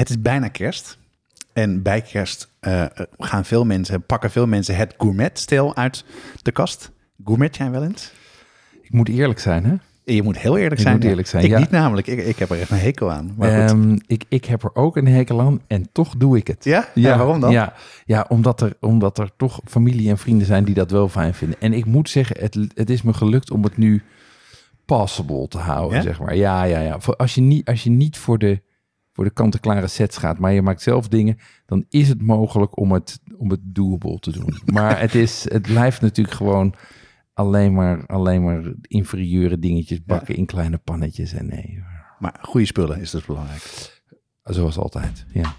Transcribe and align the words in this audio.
het 0.00 0.10
is 0.10 0.20
bijna 0.20 0.48
kerst. 0.48 0.98
En 1.52 1.82
bij 1.82 2.00
kerst 2.00 2.48
eh, 2.60 2.84
gaan 3.18 3.44
veel 3.44 3.64
mensen, 3.64 4.02
pakken 4.02 4.30
veel 4.30 4.46
mensen 4.46 4.76
het 4.76 4.94
gourmet-stijl 4.98 5.76
uit 5.76 6.04
de 6.42 6.52
kast. 6.52 6.90
Gourmet 7.24 7.56
jij 7.56 7.70
wel 7.70 7.82
eens? 7.84 8.12
Ik 8.82 8.92
moet 8.92 9.08
eerlijk 9.08 9.38
zijn, 9.38 9.64
hè? 9.64 9.74
Je 10.14 10.22
moet 10.22 10.38
heel 10.38 10.56
eerlijk 10.56 10.74
Ik 10.74 10.80
zijn. 10.80 10.94
moet 10.94 11.04
eerlijk 11.04 11.28
zijn, 11.28 11.44
Ik 11.44 11.50
ja. 11.50 11.58
niet 11.58 11.70
namelijk. 11.70 12.06
Ik, 12.06 12.18
ik 12.18 12.38
heb 12.38 12.50
er 12.50 12.60
echt 12.60 12.70
een 12.70 12.78
hekel 12.78 13.12
aan. 13.12 13.34
Maar 13.36 13.60
goed. 13.60 13.70
Ehm, 13.70 13.98
ik, 14.06 14.24
ik 14.28 14.44
heb 14.44 14.62
er 14.62 14.74
ook 14.74 14.96
een 14.96 15.06
hekel 15.06 15.40
aan 15.40 15.60
en 15.66 15.88
toch 15.92 16.16
doe 16.16 16.36
ik 16.36 16.46
het. 16.46 16.64
Ja? 16.64 16.88
Ja, 16.94 17.16
waarom 17.16 17.40
dan? 17.40 17.50
Ja, 17.50 17.74
ja 18.04 18.26
omdat, 18.28 18.60
er, 18.60 18.76
omdat 18.80 19.18
er 19.18 19.30
toch 19.36 19.60
familie 19.64 20.08
en 20.10 20.18
vrienden 20.18 20.46
zijn 20.46 20.64
die 20.64 20.74
dat 20.74 20.90
wel 20.90 21.08
fijn 21.08 21.34
vinden. 21.34 21.60
En 21.60 21.72
ik 21.72 21.84
moet 21.84 22.08
zeggen, 22.10 22.36
het, 22.40 22.58
het 22.74 22.90
is 22.90 23.02
me 23.02 23.12
gelukt 23.12 23.50
om 23.50 23.62
het 23.64 23.76
nu 23.76 24.02
passable 24.84 25.48
te 25.48 25.58
houden, 25.58 25.96
Ja? 25.96 26.02
zeg 26.02 26.20
maar. 26.20 26.36
Ja, 26.36 26.62
ja, 26.64 26.80
ja. 26.80 26.98
Als, 27.16 27.34
je 27.34 27.40
niet, 27.40 27.68
als 27.68 27.82
je 27.82 27.90
niet 27.90 28.16
voor 28.18 28.38
de, 28.38 28.60
voor 29.12 29.24
de 29.24 29.30
kant-en-klare 29.30 29.86
sets 29.86 30.16
gaat, 30.16 30.38
maar 30.38 30.52
je 30.52 30.62
maakt 30.62 30.82
zelf 30.82 31.08
dingen, 31.08 31.38
dan 31.66 31.84
is 31.88 32.08
het 32.08 32.22
mogelijk 32.22 32.78
om 32.78 32.92
het, 32.92 33.20
om 33.36 33.50
het 33.50 33.60
doable 33.62 34.18
te 34.18 34.32
doen. 34.32 34.58
Maar 34.74 35.00
het, 35.00 35.14
is, 35.14 35.46
het 35.48 35.62
blijft 35.62 36.00
natuurlijk 36.00 36.36
gewoon 36.36 36.74
alleen 37.32 37.74
maar, 37.74 38.06
alleen 38.06 38.44
maar 38.44 38.72
inferieure 38.80 39.58
dingetjes 39.58 40.04
bakken 40.04 40.36
in 40.36 40.46
kleine 40.46 40.78
pannetjes. 40.78 41.32
En 41.32 41.46
nee, 41.46 41.84
Maar 42.18 42.38
goede 42.42 42.66
spullen 42.66 43.00
is 43.00 43.10
dus 43.10 43.24
belangrijk. 43.24 44.00
zoals 44.42 44.78
altijd. 44.78 45.26
Ja. 45.32 45.54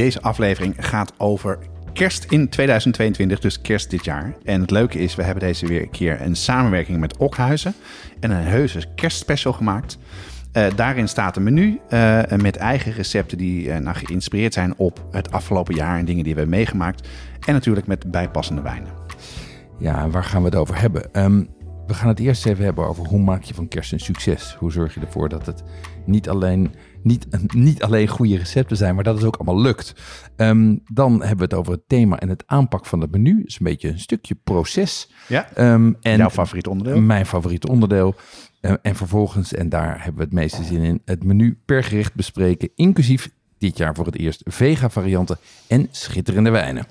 Deze 0.00 0.22
aflevering 0.22 0.74
gaat 0.78 1.12
over 1.16 1.58
kerst 1.92 2.24
in 2.24 2.48
2022, 2.48 3.40
dus 3.40 3.60
kerst 3.60 3.90
dit 3.90 4.04
jaar. 4.04 4.36
En 4.44 4.60
het 4.60 4.70
leuke 4.70 4.98
is, 4.98 5.14
we 5.14 5.22
hebben 5.22 5.42
deze 5.42 5.66
weer 5.66 5.82
een 5.82 5.90
keer 5.90 6.20
een 6.20 6.36
samenwerking 6.36 7.00
met 7.00 7.16
Okhuizen 7.16 7.74
en 8.20 8.30
een 8.30 8.44
heuse 8.44 8.84
kerstspecial 8.94 9.52
gemaakt. 9.52 9.98
Eh, 10.52 10.66
daarin 10.76 11.08
staat 11.08 11.36
een 11.36 11.42
menu 11.42 11.80
eh, 11.88 12.22
met 12.36 12.56
eigen 12.56 12.92
recepten 12.92 13.38
die 13.38 13.72
nou, 13.72 13.96
geïnspireerd 13.96 14.54
zijn 14.54 14.74
op 14.76 15.06
het 15.10 15.32
afgelopen 15.32 15.74
jaar 15.74 15.98
en 15.98 16.04
dingen 16.04 16.24
die 16.24 16.34
we 16.34 16.40
hebben 16.40 16.58
meegemaakt. 16.58 17.08
En 17.46 17.52
natuurlijk 17.52 17.86
met 17.86 18.10
bijpassende 18.10 18.62
wijnen. 18.62 18.92
Ja, 19.78 20.08
waar 20.08 20.24
gaan 20.24 20.42
we 20.42 20.48
het 20.48 20.56
over 20.56 20.80
hebben? 20.80 21.14
Ehm, 21.14 21.44
we 21.86 21.94
gaan 21.94 22.08
het 22.08 22.20
eerst 22.20 22.46
even 22.46 22.64
hebben 22.64 22.88
over 22.88 23.06
hoe 23.06 23.20
maak 23.20 23.42
je 23.42 23.54
van 23.54 23.68
kerst 23.68 23.92
een 23.92 24.00
succes? 24.00 24.56
Hoe 24.58 24.72
zorg 24.72 24.94
je 24.94 25.00
ervoor 25.00 25.28
dat 25.28 25.46
het 25.46 25.62
niet 26.04 26.28
alleen, 26.28 26.74
niet, 27.02 27.54
niet 27.54 27.82
alleen 27.82 28.08
goede 28.08 28.36
recepten 28.36 28.76
zijn, 28.76 28.94
maar 28.94 29.04
dat 29.04 29.14
het 29.14 29.24
ook 29.24 29.36
allemaal 29.36 29.60
lukt? 29.60 29.94
Ehm, 30.36 30.76
dan 30.92 31.12
hebben 31.12 31.36
we 31.36 31.42
het 31.42 31.54
over 31.54 31.72
het 31.72 31.82
thema 31.86 32.18
en 32.18 32.28
het 32.28 32.42
aanpak 32.46 32.86
van 32.86 33.00
het 33.00 33.10
menu. 33.10 33.42
Is 33.44 33.58
een 33.58 33.66
beetje 33.66 33.88
een 33.88 33.98
stukje 33.98 34.34
proces. 34.44 35.10
Ja? 35.28 35.48
Ehm, 35.54 35.92
en 36.00 36.16
Jouw 36.16 36.30
favoriet 36.30 36.66
onderdeel? 36.66 37.00
Mijn 37.00 37.26
favoriete 37.26 37.68
onderdeel. 37.68 38.14
Eh, 38.60 38.72
en 38.82 38.96
vervolgens, 38.96 39.54
en 39.54 39.68
daar 39.68 39.96
hebben 39.96 40.16
we 40.16 40.22
het 40.22 40.32
meeste 40.32 40.64
zin 40.64 40.82
in, 40.82 41.02
het 41.04 41.24
menu 41.24 41.58
per 41.64 41.84
gericht 41.84 42.14
bespreken, 42.14 42.70
inclusief 42.74 43.30
dit 43.58 43.76
jaar 43.76 43.94
voor 43.94 44.06
het 44.06 44.16
eerst 44.16 44.42
vega-varianten 44.44 45.38
en 45.66 45.88
schitterende 45.90 46.50
wijnen. 46.50 46.86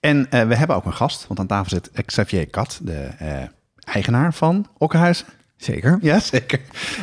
En 0.00 0.30
eh, 0.30 0.46
we 0.46 0.56
hebben 0.56 0.76
ook 0.76 0.84
een 0.84 0.92
gast, 0.92 1.26
want 1.26 1.40
aan 1.40 1.46
tafel 1.46 1.70
zit 1.70 2.04
Xavier 2.04 2.50
Kat, 2.50 2.80
de 2.82 2.92
eh, 2.94 3.42
eigenaar 3.76 4.34
van 4.34 4.66
Okkenhuizen. 4.78 5.26
Zeker. 5.58 5.98
Ja, 6.00 6.20
zeker. 6.20 6.60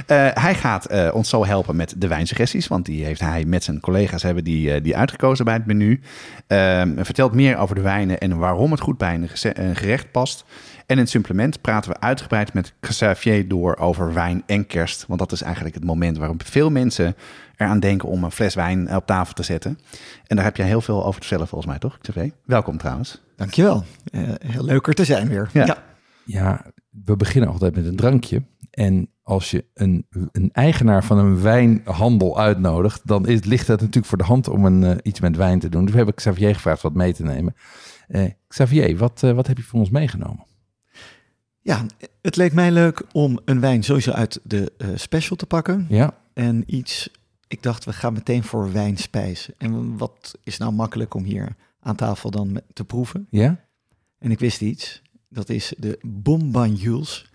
Eh, 0.08 0.28
hij 0.34 0.56
gaat 0.56 0.86
eh, 0.86 1.10
ons 1.14 1.30
zo 1.30 1.46
helpen 1.46 1.76
met 1.76 1.94
de 1.98 2.08
wijnsuggesties, 2.08 2.68
want 2.68 2.86
die 2.86 3.06
heeft 3.06 3.20
hij 3.20 3.46
met 3.46 3.64
zijn 3.64 3.80
collega's 3.80 4.24
hebben 4.24 4.44
die, 4.44 4.72
eh, 4.72 4.84
die 4.84 4.98
uitgekozen 4.98 5.46
bij 5.46 5.54
het 5.54 5.66
menu. 5.66 6.00
Ehm, 6.48 7.04
vertelt 7.04 7.34
meer 7.34 7.58
over 7.58 7.76
de 7.76 7.82
wijnen 7.82 8.20
en 8.20 8.38
waarom 8.38 8.72
het 8.72 8.80
goed 8.80 8.98
bij 8.98 9.14
een, 9.14 9.76
gerecht 9.76 10.12
past. 10.12 10.46
En 10.86 10.96
in 10.96 10.98
het 10.98 11.10
supplement 11.10 11.62
praten 11.62 11.92
we 11.92 12.00
uitgebreid 12.00 12.54
met 12.54 12.74
Xavier 12.80 13.48
door 13.48 13.78
over 13.78 14.14
wijn 14.14 14.44
en 14.46 14.68
kerst, 14.68 15.06
want 15.08 15.20
dat 15.20 15.32
is 15.32 15.42
eigenlijk 15.42 15.76
het 15.76 15.84
moment 15.84 16.18
waarop 16.18 16.42
veel 16.46 16.70
mensen 16.70 17.16
eraan 17.58 17.80
denken 17.80 18.10
om 18.10 18.24
een 18.24 18.32
fles 18.32 18.56
wijn 18.56 18.96
op 18.96 19.06
tafel 19.06 19.34
te 19.34 19.44
zetten. 19.44 19.80
En 20.28 20.36
daar 20.36 20.46
heb 20.46 20.58
jij 20.58 20.68
heel 20.68 20.82
veel 20.82 21.06
over 21.06 21.22
te 21.22 21.28
vertellen 21.28 21.48
volgens 21.48 21.72
mij, 21.72 21.80
toch, 21.80 21.98
Xavier? 21.98 22.32
Welkom 22.46 22.78
trouwens. 22.78 23.22
Dankjewel. 23.36 23.84
Eh 24.12 24.22
heel 24.48 24.64
leuk 24.64 24.88
er 24.88 24.94
te 24.94 25.06
zijn 25.06 25.28
weer. 25.28 25.50
Ja. 25.54 25.78
Ja, 26.26 26.62
we 27.04 27.16
beginnen 27.16 27.50
altijd 27.50 27.76
met 27.76 27.86
een 27.86 27.96
drankje. 27.96 28.44
En 28.72 29.10
als 29.24 29.52
je 29.52 29.66
een, 29.74 30.06
een 30.32 30.50
eigenaar 30.52 31.04
van 31.04 31.18
een 31.18 31.42
wijnhandel 31.42 32.40
uitnodigt, 32.40 33.08
dan 33.08 33.28
is, 33.28 33.44
ligt 33.44 33.68
het 33.68 33.80
natuurlijk 33.80 34.06
voor 34.06 34.18
de 34.18 34.24
hand 34.24 34.48
om 34.48 34.66
een, 34.66 34.84
eh, 34.84 34.96
iets 35.04 35.20
met 35.20 35.36
wijn 35.36 35.60
te 35.60 35.70
doen. 35.70 35.82
Dus 35.82 35.92
we 35.92 35.98
hebben 35.98 36.16
Xavier 36.16 36.56
gevraagd 36.56 36.82
wat 36.82 36.94
mee 36.94 37.14
te 37.14 37.24
nemen. 37.24 37.56
Eh, 38.08 38.32
Xavier, 38.48 38.98
wat, 38.98 39.24
eh, 39.24 39.32
wat 39.32 39.48
heb 39.48 39.58
je 39.58 39.64
voor 39.64 39.80
ons 39.80 39.90
meegenomen? 39.90 40.46
Ja, 41.62 41.86
het 42.22 42.36
leek 42.36 42.54
mij 42.54 42.72
leuk 42.72 43.04
om 43.12 43.40
een 43.46 43.60
wijn 43.60 43.84
sowieso 43.84 44.12
uit 44.12 44.40
de 44.44 44.72
special 44.96 45.38
te 45.38 45.46
pakken. 45.46 45.86
Ja, 45.90 46.18
En 46.34 46.64
iets, 46.66 47.10
ik 47.48 47.64
dacht 47.64 47.86
we 47.86 47.94
gaan 47.94 48.14
meteen 48.14 48.44
voor 48.44 48.72
wijnspijs. 48.72 49.50
En 49.58 49.98
wat 49.98 50.38
is 50.44 50.58
nou 50.58 50.74
makkelijk 50.74 51.14
om 51.14 51.24
hier 51.24 51.56
aan 51.80 51.96
tafel 51.96 52.32
dan 52.32 52.62
te 52.74 52.86
proeven? 52.86 53.28
ja? 53.30 53.64
En 54.20 54.32
ik 54.32 54.40
wist 54.40 54.62
iets, 54.62 55.02
dat 55.30 55.50
is 55.50 55.74
de 55.78 56.00
Bombagnoles. 56.02 57.32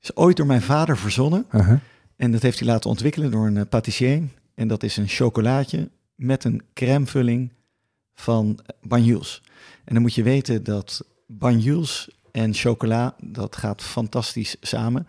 Is 0.00 0.16
ooit 0.16 0.36
door 0.36 0.46
mijn 0.46 0.62
vader 0.62 0.98
verzonnen. 0.98 1.46
En 2.16 2.32
dat 2.32 2.42
heeft 2.42 2.58
hij 2.58 2.68
laten 2.68 2.90
ontwikkelen 2.90 3.30
door 3.30 3.46
een 3.46 3.56
eh, 3.56 3.66
patissier. 3.68 4.22
En 4.54 4.68
dat 4.68 4.82
is 4.82 4.96
een 4.96 5.08
chocolaatje 5.08 5.90
met 6.14 6.44
een 6.44 6.62
crèmevulling 6.74 7.52
van 8.14 8.58
Banyuls. 8.82 9.42
En 9.84 9.94
dan 9.94 10.02
moet 10.02 10.14
je 10.14 10.22
weten 10.22 10.64
dat 10.64 11.04
Banyuls 11.26 12.10
en 12.32 12.54
chocola, 12.54 13.14
dat 13.20 13.56
gaat 13.56 13.82
fantastisch 13.82 14.56
samen. 14.60 15.06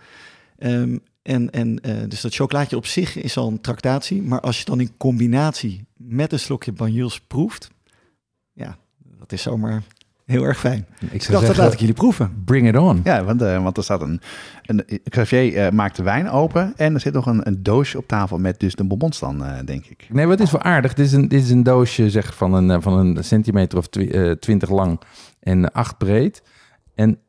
Ehm, 0.58 0.98
en 1.22 1.52
en 1.52 1.80
eh, 1.82 2.10
dus 2.10 2.22
dat 2.22 2.36
chocolaatje 2.36 2.76
op 2.76 2.86
zich 2.86 3.16
is 3.16 3.38
al 3.38 3.48
een 3.48 3.62
tractatie. 3.62 4.22
Maar 4.22 4.40
als 4.42 4.60
je 4.60 4.66
dan 4.66 4.80
in 4.80 4.98
combinatie 4.98 5.86
met 5.98 6.32
een 6.32 6.40
slokje 6.40 6.72
Banyuls 6.72 7.20
proeft, 7.20 7.70
ja, 8.54 8.78
dat 8.98 9.32
is 9.32 9.42
zomaar 9.42 9.84
heel 10.26 10.44
erg 10.44 10.60
fijn. 10.60 10.86
Ik 11.12 11.28
dacht, 11.32 11.48
dat 11.48 11.58
laat 11.58 11.74
ik 11.74 11.80
jullie 11.80 11.94
proeven. 11.94 12.42
bring 12.46 12.68
it 12.68 12.78
on. 12.78 13.02
Ja, 13.04 13.24
want, 13.24 13.42
eh, 13.42 13.64
want 13.64 13.78
er 13.78 13.84
staat 13.84 14.02
een... 14.02 14.22
een 14.66 14.84
Xavier 15.10 15.58
eh, 15.58 15.72
maakt 15.72 15.96
de 15.96 16.04
wijn 16.04 16.30
open 16.30 16.74
en 16.76 16.94
er 16.94 17.00
zit 17.00 17.14
nog 17.14 17.26
een, 17.26 17.48
een 17.48 17.64
doosje 17.64 17.98
op 17.98 18.08
tafel 18.08 18.38
met 18.38 18.60
dus 18.60 18.76
de 18.76 18.84
bonbons 18.84 19.20
dan, 19.20 19.46
eh, 19.46 19.58
denk 19.66 19.86
ik. 19.86 20.08
Nee, 20.10 20.28
het 20.28 20.40
is 20.40 20.52
wel 20.52 20.62
aardig. 20.62 20.94
Dit 20.94 21.06
is 21.06 21.12
een, 21.14 21.28
dit 21.28 21.44
is 21.44 21.50
een 21.50 21.64
doosje 21.64 22.10
zeg, 22.10 22.36
van, 22.36 22.54
een, 22.54 22.82
van 22.82 22.94
een 22.94 23.24
centimeter 23.24 23.78
of 23.78 23.88
twi- 23.88 24.36
twintig 24.40 24.70
lang 24.70 25.00
en 25.40 25.72
acht 25.72 25.98
breed. 25.98 26.44
En 26.96 27.20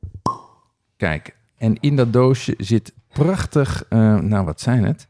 kijk, 0.97 1.37
en 1.59 1.77
in 1.81 1.97
dat 1.97 2.13
doosje 2.13 2.55
zit 2.59 2.93
prachtig, 3.13 3.85
nou 3.89 4.45
wat 4.45 4.61
zijn 4.61 4.85
het? 4.85 5.09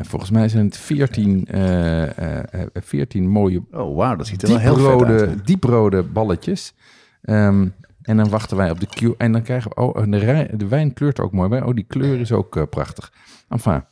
Volgens 0.00 0.30
mij 0.30 0.48
zijn 0.48 0.64
het 0.64 0.76
14, 0.76 1.46
eh, 1.46 2.02
eh, 2.18 2.42
eh, 2.50 2.66
14 2.74 3.28
mooie 3.28 3.62
Oh, 3.70 3.96
wauw, 3.96 4.16
dat 4.16 4.26
ziet 4.26 4.42
er 4.42 4.48
wel 4.48 4.58
heel 4.58 4.98
vet 4.98 5.08
uit. 5.08 5.46
dieprode 5.46 6.02
balletjes. 6.02 6.74
Ehm, 7.22 7.68
en 8.02 8.16
dan 8.16 8.28
wachten 8.28 8.56
wij 8.56 8.70
op 8.70 8.80
de 8.80 8.86
queue. 8.86 9.14
En 9.18 9.32
dan 9.32 9.42
krijgen 9.42 9.70
we... 9.74 9.76
Oh, 9.82 10.10
de, 10.10 10.16
rij- 10.18 10.50
de 10.54 10.66
wijn 10.68 10.92
kleurt 10.92 11.20
ook 11.20 11.32
mooi 11.32 11.48
bij. 11.48 11.62
Oh, 11.62 11.74
die 11.74 11.84
kleur 11.88 12.20
is 12.20 12.32
ook 12.32 12.56
eh, 12.56 12.62
prachtig. 12.70 13.12
Enfin, 13.48 13.84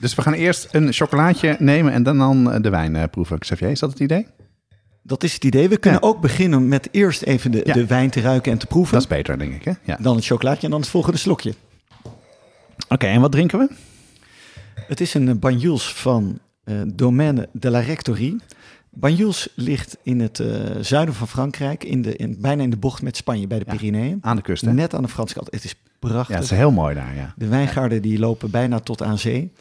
Dus 0.00 0.14
we 0.14 0.22
gaan 0.22 0.32
eerst 0.32 0.68
een 0.74 0.92
chocolaatje 0.92 1.56
nemen 1.58 1.92
en 1.92 2.02
dan, 2.02 2.18
dan 2.18 2.52
eh, 2.52 2.62
de 2.62 2.70
wijn 2.70 2.96
eh, 2.96 3.04
proeven. 3.10 3.38
Xavier, 3.38 3.68
is 3.70 3.80
dat 3.80 3.90
het 3.90 4.00
idee? 4.00 4.26
Dat 5.02 5.22
is 5.22 5.34
het 5.34 5.44
idee. 5.44 5.68
We 5.68 5.76
kunnen 5.78 6.02
ook 6.02 6.20
beginnen 6.20 6.68
met 6.68 6.88
eerst 6.90 7.22
even 7.22 7.50
de, 7.50 7.60
Ja. 7.64 7.72
de 7.74 7.86
wijn 7.86 8.10
te 8.10 8.20
ruiken 8.20 8.52
en 8.52 8.58
te 8.58 8.66
proeven. 8.66 8.92
Dat 8.92 9.02
is 9.02 9.08
beter, 9.08 9.38
denk 9.38 9.54
ik. 9.54 9.64
Hè? 9.64 9.72
Ja. 9.84 9.96
Dan 10.00 10.16
het 10.16 10.24
chocolaatje 10.24 10.64
en 10.64 10.70
dan 10.70 10.80
het 10.80 10.88
volgende 10.88 11.18
slokje. 11.18 11.54
Oké, 12.88 13.06
en 13.06 13.20
wat 13.20 13.32
drinken 13.32 13.58
we? 13.58 13.68
Het 14.74 15.00
is 15.00 15.14
een 15.14 15.38
Banyuls 15.38 15.92
van 15.94 16.38
eh, 16.64 16.76
Domaine 16.94 17.48
de 17.52 17.70
la 17.70 17.80
Rectorie. 17.80 18.36
Banyuls 19.00 19.48
ligt 19.54 19.96
in 20.02 20.20
het 20.20 20.40
eh, 20.40 20.48
zuiden 20.80 21.14
van 21.14 21.28
Frankrijk, 21.28 21.84
in 21.84 22.02
de, 22.02 22.16
in, 22.16 22.36
bijna 22.40 22.62
in 22.62 22.70
de 22.70 22.76
bocht 22.76 23.02
met 23.02 23.16
Spanje, 23.16 23.46
bij 23.46 23.58
de 23.58 23.64
Ja, 23.66 23.76
Pyreneeën. 23.76 24.18
Aan 24.20 24.36
de 24.36 24.42
kust, 24.42 24.64
hè? 24.64 24.72
Net 24.72 24.94
aan 24.94 25.02
de 25.02 25.08
Franse 25.08 25.34
kant. 25.34 25.48
Het 25.50 25.64
is 25.64 25.74
prachtig. 25.98 26.28
Ja, 26.28 26.34
het 26.34 26.44
is 26.44 26.50
heel 26.50 26.70
mooi 26.70 26.94
daar, 26.94 27.14
ja. 27.14 27.34
De 27.36 27.46
wijngaarden 27.48 28.02
die 28.02 28.18
lopen 28.18 28.50
bijna 28.50 28.80
tot 28.80 29.02
aan 29.02 29.18
zee. 29.18 29.52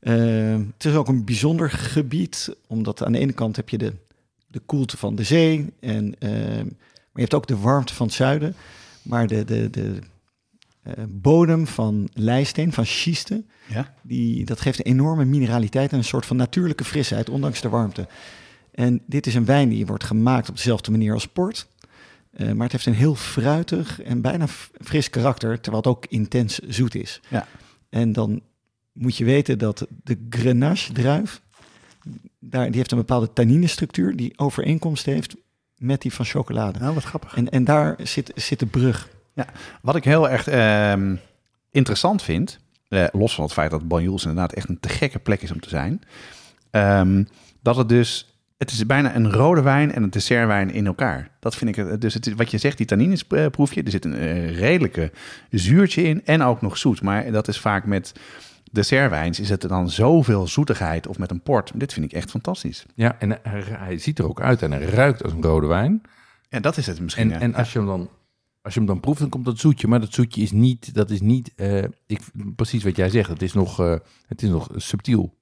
Uh, 0.00 0.56
het 0.74 0.84
is 0.84 0.94
ook 0.94 1.08
een 1.08 1.24
bijzonder 1.24 1.70
gebied, 1.70 2.56
omdat 2.66 3.04
aan 3.04 3.12
de 3.12 3.18
ene 3.18 3.32
kant 3.32 3.56
heb 3.56 3.68
je 3.68 3.78
de, 3.78 3.92
de 4.46 4.60
koelte 4.66 4.96
van 4.96 5.14
de 5.14 5.22
zee, 5.22 5.72
en, 5.80 6.14
uh, 6.18 6.30
maar 6.30 7.14
je 7.14 7.20
hebt 7.20 7.34
ook 7.34 7.46
de 7.46 7.56
warmte 7.56 7.94
van 7.94 8.06
het 8.06 8.14
zuiden. 8.14 8.54
Maar 9.02 9.26
de, 9.26 9.44
de, 9.44 9.70
de 9.70 10.00
bodem 11.08 11.66
van 11.66 12.08
lijsteen, 12.12 12.72
van 12.72 12.86
schiste, 12.86 13.44
Ja? 13.68 13.94
die, 14.02 14.44
dat 14.44 14.60
geeft 14.60 14.78
een 14.78 14.92
enorme 14.92 15.24
mineraliteit 15.24 15.92
en 15.92 15.98
een 15.98 16.04
soort 16.04 16.26
van 16.26 16.36
natuurlijke 16.36 16.84
frisheid, 16.84 17.28
ondanks 17.30 17.60
de 17.60 17.68
warmte. 17.68 18.06
En 18.76 19.02
dit 19.06 19.26
is 19.26 19.34
een 19.34 19.44
wijn 19.44 19.68
die 19.68 19.86
wordt 19.86 20.04
gemaakt 20.04 20.48
op 20.48 20.56
dezelfde 20.56 20.90
manier 20.90 21.12
als 21.12 21.26
port. 21.26 21.68
Uh, 22.36 22.52
maar 22.52 22.62
het 22.62 22.72
heeft 22.72 22.86
een 22.86 22.94
heel 22.94 23.14
fruitig 23.14 24.02
en 24.02 24.20
bijna 24.20 24.46
fris 24.80 25.10
karakter, 25.10 25.60
terwijl 25.60 25.82
het 25.82 25.92
ook 25.92 26.06
intens 26.06 26.58
zoet 26.58 26.94
is. 26.94 27.20
Ja. 27.28 27.46
En 27.88 28.12
dan 28.12 28.40
moet 28.92 29.16
je 29.16 29.24
weten 29.24 29.58
dat 29.58 29.86
de 30.04 30.26
Grenache-druif, 30.30 31.42
daar, 32.38 32.66
die 32.66 32.76
heeft 32.76 32.90
een 32.90 32.98
bepaalde 32.98 33.32
tanninestructuur 33.32 34.16
die 34.16 34.38
overeenkomst 34.38 35.04
heeft 35.04 35.36
met 35.76 36.02
die 36.02 36.12
van 36.12 36.24
chocolade. 36.24 36.78
Nou, 36.78 36.94
wat 36.94 37.04
grappig. 37.04 37.36
En, 37.36 37.50
en 37.50 37.64
daar 37.64 37.96
zit, 38.02 38.32
zit 38.34 38.58
de 38.58 38.66
brug. 38.66 39.08
Wat 39.82 39.96
ik 39.96 40.04
heel 40.04 40.30
erg 40.30 40.48
uh, 40.48 41.16
interessant 41.70 42.22
vind, 42.22 42.58
uh, 42.88 43.06
los 43.12 43.34
van 43.34 43.44
het 43.44 43.52
feit 43.52 43.70
dat 43.70 43.88
Banjuls 43.88 44.22
inderdaad 44.22 44.52
echt 44.52 44.68
een 44.68 44.80
te 44.80 44.88
gekke 44.88 45.18
plek 45.18 45.42
is 45.42 45.50
om 45.50 45.60
te 45.60 45.68
zijn, 45.68 46.02
um, 46.70 47.28
dat 47.62 47.76
het 47.76 47.88
dus 47.88 48.35
het 48.56 48.70
is 48.70 48.86
bijna 48.86 49.14
een 49.14 49.32
rode 49.32 49.62
wijn 49.62 49.92
en 49.92 50.02
een 50.02 50.10
dessertwijn 50.10 50.70
in 50.70 50.86
elkaar. 50.86 51.30
Dat 51.40 51.56
vind 51.56 51.76
ik. 51.76 52.00
Dus 52.00 52.14
het 52.14 52.26
is, 52.26 52.34
wat 52.34 52.50
je 52.50 52.58
zegt, 52.58 52.76
die 52.76 52.86
tannines 52.86 53.24
proef 53.50 53.74
je. 53.74 53.82
Er 53.82 53.90
zit 53.90 54.04
een 54.04 54.22
uh, 54.22 54.58
redelijke 54.58 55.12
zuurtje 55.50 56.02
in 56.02 56.24
en 56.24 56.42
ook 56.42 56.60
nog 56.60 56.78
zoet. 56.78 57.02
Maar 57.02 57.32
dat 57.32 57.48
is 57.48 57.60
vaak 57.60 57.86
met 57.86 58.12
dessertwijns 58.72 59.40
is 59.40 59.48
het 59.48 59.60
dan 59.60 59.90
zoveel 59.90 60.46
zoetigheid 60.46 61.06
of 61.06 61.18
met 61.18 61.30
een 61.30 61.42
port. 61.42 61.72
Dit 61.74 61.92
vind 61.92 62.06
ik 62.06 62.12
echt 62.12 62.30
fantastisch. 62.30 62.86
Ja, 62.94 63.16
en 63.18 63.38
hij, 63.42 63.98
ziet 63.98 64.18
er 64.18 64.28
ook 64.28 64.40
uit 64.40 64.62
en 64.62 64.72
hij 64.72 64.84
ruikt 64.84 65.22
als 65.22 65.32
een 65.32 65.42
rode 65.42 65.66
wijn. 65.66 66.02
En 66.48 66.62
dat 66.62 66.76
is 66.76 66.86
het 66.86 67.00
misschien. 67.00 67.32
En, 67.32 67.40
en 67.40 67.54
als 67.54 67.72
je 67.72 67.78
hem 67.78 67.88
dan 67.88 68.08
als 68.66 68.74
je 68.74 68.80
hem 68.80 68.88
dan 68.88 69.00
proeft, 69.00 69.20
dan 69.20 69.28
komt 69.28 69.44
dat 69.44 69.58
zoetje. 69.58 69.88
Maar 69.88 70.00
dat 70.00 70.12
zoetje 70.12 70.42
is 70.42 70.52
niet, 70.52 70.94
dat 70.94 71.10
is 71.10 71.20
niet, 71.20 71.52
uh, 71.56 71.84
ik, 72.06 72.20
precies 72.56 72.84
wat 72.84 72.96
jij 72.96 73.10
zegt. 73.10 73.28
Het 73.28 73.42
is 73.42 73.52
nog, 73.52 73.80
uh, 73.80 73.96
het 74.26 74.42
is 74.42 74.48
nog 74.48 74.68
subtiel. 74.76 75.34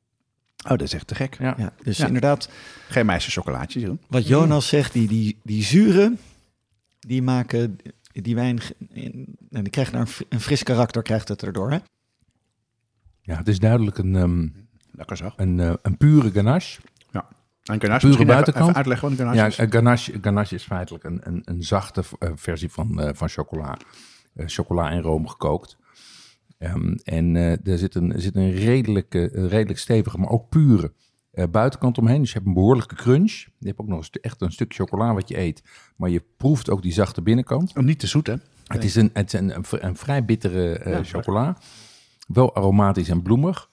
Oh, 0.64 0.70
dat 0.70 0.82
is 0.82 0.92
echt 0.92 1.06
te 1.06 1.14
gek. 1.14 1.36
Ja, 1.38 1.54
ja 1.58 1.72
dus 1.82 1.96
ja. 1.96 2.06
inderdaad. 2.06 2.48
Geen 2.88 3.06
meisje 3.06 3.30
chocolaatjes 3.30 3.82
doen. 3.82 4.00
Wat 4.08 4.26
Jonas 4.28 4.68
zegt, 4.68 4.92
die, 4.92 5.08
die, 5.08 5.38
die 5.42 5.62
zuren, 5.62 6.18
die 7.00 7.22
maken 7.22 7.78
die 8.12 8.34
wijn, 8.34 8.60
en 9.50 9.62
die 9.62 9.70
krijgt 9.70 9.92
nou 9.92 10.06
een 10.28 10.40
fris 10.40 10.62
karakter, 10.62 11.02
krijgt 11.02 11.28
het 11.28 11.42
erdoor. 11.42 11.70
Hè? 11.70 11.78
Ja, 13.22 13.36
het 13.36 13.48
is 13.48 13.58
duidelijk 13.58 13.98
een, 13.98 14.14
um, 14.14 14.68
Lekker 14.90 15.16
zo. 15.16 15.32
een, 15.36 15.58
uh, 15.58 15.72
een 15.82 15.96
pure 15.96 16.30
ganache. 16.30 16.80
Ja. 17.10 17.28
En 17.64 17.80
ganache, 17.80 18.08
pure 18.08 18.24
buitenkant. 18.24 18.64
Even 18.64 18.76
uitleggen 18.76 19.08
wat 19.08 19.18
een 19.18 19.24
ganache 19.24 19.42
ja, 19.42 19.46
is. 19.46 19.56
Ja, 19.56 19.66
ganache, 19.66 20.18
ganache 20.20 20.54
is 20.54 20.64
feitelijk 20.64 21.04
een, 21.04 21.20
een, 21.22 21.42
een 21.44 21.62
zachte 21.62 22.02
uh, 22.20 22.30
versie 22.34 22.70
van, 22.70 23.00
uh, 23.00 23.08
van 23.12 23.28
chocola. 23.28 23.76
Uh, 24.34 24.46
chocola 24.48 24.90
in 24.90 25.00
room 25.00 25.28
gekookt. 25.28 25.76
Um, 26.64 26.94
en 27.04 27.34
uh, 27.34 27.66
er 27.66 27.78
zit 27.78 27.94
een, 27.94 28.12
zit 28.16 28.36
een 28.36 28.52
redelijke, 28.52 29.24
redelijk 29.32 29.78
stevige, 29.78 30.18
maar 30.18 30.30
ook 30.30 30.48
pure 30.48 30.92
uh, 31.32 31.44
buitenkant 31.50 31.98
omheen. 31.98 32.20
Dus 32.20 32.28
je 32.28 32.34
hebt 32.34 32.46
een 32.46 32.54
behoorlijke 32.54 32.94
crunch. 32.94 33.32
Je 33.58 33.66
hebt 33.66 33.80
ook 33.80 33.88
nog 33.88 33.98
een 33.98 34.20
echt 34.20 34.40
een 34.40 34.52
stuk 34.52 34.74
chocola 34.74 35.14
wat 35.14 35.28
je 35.28 35.38
eet. 35.38 35.62
Maar 35.96 36.10
je 36.10 36.22
proeft 36.36 36.70
ook 36.70 36.82
die 36.82 36.92
zachte 36.92 37.22
binnenkant. 37.22 37.76
Oh, 37.76 37.84
niet 37.84 37.98
te 37.98 38.06
zoet, 38.06 38.26
hè? 38.26 38.34
Het 38.66 38.84
is 38.84 38.94
een, 38.94 39.10
het 39.12 39.32
is 39.32 39.40
een, 39.40 39.54
een, 39.54 39.64
een 39.70 39.96
vrij 39.96 40.24
bittere 40.24 40.84
uh, 40.86 40.92
ja, 40.92 41.04
chocola. 41.04 41.58
Wel 42.26 42.54
aromatisch 42.54 43.08
en 43.08 43.22
bloemig. 43.22 43.70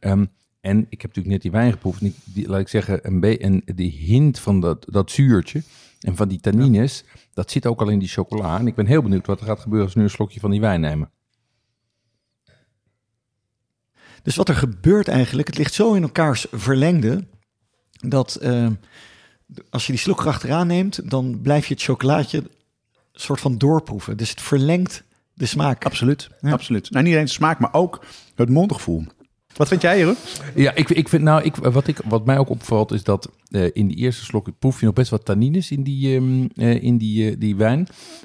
Um, 0.00 0.28
en 0.60 0.86
ik 0.88 1.02
heb 1.02 1.14
natuurlijk 1.14 1.28
net 1.34 1.42
die 1.42 1.50
wijn 1.50 1.72
geproefd. 1.72 2.00
En 2.00 2.06
die, 2.06 2.34
die, 2.34 2.48
laat 2.48 2.60
ik 2.60 2.68
zeggen, 2.68 3.06
een 3.06 3.20
be- 3.20 3.38
en 3.38 3.62
die 3.64 3.90
hint 3.90 4.38
van 4.38 4.60
dat, 4.60 4.86
dat 4.90 5.10
zuurtje 5.10 5.62
en 6.00 6.16
van 6.16 6.28
die 6.28 6.40
tannines, 6.40 7.04
ja. 7.06 7.20
dat 7.32 7.50
zit 7.50 7.66
ook 7.66 7.80
al 7.80 7.88
in 7.88 7.98
die 7.98 8.08
chocola. 8.08 8.58
En 8.58 8.66
ik 8.66 8.74
ben 8.74 8.86
heel 8.86 9.02
benieuwd 9.02 9.26
wat 9.26 9.40
er 9.40 9.46
gaat 9.46 9.60
gebeuren 9.60 9.84
als 9.84 9.94
we 9.94 10.00
nu 10.00 10.06
een 10.06 10.12
slokje 10.12 10.40
van 10.40 10.50
die 10.50 10.60
wijn 10.60 10.80
nemen. 10.80 11.10
Dus 14.22 14.36
wat 14.36 14.48
er 14.48 14.54
gebeurt 14.54 15.08
eigenlijk, 15.08 15.48
het 15.48 15.58
ligt 15.58 15.74
zo 15.74 15.94
in 15.94 16.02
elkaars 16.02 16.46
verlengde, 16.52 17.24
dat 17.92 18.38
uh, 18.42 18.68
als 19.70 19.86
je 19.86 19.92
die 19.92 20.00
slok 20.00 20.20
erachteraan 20.20 20.66
neemt, 20.66 21.10
dan 21.10 21.40
blijf 21.42 21.66
je 21.66 21.74
het 21.74 21.82
chocolaatje 21.82 22.42
soort 23.12 23.40
van 23.40 23.58
doorproeven. 23.58 24.16
Dus 24.16 24.30
het 24.30 24.40
verlengt 24.40 25.02
de 25.34 25.46
smaak. 25.46 25.84
Absoluut, 25.84 26.28
ja. 26.40 26.52
absoluut. 26.52 26.90
Nou, 26.90 27.04
niet 27.04 27.12
alleen 27.12 27.26
de 27.26 27.30
smaak, 27.30 27.58
maar 27.58 27.74
ook 27.74 28.04
het 28.34 28.48
mondgevoel. 28.48 29.04
Wat 29.56 29.68
vind 29.68 29.82
jij, 29.82 29.98
Jeroen? 29.98 30.16
Ja, 30.54 30.74
ik, 30.74 30.90
ik 30.90 31.08
vind 31.08 31.22
nou, 31.22 31.42
ik, 31.42 31.56
wat, 31.56 31.86
ik, 31.86 31.98
wat 32.04 32.26
mij 32.26 32.38
ook 32.38 32.48
opvalt 32.48 32.92
is 32.92 33.04
dat 33.04 33.30
uh, 33.50 33.70
in 33.72 33.86
die 33.86 33.96
eerste 33.96 34.24
slok 34.24 34.48
proef 34.58 34.80
je 34.80 34.86
nog 34.86 34.94
best 34.94 35.10
wat 35.10 35.24
tannines 35.24 35.70
in 35.70 35.82
die, 35.82 36.14
um, 36.14 36.48
uh, 36.54 36.82
in 36.82 36.98
die, 36.98 37.30
uh, 37.30 37.36
die 37.38 37.56
wijn. 37.56 37.80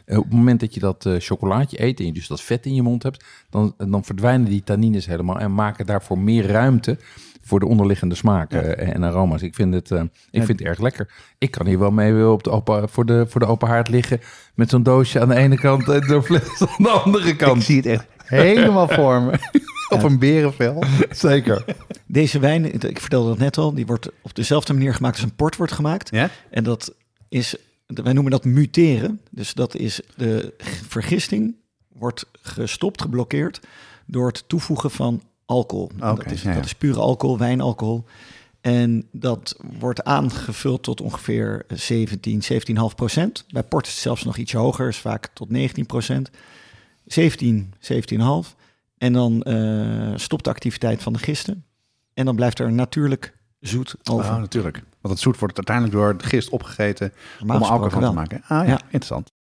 op 0.06 0.24
het 0.24 0.34
moment 0.34 0.60
dat 0.60 0.74
je 0.74 0.80
dat 0.80 1.10
chocolaatje 1.18 1.84
eet 1.84 2.00
en 2.00 2.06
je 2.06 2.14
dus 2.14 2.28
dat 2.28 2.42
vet 2.42 2.66
in 2.66 2.76
je 2.76 2.82
mond 2.82 3.04
hebt, 3.04 3.26
dan, 3.50 3.74
dan 3.78 4.04
verdwijnen 4.04 4.50
die 4.50 4.64
tannines 4.64 5.06
helemaal 5.06 5.40
en 5.40 5.54
maken 5.54 5.86
daarvoor 5.86 6.20
meer 6.20 6.46
ruimte 6.46 6.98
voor 7.42 7.60
de 7.60 7.66
onderliggende 7.66 8.16
smaken 8.16 8.64
ja. 8.64 8.74
en 8.74 9.04
aroma's. 9.04 9.42
Ik 9.42 9.56
vind 9.56 9.74
het, 9.74 9.92
ik 9.92 10.10
ja. 10.32 10.44
vind 10.44 10.60
het 10.60 10.62
erg 10.62 10.80
lekker. 10.80 11.10
Ik 11.38 11.52
kan 11.52 11.66
hier 11.68 11.80
wel 11.80 11.92
mee 11.92 12.28
op 12.28 12.44
de 12.44 12.50
open, 12.50 12.90
voor, 12.90 13.06
de, 13.06 13.26
voor 13.28 13.40
de 13.40 13.48
open 13.48 13.68
haard 13.68 13.90
liggen 13.90 14.20
met 14.56 14.70
zo'n 14.70 14.84
doosje 14.84 15.20
aan 15.20 15.30
de 15.30 15.36
ene 15.36 15.56
kant 15.56 15.90
en 15.90 16.00
de 16.00 16.24
fles 16.24 16.62
aan 16.62 16.84
de 16.84 16.90
andere 16.90 17.36
kant. 17.36 17.58
Ik 17.58 17.64
zie 17.64 17.76
het 17.76 17.86
echt 17.86 18.06
helemaal 18.26 18.88
voor 18.88 19.22
me. 19.22 19.32
Op 19.96 20.04
een 20.04 20.20
berenvel. 20.20 20.84
Zeker. 21.10 21.66
Deze 22.06 22.40
wijn, 22.40 22.74
ik 22.90 23.00
vertelde 23.00 23.30
dat 23.30 23.38
net 23.38 23.58
al, 23.58 23.74
die 23.74 23.86
wordt 23.86 24.10
op 24.22 24.36
dezelfde 24.36 24.74
manier 24.74 24.94
gemaakt 24.94 25.16
als 25.16 25.24
een 25.24 25.36
port 25.36 25.56
wordt 25.56 25.74
gemaakt. 25.74 26.10
Ja? 26.12 26.30
En 26.50 26.64
dat 26.64 26.94
is, 27.30 27.56
wij 27.86 28.14
noemen 28.14 28.32
dat 28.32 28.46
muteren. 28.46 29.22
Dus 29.32 29.54
dat 29.54 29.76
is 29.76 30.00
de 30.16 30.54
vergisting 30.88 31.56
wordt 31.88 32.26
gestopt, 32.42 33.02
geblokkeerd 33.02 33.60
door 34.06 34.28
het 34.28 34.44
toevoegen 34.48 34.92
van 34.92 35.22
alcohol. 35.46 35.92
Okay, 35.96 36.16
dat, 36.16 36.32
is, 36.32 36.42
ja, 36.42 36.50
ja. 36.50 36.56
dat 36.56 36.66
is 36.66 36.76
pure 36.76 37.00
alcohol, 37.00 37.38
wijnalcohol. 37.38 38.06
En 38.62 39.08
dat 39.12 39.56
wordt 39.80 40.04
aangevuld 40.04 40.84
tot 40.84 41.02
ongeveer 41.02 41.66
17, 41.68 42.42
17,5 42.52 42.96
procent. 42.96 43.46
Bij 43.50 43.64
port 43.64 43.86
is 43.86 43.92
het 43.92 44.02
zelfs 44.02 44.24
nog 44.24 44.38
iets 44.38 44.54
hoger, 44.54 44.88
is 44.88 44.98
vaak 44.98 45.30
tot 45.34 45.50
19 45.50 45.86
procent. 45.86 46.30
17, 47.06 47.74
17,5. 47.80 48.57
En 48.98 49.14
dan 49.14 49.44
uh, 49.48 50.12
stopt 50.16 50.44
de 50.44 50.50
activiteit 50.50 51.04
van 51.04 51.14
de 51.14 51.20
gisten. 51.20 51.66
En 52.14 52.26
dan 52.26 52.36
blijft 52.36 52.60
er 52.60 52.72
natuurlijk 52.72 53.38
zoet 53.60 53.96
over. 54.04 54.32
Oh, 54.32 54.38
natuurlijk. 54.38 54.84
Want 55.02 55.14
het 55.14 55.20
zoet 55.20 55.40
wordt 55.40 55.56
uiteindelijk 55.56 55.96
door 55.96 56.18
de 56.18 56.24
gist 56.24 56.50
opgegeten 56.50 57.14
om 57.42 57.50
er 57.50 57.56
alcohol 57.56 57.90
van 57.90 58.02
te 58.02 58.12
maken. 58.12 58.42
Ah 58.42 58.48
ja, 58.48 58.64
ja. 58.64 58.80
interessant. 58.84 59.36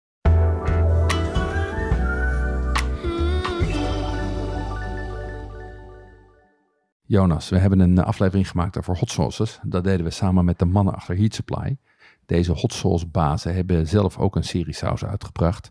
Jonas, 7.07 7.49
we 7.49 7.59
hebben 7.59 7.81
een 7.81 7.99
aflevering 7.99 8.49
gemaakt 8.49 8.78
over 8.78 8.99
hot 8.99 9.11
sauces. 9.11 9.59
Dat 9.62 9.85
deden 9.85 10.05
we 10.05 10.11
samen 10.11 10.45
met 10.45 10.59
de 10.59 10.64
mannen 10.64 10.95
achter 10.95 11.17
Heat 11.17 11.35
Supply. 11.35 11.76
Deze 12.26 12.52
hot 12.52 12.73
sauce 12.73 13.07
bazen 13.07 13.55
hebben 13.55 13.88
zelf 13.88 14.19
ook 14.19 14.37
een 14.37 14.45
serie 14.45 14.75
sausen 14.75 15.09
uitgebracht. 15.09 15.71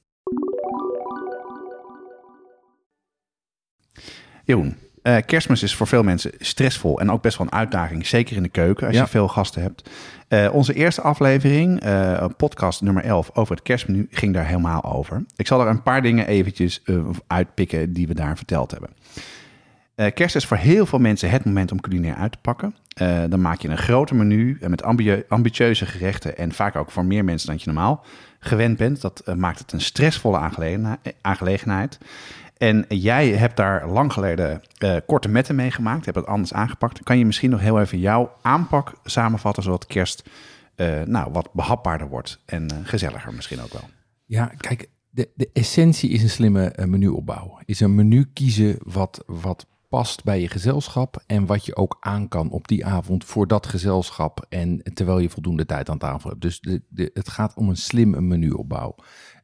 Jeroen, 4.51 4.77
uh, 5.03 5.17
kerstmis 5.25 5.63
is 5.63 5.75
voor 5.75 5.87
veel 5.87 6.03
mensen 6.03 6.31
stressvol 6.39 6.99
en 6.99 7.11
ook 7.11 7.21
best 7.21 7.37
wel 7.37 7.47
een 7.47 7.53
uitdaging. 7.53 8.05
Zeker 8.05 8.35
in 8.35 8.43
de 8.43 8.49
keuken 8.49 8.87
als 8.87 8.95
ja. 8.95 9.01
je 9.01 9.07
veel 9.07 9.27
gasten 9.27 9.61
hebt. 9.61 9.89
Uh, 10.29 10.53
onze 10.53 10.73
eerste 10.73 11.01
aflevering, 11.01 11.85
uh, 11.85 12.25
podcast 12.37 12.81
nummer 12.81 13.03
11 13.03 13.29
over 13.33 13.55
het 13.55 13.63
kerstmenu, 13.63 14.07
ging 14.09 14.33
daar 14.33 14.45
helemaal 14.45 14.83
over. 14.83 15.23
Ik 15.35 15.47
zal 15.47 15.61
er 15.61 15.67
een 15.67 15.83
paar 15.83 16.01
dingen 16.01 16.27
eventjes 16.27 16.81
uitpikken 17.27 17.93
die 17.93 18.07
we 18.07 18.13
daar 18.13 18.37
verteld 18.37 18.71
hebben. 18.71 18.89
Kerst 20.13 20.35
is 20.35 20.45
voor 20.45 20.57
heel 20.57 20.85
veel 20.85 20.99
mensen 20.99 21.29
het 21.29 21.45
moment 21.45 21.71
om 21.71 21.81
culinair 21.81 22.15
uit 22.15 22.31
te 22.31 22.37
pakken. 22.41 22.75
Dan 23.29 23.41
maak 23.41 23.61
je 23.61 23.67
een 23.67 23.77
groter 23.77 24.15
menu 24.15 24.57
met 24.67 24.83
ambi 24.83 25.23
ambitieuze 25.27 25.85
gerechten 25.85 26.37
en 26.37 26.51
vaak 26.51 26.75
ook 26.75 26.91
voor 26.91 27.05
meer 27.05 27.23
mensen 27.23 27.47
dan 27.47 27.57
je 27.57 27.63
normaal 27.65 28.05
gewend 28.39 28.77
bent. 28.77 29.01
Dat 29.01 29.23
maakt 29.35 29.59
het 29.59 29.71
een 29.71 29.81
stressvolle 29.81 30.51
aangelegenheid. 31.21 31.97
En 32.61 32.85
jij 32.87 33.29
hebt 33.29 33.57
daar 33.57 33.89
lang 33.89 34.13
geleden 34.13 34.61
eh, 34.77 34.95
korte 35.05 35.29
metten 35.29 35.55
mee 35.55 35.71
gemaakt, 35.71 36.05
hebt 36.05 36.17
het 36.17 36.25
anders 36.25 36.53
aangepakt. 36.53 37.03
Kan 37.03 37.17
je 37.17 37.25
misschien 37.25 37.49
nog 37.49 37.59
heel 37.59 37.79
even 37.79 37.99
jouw 37.99 38.31
aanpak 38.41 38.93
samenvatten, 39.03 39.63
zodat 39.63 39.85
kerst 39.85 40.29
eh, 40.75 41.01
nou, 41.01 41.31
wat 41.31 41.53
behapbaarder 41.53 42.07
wordt 42.07 42.41
en 42.45 42.69
eh, 42.69 42.77
gezelliger 42.83 43.33
misschien 43.33 43.61
ook 43.61 43.73
wel? 43.73 43.89
Ja, 44.25 44.45
kijk, 44.57 44.89
de, 45.09 45.29
de 45.35 45.49
essentie 45.53 46.09
is 46.09 46.23
een 46.23 46.29
slimme 46.29 46.73
menuopbouw. 46.85 47.59
Is 47.65 47.79
een 47.79 47.95
menu 47.95 48.29
kiezen 48.33 48.77
wat, 48.79 49.23
wat 49.25 49.65
past 49.89 50.23
bij 50.23 50.41
je 50.41 50.47
gezelschap 50.47 51.23
en 51.27 51.45
wat 51.45 51.65
je 51.65 51.75
ook 51.75 51.97
aan 51.99 52.27
kan 52.27 52.49
op 52.49 52.67
die 52.67 52.85
avond 52.85 53.25
voor 53.25 53.47
dat 53.47 53.67
gezelschap 53.67 54.45
en 54.49 54.81
terwijl 54.93 55.19
je 55.19 55.29
voldoende 55.29 55.65
tijd 55.65 55.89
aan 55.89 55.97
tafel 55.97 56.29
hebt. 56.29 56.41
Dus 56.41 56.59
de, 56.59 57.11
het 57.13 57.29
gaat 57.29 57.55
om 57.55 57.69
een 57.69 57.77
slimme 57.77 58.21
menuopbouw. 58.21 58.95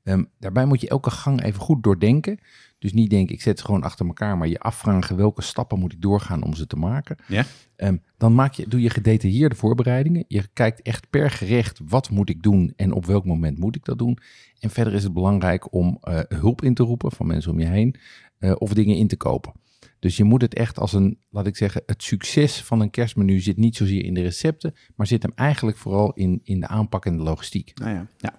Ehm, 0.08 0.24
daarbij 0.40 0.66
moet 0.66 0.82
je 0.82 0.90
elke 0.90 1.12
gang 1.12 1.44
even 1.44 1.60
goed 1.60 1.84
doordenken. 1.84 2.40
Dus 2.80 2.94
niet 2.94 3.10
denken, 3.10 3.36
ik 3.36 3.42
zet 3.42 3.60
ze 3.60 3.66
gewoon 3.66 3.84
achter 3.84 4.06
elkaar, 4.06 4.38
maar 4.38 4.48
je 4.48 4.60
afvragen 4.60 5.16
welke 5.16 5.42
stappen 5.42 5.80
moet 5.80 5.94
ik 5.94 6.02
doorgaan 6.02 6.44
om 6.44 6.54
ze 6.54 6.68
te 6.68 6.76
maken. 6.76 7.18
Ja? 7.28 7.46
Ehm, 7.76 7.98
dan 8.18 8.36
maak 8.36 8.54
je, 8.54 8.68
doe 8.68 8.82
je 8.82 8.90
gedetailleerde 8.90 9.56
voorbereidingen. 9.56 10.24
Je 10.28 10.48
kijkt 10.54 10.82
echt 10.82 11.10
per 11.10 11.32
gerecht 11.32 11.80
wat 11.88 12.10
moet 12.10 12.30
ik 12.30 12.44
doen 12.44 12.74
en 12.76 12.92
op 12.92 13.06
welk 13.06 13.26
moment 13.26 13.58
moet 13.58 13.76
ik 13.76 13.86
dat 13.86 13.98
doen. 13.98 14.18
En 14.60 14.70
verder 14.70 14.94
is 14.94 15.04
het 15.04 15.14
belangrijk 15.14 15.74
om 15.74 15.98
eh, 16.02 16.20
hulp 16.28 16.64
in 16.64 16.74
te 16.74 16.84
roepen 16.84 17.12
van 17.12 17.28
mensen 17.28 17.52
om 17.52 17.60
je 17.60 17.68
heen 17.68 17.96
eh, 18.40 18.56
of 18.58 18.74
dingen 18.74 18.96
in 18.96 19.08
te 19.08 19.18
kopen. 19.18 19.54
Dus 20.00 20.18
je 20.18 20.24
moet 20.24 20.42
het 20.42 20.54
echt 20.54 20.80
als 20.80 20.94
een, 20.94 21.18
laat 21.30 21.48
ik 21.48 21.58
zeggen, 21.58 21.84
het 21.86 22.04
succes 22.04 22.64
van 22.64 22.82
een 22.82 22.90
kerstmenu 22.90 23.40
zit 23.40 23.58
niet 23.58 23.76
zozeer 23.76 24.04
in 24.04 24.14
de 24.14 24.22
recepten, 24.22 24.74
maar 24.96 25.08
zit 25.08 25.24
hem 25.24 25.32
eigenlijk 25.36 25.78
vooral 25.78 26.14
in, 26.14 26.40
in 26.44 26.60
de 26.60 26.68
aanpak 26.68 27.06
en 27.06 27.18
de 27.18 27.24
logistiek. 27.24 27.80
Nou 27.80 27.92
ja, 27.92 28.08
ja. 28.18 28.38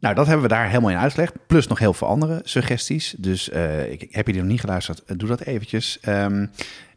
Nou, 0.00 0.14
dat 0.14 0.26
hebben 0.26 0.42
we 0.42 0.54
daar 0.54 0.68
helemaal 0.68 0.90
in 0.90 0.96
uitgelegd. 0.96 1.34
Plus 1.46 1.66
nog 1.66 1.78
heel 1.78 1.92
veel 1.92 2.08
andere 2.08 2.40
suggesties. 2.44 3.14
Dus 3.18 3.48
uh, 3.48 3.90
ik, 3.92 4.06
heb 4.10 4.26
je 4.26 4.32
die 4.32 4.42
nog 4.42 4.50
niet 4.50 4.60
geluisterd? 4.60 5.02
Uh, 5.06 5.18
doe 5.18 5.28
dat 5.28 5.40
eventjes. 5.40 5.98
Um, 6.08 6.50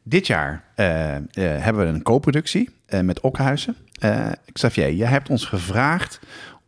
dit 0.04 0.28
jaar 0.28 0.64
uh, 0.76 0.86
hebben 1.36 1.78
we 1.78 1.84
een 1.84 2.04
co-productie 2.04 2.70
met 3.02 3.20
Okhuizen. 3.20 3.76
Xavier, 4.52 4.94
jij 4.94 5.10
hebt 5.10 5.30
ons 5.30 5.46
gevraagd 5.46 6.20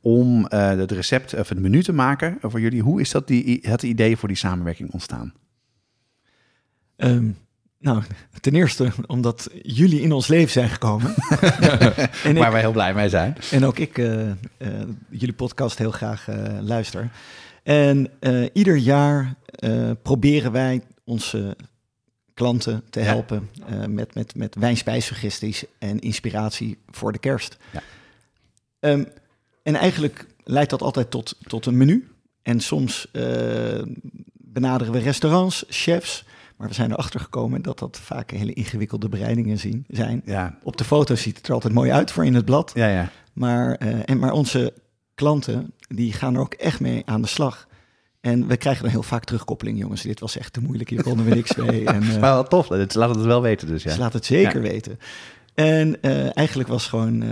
om 0.02 0.46
het 0.50 0.92
recept 0.92 1.34
of 1.34 1.50
het 1.50 1.60
menu 1.60 1.84
te 1.84 1.94
maken 1.94 2.38
voor 2.42 2.60
jullie. 2.60 2.82
Hoe 2.82 3.02
is 3.02 3.12
dat 3.12 3.28
die, 3.28 3.60
het 3.62 3.84
idee 3.84 4.18
voor 4.18 4.28
die 4.28 4.38
samenwerking 4.38 4.92
ontstaan? 4.92 5.34
Um, 6.98 7.38
nou, 7.86 8.04
ten 8.42 8.56
eerste 8.56 8.92
omdat 9.08 9.50
jullie 9.62 10.02
in 10.02 10.12
ons 10.12 10.28
leven 10.28 10.52
zijn 10.52 10.70
gekomen. 10.70 11.16
en 12.24 12.36
Waar 12.36 12.52
wij 12.52 12.60
heel 12.60 12.72
blij 12.72 12.94
mee 12.94 13.10
zijn. 13.10 13.38
En 13.52 13.66
ook 13.66 13.80
ik 13.80 13.98
uh, 13.98 14.28
uh, 14.28 14.34
jullie 15.10 15.34
podcast 15.34 15.78
heel 15.78 15.92
graag 15.92 16.28
uh, 16.28 16.36
luister. 16.62 17.10
En 17.64 18.12
ieder 18.54 18.76
jaar 18.76 19.36
proberen 20.02 20.52
wij 20.52 20.82
onze 21.04 21.56
klanten 22.34 22.84
te 22.90 23.00
helpen 23.00 23.50
ja. 23.70 23.88
met, 23.88 24.14
met, 24.14 24.36
met 24.36 24.56
wijnspijssuggesties 24.56 25.64
en 25.80 26.00
inspiratie 26.00 26.78
voor 26.90 27.12
de 27.12 27.20
kerst. 27.20 27.58
Ja. 27.72 27.82
Um, 28.80 29.08
en 29.64 29.76
eigenlijk 29.76 30.26
leidt 30.44 30.70
dat 30.70 30.82
altijd 30.82 31.12
tot, 31.12 31.38
tot 31.48 31.66
een 31.66 31.78
menu. 31.78 32.08
En 32.42 32.60
soms 32.60 33.08
benaderen 34.34 34.94
we 34.94 35.00
restaurants, 35.00 35.66
chefs 35.70 36.24
maar 36.58 36.68
we 36.68 36.74
zijn 36.74 36.92
erachter 36.92 37.20
gekomen 37.20 37.62
dat 37.62 37.80
dat 37.80 38.00
vaak 38.00 38.32
hele 38.32 38.54
ingewikkelde 38.54 39.10
bereidingen 39.10 39.60
zien, 39.60 39.86
zijn. 39.88 40.22
Ja. 40.26 40.58
Op 40.64 40.78
de 40.78 40.84
foto 40.84 41.16
ziet 41.16 41.38
het 41.38 41.48
er 41.48 41.54
altijd 41.54 41.74
mooi 41.74 41.92
uit 41.92 42.12
voor 42.12 42.26
in 42.26 42.34
het 42.34 42.46
blad. 42.46 42.72
Ja, 42.74 42.88
ja. 42.88 43.10
Maar, 43.34 43.82
uh, 43.84 44.10
en, 44.10 44.20
maar 44.20 44.32
onze 44.32 44.74
klanten 45.16 45.74
die 45.88 46.14
gaan 46.14 46.36
er 46.36 46.40
ook 46.40 46.54
echt 46.54 46.80
mee 46.80 47.02
aan 47.06 47.22
de 47.22 47.28
slag. 47.28 47.68
En 48.22 48.48
we 48.48 48.58
krijgen 48.58 48.84
dan 48.84 48.92
heel 48.92 49.04
vaak 49.04 49.24
terugkoppeling, 49.24 49.80
jongens. 49.80 50.02
Dit 50.02 50.20
was 50.20 50.38
echt 50.38 50.54
te 50.54 50.62
moeilijk, 50.62 50.90
hier 50.90 51.04
konden 51.04 51.26
we 51.26 51.36
niks 51.36 51.56
mee. 51.66 51.86
En, 51.86 52.04
uh, 52.04 52.20
maar 52.20 52.48
tof, 52.48 52.70
laat 52.70 53.16
het 53.16 53.26
wel 53.26 53.42
weten 53.42 53.68
dus. 53.68 53.84
Ja. 53.84 53.92
Ze 53.92 54.00
laat 54.00 54.14
het 54.14 54.26
zeker 54.26 54.64
ja. 54.64 54.70
weten. 54.70 55.00
En 55.54 55.98
uh, 56.02 56.38
eigenlijk 56.38 56.70
was 56.70 56.88
gewoon 56.88 57.24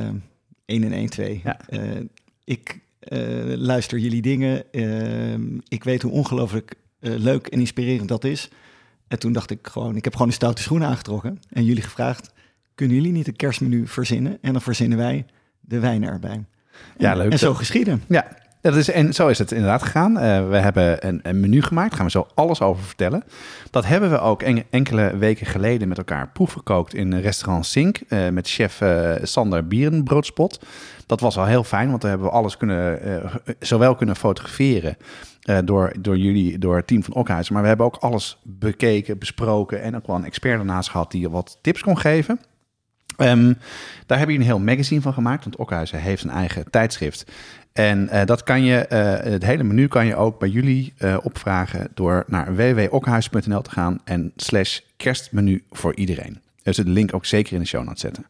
1 0.65 0.83
en 0.83 0.91
1, 0.91 1.09
2. 1.09 1.41
Ja. 1.43 1.59
ik 2.43 2.79
luister 3.55 3.97
jullie 3.97 4.21
dingen. 4.21 4.63
ik 5.67 5.83
weet 5.83 6.01
hoe 6.01 6.11
ongelooflijk 6.11 6.75
leuk 6.99 7.47
en 7.47 7.59
inspirerend 7.59 8.07
dat 8.07 8.23
is. 8.23 8.49
En 9.07 9.19
toen 9.19 9.31
dacht 9.31 9.49
ik 9.49 9.67
gewoon, 9.67 9.95
ik 9.95 10.03
heb 10.03 10.13
gewoon 10.13 10.27
een 10.27 10.33
stoute 10.33 10.61
schoen 10.61 10.83
aangetrokken. 10.83 11.39
En 11.49 11.63
jullie 11.63 11.83
gevraagd, 11.83 12.31
kunnen 12.75 12.95
jullie 12.95 13.11
niet 13.11 13.27
een 13.27 13.35
kerstmenu 13.35 13.87
verzinnen? 13.87 14.37
En 14.41 14.51
dan 14.51 14.61
verzinnen 14.61 14.97
wij 14.97 15.25
de 15.59 15.79
wijn 15.79 16.03
erbij. 16.03 16.31
En, 16.31 16.47
ja, 16.97 17.15
leuk. 17.15 17.31
En 17.31 17.39
zo 17.39 17.53
geschieden. 17.53 18.03
Ja, 18.07 18.27
dat 18.63 18.75
is, 18.75 18.89
en 18.89 19.13
zo 19.13 19.27
is 19.27 19.39
het 19.39 19.51
inderdaad 19.51 19.83
gegaan. 19.83 20.11
Uh, 20.11 20.49
we 20.49 20.57
hebben 20.57 21.07
een, 21.07 21.19
een, 21.23 21.39
menu 21.39 21.61
gemaakt, 21.61 21.89
daar 21.89 21.97
gaan 21.97 22.05
we 22.05 22.11
zo 22.11 22.27
alles 22.33 22.61
over 22.61 22.83
vertellen. 22.83 23.23
Dat 23.71 23.85
hebben 23.85 24.09
we 24.09 24.19
ook 24.19 24.41
en, 24.41 24.63
enkele 24.69 25.17
weken 25.17 25.45
geleden 25.45 25.87
met 25.87 25.97
elkaar 25.97 26.29
proefgekookt 26.29 26.93
in 26.93 27.19
restaurant 27.19 27.65
Sink 27.65 28.01
uh, 28.09 28.29
met 28.29 28.49
chef 28.49 28.81
uh, 28.81 29.13
Sander 29.21 29.67
Bierenbroodspot. 29.67 30.65
Dat 31.05 31.19
was 31.19 31.37
al 31.37 31.45
heel 31.45 31.63
fijn, 31.63 31.89
want 31.89 32.03
we 32.03 32.09
hebben 32.09 32.27
we 32.27 32.33
alles 32.33 32.57
kunnen, 32.57 32.99
zowel 33.59 33.95
kunnen 33.95 34.15
fotograferen 34.15 34.97
door, 35.63 35.93
door 35.99 36.17
jullie, 36.17 36.57
door 36.57 36.75
het 36.75 36.87
team 36.87 37.03
van 37.03 37.13
Okhuizen. 37.13 37.53
Maar 37.53 37.61
we 37.61 37.67
hebben 37.67 37.85
ook 37.85 37.95
alles 37.95 38.37
bekeken, 38.43 39.17
besproken 39.17 39.81
en 39.81 39.95
ook 39.95 40.07
wel 40.07 40.15
een 40.15 40.25
expert 40.25 40.59
ernaast 40.59 40.89
gehad 40.89 41.11
die 41.11 41.29
wat 41.29 41.57
tips 41.61 41.81
kon 41.81 41.97
geven. 41.97 42.39
Um, 43.17 43.57
daar 44.05 44.19
heb 44.19 44.29
je 44.29 44.35
een 44.35 44.41
heel 44.41 44.59
magazine 44.59 45.01
van 45.01 45.13
gemaakt, 45.13 45.43
want 45.43 45.55
Okhuizen 45.55 45.99
heeft 45.99 46.23
een 46.23 46.29
eigen 46.29 46.69
tijdschrift. 46.69 47.31
En 47.73 48.09
uh, 48.11 48.25
dat 48.25 48.43
kan 48.43 48.63
je, 48.63 48.85
uh, 48.89 49.31
het 49.31 49.45
hele 49.45 49.63
menu 49.63 49.87
kan 49.87 50.05
je 50.05 50.15
ook 50.15 50.39
bij 50.39 50.49
jullie 50.49 50.93
opvragen 51.21 51.87
door 51.93 52.23
naar 52.27 52.55
www.okhuizen.nl 52.55 53.61
te 53.61 53.69
gaan 53.69 53.99
en 54.03 54.31
slash 54.35 54.79
kerstmenu 54.97 55.63
voor 55.71 55.95
iedereen. 55.95 56.41
Dus 56.63 56.75
de 56.75 56.89
link 56.89 57.13
ook 57.13 57.25
zeker 57.25 57.53
in 57.53 57.59
de 57.59 57.65
show 57.65 57.83
notes 57.83 58.01
zetten. 58.01 58.25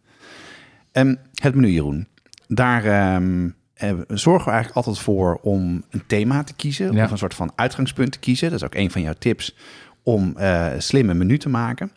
Um, 0.92 1.18
het 1.34 1.56
menu, 1.56 1.68
Jeroen. 1.68 2.08
Daar 2.48 3.16
um, 3.16 3.56
uh, 3.84 3.92
zorgen 4.08 4.46
we 4.46 4.52
eigenlijk 4.52 4.76
altijd 4.76 5.00
voor 5.00 5.40
om 5.42 5.84
een 5.90 6.04
thema 6.08 6.44
te 6.44 6.54
kiezen. 6.54 6.94
Ja. 6.94 7.04
Of 7.04 7.12
een 7.12 7.18
soort 7.18 7.34
van 7.34 7.52
uitgangspunt 7.56 8.12
te 8.12 8.20
kiezen. 8.20 8.50
Dat 8.50 8.60
is 8.60 8.66
ook 8.66 8.76
een 8.76 8.92
van 8.92 9.02
jouw 9.02 9.14
tips 9.20 9.56
om 10.04 10.36
uh, 10.38 10.68
slimme 10.78 11.14
menu 11.14 11.38
te 11.38 11.50
maken. 11.50 11.92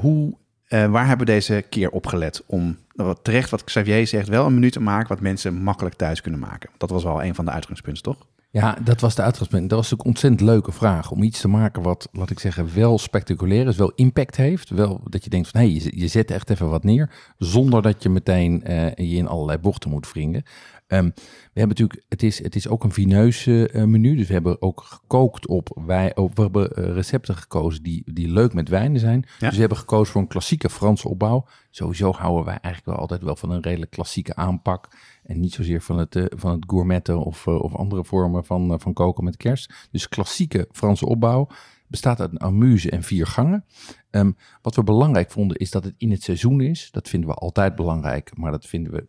Hoe, 0.00 0.34
waar 0.68 1.06
hebben 1.06 1.26
we 1.26 1.32
deze 1.32 1.64
keer 1.70 1.90
op 1.90 2.06
gelet 2.06 2.42
om 2.46 2.76
terecht 3.22 3.50
wat 3.50 3.64
Xavier 3.64 4.06
zegt, 4.06 4.28
wel 4.28 4.46
een 4.46 4.54
menu 4.54 4.70
te 4.70 4.80
maken 4.80 5.08
wat 5.08 5.20
mensen 5.20 5.54
makkelijk 5.54 5.94
thuis 5.94 6.20
kunnen 6.20 6.40
maken? 6.40 6.70
Dat 6.76 6.90
was 6.90 7.04
wel 7.04 7.24
een 7.24 7.34
van 7.34 7.44
de 7.44 7.50
uitgangspunten, 7.50 8.02
toch? 8.02 8.26
Ja, 8.50 8.78
dat 8.84 9.00
was 9.00 9.14
de 9.14 9.22
uitgangspunt. 9.22 9.70
Dat 9.70 9.78
was 9.78 9.94
ook 9.94 10.00
een 10.00 10.06
ontzettend 10.06 10.40
leuke 10.40 10.72
vraag. 10.72 11.10
Om 11.10 11.22
iets 11.22 11.40
te 11.40 11.48
maken 11.48 11.82
wat, 11.82 12.08
laat 12.12 12.30
ik 12.30 12.38
zeggen, 12.38 12.74
wel 12.74 12.98
spectaculair 12.98 13.66
is, 13.66 13.76
wel 13.76 13.92
impact 13.94 14.36
heeft. 14.36 14.70
Wel 14.70 15.00
dat 15.04 15.24
je 15.24 15.30
denkt 15.30 15.48
van, 15.48 15.60
hé, 15.60 15.66
je, 15.90 16.08
zet 16.08 16.30
echt 16.30 16.50
even 16.50 16.68
wat 16.68 16.84
neer. 16.84 17.10
Zonder 17.38 17.82
dat 17.82 18.02
je 18.02 18.08
meteen 18.08 18.62
uh, 18.66 18.94
je 18.94 19.16
in 19.16 19.26
allerlei 19.26 19.58
bochten 19.58 19.90
moet 19.90 20.12
wringen. 20.12 20.42
Um, 20.88 21.12
we 21.52 21.60
hebben 21.60 21.76
natuurlijk, 21.76 22.04
het 22.08 22.22
is, 22.22 22.42
het 22.42 22.54
is 22.54 22.68
ook 22.68 22.84
een 22.84 22.92
vineus 22.92 23.46
uh, 23.46 23.84
menu. 23.84 24.16
Dus 24.16 24.26
we 24.26 24.32
hebben 24.32 24.62
ook 24.62 24.80
gekookt 24.80 25.46
op, 25.46 25.80
wij, 25.86 26.16
op 26.16 26.36
we 26.36 26.42
hebben 26.42 26.70
uh, 26.78 26.92
recepten 26.92 27.36
gekozen 27.36 27.82
die, 27.82 28.12
die 28.12 28.28
leuk 28.28 28.54
met 28.54 28.68
wijnen 28.68 29.00
zijn. 29.00 29.24
Ja. 29.38 29.46
Dus 29.46 29.54
we 29.54 29.60
hebben 29.60 29.78
gekozen 29.78 30.12
voor 30.12 30.20
een 30.20 30.28
klassieke 30.28 30.70
Franse 30.70 31.08
opbouw. 31.08 31.46
Sowieso 31.70 32.12
houden 32.12 32.44
wij 32.44 32.58
eigenlijk 32.60 32.84
wel 32.84 32.96
altijd 32.96 33.22
wel 33.22 33.36
van 33.36 33.50
een 33.50 33.62
redelijk 33.62 33.90
klassieke 33.90 34.34
aanpak. 34.34 34.88
En 35.22 35.40
niet 35.40 35.52
zozeer 35.52 35.82
van 35.82 35.98
het, 35.98 36.16
uh, 36.16 36.24
van 36.28 36.50
het 36.50 36.64
gourmetten 36.66 37.18
of, 37.18 37.46
of 37.46 37.74
andere 37.74 38.04
vormen 38.04 38.44
van, 38.44 38.80
van 38.80 38.92
koken 38.92 39.24
met 39.24 39.36
kerst. 39.36 39.88
Dus 39.90 40.08
klassieke 40.08 40.68
Franse 40.72 41.06
opbouw 41.06 41.48
bestaat 41.86 42.20
uit 42.20 42.30
een 42.30 42.40
amuse 42.40 42.90
en 42.90 43.02
vier 43.02 43.26
gangen. 43.26 43.64
Um, 44.10 44.36
wat 44.62 44.74
we 44.74 44.82
belangrijk 44.82 45.30
vonden 45.30 45.56
is 45.56 45.70
dat 45.70 45.84
het 45.84 45.94
in 45.96 46.10
het 46.10 46.22
seizoen 46.22 46.60
is. 46.60 46.88
Dat 46.90 47.08
vinden 47.08 47.28
we 47.28 47.34
altijd 47.34 47.74
belangrijk, 47.74 48.36
maar 48.36 48.50
dat 48.50 48.66
vinden 48.66 48.92
we 48.92 49.06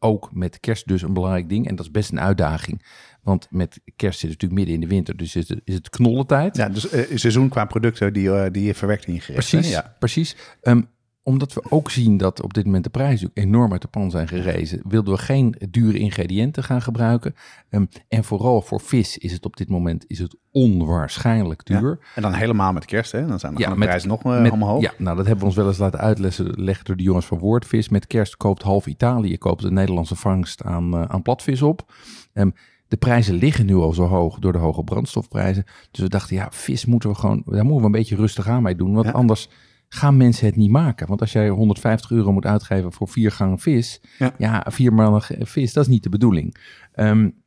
ook 0.00 0.30
met 0.32 0.60
kerst 0.60 0.88
dus 0.88 1.02
een 1.02 1.12
belangrijk 1.12 1.48
ding. 1.48 1.68
En 1.68 1.76
dat 1.76 1.84
is 1.84 1.90
best 1.90 2.10
een 2.10 2.20
uitdaging. 2.20 2.82
Want 3.22 3.46
met 3.50 3.80
kerst 3.96 4.18
zit 4.18 4.30
het 4.30 4.40
natuurlijk 4.40 4.52
midden 4.52 4.74
in 4.74 4.80
de 4.80 4.94
winter, 4.94 5.16
dus 5.16 5.36
is 5.36 5.48
het, 5.48 5.60
is 5.64 5.74
het 5.74 5.90
knollentijd. 5.90 6.56
Ja, 6.56 6.68
dus 6.68 6.92
uh, 6.92 7.16
seizoen 7.18 7.48
qua 7.48 7.64
producten 7.64 8.12
die, 8.12 8.28
uh, 8.28 8.46
die 8.50 8.64
je 8.64 8.74
verwerkt 8.74 9.06
in. 9.06 9.20
Precies, 9.26 9.70
ja. 9.70 9.96
precies. 9.98 10.36
Um, 10.62 10.88
omdat 11.22 11.52
we 11.52 11.62
ook 11.68 11.90
zien 11.90 12.16
dat 12.16 12.42
op 12.42 12.54
dit 12.54 12.64
moment 12.64 12.84
de 12.84 12.90
prijzen 12.90 13.30
enorm 13.34 13.72
uit 13.72 13.82
de 13.82 13.88
pan 13.88 14.10
zijn 14.10 14.28
gerezen, 14.28 14.82
wilden 14.88 15.14
we 15.14 15.20
geen 15.20 15.54
dure 15.70 15.98
ingrediënten 15.98 16.64
gaan 16.64 16.82
gebruiken. 16.82 17.34
Um, 17.70 17.88
en 18.08 18.24
vooral 18.24 18.62
voor 18.62 18.80
vis 18.80 19.18
is 19.18 19.32
het 19.32 19.44
op 19.44 19.56
dit 19.56 19.68
moment 19.68 20.04
is 20.06 20.18
het 20.18 20.36
onwaarschijnlijk 20.50 21.64
duur. 21.64 21.98
Ja, 22.00 22.06
en 22.14 22.22
dan 22.22 22.32
helemaal 22.32 22.72
met 22.72 22.84
kerst, 22.84 23.12
hè? 23.12 23.26
Dan 23.26 23.38
zijn 23.38 23.54
de 23.54 23.60
ja, 23.60 23.74
prijzen 23.74 24.08
nog 24.08 24.24
uh, 24.24 24.40
met, 24.40 24.52
omhoog. 24.52 24.82
Ja, 24.82 24.92
nou 24.98 25.16
dat 25.16 25.26
hebben 25.26 25.42
we 25.42 25.46
ons 25.46 25.56
wel 25.56 25.66
eens 25.66 25.78
laten 25.78 25.98
uitleggen 25.98 26.84
door 26.84 26.96
de 26.96 27.02
jongens 27.02 27.26
van 27.26 27.38
Woordvis. 27.38 27.88
Met 27.88 28.06
kerst 28.06 28.36
koopt 28.36 28.62
half 28.62 28.86
Italië 28.86 29.38
koopt 29.38 29.62
de 29.62 29.70
Nederlandse 29.70 30.16
vangst 30.16 30.62
aan, 30.62 30.94
uh, 30.94 31.02
aan 31.02 31.22
platvis 31.22 31.62
op. 31.62 31.92
Um, 32.34 32.54
de 32.88 32.96
prijzen 32.96 33.34
liggen 33.34 33.66
nu 33.66 33.74
al 33.74 33.92
zo 33.92 34.04
hoog 34.04 34.38
door 34.38 34.52
de 34.52 34.58
hoge 34.58 34.84
brandstofprijzen. 34.84 35.64
Dus 35.90 36.00
we 36.00 36.08
dachten, 36.08 36.36
ja, 36.36 36.48
vis 36.50 36.84
moeten 36.84 37.10
we 37.10 37.14
gewoon, 37.14 37.42
daar 37.46 37.62
moeten 37.64 37.80
we 37.80 37.84
een 37.84 37.90
beetje 37.90 38.16
rustig 38.16 38.48
aan 38.48 38.62
mee 38.62 38.76
doen. 38.76 38.94
Want 38.94 39.06
ja. 39.06 39.12
anders 39.12 39.48
gaan 39.92 40.16
mensen 40.16 40.46
het 40.46 40.56
niet 40.56 40.70
maken. 40.70 41.06
Want 41.06 41.20
als 41.20 41.32
jij 41.32 41.48
150 41.48 42.10
euro 42.10 42.32
moet 42.32 42.46
uitgeven 42.46 42.92
voor 42.92 43.08
vier 43.08 43.32
gangen 43.32 43.58
vis, 43.58 44.00
ja, 44.18 44.34
ja 44.38 44.66
vier 44.68 44.92
maanden 44.92 45.46
vis, 45.46 45.72
dat 45.72 45.84
is 45.84 45.90
niet 45.90 46.02
de 46.02 46.08
bedoeling. 46.08 46.56
Um, 46.94 47.38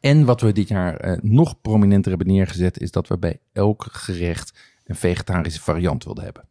En 0.00 0.24
wat 0.24 0.40
we 0.40 0.52
dit 0.52 0.68
jaar 0.68 0.96
eh, 0.96 1.18
nog 1.22 1.60
prominenter 1.60 2.10
hebben 2.10 2.28
neergezet, 2.28 2.80
is 2.80 2.90
dat 2.90 3.08
we 3.08 3.18
bij 3.18 3.40
elk 3.52 3.86
gerecht 3.90 4.58
een 4.84 4.96
vegetarische 4.96 5.60
variant 5.60 6.04
wilden 6.04 6.24
hebben. 6.24 6.44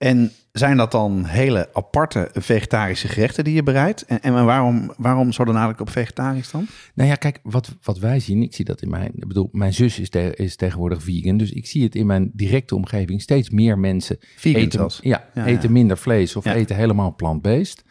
En 0.00 0.30
zijn 0.52 0.76
dat 0.76 0.90
dan 0.90 1.24
hele 1.24 1.68
aparte 1.72 2.30
vegetarische 2.32 3.08
gerechten 3.08 3.44
die 3.44 3.54
je 3.54 3.62
bereidt? 3.62 4.04
En, 4.04 4.20
en 4.20 4.44
waarom, 4.44 4.92
waarom 4.96 5.32
zo 5.32 5.44
dan 5.44 5.54
eigenlijk 5.56 5.80
op 5.88 5.90
vegetarisch 5.90 6.50
dan? 6.50 6.66
Nou 6.94 7.08
ja, 7.08 7.14
kijk, 7.14 7.40
wat, 7.42 7.76
wat 7.82 7.98
wij 7.98 8.20
zien, 8.20 8.42
ik 8.42 8.54
zie 8.54 8.64
dat 8.64 8.82
in 8.82 8.90
mijn, 8.90 9.10
ik 9.14 9.28
bedoel, 9.28 9.48
mijn 9.52 9.72
zus 9.74 9.98
is, 9.98 10.08
te- 10.10 10.34
is 10.36 10.56
tegenwoordig 10.56 11.02
vegan, 11.02 11.36
dus 11.36 11.50
ik 11.52 11.66
zie 11.66 11.82
het 11.82 11.94
in 11.94 12.06
mijn 12.06 12.30
directe 12.34 12.74
omgeving 12.74 13.22
steeds 13.22 13.50
meer 13.50 13.78
mensen 13.78 14.16
Vegan 14.36 14.60
eten, 14.60 14.90
ja, 15.00 15.28
Ja, 15.34 15.46
eten 15.46 15.62
ja. 15.68 15.70
minder 15.70 15.98
vlees 15.98 16.36
of 16.36 16.44
Ja. 16.44 16.54
eten 16.54 16.76
helemaal 16.76 17.14
plant-based. 17.14 17.84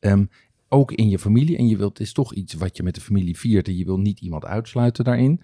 Ehm, 0.00 0.24
ook 0.68 0.92
in 0.92 1.08
je 1.08 1.18
familie. 1.18 1.56
En 1.56 1.68
je 1.68 1.76
wilt, 1.76 1.98
het 1.98 2.06
is 2.06 2.12
toch 2.12 2.34
iets 2.34 2.54
wat 2.54 2.76
je 2.76 2.82
met 2.82 2.94
de 2.94 3.00
familie 3.00 3.38
viert. 3.38 3.68
En 3.68 3.76
je 3.76 3.84
wil 3.84 3.98
niet 3.98 4.20
iemand 4.20 4.44
uitsluiten 4.44 5.04
daarin. 5.04 5.40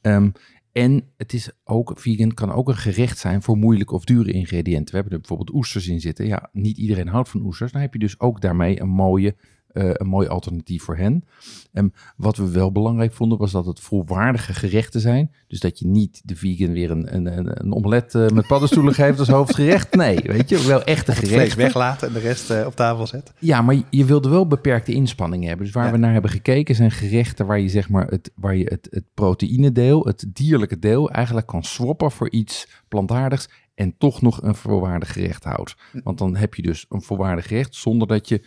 Ehm, 0.00 0.30
en 0.78 1.04
het 1.16 1.32
is 1.32 1.50
ook, 1.64 1.92
vegan 1.94 2.34
kan 2.34 2.52
ook 2.52 2.68
een 2.68 2.76
gerecht 2.76 3.18
zijn 3.18 3.42
voor 3.42 3.56
moeilijke 3.56 3.94
of 3.94 4.04
dure 4.04 4.32
ingrediënten. 4.32 4.88
We 4.88 4.94
hebben 4.94 5.12
er 5.12 5.18
bijvoorbeeld 5.18 5.56
oesters 5.56 5.88
in 5.88 6.00
zitten. 6.00 6.26
Ja, 6.26 6.48
niet 6.52 6.78
iedereen 6.78 7.08
houdt 7.08 7.28
van 7.28 7.44
oesters. 7.44 7.72
Dan 7.72 7.80
heb 7.80 7.92
je 7.92 7.98
dus 7.98 8.20
ook 8.20 8.40
daarmee 8.40 8.80
een, 8.80 8.88
mooie, 8.88 9.36
eh, 9.78 9.90
een 9.92 10.06
mooi 10.06 10.28
alternatief 10.28 10.82
voor 10.82 10.96
hen. 10.96 11.24
Ehm, 11.72 11.88
wat 12.16 12.36
we 12.36 12.50
wel 12.50 12.72
belangrijk 12.72 13.12
vonden, 13.12 13.38
was 13.38 13.50
dat 13.52 13.66
het 13.66 13.80
volwaardige 13.80 14.52
gerechten 14.54 15.00
zijn. 15.00 15.32
Dus 15.46 15.60
dat 15.60 15.78
je 15.78 15.86
niet 15.86 16.20
de 16.24 16.36
vegan 16.36 16.72
weer 16.72 16.90
een, 16.90 17.14
een, 17.14 17.38
een, 17.38 17.60
een 17.64 17.74
omelet 17.74 18.14
eh, 18.14 18.26
met 18.28 18.46
paddenstoelen 18.46 18.94
geeft 18.94 19.18
als 19.18 19.28
hoofdgerecht. 19.28 19.94
Nee, 19.94 20.18
weet 20.22 20.48
je, 20.48 20.66
wel 20.66 20.82
echte 20.84 21.10
Het 21.10 21.20
vlees 21.20 21.30
gerechten. 21.32 21.58
weglaten 21.58 22.08
en 22.08 22.14
de 22.14 22.20
rest 22.20 22.50
eh, 22.50 22.66
op 22.66 22.76
tafel 22.76 23.06
zetten. 23.06 23.34
Ja, 23.38 23.62
maar 23.62 23.76
je 23.90 24.04
wilde 24.04 24.28
wel 24.28 24.46
beperkte 24.46 24.92
inspanningen 24.92 25.48
hebben. 25.48 25.66
Dus 25.66 25.74
waar 25.74 25.84
Ja. 25.86 25.92
we 25.92 25.98
naar 25.98 26.12
hebben 26.12 26.30
gekeken 26.30 26.74
zijn 26.74 26.90
gerechten 26.90 27.46
waar 27.46 27.60
je 27.60 27.68
zeg 27.68 27.88
maar 27.88 28.06
het, 28.06 28.30
waar 28.34 28.56
je 28.56 28.64
het, 28.64 28.86
het 28.90 29.04
proteïnedeel, 29.14 30.04
het 30.06 30.24
dierlijke 30.32 30.78
deel, 30.78 31.10
eigenlijk 31.10 31.46
kan 31.46 31.64
swappen 31.64 32.10
voor 32.10 32.30
iets 32.30 32.68
plantaardigs 32.88 33.48
en 33.74 33.94
toch 33.98 34.22
nog 34.22 34.42
een 34.42 34.54
volwaardig 34.54 35.12
gerecht 35.12 35.44
houdt. 35.44 35.76
Want 36.04 36.18
dan 36.18 36.36
heb 36.36 36.54
je 36.54 36.62
dus 36.62 36.86
een 36.88 37.02
volwaardig 37.02 37.46
gerecht 37.46 37.74
zonder 37.74 38.08
dat 38.08 38.28
je 38.28 38.42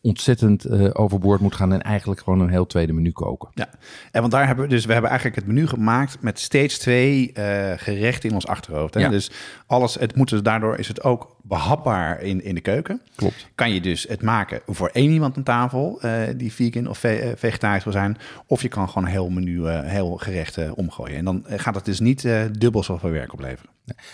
ontzettend 0.00 0.64
eh, 0.64 0.90
overboord 0.92 1.40
moet 1.40 1.54
gaan 1.54 1.72
en 1.72 1.82
eigenlijk 1.82 2.20
gewoon 2.20 2.40
een 2.40 2.48
heel 2.48 2.66
tweede 2.66 2.92
menu 2.92 3.10
koken. 3.12 3.48
Ja, 3.54 3.68
en 4.10 4.20
want 4.20 4.32
daar 4.32 4.46
hebben 4.46 4.64
we 4.64 4.70
dus, 4.70 4.84
we 4.84 4.92
hebben 4.92 5.10
eigenlijk 5.10 5.40
het 5.40 5.50
menu 5.54 5.66
gemaakt 5.66 6.16
met 6.20 6.38
steeds 6.38 6.78
twee 6.78 7.32
eh, 7.32 7.72
gerechten 7.76 8.28
in 8.28 8.34
ons 8.34 8.46
achterhoofd. 8.46 8.94
Hè? 8.94 9.00
Ja. 9.00 9.08
Dus 9.08 9.30
alles, 9.66 9.94
het 9.94 10.16
moet 10.16 10.28
dus, 10.28 10.42
daardoor 10.42 10.78
is 10.78 10.88
het 10.88 11.02
ook 11.02 11.36
behapbaar 11.42 12.20
in, 12.22 12.44
in 12.44 12.54
de 12.54 12.60
keuken. 12.60 13.00
Klopt. 13.14 13.48
Kan 13.54 13.72
je 13.74 13.80
dus 13.80 14.06
het 14.08 14.22
maken 14.22 14.60
voor 14.66 14.88
één 14.92 15.10
iemand 15.10 15.36
aan 15.36 15.42
tafel 15.42 16.00
eh, 16.00 16.12
die 16.36 16.52
vegan 16.52 16.86
of 16.86 16.98
ve- 16.98 17.32
vegetarisch 17.36 17.84
wil 17.84 17.92
zijn. 17.92 18.16
Of 18.46 18.62
je 18.62 18.68
kan 18.68 18.88
gewoon 18.88 19.08
heel 19.08 19.28
menu, 19.30 19.68
heel 19.68 20.16
gerecht 20.16 20.56
eh, 20.56 20.70
omgooien. 20.74 21.16
En 21.16 21.24
dan 21.24 21.44
gaat 21.48 21.74
het 21.74 21.84
dus 21.84 22.00
niet 22.00 22.28
dubbel 22.58 22.82
zoveel 22.82 23.10
werk 23.10 23.32
opleveren. 23.32 23.70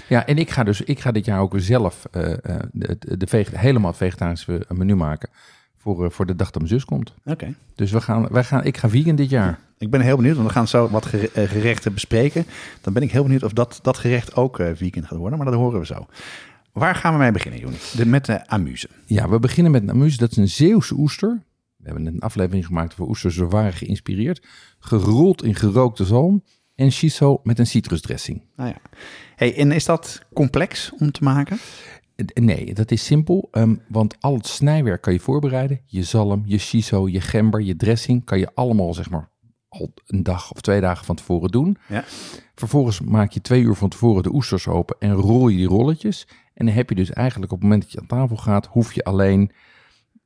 Ja, 0.09 0.27
en 0.27 0.39
ik 0.39 0.51
ga 0.51 0.65
dus 0.65 0.81
ik 0.81 1.01
ga 1.01 1.13
dit 1.13 1.25
jaar 1.25 1.41
ook 1.41 1.55
zelf 1.57 2.07
de, 2.11 2.69
de, 2.73 3.17
de 3.17 3.27
vege- 3.27 3.59
helemaal 3.59 3.93
vegetarische 3.93 4.65
menu 4.69 4.95
maken 4.95 5.29
voor, 5.85 6.05
eh, 6.05 6.11
voor 6.11 6.27
de 6.27 6.37
dag 6.37 6.51
dat 6.51 6.63
mijn 6.63 6.75
zus 6.75 6.85
komt. 6.85 7.15
Oké. 7.25 7.55
Dus 7.75 7.91
we 7.91 8.01
gaan, 8.01 8.29
wij 8.31 8.45
gaan, 8.45 8.65
ik 8.65 8.77
ga 8.77 8.89
vegan 8.89 9.17
dit 9.17 9.31
jaar. 9.31 9.59
Ik 9.79 9.91
ben 9.91 10.01
heel 10.01 10.17
benieuwd, 10.17 10.37
want 10.37 10.49
we 10.49 10.55
gaan 10.55 10.69
zo 10.69 10.89
wat 10.89 11.07
eh, 11.07 11.49
gerechten 11.49 11.95
bespreken. 11.95 12.47
Dan 12.81 12.93
ben 12.93 13.03
ik 13.03 13.11
heel 13.11 13.23
benieuwd 13.23 13.43
of 13.43 13.53
dat, 13.53 13.79
dat 13.83 13.99
gerecht 13.99 14.37
ook 14.37 14.59
eh, 14.59 14.71
vegan 14.75 15.07
gaat 15.07 15.19
worden, 15.19 15.39
maar 15.39 15.51
dat 15.51 15.57
horen 15.57 15.81
we 15.81 15.87
zo. 15.87 16.07
Waar 16.73 16.95
gaan 16.95 17.13
we 17.13 17.19
mee 17.19 17.33
beginnen, 17.33 17.61
Johnny? 17.61 17.79
De, 17.97 18.07
met 18.07 18.25
de 18.25 18.47
amuse. 18.47 18.89
Ja, 19.07 19.29
we 19.29 19.39
beginnen 19.39 19.73
met 19.73 19.83
een 19.83 19.91
amuse. 19.91 20.17
Dat 20.17 20.31
is 20.31 20.37
een 20.37 20.49
Zeeuwse 20.49 20.95
oester. 20.95 21.43
We 21.77 21.85
hebben 21.85 22.07
een 22.07 22.21
aflevering 22.21 22.67
gemaakt 22.67 22.95
voor 22.95 23.09
oesters. 23.09 23.35
Ze 23.35 23.47
waren 23.47 23.73
geïnspireerd. 23.73 24.47
Gerold 24.79 25.45
in 25.45 25.55
gerookte 25.55 26.05
zalm. 26.05 26.43
En 26.75 26.93
shiso 26.93 27.41
met 27.43 27.59
een 27.59 27.67
citrusdressing. 27.67 28.43
Nou 28.57 28.69
ja. 28.69 28.77
Hey, 29.37 29.57
en 29.57 29.73
is 29.73 29.85
dat 29.85 30.23
complex 30.33 30.93
om 30.99 31.13
te 31.13 31.25
maken? 31.25 31.59
Nee, 32.35 32.75
dat 32.75 32.91
is 32.91 33.05
simpel. 33.05 33.49
ehm, 33.51 33.77
want 33.89 34.17
al 34.21 34.35
het 34.35 34.47
snijwerk 34.47 35.03
kan 35.03 35.13
je 35.13 35.21
voorbereiden. 35.21 35.81
Je 35.87 36.03
zalm, 36.03 36.43
je 36.47 36.59
shiso, 36.59 37.09
je 37.09 37.21
gember, 37.21 37.61
je 37.63 37.77
dressing... 37.77 38.25
kan 38.25 38.39
je 38.39 38.51
allemaal 38.55 38.95
zeg 38.95 39.11
maar 39.11 39.31
al 39.69 39.93
een 40.07 40.23
dag 40.23 40.53
of 40.53 40.61
twee 40.61 40.81
dagen 40.81 41.05
van 41.05 41.17
tevoren 41.17 41.51
doen. 41.51 41.77
Ja. 41.89 42.05
Vervolgens 42.55 43.01
maak 43.01 43.33
je 43.33 43.41
twee 43.41 43.63
uur 43.63 43.75
van 43.75 43.89
tevoren 43.89 44.23
de 44.23 44.35
oesters 44.35 44.69
open... 44.69 44.97
en 44.99 45.13
rol 45.13 45.49
je 45.49 45.57
die 45.57 45.67
rolletjes. 45.67 46.27
En 46.55 46.67
dan 46.67 46.75
heb 46.75 46.89
je 46.89 46.95
dus 46.95 47.11
eigenlijk 47.11 47.53
op 47.53 47.59
het 47.59 47.69
moment 47.69 47.83
dat 47.83 47.93
je 47.93 48.01
aan 48.01 48.07
tafel 48.07 48.37
gaat... 48.37 48.67
hoef 48.67 48.93
je 48.93 49.05
alleen 49.05 49.51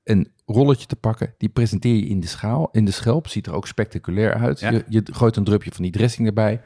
een 0.05 0.33
rolletje 0.47 0.87
te 0.87 0.97
pakken. 0.97 1.35
Die 1.39 1.49
presenteer 1.49 1.95
je 1.95 2.07
in 2.07 2.21
de 2.21 2.27
schaal. 2.27 2.69
In 2.73 2.85
de 2.85 2.91
schelp 2.91 3.29
ziet 3.29 3.47
er 3.47 3.53
ook 3.53 3.67
spectaculair 3.67 4.35
uit. 4.35 4.61
Ja. 4.61 4.71
Je, 4.71 4.85
je 4.89 5.03
gooit 5.05 5.37
een 5.37 5.45
drupje 5.45 5.71
van 5.73 5.83
die 5.83 5.93
dressing 5.93 6.27
erbij... 6.27 6.61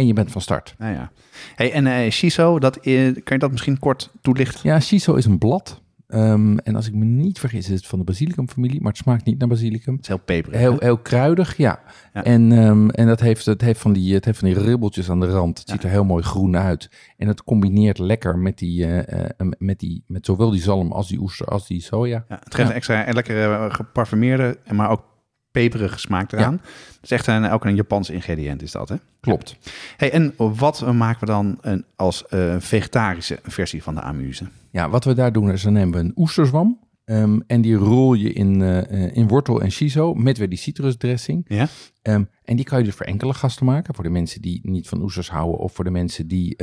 en 0.00 0.06
je 0.06 0.12
bent 0.12 0.30
van 0.30 0.40
start. 0.40 0.74
Nou 0.78 0.94
ja. 0.94 1.10
Hey, 1.54 1.72
en 1.72 1.86
eh 1.86 2.10
shiso, 2.10 2.58
dat, 2.58 2.80
kan 2.80 2.92
je 3.24 3.38
dat 3.38 3.50
misschien 3.50 3.78
kort 3.78 4.10
toelichten? 4.20 4.60
Ja, 4.62 4.80
shiso 4.80 5.14
is 5.14 5.24
een 5.24 5.38
blad. 5.38 5.80
Ehm, 6.10 6.56
en 6.56 6.76
als 6.76 6.86
ik 6.86 6.94
me 6.94 7.04
niet 7.04 7.38
vergis, 7.38 7.68
is 7.68 7.76
het 7.76 7.86
van 7.86 7.98
de 7.98 8.04
basilicum-familie, 8.04 8.80
maar 8.80 8.92
het 8.92 9.00
smaakt 9.00 9.24
niet 9.24 9.38
naar 9.38 9.48
basilicum. 9.48 9.92
Het 9.92 10.02
is 10.02 10.08
heel 10.08 10.18
peperig. 10.18 10.58
Heel, 10.58 10.76
heel 10.78 10.98
kruidig, 10.98 11.56
ja. 11.56 11.80
Ja. 12.14 12.24
En, 12.24 12.52
ehm, 12.52 12.88
en 12.88 13.06
dat 13.06 13.20
heeft, 13.20 13.46
het, 13.46 13.60
heeft 13.60 13.80
van 13.80 13.92
die, 13.92 14.14
het 14.14 14.24
heeft 14.24 14.38
van 14.38 14.48
die 14.48 14.58
ribbeltjes 14.58 15.10
aan 15.10 15.20
de 15.20 15.30
rand. 15.30 15.58
Het 15.58 15.68
ziet 15.68 15.82
er 15.82 15.90
heel 15.90 16.04
mooi 16.04 16.22
groen 16.22 16.56
uit. 16.56 16.90
En 17.16 17.28
het 17.28 17.44
combineert 17.44 17.98
lekker 17.98 18.38
met, 18.38 18.58
die, 18.58 18.86
eh, 18.86 19.20
eh, 19.20 19.48
met, 19.58 19.78
die, 19.78 20.04
met 20.06 20.26
zowel 20.26 20.50
die 20.50 20.62
zalm 20.62 20.92
als 20.92 21.08
die 21.08 21.20
oester 21.20 21.46
als 21.46 21.66
die 21.66 21.80
soja. 21.80 22.24
Ja, 22.28 22.40
het 22.44 22.54
geeft 22.54 22.68
een 22.68 22.74
extra 22.74 23.04
en 23.04 23.14
lekker 23.14 23.52
eh, 23.52 23.74
geparfumeerde, 23.74 24.58
maar 24.70 24.90
ook 24.90 25.02
peperige 25.50 25.98
smaak 25.98 26.32
eraan. 26.32 26.60
Is 27.02 27.10
echt 27.10 27.26
een, 27.26 27.50
ook 27.50 27.64
een 27.64 27.74
Japans 27.74 28.10
ingrediënt 28.10 28.62
is 28.62 28.72
dat, 28.72 28.88
hè? 28.88 28.96
Klopt. 29.20 29.56
Hey, 29.96 30.12
en 30.12 30.34
wat 30.36 30.92
maken 30.92 31.20
we 31.20 31.26
dan 31.26 31.58
een, 31.60 31.84
als 31.96 32.26
eh, 32.26 32.56
vegetarische 32.58 33.38
versie 33.42 33.82
van 33.82 33.94
de 33.94 34.00
amuse? 34.00 34.44
Ja, 34.70 34.88
wat 34.88 35.04
we 35.04 35.14
daar 35.14 35.32
doen 35.32 35.50
is 35.50 35.62
dan 35.62 35.72
nemen 35.72 35.92
we 35.94 35.98
een 35.98 36.12
oesterzwam. 36.16 36.78
ehm, 37.04 37.40
en 37.46 37.60
die 37.60 37.74
rol 37.74 38.14
je 38.14 38.32
in, 38.32 38.62
eh, 38.62 39.04
eh, 39.04 39.16
in 39.16 39.28
wortel 39.28 39.60
en 39.62 39.70
shiso 39.72 40.14
met 40.14 40.38
weer 40.38 40.48
die 40.48 40.58
citrusdressing. 40.58 41.44
Ja? 41.48 41.68
Ehm, 42.02 42.24
en 42.44 42.56
die 42.56 42.64
kan 42.64 42.78
je 42.78 42.84
dus 42.84 42.94
voor 42.94 43.06
enkele 43.06 43.34
gasten 43.34 43.66
maken. 43.66 43.94
Voor 43.94 44.04
de 44.04 44.10
mensen 44.10 44.40
die 44.42 44.60
niet 44.62 44.88
van 44.88 45.02
oesters 45.02 45.30
houden. 45.30 45.58
Of 45.60 45.72
voor 45.72 45.84
de 45.84 45.90
mensen 45.90 46.28
die 46.28 46.54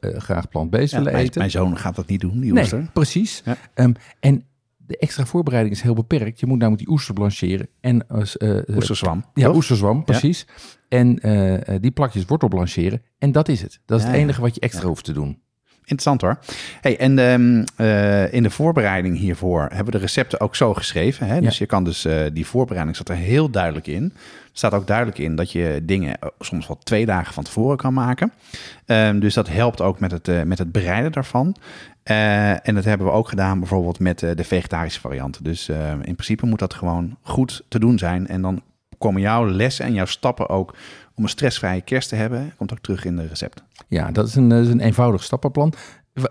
graag 0.00 0.48
plant-based 0.48 0.90
Ja, 0.90 0.96
willen 0.96 1.12
mijn, 1.12 1.24
eten. 1.24 1.38
mijn 1.38 1.50
zoon 1.50 1.76
gaat 1.76 1.94
dat 1.96 2.06
niet 2.06 2.20
doen, 2.20 2.40
die 2.40 2.52
nee, 2.52 2.62
oester. 2.62 2.90
precies. 2.92 3.42
Ja. 3.44 3.56
Ehm, 3.74 3.92
en 4.20 4.44
de 4.92 4.98
extra 4.98 5.26
voorbereiding 5.26 5.74
is 5.74 5.82
heel 5.82 5.94
beperkt. 5.94 6.40
Je 6.40 6.46
moet 6.46 6.58
namelijk 6.58 6.84
die 6.84 6.92
oester 6.92 7.14
blancheren. 7.14 7.68
En, 7.80 8.06
eh, 8.08 8.76
Oesterzwam. 8.76 9.24
ja, 9.34 9.46
toch? 9.46 9.54
oesterzwam, 9.54 10.04
precies. 10.04 10.46
En 10.88 11.14
die 11.80 11.90
plakjes 11.90 12.24
wortel 12.24 12.48
blancheren. 12.48 13.02
En 13.18 13.32
dat 13.32 13.48
is 13.48 13.62
het. 13.62 13.80
Dat 13.86 13.98
is 13.98 14.04
Ja, 14.04 14.10
het 14.10 14.20
enige 14.20 14.40
wat 14.40 14.54
je 14.54 14.60
extra 14.60 14.82
Ja. 14.82 14.88
hoeft 14.88 15.04
te 15.04 15.12
doen. 15.12 15.40
Interessant 15.84 16.20
hoor. 16.20 16.38
Hey, 16.80 16.98
en 16.98 17.18
ehm, 17.18 17.64
eh, 17.76 18.32
in 18.32 18.42
de 18.42 18.50
voorbereiding 18.50 19.18
hiervoor 19.18 19.60
hebben 19.60 19.84
we 19.84 19.90
de 19.90 19.98
recepten 19.98 20.40
ook 20.40 20.56
zo 20.56 20.74
geschreven. 20.74 21.26
Hè? 21.26 21.40
Dus 21.40 21.58
je 21.58 21.66
kan 21.66 21.84
dus, 21.84 22.06
die 22.32 22.46
voorbereiding 22.46 22.96
zat 22.96 23.08
er 23.08 23.16
heel 23.16 23.50
duidelijk 23.50 23.86
in. 23.86 24.02
Er 24.04 24.58
staat 24.58 24.72
ook 24.74 24.86
duidelijk 24.86 25.18
in 25.18 25.36
dat 25.36 25.52
je 25.52 25.80
dingen 25.82 26.18
soms 26.38 26.66
wel 26.66 26.78
twee 26.82 27.06
dagen 27.06 27.34
van 27.34 27.44
tevoren 27.44 27.76
kan 27.76 27.94
maken. 27.94 28.32
Ehm, 28.86 29.18
dus 29.18 29.34
dat 29.34 29.48
helpt 29.48 29.80
ook 29.80 30.00
met 30.00 30.10
het, 30.10 30.44
met 30.46 30.58
het 30.58 30.72
bereiden 30.72 31.12
daarvan. 31.12 31.56
Eh, 32.02 32.68
en 32.68 32.74
dat 32.74 32.84
hebben 32.84 33.06
we 33.06 33.12
ook 33.12 33.28
gedaan 33.28 33.58
bijvoorbeeld 33.58 33.98
met 33.98 34.22
eh, 34.22 34.36
de 34.36 34.44
vegetarische 34.44 35.00
variant. 35.00 35.44
Dus 35.44 35.68
eh, 35.68 35.90
in 35.90 36.14
principe 36.14 36.46
moet 36.46 36.58
dat 36.58 36.74
gewoon 36.74 37.16
goed 37.22 37.64
te 37.68 37.78
doen 37.78 37.98
zijn. 37.98 38.26
En 38.26 38.42
dan 38.42 38.62
komen 38.98 39.20
jouw 39.20 39.50
lessen 39.50 39.84
en 39.84 39.92
jouw 39.92 40.04
stappen 40.04 40.48
ook 40.48 40.74
om 41.14 41.22
een 41.22 41.28
stressvrije 41.28 41.80
kerst 41.80 42.08
te 42.08 42.14
hebben. 42.16 42.52
Komt 42.56 42.72
ook 42.72 42.80
terug 42.80 43.04
in 43.04 43.16
de 43.16 43.26
recepten. 43.26 43.64
Ja, 43.88 44.10
dat 44.10 44.28
is 44.28 44.34
een, 44.34 44.52
is 44.52 44.68
een 44.68 44.80
eenvoudig 44.80 45.22
stappenplan. 45.22 45.72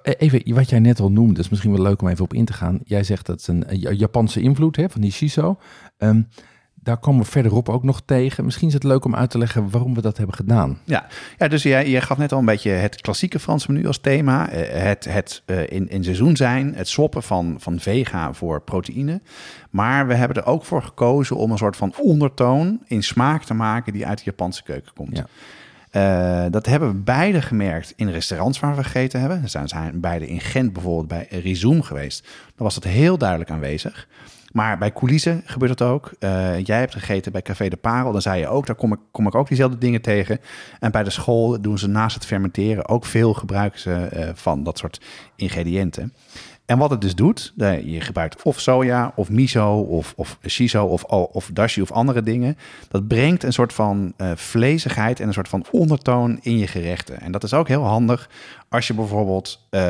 Even, 0.04 0.54
wat 0.54 0.70
jij 0.70 0.80
net 0.80 1.00
al 1.00 1.12
noemde, 1.12 1.40
is 1.40 1.50
misschien 1.50 1.72
wel 1.72 1.82
leuk 1.82 2.02
om 2.02 2.08
even 2.08 2.24
op 2.24 2.34
in 2.34 2.46
te 2.46 2.54
gaan. 2.54 2.80
Jij 2.84 3.04
zegt 3.04 3.26
dat 3.26 3.46
het 3.46 3.48
een 3.48 3.80
Ja- 3.80 3.92
Japanse 3.92 4.42
invloed 4.42 4.76
hè, 4.76 4.90
van 4.90 5.02
die 5.02 5.12
shiso. 5.12 5.58
Ehm, 5.98 6.22
daar 6.84 6.98
komen 6.98 7.24
we 7.24 7.32
verderop 7.32 7.70
ook 7.70 7.84
nog 7.84 8.02
tegen. 8.06 8.46
Misschien 8.46 8.68
is 8.68 8.74
het 8.74 8.84
leuk 8.84 9.06
om 9.06 9.16
uit 9.16 9.30
te 9.30 9.38
leggen 9.38 9.70
waarom 9.70 9.94
we 9.94 10.02
dat 10.02 10.18
hebben 10.18 10.36
gedaan. 10.36 10.80
Ja, 10.84 11.08
ja 11.38 11.48
dus 11.48 11.64
jij, 11.64 11.90
jij 11.90 12.02
gaf 12.02 12.18
net 12.18 12.32
al 12.32 12.40
een 12.40 12.46
beetje 12.46 12.70
het 12.70 13.02
klassieke 13.02 13.40
Franse 13.40 13.72
menu 13.72 13.88
als 13.88 14.00
thema. 14.00 14.50
Eh, 14.50 14.82
Het, 14.84 15.06
het 15.06 15.42
eh, 15.46 15.72
in, 15.72 15.90
in 15.90 16.04
seizoen 16.04 16.36
zijn, 16.36 16.76
het 16.76 16.88
swappen 16.88 17.24
van, 17.24 17.56
van 17.60 17.80
vega 17.80 18.34
voor 18.34 18.62
proteïne. 18.62 19.22
Maar 19.70 20.08
we 20.08 20.14
hebben 20.14 20.38
er 20.38 20.50
ook 20.50 20.66
voor 20.66 20.84
gekozen 20.84 21.36
om 21.36 21.52
een 21.52 21.58
soort 21.58 21.76
van 21.76 21.94
ondertoon 21.98 22.80
in 22.86 23.04
smaak 23.04 23.44
te 23.44 23.54
maken 23.54 23.94
die 23.94 24.08
uit 24.08 24.18
de 24.18 24.26
Japanse 24.26 24.64
keuken 24.64 24.94
komt. 24.94 25.18
Ja. 25.18 25.26
Eh, 25.92 26.52
dat 26.52 26.66
hebben 26.66 26.90
we 26.90 26.96
beide 26.96 27.42
gemerkt 27.42 27.94
in 27.96 28.10
restaurants 28.10 28.60
waar 28.60 28.76
we 28.76 28.84
gegeten 28.84 29.20
hebben. 29.20 29.42
We 29.42 29.48
zijn, 29.48 30.00
beide 30.00 30.28
in 30.28 30.42
Gent 30.42 30.74
bijvoorbeeld 30.74 31.08
bij 31.08 31.40
Rizoom 31.42 31.82
geweest. 31.82 32.28
Dan 32.56 32.66
was 32.66 32.74
dat 32.74 32.84
heel 32.84 33.18
duidelijk 33.18 33.50
aanwezig. 33.50 34.08
Maar 34.52 34.78
bij 34.78 34.92
coulissen 34.92 35.42
gebeurt 35.46 35.78
dat 35.78 35.88
ook. 35.88 36.12
Eh, 36.20 36.66
jij 36.66 36.80
hebt 36.80 36.94
gegeten 36.94 37.32
bij 37.32 37.42
Café 37.42 37.68
de 37.68 37.78
Parel. 37.78 38.12
Dan 38.12 38.22
zei 38.22 38.40
je 38.40 38.48
ook, 38.48 38.66
daar 38.66 38.76
kom 38.76 38.94
ik, 38.94 39.00
kom 39.12 39.28
ik 39.28 39.36
ook 39.36 39.48
diezelfde 39.48 39.78
dingen 39.78 40.02
tegen. 40.02 40.40
En 40.80 40.92
bij 40.92 41.04
de 41.04 41.10
school 41.10 41.62
doen 41.62 41.78
ze 41.78 41.88
naast 41.88 42.16
het 42.16 42.26
fermenteren 42.26 42.88
ook 42.88 43.06
veel 43.06 43.34
gebruiken 43.34 43.80
ze 43.80 43.94
eh, 43.94 44.30
van 44.34 44.64
dat 44.64 44.78
soort 44.78 45.02
ingrediënten. 45.36 46.14
En 46.72 46.78
wat 46.78 46.90
het 46.90 47.02
dus 47.02 47.16
doet, 47.16 47.54
je 47.84 48.02
gebruikt 48.02 48.42
of 48.42 48.60
soja, 48.60 49.12
of 49.16 49.30
miso, 49.30 49.80
of, 49.80 50.14
of 50.16 50.38
shiso, 50.48 50.86
of, 50.86 51.04
of 51.04 51.50
dashi 51.54 51.82
of 51.82 51.92
andere 51.92 52.24
dingen. 52.24 52.58
Dat 52.90 53.08
brengt 53.08 53.44
een 53.44 53.54
soort 53.54 53.74
van 53.74 54.14
eh 54.18 54.32
vlezigheid 54.36 55.20
en 55.20 55.28
een 55.28 55.34
soort 55.34 55.48
van 55.48 55.66
ondertoon 55.72 56.40
in 56.42 56.58
je 56.58 56.68
gerechten. 56.68 57.22
En 57.22 57.32
dat 57.32 57.44
is 57.44 57.54
ook 57.54 57.68
heel 57.68 57.84
handig 57.84 58.30
als 58.70 58.88
je 58.88 58.94
bijvoorbeeld 58.94 59.68
eh, 59.70 59.82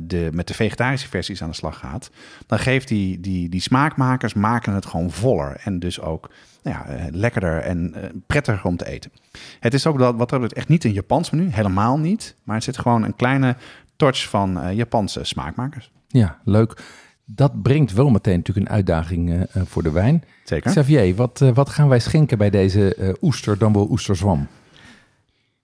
de, 0.00 0.28
met 0.32 0.48
de 0.48 0.54
vegetarische 0.54 1.08
versies 1.08 1.42
aan 1.42 1.48
de 1.48 1.54
slag 1.54 1.78
gaat. 1.78 2.10
Dan 2.46 2.58
geeft 2.58 2.88
die, 2.88 3.20
die, 3.20 3.48
die 3.48 3.60
smaakmakers 3.60 4.34
maken 4.34 4.72
het 4.72 4.86
gewoon 4.86 5.10
voller. 5.10 5.60
En 5.64 5.78
dus 5.78 6.00
ook 6.00 6.30
nou 6.62 6.76
ja, 6.76 6.86
eh, 6.86 7.04
lekkerder 7.10 7.58
en 7.58 7.94
prettiger 8.26 8.64
om 8.64 8.76
te 8.76 8.86
eten. 8.86 9.12
Het 9.60 9.74
is 9.74 9.86
ook 9.86 9.98
dat, 9.98 10.16
wat 10.16 10.30
dat 10.30 10.52
echt 10.52 10.68
niet 10.68 10.84
een 10.84 10.92
Japans 10.92 11.30
menu, 11.30 11.48
helemaal 11.50 11.98
niet. 11.98 12.36
Maar 12.44 12.54
het 12.54 12.64
zit 12.64 12.78
gewoon 12.78 13.02
een 13.02 13.16
kleine 13.16 13.56
touch 13.96 14.28
van 14.28 14.74
Japanse 14.74 15.24
smaakmakers. 15.24 15.90
Ja, 16.12 16.38
leuk. 16.44 16.82
Dat 17.24 17.62
brengt 17.62 17.92
wel 17.92 18.10
meteen 18.10 18.36
natuurlijk 18.36 18.66
een 18.66 18.74
uitdaging 18.74 19.30
eh, 19.30 19.40
eh, 19.42 19.62
voor 19.66 19.82
de 19.82 19.90
wijn. 19.90 20.24
Zeker. 20.44 20.70
Xavier, 20.70 21.14
wat, 21.14 21.40
eh, 21.40 21.54
wat 21.54 21.68
gaan 21.68 21.88
wij 21.88 22.00
schenken 22.00 22.38
bij 22.38 22.50
deze 22.50 22.94
eh, 22.94 23.12
oester, 23.20 23.58
dan 23.58 23.72
wel 23.72 23.90
oesterzwam? 23.90 24.46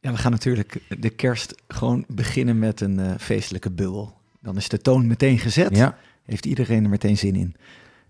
Ja, 0.00 0.10
we 0.12 0.18
gaan 0.18 0.30
natuurlijk 0.30 0.80
de 0.98 1.10
kerst 1.10 1.54
gewoon 1.68 2.04
beginnen 2.08 2.58
met 2.58 2.80
een 2.80 2.98
eh, 3.00 3.10
feestelijke 3.18 3.70
bubbel. 3.70 4.14
Dan 4.40 4.56
is 4.56 4.68
de 4.68 4.80
toon 4.80 5.06
meteen 5.06 5.38
gezet. 5.38 5.76
Ja, 5.76 5.96
Heeft 6.24 6.46
iedereen 6.46 6.84
er 6.84 6.90
meteen 6.90 7.16
zin 7.18 7.34
in. 7.36 7.54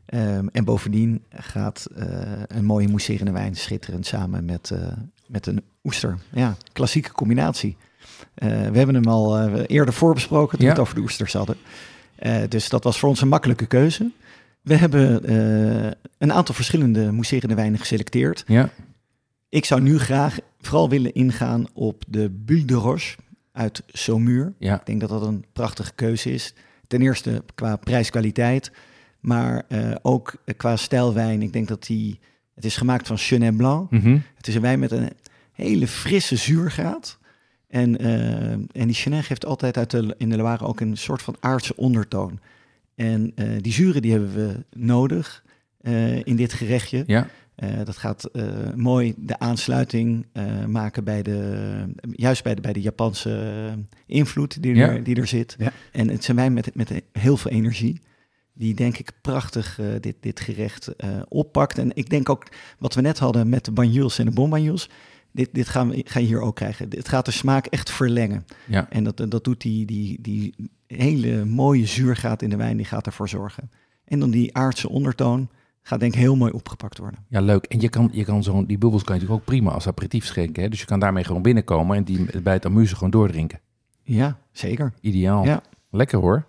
Ehm, 0.06 0.46
en 0.52 0.64
bovendien 0.64 1.24
gaat 1.30 1.86
eh, 1.96 2.06
een 2.46 2.64
mooie 2.64 2.88
mousserende 2.88 3.32
wijn 3.32 3.54
schitterend 3.56 4.06
samen 4.06 4.44
met, 4.44 4.70
eh, 4.70 4.86
met 5.26 5.46
een 5.46 5.62
oester. 5.84 6.18
Ja, 6.32 6.56
klassieke 6.72 7.12
combinatie. 7.12 7.76
Eh, 8.34 8.48
we 8.48 8.76
hebben 8.78 8.94
hem 8.94 9.06
al 9.06 9.38
eh, 9.38 9.64
eerder 9.66 9.94
voorbesproken 9.94 10.58
toen 10.58 10.66
Ja. 10.66 10.72
we 10.72 10.78
het 10.78 10.88
over 10.88 10.94
de 10.94 11.00
oesters 11.06 11.32
hadden. 11.32 11.56
Eh, 12.16 12.36
dus 12.48 12.68
dat 12.68 12.84
was 12.84 12.98
voor 12.98 13.08
ons 13.08 13.20
een 13.20 13.28
makkelijke 13.28 13.66
keuze. 13.66 14.10
We 14.60 14.74
hebben 14.74 15.24
eh, 15.24 15.90
een 16.18 16.32
aantal 16.32 16.54
verschillende 16.54 17.12
mousserende 17.12 17.54
wijnen 17.54 17.78
geselecteerd. 17.78 18.44
ja, 18.46 18.70
Ik 19.48 19.64
zou 19.64 19.80
nu 19.80 19.98
graag 19.98 20.38
vooral 20.60 20.88
willen 20.88 21.14
ingaan 21.14 21.66
op 21.72 22.04
de 22.08 22.30
Bulle 22.30 22.64
de 22.64 22.74
Roche 22.74 23.16
uit 23.52 23.82
Saumur. 23.86 24.52
ja. 24.58 24.74
Ik 24.80 24.86
denk 24.86 25.00
dat 25.00 25.08
dat 25.08 25.22
een 25.22 25.44
prachtige 25.52 25.92
keuze 25.94 26.32
is. 26.32 26.54
Ten 26.86 27.02
eerste 27.02 27.44
qua 27.54 27.76
prijs-kwaliteit, 27.76 28.70
maar 29.20 29.62
eh, 29.68 29.94
ook 30.02 30.34
qua 30.56 30.76
stijlwijn. 30.76 31.42
Ik 31.42 31.52
denk 31.52 31.68
dat 31.68 31.86
die... 31.86 32.18
Het 32.54 32.64
is 32.64 32.76
gemaakt 32.76 33.06
van 33.06 33.16
Chenin 33.18 33.56
Blanc. 33.56 33.90
Mhm. 33.90 34.18
Het 34.36 34.46
is 34.48 34.54
een 34.54 34.60
wijn 34.60 34.78
met 34.78 34.90
een 34.90 35.10
hele 35.52 35.86
frisse 35.88 36.36
zuurgraad. 36.36 37.18
En, 37.68 37.98
eh, 37.98 38.50
en 38.50 38.68
die 38.72 38.92
Chenin 38.94 39.22
geeft 39.22 39.46
altijd 39.46 39.76
uit 39.76 39.90
de, 39.90 40.14
in 40.18 40.30
de 40.30 40.36
Loire 40.36 40.64
ook 40.64 40.80
een 40.80 40.96
soort 40.96 41.22
van 41.22 41.36
aardse 41.40 41.76
ondertoon. 41.76 42.38
En 42.94 43.32
eh, 43.34 43.48
die 43.60 43.72
zuren 43.72 44.02
die 44.02 44.10
hebben 44.10 44.34
we 44.34 44.64
nodig 44.70 45.44
eh, 45.80 46.24
in 46.24 46.36
dit 46.36 46.52
gerechtje. 46.52 47.04
ja. 47.06 47.26
Dat 47.84 47.96
gaat 47.96 48.30
mooi 48.74 49.14
de 49.16 49.38
aansluiting 49.38 50.26
maken 50.66 51.04
bij 51.04 51.22
de, 51.22 51.94
juist 52.12 52.42
bij 52.42 52.54
de, 52.54 52.60
bij 52.60 52.72
de 52.72 52.80
Japanse 52.80 53.68
invloed 54.06 54.62
die 54.62 54.72
er, 54.72 54.94
Ja. 54.94 54.98
die 54.98 55.16
er 55.16 55.26
zit. 55.26 55.56
Ja. 55.58 55.72
En 55.92 56.08
het 56.08 56.24
zijn 56.24 56.36
wij 56.36 56.50
met, 56.50 56.74
met 56.74 57.02
heel 57.12 57.36
veel 57.36 57.50
energie, 57.50 58.00
die 58.52 58.74
denk 58.74 58.98
ik 58.98 59.10
prachtig 59.20 59.80
dit, 60.00 60.16
dit 60.20 60.40
gerecht 60.40 60.94
oppakt. 61.28 61.78
En 61.78 61.90
ik 61.94 62.10
denk 62.10 62.28
ook 62.28 62.46
wat 62.78 62.94
we 62.94 63.00
net 63.00 63.18
hadden 63.18 63.48
met 63.48 63.64
de 63.64 63.72
banjuls 63.72 64.18
en 64.18 64.24
de 64.24 64.32
bonbanjuls, 64.32 64.88
dit, 65.36 65.48
dit 65.52 65.68
gaan 65.68 65.88
we 65.88 66.02
ga 66.04 66.20
je 66.20 66.26
hier 66.26 66.40
ook 66.40 66.56
krijgen. 66.56 66.86
Het 66.90 67.08
gaat 67.08 67.24
de 67.24 67.30
smaak 67.30 67.66
echt 67.66 67.90
verlengen. 67.90 68.44
ja. 68.66 68.86
En 68.90 69.04
dat, 69.04 69.16
dat 69.28 69.44
doet 69.44 69.60
die, 69.60 69.86
die, 69.86 70.18
die 70.20 70.54
hele 70.86 71.44
mooie 71.44 71.86
zuurgraad 71.86 72.42
in 72.42 72.50
de 72.50 72.56
wijn, 72.56 72.76
die 72.76 72.86
gaat 72.86 73.06
ervoor 73.06 73.28
zorgen. 73.28 73.70
En 74.04 74.20
dan 74.20 74.30
die 74.30 74.56
aardse 74.56 74.88
ondertoon 74.88 75.48
gaat 75.82 76.00
denk 76.00 76.12
ik 76.14 76.18
heel 76.20 76.36
mooi 76.36 76.52
opgepakt 76.52 76.98
worden. 76.98 77.20
Ja, 77.28 77.40
leuk. 77.40 77.64
En 77.64 77.80
je 77.80 77.88
kan, 77.88 78.08
je 78.12 78.24
kan 78.24 78.42
zo'n, 78.42 78.66
die 78.66 78.78
bubbels 78.78 79.04
kan 79.04 79.14
je 79.14 79.20
natuurlijk 79.20 79.48
ook 79.48 79.54
prima 79.54 79.70
als 79.70 79.86
aperitief 79.86 80.24
schenken. 80.24 80.62
Hè? 80.62 80.68
Dus 80.68 80.80
je 80.80 80.86
kan 80.86 81.00
daarmee 81.00 81.24
gewoon 81.24 81.42
binnenkomen 81.42 81.96
en 81.96 82.04
die 82.04 82.40
bij 82.42 82.52
het 82.52 82.66
amuse 82.66 82.94
gewoon 82.94 83.10
doordrinken. 83.10 83.60
Ja, 84.02 84.38
zeker. 84.52 84.92
Ideaal. 85.00 85.44
Ja. 85.44 85.62
Lekker 85.90 86.18
hoor. 86.18 86.46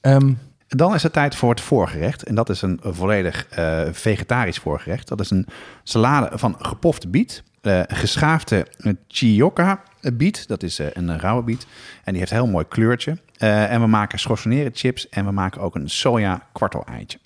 Ehm, 0.00 0.32
Dan 0.66 0.94
is 0.94 1.02
het 1.02 1.12
tijd 1.12 1.34
voor 1.34 1.50
het 1.50 1.60
voorgerecht. 1.60 2.22
En 2.22 2.34
dat 2.34 2.48
is 2.48 2.62
een 2.62 2.80
volledig 2.82 3.46
eh, 3.48 3.88
vegetarisch 3.92 4.58
voorgerecht. 4.58 5.08
Dat 5.08 5.20
is 5.20 5.30
een 5.30 5.46
salade 5.82 6.38
van 6.38 6.56
gepofte 6.58 7.08
biet. 7.08 7.42
Eh 7.60 7.82
geschaafde 7.88 8.66
chioka 9.08 9.82
biet. 10.12 10.48
Dat 10.48 10.62
is 10.62 10.78
eh, 10.78 10.86
een 10.92 11.18
rauwe 11.18 11.42
biet. 11.42 11.66
En 12.04 12.12
die 12.12 12.18
heeft 12.18 12.30
een 12.30 12.36
heel 12.36 12.46
mooi 12.46 12.64
kleurtje. 12.68 13.18
Eh, 13.36 13.72
en 13.72 13.80
we 13.80 13.86
maken 13.86 14.18
schorseneren 14.18 14.70
chips. 14.74 15.08
En 15.08 15.24
we 15.24 15.30
maken 15.30 15.60
ook 15.60 15.74
een 15.74 15.90
soja 15.90 16.48
kwartel 16.52 16.84
eitje. 16.84 17.18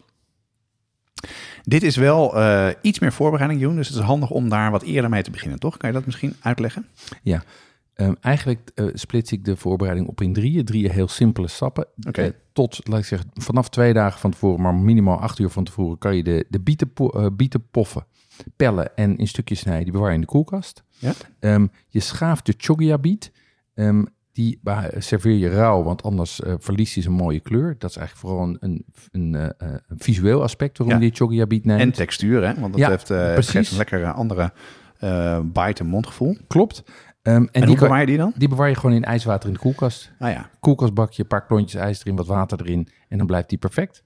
Dit 1.63 1.83
is 1.83 1.97
wel 1.97 2.35
iets 2.81 2.99
meer 2.99 3.13
voorbereiding, 3.13 3.61
Joen. 3.61 3.77
Dus 3.77 3.89
het 3.89 3.97
is 3.97 4.03
handig 4.03 4.31
om 4.31 4.49
daar 4.49 4.71
wat 4.71 4.83
eerder 4.83 5.11
mee 5.11 5.23
te 5.23 5.31
beginnen, 5.31 5.59
toch? 5.59 5.77
Kan 5.77 5.89
je 5.89 5.95
dat 5.95 6.07
misschien 6.07 6.37
uitleggen? 6.41 6.87
ehm, 7.95 8.15
eigenlijk 8.21 8.71
splits 8.93 9.33
ik 9.33 9.45
de 9.45 9.57
voorbereiding 9.57 10.09
op 10.09 10.21
in 10.21 10.33
drieën. 10.33 10.65
Drieën 10.65 10.91
heel 10.91 11.09
simpele 11.09 11.49
stappen. 11.49 11.87
Tot, 12.53 12.81
laat 12.89 12.99
ik 12.99 13.05
zeggen, 13.05 13.31
vanaf 13.35 13.69
twee 13.69 13.93
dagen 13.93 14.21
van 14.21 14.31
tevoren, 14.31 14.61
maar 14.63 14.75
minimaal 14.75 15.21
acht 15.21 15.39
uur 15.39 15.51
van 15.51 15.65
tevoren, 15.65 15.99
kan 15.99 16.17
je 16.17 16.23
de, 16.23 16.47
de 16.49 16.61
bieten, 16.61 16.93
bieten 17.37 17.69
poffen, 17.71 18.07
pellen 18.57 18.97
en 18.97 19.17
in 19.17 19.29
stukjes 19.29 19.59
snijden. 19.59 19.85
Die 19.85 19.93
bewaar 19.93 20.09
je 20.09 20.15
in 20.15 20.21
de 20.21 20.27
koelkast. 20.27 20.83
Ja. 20.91 21.13
Ehm, 21.41 21.67
je 21.89 22.01
schaaft 22.01 22.47
de 22.47 22.55
chogia 22.57 22.99
biet. 22.99 23.33
Ehm, 23.75 24.05
die 24.33 24.61
serveer 24.99 25.33
je 25.37 25.49
rauw, 25.49 25.83
want 25.83 26.03
anders 26.03 26.41
eh, 26.41 26.55
verliest 26.59 26.95
hij 26.95 27.03
zijn 27.03 27.15
mooie 27.15 27.41
kleur. 27.41 27.75
Dat 27.79 27.91
is 27.91 27.97
eigenlijk 27.97 28.29
vooral 28.29 28.49
een, 28.49 28.57
een, 28.61 28.85
een, 29.13 29.35
eh, 29.35 29.69
eh, 29.69 29.75
een 29.89 29.99
visueel 29.99 30.43
aspect 30.43 30.79
waarom 30.79 30.97
Ja. 30.99 31.03
je 31.05 31.11
die 31.11 31.19
chogia 31.21 31.47
biet 31.47 31.65
neemt. 31.65 31.81
En 31.81 31.93
textuur, 31.93 32.47
hè? 32.47 32.61
Want 32.61 32.73
dat 32.73 32.81
Ja, 32.81 32.89
heeft, 32.89 33.07
precies. 33.07 33.51
geeft 33.51 33.71
een 33.71 33.77
lekker 33.77 34.03
eh, 34.03 34.15
andere 34.15 34.53
bite- 35.45 35.83
en 35.83 35.87
mondgevoel. 35.87 36.37
Klopt. 36.47 36.83
Ehm, 37.23 37.37
en 37.37 37.49
En, 37.53 37.61
die, 37.61 37.65
hoe 37.71 37.79
bewaar 37.79 38.01
je 38.01 38.07
die 38.07 38.17
dan? 38.17 38.33
die 38.37 38.49
bewaar 38.49 38.69
je 38.69 38.75
gewoon 38.75 38.97
in 38.97 39.05
ijswater 39.05 39.49
in 39.49 39.55
de 39.55 39.61
koelkast. 39.61 40.13
Ah 40.19 40.31
ja, 40.31 40.51
koelkastbakje, 40.61 41.23
een 41.23 41.29
paar 41.29 41.47
klontjes 41.47 41.81
ijs 41.81 42.01
erin, 42.01 42.17
wat 42.17 42.27
water 42.27 42.61
erin 42.61 42.89
en 43.09 43.19
dan 43.19 43.27
blijft 43.27 43.49
die 43.49 43.59
perfect. 43.59 44.05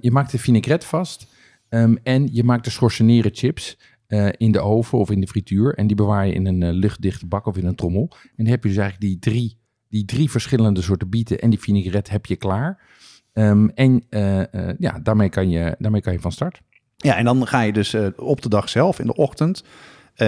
Je 0.00 0.10
maakt 0.12 0.30
de 0.30 0.38
vinaigrette 0.38 0.86
vast 0.86 1.26
ehm, 1.74 1.94
en 2.02 2.28
je 2.32 2.44
maakt 2.44 2.64
de 2.64 2.70
schorseneren 2.70 3.30
chips 3.34 3.76
eh, 4.06 4.28
in 4.36 4.52
de 4.52 4.60
oven 4.60 4.98
of 4.98 5.10
in 5.10 5.20
de 5.20 5.26
frituur 5.26 5.74
en 5.74 5.86
die 5.86 5.96
bewaar 5.96 6.26
je 6.26 6.32
in 6.32 6.46
een 6.46 6.62
eh, 6.62 6.72
luchtdichte 6.72 7.26
bak 7.26 7.46
of 7.46 7.56
in 7.56 7.66
een 7.66 7.74
trommel. 7.74 8.08
En 8.10 8.44
dan 8.44 8.46
heb 8.46 8.62
je 8.62 8.68
dus 8.68 8.78
eigenlijk 8.78 9.10
die 9.10 9.32
drie, 9.32 9.58
die 9.88 10.04
drie 10.04 10.30
verschillende 10.30 10.82
soorten 10.82 11.08
bieten 11.08 11.40
en 11.40 11.50
die 11.50 11.60
vinaigrette 11.60 12.10
heb 12.10 12.26
je 12.26 12.36
klaar. 12.36 12.78
Ehm, 13.32 13.68
en 13.74 14.04
eh, 14.08 14.42
ja, 14.78 14.98
daarmee 15.02 15.28
kan, 15.28 15.50
je, 15.50 15.76
daarmee 15.78 16.00
kan 16.00 16.12
je 16.12 16.20
van 16.20 16.32
start. 16.32 16.60
Ja, 16.96 17.16
en 17.16 17.24
dan 17.24 17.46
ga 17.46 17.60
je 17.60 17.72
dus 17.72 17.96
op 18.16 18.42
de 18.42 18.48
dag 18.48 18.68
zelf, 18.68 18.98
in 18.98 19.06
de 19.06 19.14
ochtend, 19.14 19.64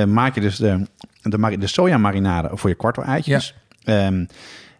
maak 0.06 0.34
je 0.34 0.40
dus 0.40 0.56
de, 0.56 0.86
de, 1.22 1.58
de 1.58 1.66
sojamarinade 1.66 2.56
voor 2.56 2.70
je 2.70 2.76
kwartel-eitjes. 2.76 3.54
Ehm, 3.84 4.24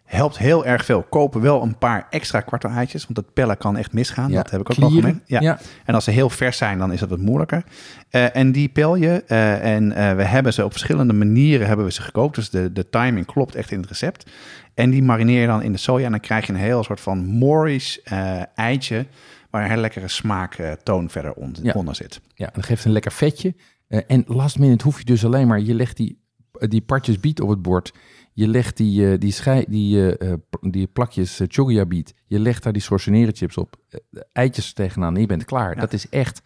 helpt 0.07 0.37
heel 0.37 0.65
erg 0.65 0.85
veel. 0.85 1.03
Kopen 1.03 1.41
wel 1.41 1.61
een 1.61 1.77
paar 1.77 2.07
extra 2.09 2.41
kwartel-eitjes, 2.41 3.03
want 3.05 3.17
het 3.17 3.33
pellen 3.33 3.57
kan 3.57 3.77
echt 3.77 3.93
misgaan. 3.93 4.29
Ja, 4.29 4.35
Dat 4.41 4.51
heb 4.51 4.61
ik 4.61 4.69
ook 4.71 4.77
al 4.77 4.87
klieren. 4.87 5.09
gemeen. 5.09 5.23
Ja. 5.25 5.39
Ja. 5.41 5.59
En 5.85 5.93
als 5.95 6.03
ze 6.03 6.11
heel 6.11 6.29
vers 6.29 6.57
zijn, 6.57 6.77
dan 6.77 6.91
is 6.91 6.99
dat 6.99 7.09
wat 7.09 7.19
moeilijker. 7.19 7.63
Eh, 8.09 8.35
en 8.35 8.51
die 8.51 8.69
pel 8.69 8.95
je. 8.95 9.23
eh, 9.27 9.75
en 9.75 9.91
eh, 9.91 10.15
we 10.15 10.23
hebben 10.23 10.53
ze 10.53 10.63
op 10.63 10.71
verschillende 10.71 11.13
manieren 11.13 11.67
hebben 11.67 11.85
we 11.85 11.91
ze 11.91 12.01
gekookt. 12.01 12.35
Dus 12.35 12.49
de, 12.49 12.71
de 12.73 12.89
timing 12.89 13.25
klopt 13.25 13.55
echt 13.55 13.71
in 13.71 13.79
het 13.79 13.89
recept. 13.89 14.29
En 14.73 14.89
die 14.89 15.03
marineer 15.03 15.41
je 15.41 15.47
dan 15.47 15.61
in 15.61 15.71
de 15.71 15.77
soja. 15.77 16.05
En 16.05 16.11
dan 16.11 16.19
krijg 16.19 16.47
je 16.47 16.53
een 16.53 16.59
heel 16.59 16.83
soort 16.83 16.99
van 16.99 17.25
Moorish 17.25 17.97
eh, 18.03 18.41
eitje. 18.55 19.05
Waar 19.49 19.63
een 19.63 19.69
heel 19.71 19.79
lekkere 19.81 20.07
smaaktoon 20.07 21.09
verder 21.09 21.33
on- 21.33 21.55
Ja. 21.61 21.73
onder 21.73 21.95
zit. 21.95 22.21
Ja, 22.33 22.45
en 22.45 22.51
dat 22.55 22.65
geeft 22.65 22.85
een 22.85 22.91
lekker 22.91 23.11
vetje. 23.11 23.55
En 23.87 24.23
last 24.27 24.59
minute 24.59 24.83
hoef 24.83 24.97
je 24.99 25.05
dus 25.05 25.25
alleen 25.25 25.47
maar, 25.47 25.59
je 25.59 25.73
legt 25.73 25.97
die, 25.97 26.21
die 26.51 26.81
partjes 26.81 27.19
biet 27.19 27.41
op 27.41 27.49
het 27.49 27.61
bord. 27.61 27.93
Je 28.37 28.47
legt 28.47 28.77
die, 28.77 29.11
eh, 29.11 29.19
die, 29.19 29.31
schei, 29.31 29.65
die, 29.67 30.15
eh, 30.15 30.31
eh, 30.31 30.37
die 30.61 30.87
plakjes 30.87 31.41
uh, 31.41 31.47
chogia 31.49 31.85
biet. 31.85 32.13
Je 32.25 32.39
legt 32.39 32.63
daar 32.63 32.73
die 32.73 32.81
schorseneren 32.81 33.35
chips 33.35 33.57
op. 33.57 33.75
de 34.09 34.25
eitjes 34.33 34.73
tegenaan 34.73 35.15
en 35.15 35.21
je 35.21 35.27
bent 35.27 35.45
klaar. 35.45 35.75
Ja. 35.75 35.81
Dat 35.81 35.93
is 35.93 36.09
echt, 36.09 36.41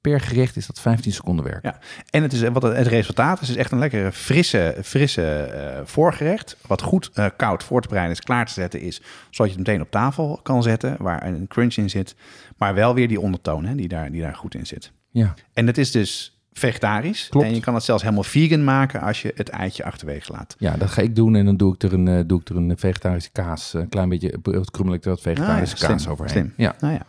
per 0.00 0.20
gerecht 0.20 0.56
is 0.56 0.66
dat 0.66 0.80
15 0.80 1.12
seconden 1.12 1.44
werk. 1.44 1.64
Ja. 1.64 1.78
En 2.10 2.22
het, 2.22 2.32
is, 2.32 2.40
wat 2.40 2.62
het, 2.62 2.76
het 2.76 2.86
resultaat 2.86 3.40
is, 3.40 3.48
is 3.48 3.56
echt 3.56 3.72
een 3.72 3.78
lekkere 3.78 4.12
frisse, 4.12 4.76
frisse 4.82 5.82
voorgerecht. 5.84 6.56
Wat 6.66 6.82
goed 6.82 7.10
koud 7.36 7.64
voor 7.64 7.82
te 7.82 7.88
bereiden 7.88 8.16
is, 8.16 8.22
klaar 8.24 8.46
te 8.46 8.52
zetten 8.52 8.80
is. 8.80 9.02
Zodat 9.30 9.52
je 9.52 9.58
het 9.58 9.66
meteen 9.66 9.82
op 9.82 9.90
tafel 9.90 10.40
kan 10.42 10.62
zetten, 10.62 10.96
waar 10.98 11.26
een 11.26 11.46
crunch 11.46 11.74
in 11.74 11.90
zit. 11.90 12.14
Maar 12.56 12.74
wel 12.74 12.94
weer 12.94 13.08
die 13.08 13.20
ondertoon 13.20 13.64
hè, 13.64 13.74
die, 13.74 13.88
daar, 13.88 14.10
die 14.10 14.20
daar 14.20 14.36
goed 14.36 14.54
in 14.54 14.66
zit. 14.66 14.92
Ja, 15.10 15.34
En 15.52 15.66
het 15.66 15.78
is 15.78 15.90
dus 15.90 16.39
vegetarisch. 16.52 17.28
Klopt. 17.28 17.46
En 17.46 17.54
je 17.54 17.60
kan 17.60 17.74
het 17.74 17.82
zelfs 17.82 18.02
helemaal 18.02 18.22
vegan 18.24 18.64
maken 18.64 19.00
als 19.00 19.22
je 19.22 19.32
het 19.34 19.48
eitje 19.48 19.84
achterwege 19.84 20.32
laat. 20.32 20.56
ja, 20.58 20.76
dat 20.76 20.90
ga 20.90 21.02
ik 21.02 21.16
doen. 21.16 21.36
En 21.36 21.44
dan 21.44 21.56
doe 21.56 21.74
ik 21.74 21.82
er 21.82 21.92
een, 21.92 22.08
eh, 22.08 22.20
doe 22.26 22.40
ik 22.40 22.48
er 22.48 22.56
een 22.56 22.72
vegetarische 22.78 23.30
kaas, 23.32 23.74
een 23.74 23.88
klein 23.88 24.08
beetje, 24.08 24.30
eh, 24.42 24.60
krummel 24.70 24.94
ik 24.94 25.04
er 25.04 25.10
wat 25.10 25.20
vegetarische 25.20 25.74
Ah, 25.74 25.80
ja, 25.80 25.86
kaas 25.88 26.00
slim, 26.02 26.12
overheen. 26.12 26.32
slim. 26.34 26.52
Ja. 26.56 26.74
Nou 26.80 26.94
ja. 26.94 27.02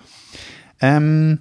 Ehm, 0.77 1.36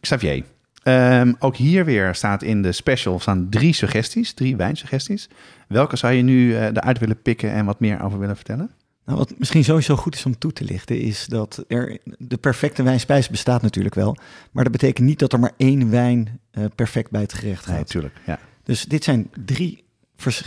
Xavier, 0.00 0.44
ehm, 0.82 1.32
ook 1.38 1.56
hier 1.56 1.84
weer 1.84 2.14
staat 2.14 2.42
in 2.42 2.62
de 2.62 2.72
special 2.72 3.20
staan 3.20 3.46
drie 3.50 3.72
suggesties, 3.72 4.32
drie 4.32 4.56
wijnsuggesties. 4.56 5.28
Welke 5.68 5.96
zou 5.96 6.12
je 6.12 6.22
nu 6.22 6.54
eh, 6.54 6.64
eruit 6.64 6.98
willen 6.98 7.22
pikken 7.22 7.50
en 7.52 7.64
wat 7.64 7.80
meer 7.80 8.02
over 8.02 8.18
willen 8.18 8.36
vertellen? 8.36 8.70
Nou, 9.06 9.18
wat 9.18 9.38
misschien 9.38 9.64
sowieso 9.64 9.96
goed 9.96 10.14
is 10.14 10.26
om 10.26 10.38
toe 10.38 10.52
te 10.52 10.64
lichten, 10.64 11.00
is 11.00 11.26
dat 11.26 11.64
er 11.68 11.98
de 12.18 12.36
perfecte 12.36 12.82
wijnspijs 12.82 13.28
bestaat 13.28 13.62
natuurlijk 13.62 13.94
wel. 13.94 14.16
Maar 14.50 14.64
dat 14.64 14.72
betekent 14.72 15.06
niet 15.06 15.18
dat 15.18 15.32
er 15.32 15.40
maar 15.40 15.52
één 15.56 15.90
wijn 15.90 16.40
uh, 16.52 16.64
perfect 16.74 17.10
bij 17.10 17.20
het 17.20 17.32
gerecht 17.32 17.66
gaat. 17.66 17.78
natuurlijk. 17.78 18.14
ja. 18.26 18.38
Dus 18.62 18.84
dit 18.84 19.04
zijn 19.04 19.30
drie 19.44 19.84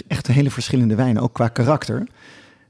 echt 0.07 0.27
hele 0.27 0.51
verschillende 0.51 0.95
wijnen, 0.95 1.21
ook 1.21 1.33
qua 1.33 1.47
karakter. 1.47 2.07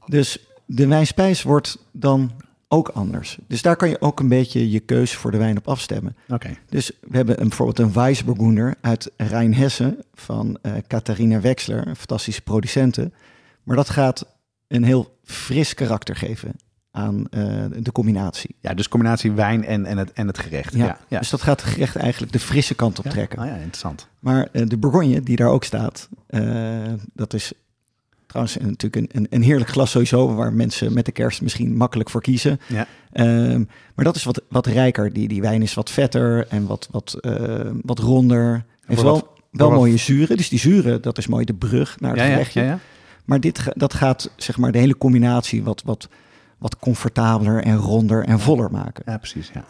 Dus 0.06 0.38
de 0.66 0.86
wijnspijs 0.86 1.42
wordt 1.42 1.78
dan 1.92 2.32
ook 2.68 2.88
anders. 2.88 3.38
Dus 3.46 3.62
daar 3.62 3.76
kan 3.76 3.88
je 3.88 4.00
ook 4.00 4.20
een 4.20 4.28
beetje 4.28 4.70
je 4.70 4.80
keuze 4.80 5.16
voor 5.16 5.30
de 5.30 5.38
wijn 5.38 5.56
op 5.56 5.68
afstemmen. 5.68 6.16
Oké. 6.28 6.56
Dus 6.68 6.90
we 7.00 7.16
hebben 7.16 7.40
een, 7.40 7.48
bijvoorbeeld 7.48 7.78
een 7.78 7.92
Weissburgunder 7.92 8.74
uit 8.80 9.10
Rijnhessen 9.16 10.04
van 10.14 10.58
uh, 10.62 10.72
Catharina 10.86 11.40
Wexler, 11.40 11.86
een 11.86 11.96
fantastische 11.96 12.42
producenten. 12.42 13.14
Maar 13.62 13.76
dat 13.76 13.90
gaat 13.90 14.26
een 14.70 14.84
heel 14.84 15.18
fris 15.24 15.74
karakter 15.74 16.16
geven 16.16 16.52
aan 16.90 17.26
uh, 17.30 17.64
de 17.78 17.92
combinatie. 17.92 18.56
Ja, 18.60 18.74
dus 18.74 18.88
combinatie 18.88 19.32
wijn 19.32 19.64
en, 19.64 19.86
en, 19.86 19.98
het, 19.98 20.12
en 20.12 20.26
het 20.26 20.38
gerecht. 20.38 20.74
Ja, 20.74 20.98
ja, 21.08 21.18
dus 21.18 21.30
dat 21.30 21.42
gaat 21.42 21.60
het 21.60 21.70
gerecht 21.70 21.96
eigenlijk 21.96 22.32
de 22.32 22.38
frisse 22.38 22.74
kant 22.74 22.98
op 22.98 23.04
trekken. 23.04 23.38
Oh 23.38 23.46
ja, 23.46 23.54
interessant. 23.54 24.08
Maar 24.18 24.48
uh, 24.52 24.66
de 24.66 24.76
Bourgogne, 24.76 25.22
die 25.22 25.36
daar 25.36 25.48
ook 25.48 25.64
staat, 25.64 26.08
uh, 26.30 26.92
dat 27.14 27.34
is 27.34 27.52
trouwens 28.26 28.56
natuurlijk 28.56 28.96
een, 28.96 29.08
een, 29.12 29.26
een, 29.30 29.42
heerlijk 29.42 29.70
glas 29.70 29.90
sowieso, 29.90 30.34
waar 30.34 30.52
mensen 30.52 30.92
met 30.92 31.04
de 31.04 31.12
kerst 31.12 31.42
misschien 31.42 31.76
makkelijk 31.76 32.10
voor 32.10 32.20
kiezen. 32.20 32.60
Ja. 32.66 32.86
Um, 33.12 33.68
maar 33.94 34.04
dat 34.04 34.16
is 34.16 34.24
wat, 34.24 34.42
wat 34.48 34.66
rijker. 34.66 35.12
Die, 35.12 35.28
die 35.28 35.40
wijn 35.40 35.62
is 35.62 35.74
wat 35.74 35.90
vetter 35.90 36.46
en 36.48 36.66
wat, 36.66 36.88
wat, 36.90 37.16
wat 37.82 37.98
ronder. 37.98 38.64
Heeft 38.86 39.02
wel, 39.02 39.36
wel 39.50 39.70
mooie 39.70 39.96
zuren. 39.96 40.36
Dus 40.36 40.48
die 40.48 40.58
zuren, 40.58 41.02
dat 41.02 41.18
is 41.18 41.26
mooi 41.26 41.44
de 41.44 41.54
brug 41.54 42.00
naar 42.00 42.16
het 42.16 42.20
gerechtje. 42.20 42.78
Maar 43.30 43.40
dit, 43.40 43.62
dat 43.74 43.94
gaat 43.94 44.30
zeg 44.36 44.58
maar 44.58 44.72
de 44.72 44.78
hele 44.78 44.98
combinatie 44.98 45.62
wat, 45.62 45.82
wat, 45.84 46.08
wat 46.58 46.76
comfortabeler 46.78 47.62
en 47.62 47.76
ronder 47.76 48.24
en 48.24 48.40
voller 48.40 48.70
maken. 48.70 49.02
Ja, 49.06 49.18
precies. 49.18 49.50
Ja. 49.54 49.64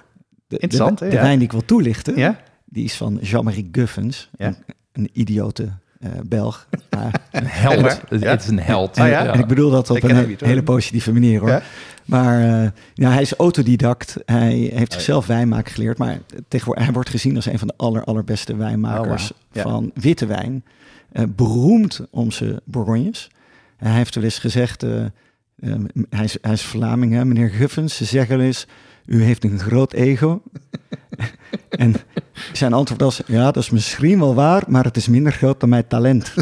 De, 0.48 0.58
Interessant. 0.58 0.98
De, 0.98 1.08
de 1.08 1.16
wijn 1.16 1.38
die 1.38 1.46
ik 1.46 1.52
wil 1.52 1.64
toelichten, 1.64 2.16
ja? 2.16 2.40
die 2.64 2.84
is 2.84 2.96
van 2.96 3.18
Jean-Marie 3.22 3.68
Guffens, 3.72 4.30
een, 4.36 4.56
een 4.92 5.10
idiote 5.12 5.68
uh, 5.98 6.10
Belg. 6.26 6.68
een 7.30 7.46
held. 7.46 8.00
Het 8.08 8.42
is 8.42 8.48
een 8.48 8.60
held. 8.60 8.96
En, 8.96 9.08
ja. 9.08 9.32
en 9.32 9.38
ik 9.38 9.46
bedoel 9.46 9.70
dat 9.70 9.90
op 9.90 10.02
een 10.02 10.36
hele 10.38 10.62
positieve 10.62 11.12
manier 11.12 11.40
hoor. 11.40 11.62
Maar 12.04 12.40
uh, 12.40 12.68
ja, 12.94 13.10
hij 13.10 13.22
is 13.22 13.34
autodidact. 13.34 14.16
Hij 14.24 14.70
heeft 14.74 14.92
zichzelf 14.92 15.26
wijnmaken 15.26 15.72
geleerd. 15.72 15.98
Maar 15.98 16.18
tegenwoordig, 16.48 16.84
hij 16.84 16.92
wordt 16.92 17.10
gezien 17.10 17.36
als 17.36 17.46
een 17.46 17.58
van 17.58 17.68
de 17.68 17.74
aller, 17.76 18.04
allerbeste 18.04 18.56
wijnmakers 18.56 19.32
oh, 19.32 19.62
van 19.62 19.90
witte 19.94 20.26
wijn. 20.26 20.64
Uh, 21.12 21.24
beroemd 21.36 22.00
om 22.10 22.30
zijn 22.30 22.60
Bourgognes. 22.64 23.30
Hij 23.80 23.92
heeft 23.92 24.14
wel 24.14 24.24
eens 24.24 24.38
gezegd, 24.38 24.84
uh, 24.84 25.04
um, 25.60 25.86
hij, 26.10 26.24
is, 26.24 26.36
hij 26.40 26.52
is 26.52 26.62
Vlaming, 26.62 27.12
hè, 27.12 27.24
meneer 27.24 27.48
Guffens. 27.48 27.96
Ze 27.96 28.04
zeggen 28.04 28.36
wel 28.36 28.46
eens, 28.46 28.66
u 29.06 29.22
heeft 29.22 29.44
een 29.44 29.58
groot 29.58 29.92
ego. 29.92 30.42
en 31.68 31.94
zijn 32.52 32.72
antwoord 32.72 33.00
was, 33.00 33.22
ja, 33.26 33.44
dat 33.50 33.62
is 33.62 33.70
misschien 33.70 34.18
wel 34.18 34.34
waar, 34.34 34.62
maar 34.68 34.84
het 34.84 34.96
is 34.96 35.08
minder 35.08 35.32
groot 35.32 35.60
dan 35.60 35.68
mijn 35.68 35.86
talent. 35.86 36.32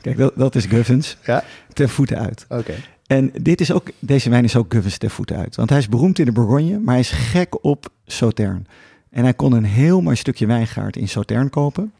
Kijk, 0.00 0.16
dat, 0.16 0.32
dat 0.36 0.54
is 0.54 0.66
Guffens. 0.66 1.16
Ja? 1.24 1.44
Ten 1.72 1.88
voeten 1.88 2.18
uit. 2.18 2.46
Oké. 2.48 2.74
En 3.06 3.30
dit 3.42 3.60
is 3.60 3.72
ook, 3.72 3.90
deze 3.98 4.30
wijn 4.30 4.44
is 4.44 4.56
ook 4.56 4.72
Guffens 4.72 4.98
ten 4.98 5.10
voeten 5.10 5.36
uit. 5.36 5.56
Want 5.56 5.70
hij 5.70 5.78
is 5.78 5.88
beroemd 5.88 6.18
in 6.18 6.24
de 6.24 6.32
Bourgogne, 6.32 6.78
maar 6.78 6.94
hij 6.94 7.02
is 7.02 7.10
gek 7.10 7.64
op 7.64 7.88
Sautern. 8.06 8.66
En 9.10 9.22
hij 9.22 9.34
kon 9.34 9.52
een 9.52 9.64
heel 9.64 10.00
mooi 10.00 10.16
stukje 10.16 10.46
wijngaard 10.46 10.96
in 10.96 11.08
Sautern 11.08 11.50
kopen. 11.50 11.92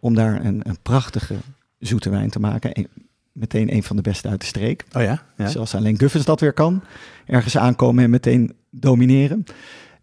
Om 0.00 0.14
daar 0.14 0.44
een, 0.44 0.60
een 0.62 0.78
prachtige 0.82 1.34
zoete 1.80 2.10
wijn 2.10 2.30
te 2.30 2.40
maken. 2.40 2.88
meteen 3.32 3.74
een 3.74 3.82
van 3.82 3.96
de 3.96 4.02
beste 4.02 4.28
uit 4.28 4.40
de 4.40 4.46
streek. 4.46 4.84
Oh 4.92 5.02
ja? 5.02 5.22
ja. 5.36 5.48
Zoals 5.48 5.74
alleen 5.74 5.98
Guffens 5.98 6.24
dat 6.24 6.40
weer 6.40 6.52
kan. 6.52 6.82
Ergens 7.26 7.56
aankomen 7.56 8.04
en 8.04 8.10
meteen 8.10 8.56
domineren. 8.70 9.44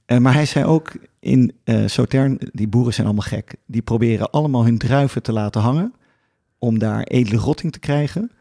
Uh, 0.07 0.17
maar 0.17 0.33
hij 0.33 0.45
zei 0.45 0.65
ook 0.65 0.91
in 1.19 1.51
uh, 1.65 1.87
Sautern, 1.87 2.39
die 2.51 2.67
boeren 2.67 2.93
zijn 2.93 3.07
allemaal 3.07 3.25
gek. 3.25 3.55
Die 3.65 3.81
proberen 3.81 4.29
allemaal 4.29 4.63
hun 4.63 4.77
druiven 4.77 5.23
te 5.23 5.31
laten 5.31 5.61
hangen. 5.61 5.93
Om 6.59 6.79
daar 6.79 7.03
edele 7.03 7.37
rotting 7.37 7.71
te 7.71 7.79
krijgen. 7.79 8.31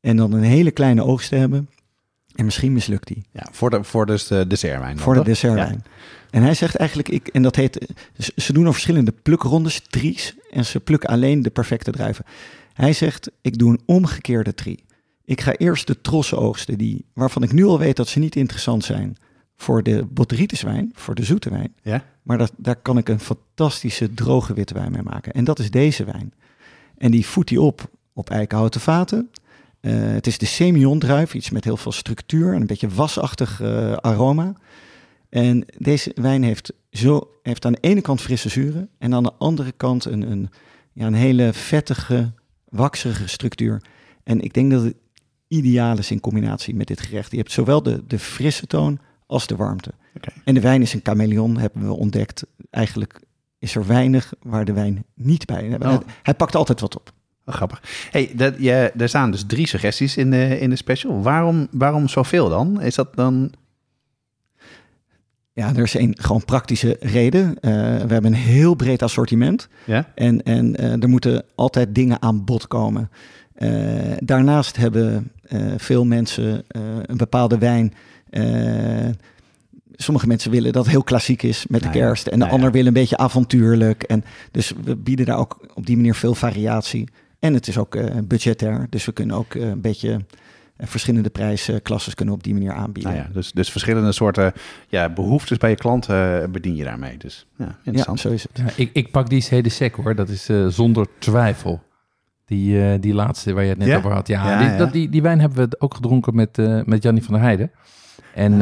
En 0.00 0.16
dan 0.16 0.32
een 0.32 0.42
hele 0.42 0.70
kleine 0.70 1.04
oogst 1.04 1.28
te 1.28 1.36
hebben. 1.36 1.68
En 2.34 2.44
misschien 2.44 2.72
mislukt 2.72 3.06
die. 3.06 3.24
Ja, 3.32 3.46
voor 3.50 3.70
de, 3.70 3.84
voor 3.84 4.06
dus 4.06 4.26
de 4.26 4.46
dessertwijn. 4.46 4.98
voor 4.98 5.14
de 5.14 5.24
dessertwijn. 5.24 5.82
Ja. 5.84 5.90
En 6.30 6.42
hij 6.42 6.54
zegt 6.54 6.76
eigenlijk, 6.76 7.08
ik, 7.08 7.28
en 7.28 7.42
dat 7.42 7.56
heet, 7.56 7.94
ze 8.36 8.52
doen 8.52 8.66
er 8.66 8.72
verschillende 8.72 9.12
plukrondes, 9.22 9.80
tries. 9.80 10.34
En 10.50 10.64
ze 10.64 10.80
plukken 10.80 11.08
alleen 11.08 11.42
de 11.42 11.50
perfecte 11.50 11.90
druiven. 11.90 12.24
Hij 12.76 12.92
zegt, 12.92 13.30
ik 13.40 13.58
doe 13.58 13.70
een 13.70 13.80
omgekeerde 13.86 14.54
tri. 14.54 14.78
Ik 15.24 15.40
ga 15.40 15.52
eerst 15.52 15.86
de 15.86 16.00
trossen 16.00 16.38
oogsten, 16.38 16.78
die, 16.78 17.04
waarvan 17.12 17.42
ik 17.42 17.52
nu 17.52 17.64
al 17.64 17.78
weet 17.78 17.96
dat 17.96 18.08
ze 18.08 18.18
niet 18.18 18.36
interessant 18.36 18.84
zijn 18.84 19.16
voor 19.56 19.82
de 19.82 20.06
wijn, 20.62 20.90
voor 20.94 21.14
de 21.14 21.24
zoete 21.24 21.50
wijn. 21.50 21.74
Ja? 21.82 22.04
Maar 22.22 22.38
dat, 22.38 22.52
daar 22.56 22.76
kan 22.76 22.98
ik 22.98 23.08
een 23.08 23.20
fantastische 23.20 24.14
droge 24.14 24.54
witte 24.54 24.74
wijn 24.74 24.92
mee 24.92 25.02
maken. 25.02 25.32
En 25.32 25.44
dat 25.44 25.58
is 25.58 25.70
deze 25.70 26.04
wijn. 26.04 26.32
En 26.98 27.10
die 27.10 27.26
voedt 27.26 27.50
hij 27.50 27.58
op 27.58 27.90
op 28.12 28.30
eikenhouten 28.30 28.80
vaten. 28.80 29.30
Uh, 29.80 29.92
het 29.94 30.26
is 30.26 30.38
de 30.38 30.46
Semillon 30.46 30.98
druif, 30.98 31.34
iets 31.34 31.50
met 31.50 31.64
heel 31.64 31.76
veel 31.76 31.92
structuur 31.92 32.54
en 32.54 32.60
een 32.60 32.66
beetje 32.66 32.88
wasachtig 32.88 33.60
uh, 33.60 33.92
aroma. 33.92 34.52
En 35.28 35.64
deze 35.78 36.12
wijn 36.14 36.42
heeft, 36.42 36.72
zo, 36.90 37.30
heeft 37.42 37.64
aan 37.64 37.72
de 37.72 37.80
ene 37.80 38.00
kant 38.00 38.20
frisse 38.20 38.48
zuren 38.48 38.88
en 38.98 39.14
aan 39.14 39.22
de 39.22 39.32
andere 39.38 39.72
kant 39.72 40.04
een, 40.04 40.30
een, 40.30 40.50
ja, 40.92 41.06
een 41.06 41.14
hele 41.14 41.52
vettige, 41.52 42.32
wakserige 42.76 43.28
structuur. 43.28 43.82
En 44.22 44.40
ik 44.40 44.52
denk 44.52 44.70
dat 44.70 44.82
het 44.82 44.94
ideaal 45.48 45.98
is 45.98 46.10
in 46.10 46.20
combinatie 46.20 46.74
met 46.74 46.86
dit 46.86 47.00
gerecht. 47.00 47.30
Je 47.30 47.36
hebt 47.36 47.52
zowel 47.52 47.82
de, 47.82 48.02
de 48.06 48.18
frisse 48.18 48.66
toon 48.66 48.98
als 49.26 49.46
de 49.46 49.56
warmte. 49.56 49.92
Okay. 50.16 50.34
En 50.44 50.54
de 50.54 50.60
wijn 50.60 50.82
is 50.82 50.94
een 50.94 51.00
chameleon, 51.02 51.58
hebben 51.58 51.86
we 51.86 51.92
ontdekt. 51.92 52.46
Eigenlijk 52.70 53.20
is 53.58 53.74
er 53.74 53.86
weinig 53.86 54.32
waar 54.42 54.64
de 54.64 54.72
wijn 54.72 55.04
niet 55.14 55.46
bij. 55.46 55.74
Oh. 55.74 55.80
Hij, 55.80 55.98
hij 56.22 56.34
pakt 56.34 56.54
altijd 56.54 56.80
wat 56.80 56.96
op. 56.96 57.12
Oh, 57.44 57.54
grappig. 57.54 58.08
Hey, 58.10 58.32
dat, 58.34 58.54
je, 58.58 58.92
er 58.96 59.08
staan 59.08 59.30
dus 59.30 59.44
drie 59.46 59.66
suggesties 59.66 60.16
in 60.16 60.30
de, 60.30 60.58
in 60.58 60.70
de 60.70 60.76
special. 60.76 61.22
Waarom, 61.22 61.68
waarom 61.70 62.08
zoveel 62.08 62.48
dan? 62.48 62.80
Is 62.80 62.94
dat 62.94 63.14
dan 63.14 63.52
ja, 65.56 65.74
er 65.74 65.82
is 65.82 65.94
een 65.94 66.16
gewoon 66.20 66.44
praktische 66.44 66.96
reden. 67.00 67.48
Uh, 67.48 67.72
we 68.00 68.12
hebben 68.12 68.24
een 68.24 68.34
heel 68.34 68.74
breed 68.74 69.02
assortiment. 69.02 69.68
Ja? 69.84 70.12
En, 70.14 70.42
en 70.42 70.80
uh, 70.80 71.02
er 71.02 71.08
moeten 71.08 71.44
altijd 71.54 71.94
dingen 71.94 72.22
aan 72.22 72.44
bod 72.44 72.68
komen. 72.68 73.10
Uh, 73.58 73.70
daarnaast 74.18 74.76
hebben 74.76 75.30
veel 75.76 76.04
mensen 76.04 76.64
een 77.06 77.16
bepaalde 77.16 77.58
wijn. 77.58 77.94
sommige 79.92 80.26
mensen 80.26 80.50
willen 80.50 80.72
dat 80.72 80.86
heel 80.86 81.02
klassiek 81.02 81.42
is 81.42 81.66
met 81.68 81.82
de 81.82 81.88
nou 81.88 81.98
kerst. 81.98 82.26
En 82.26 82.38
de 82.38 82.44
nou 82.44 82.50
ander 82.56 82.72
wil 82.72 82.86
een 82.86 82.92
beetje 82.92 83.16
avontuurlijk. 83.16 84.02
En 84.02 84.24
dus 84.50 84.72
we 84.84 84.96
bieden 84.96 85.26
daar 85.26 85.38
ook 85.38 85.58
op 85.74 85.86
die 85.86 85.96
manier 85.96 86.14
veel 86.14 86.34
variatie. 86.34 87.08
En 87.38 87.54
het 87.54 87.68
is 87.68 87.78
ook 87.78 87.98
budgetair. 88.24 88.86
Dus 88.90 89.04
we 89.04 89.12
kunnen 89.12 89.36
ook 89.36 89.54
een 89.54 89.80
beetje 89.80 90.20
en 90.76 90.88
verschillende 90.88 91.30
prijsklasses 91.30 92.14
kunnen 92.14 92.34
op 92.34 92.42
die 92.42 92.52
manier 92.52 92.72
aanbieden. 92.72 93.12
Nou 93.12 93.24
ja, 93.24 93.32
dus, 93.32 93.52
dus 93.52 93.70
verschillende 93.70 94.12
soorten 94.12 94.52
ja, 94.88 95.08
behoeftes 95.08 95.58
bij 95.58 95.70
je 95.70 95.76
klanten 95.76 96.42
eh, 96.42 96.48
bedien 96.48 96.76
je 96.76 96.84
daarmee. 96.84 97.16
Dus 97.16 97.46
ja, 97.56 97.78
interessant. 97.82 98.22
Ja, 98.22 98.28
zo 98.28 98.34
is 98.34 98.42
het. 98.42 98.50
Ja, 98.54 98.64
ik, 98.76 98.90
ik 98.92 99.10
pak 99.10 99.28
die 99.28 99.40
CD 99.40 99.72
sec 99.72 99.94
hoor, 99.94 100.14
dat 100.14 100.28
is 100.28 100.50
uh, 100.50 100.66
zonder 100.66 101.06
twijfel. 101.18 101.82
Die, 102.44 102.76
uh, 102.78 102.94
die 103.00 103.14
laatste 103.14 103.52
waar 103.52 103.62
je 103.62 103.68
het 103.68 103.78
net 103.78 103.88
ja? 103.88 103.96
over 103.96 104.12
had. 104.12 104.26
Ja, 104.26 104.68
die, 104.68 104.78
Dat, 104.78 104.92
die, 104.92 105.08
die 105.08 105.22
wijn 105.22 105.40
hebben 105.40 105.68
we 105.68 105.80
ook 105.80 105.94
gedronken 105.94 106.34
met, 106.34 106.58
uh, 106.58 106.82
met 106.84 107.02
Jannie 107.02 107.22
van 107.22 107.34
der 107.34 107.42
Heijden. 107.42 107.70
En 108.34 108.58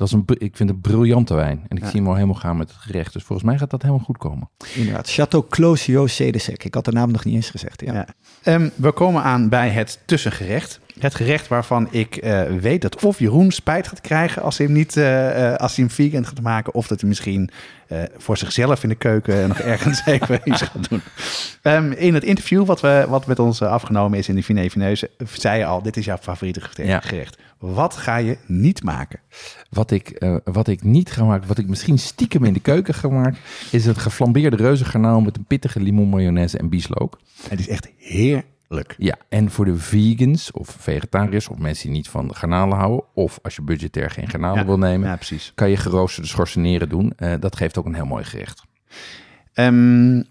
dat 0.00 0.08
is 0.08 0.14
een, 0.14 0.24
ik 0.26 0.56
vind 0.56 0.58
het 0.58 0.68
een 0.68 0.80
briljante 0.80 1.34
wijn. 1.34 1.64
En 1.68 1.76
ik 1.76 1.84
zie 1.84 2.00
hem 2.00 2.08
al 2.08 2.14
helemaal 2.14 2.34
gaan 2.34 2.56
met 2.56 2.68
het 2.68 2.78
gerecht. 2.78 3.12
Dus 3.12 3.22
volgens 3.22 3.48
mij 3.48 3.58
gaat 3.58 3.70
dat 3.70 3.82
helemaal 3.82 4.04
goed 4.04 4.18
komen. 4.18 4.50
Inderdaad. 4.74 5.10
Chateau 5.10 5.44
Closio 5.48 6.06
Cedesec. 6.06 6.64
Ik 6.64 6.74
had 6.74 6.84
de 6.84 6.92
naam 6.92 7.10
nog 7.10 7.24
niet 7.24 7.34
eens 7.34 7.50
gezegd. 7.50 7.80
Ja. 7.80 8.06
Um, 8.44 8.70
we 8.74 8.92
komen 8.92 9.22
aan 9.22 9.48
bij 9.48 9.68
het 9.68 10.00
tussengerecht. 10.04 10.80
Het 11.00 11.14
gerecht 11.14 11.48
waarvan 11.48 11.88
ik 11.90 12.24
uh, 12.24 12.42
weet 12.42 12.82
dat 12.82 13.04
of 13.04 13.18
Jeroen 13.18 13.50
spijt 13.50 13.88
gaat 13.88 14.00
krijgen 14.00 14.42
als 14.42 14.58
hij 14.58 14.66
hem 14.66 14.74
niet 14.74 14.96
uh, 14.96 15.54
als 15.54 15.76
hij 15.76 15.84
hem 15.84 15.94
vegan 15.94 16.26
gaat 16.26 16.40
maken, 16.40 16.74
of 16.74 16.86
dat 16.86 17.00
hij 17.00 17.08
misschien 17.08 17.50
uh, 17.88 18.02
voor 18.16 18.36
zichzelf 18.36 18.82
in 18.82 18.88
de 18.88 18.94
keuken 18.94 19.42
nog 19.48 19.58
ergens 19.58 20.06
even 20.06 20.40
iets 20.44 20.62
gaat 20.62 20.88
doen. 20.88 21.02
Um, 21.62 21.92
in 21.92 22.14
het 22.14 22.24
interview 22.24 22.64
wat, 22.64 22.80
we, 22.80 23.04
wat 23.08 23.26
met 23.26 23.38
ons 23.38 23.62
afgenomen 23.62 24.18
is 24.18 24.28
in 24.28 24.34
de 24.34 24.42
Vine 24.42 24.70
Vineuze, 24.70 25.10
zei 25.32 25.58
je 25.58 25.64
al, 25.64 25.82
dit 25.82 25.96
is 25.96 26.04
jouw 26.04 26.16
favoriete 26.16 26.60
gerecht. 26.60 27.10
Ja. 27.10 27.46
Wat 27.58 27.96
ga 27.96 28.16
je 28.16 28.38
niet 28.46 28.82
maken? 28.82 29.20
Wat 29.70 29.90
ik, 29.90 30.22
wat 30.44 30.68
ik 30.68 30.82
niet 30.82 31.10
ga 31.10 31.24
maken, 31.24 31.48
wat 31.48 31.58
ik 31.58 31.68
misschien 31.68 31.98
stiekem 31.98 32.44
in 32.44 32.52
de 32.52 32.60
keuken 32.60 32.94
ga 32.94 33.08
maken, 33.08 33.38
is 33.70 33.86
het 33.86 33.98
geflambeerde 33.98 34.56
reuzengarnaal 34.56 35.20
met 35.20 35.36
een 35.36 35.44
pittige 35.44 35.80
limon 35.80 36.08
mayonaise 36.08 36.58
en 36.58 36.68
bieslook. 36.68 37.18
Het 37.48 37.60
is 37.60 37.68
echt 37.68 37.88
heerlijk. 37.96 38.49
Ja, 38.98 39.16
en 39.28 39.50
voor 39.50 39.64
de 39.64 39.76
vegans 39.76 40.50
of 40.50 40.68
vegetariërs 40.78 41.48
of 41.48 41.58
mensen 41.58 41.86
die 41.86 41.96
niet 41.96 42.08
van 42.08 42.34
garnalen 42.34 42.76
houden, 42.78 43.04
of 43.14 43.38
als 43.42 43.54
je 43.56 43.62
budgetair 43.62 44.10
geen 44.10 44.28
garnalen 44.28 44.66
wil 44.66 44.78
nemen, 44.78 45.08
ja, 45.08 45.14
precies. 45.16 45.52
kan 45.54 45.70
je 45.70 45.76
geroosterde 45.76 46.28
schorseneren 46.28 46.88
doen. 46.88 47.12
Uh, 47.18 47.34
dat 47.40 47.56
geeft 47.56 47.78
ook 47.78 47.86
een 47.86 47.94
heel 47.94 48.04
mooi 48.06 48.24
gerecht. 48.24 48.62
Um, 49.54 50.24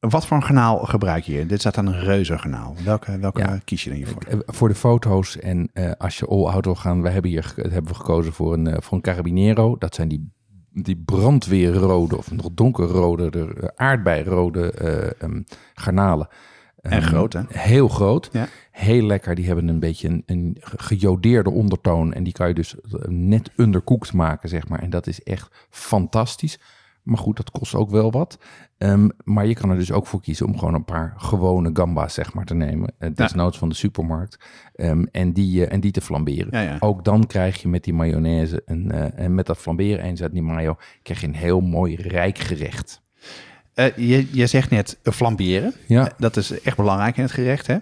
Wat 0.00 0.26
voor 0.26 0.36
een 0.36 0.42
garnaal 0.42 0.78
gebruik 0.78 1.24
je? 1.24 1.46
Dit 1.46 1.60
staat 1.60 1.78
aan 1.78 1.86
een 1.86 2.00
reuzengarnaal. 2.00 2.74
Welke, 2.84 3.18
welke 3.18 3.38
Ja. 3.40 3.60
kies 3.64 3.84
je 3.84 3.88
dan 3.90 3.98
hiervoor? 3.98 4.22
Eh, 4.22 4.38
Voor 4.46 4.68
de 4.68 4.74
foto's 4.74 5.38
en 5.38 5.68
eh, 5.72 5.90
als 5.98 6.18
je 6.18 6.26
all-out 6.26 6.64
wil 6.64 6.74
gaan, 6.74 7.02
we 7.02 7.08
hebben 7.08 7.30
hier 7.30 7.52
hebben 7.56 7.86
we 7.86 7.94
gekozen 7.94 8.32
voor 8.32 8.52
een, 8.52 8.66
eh, 8.66 8.76
voor 8.80 8.92
een 8.96 9.02
Carabinero. 9.02 9.76
Dat 9.78 9.94
zijn 9.94 10.08
die, 10.08 10.30
die 10.70 11.02
brandweerrode 11.04 12.16
of 12.16 12.30
nog 12.30 12.48
donkerrode, 12.52 13.30
de 13.30 13.54
eh, 13.60 13.68
aardbeirode 13.86 14.70
eh, 14.72 15.22
ehm, 15.22 15.42
garnalen. 15.74 16.28
En 16.82 16.90
Ehm, 16.90 17.00
groot, 17.02 17.32
hè? 17.32 17.40
Heel 17.48 17.88
groot. 17.88 18.28
Ja. 18.32 18.46
Heel 18.70 19.02
lekker. 19.06 19.34
Die 19.34 19.46
hebben 19.46 19.68
een 19.68 19.80
beetje 19.80 20.08
een, 20.08 20.22
een 20.26 20.56
ge- 20.60 20.78
gejodeerde 20.82 21.50
ondertoon. 21.50 22.12
En 22.12 22.22
die 22.24 22.32
kan 22.32 22.48
je 22.48 22.54
dus 22.54 22.80
eh, 22.80 22.92
net 23.08 23.50
undercooked 23.56 24.12
maken, 24.12 24.48
zeg 24.48 24.68
maar. 24.68 24.78
En 24.82 24.90
dat 24.90 25.06
is 25.06 25.22
echt 25.22 25.66
fantastisch. 25.70 26.58
Maar 27.02 27.18
goed, 27.18 27.36
dat 27.36 27.50
kost 27.50 27.74
ook 27.74 27.90
wel 27.90 28.10
wat. 28.12 28.38
Ehm, 28.78 29.08
maar 29.24 29.46
je 29.46 29.54
kan 29.54 29.70
er 29.70 29.76
dus 29.76 29.92
ook 29.92 30.06
voor 30.06 30.20
kiezen 30.20 30.46
om 30.46 30.58
gewoon 30.58 30.74
een 30.74 30.84
paar 30.84 31.14
gewone 31.16 31.70
gamba's, 31.72 32.14
zeg 32.14 32.34
maar, 32.34 32.44
te 32.44 32.54
nemen. 32.54 32.94
Uh, 32.98 33.10
desnoods 33.14 33.58
van 33.58 33.68
de 33.68 33.74
supermarkt. 33.74 34.38
Ehm, 34.74 35.02
en, 35.10 35.32
die, 35.32 35.66
eh, 35.66 35.72
en 35.72 35.80
die 35.80 35.90
te 35.90 36.00
flamberen. 36.00 36.48
Ja, 36.50 36.60
ja. 36.60 36.76
Ook 36.80 37.04
dan 37.04 37.26
krijg 37.26 37.62
je 37.62 37.68
met 37.68 37.84
die 37.84 37.94
mayonaise 37.94 38.62
en, 38.66 39.14
en 39.16 39.34
met 39.34 39.46
dat 39.46 39.58
flamberen 39.58 40.04
eens 40.04 40.22
uit 40.22 40.32
die 40.32 40.42
mayo... 40.42 40.76
krijg 41.02 41.20
je 41.20 41.26
een 41.26 41.34
heel 41.34 41.60
mooi 41.60 41.96
rijk 41.96 42.38
gerecht. 42.38 43.02
Eh, 43.74 43.96
je, 43.96 44.26
je 44.32 44.46
zegt 44.46 44.70
net 44.70 44.98
eh, 45.02 45.12
flamberen. 45.12 45.74
Ja. 45.86 46.06
Eh, 46.06 46.12
dat 46.18 46.36
is 46.36 46.60
echt 46.60 46.76
belangrijk 46.76 47.16
in 47.16 47.22
het 47.22 47.32
gerecht, 47.32 47.66
hè? 47.66 47.76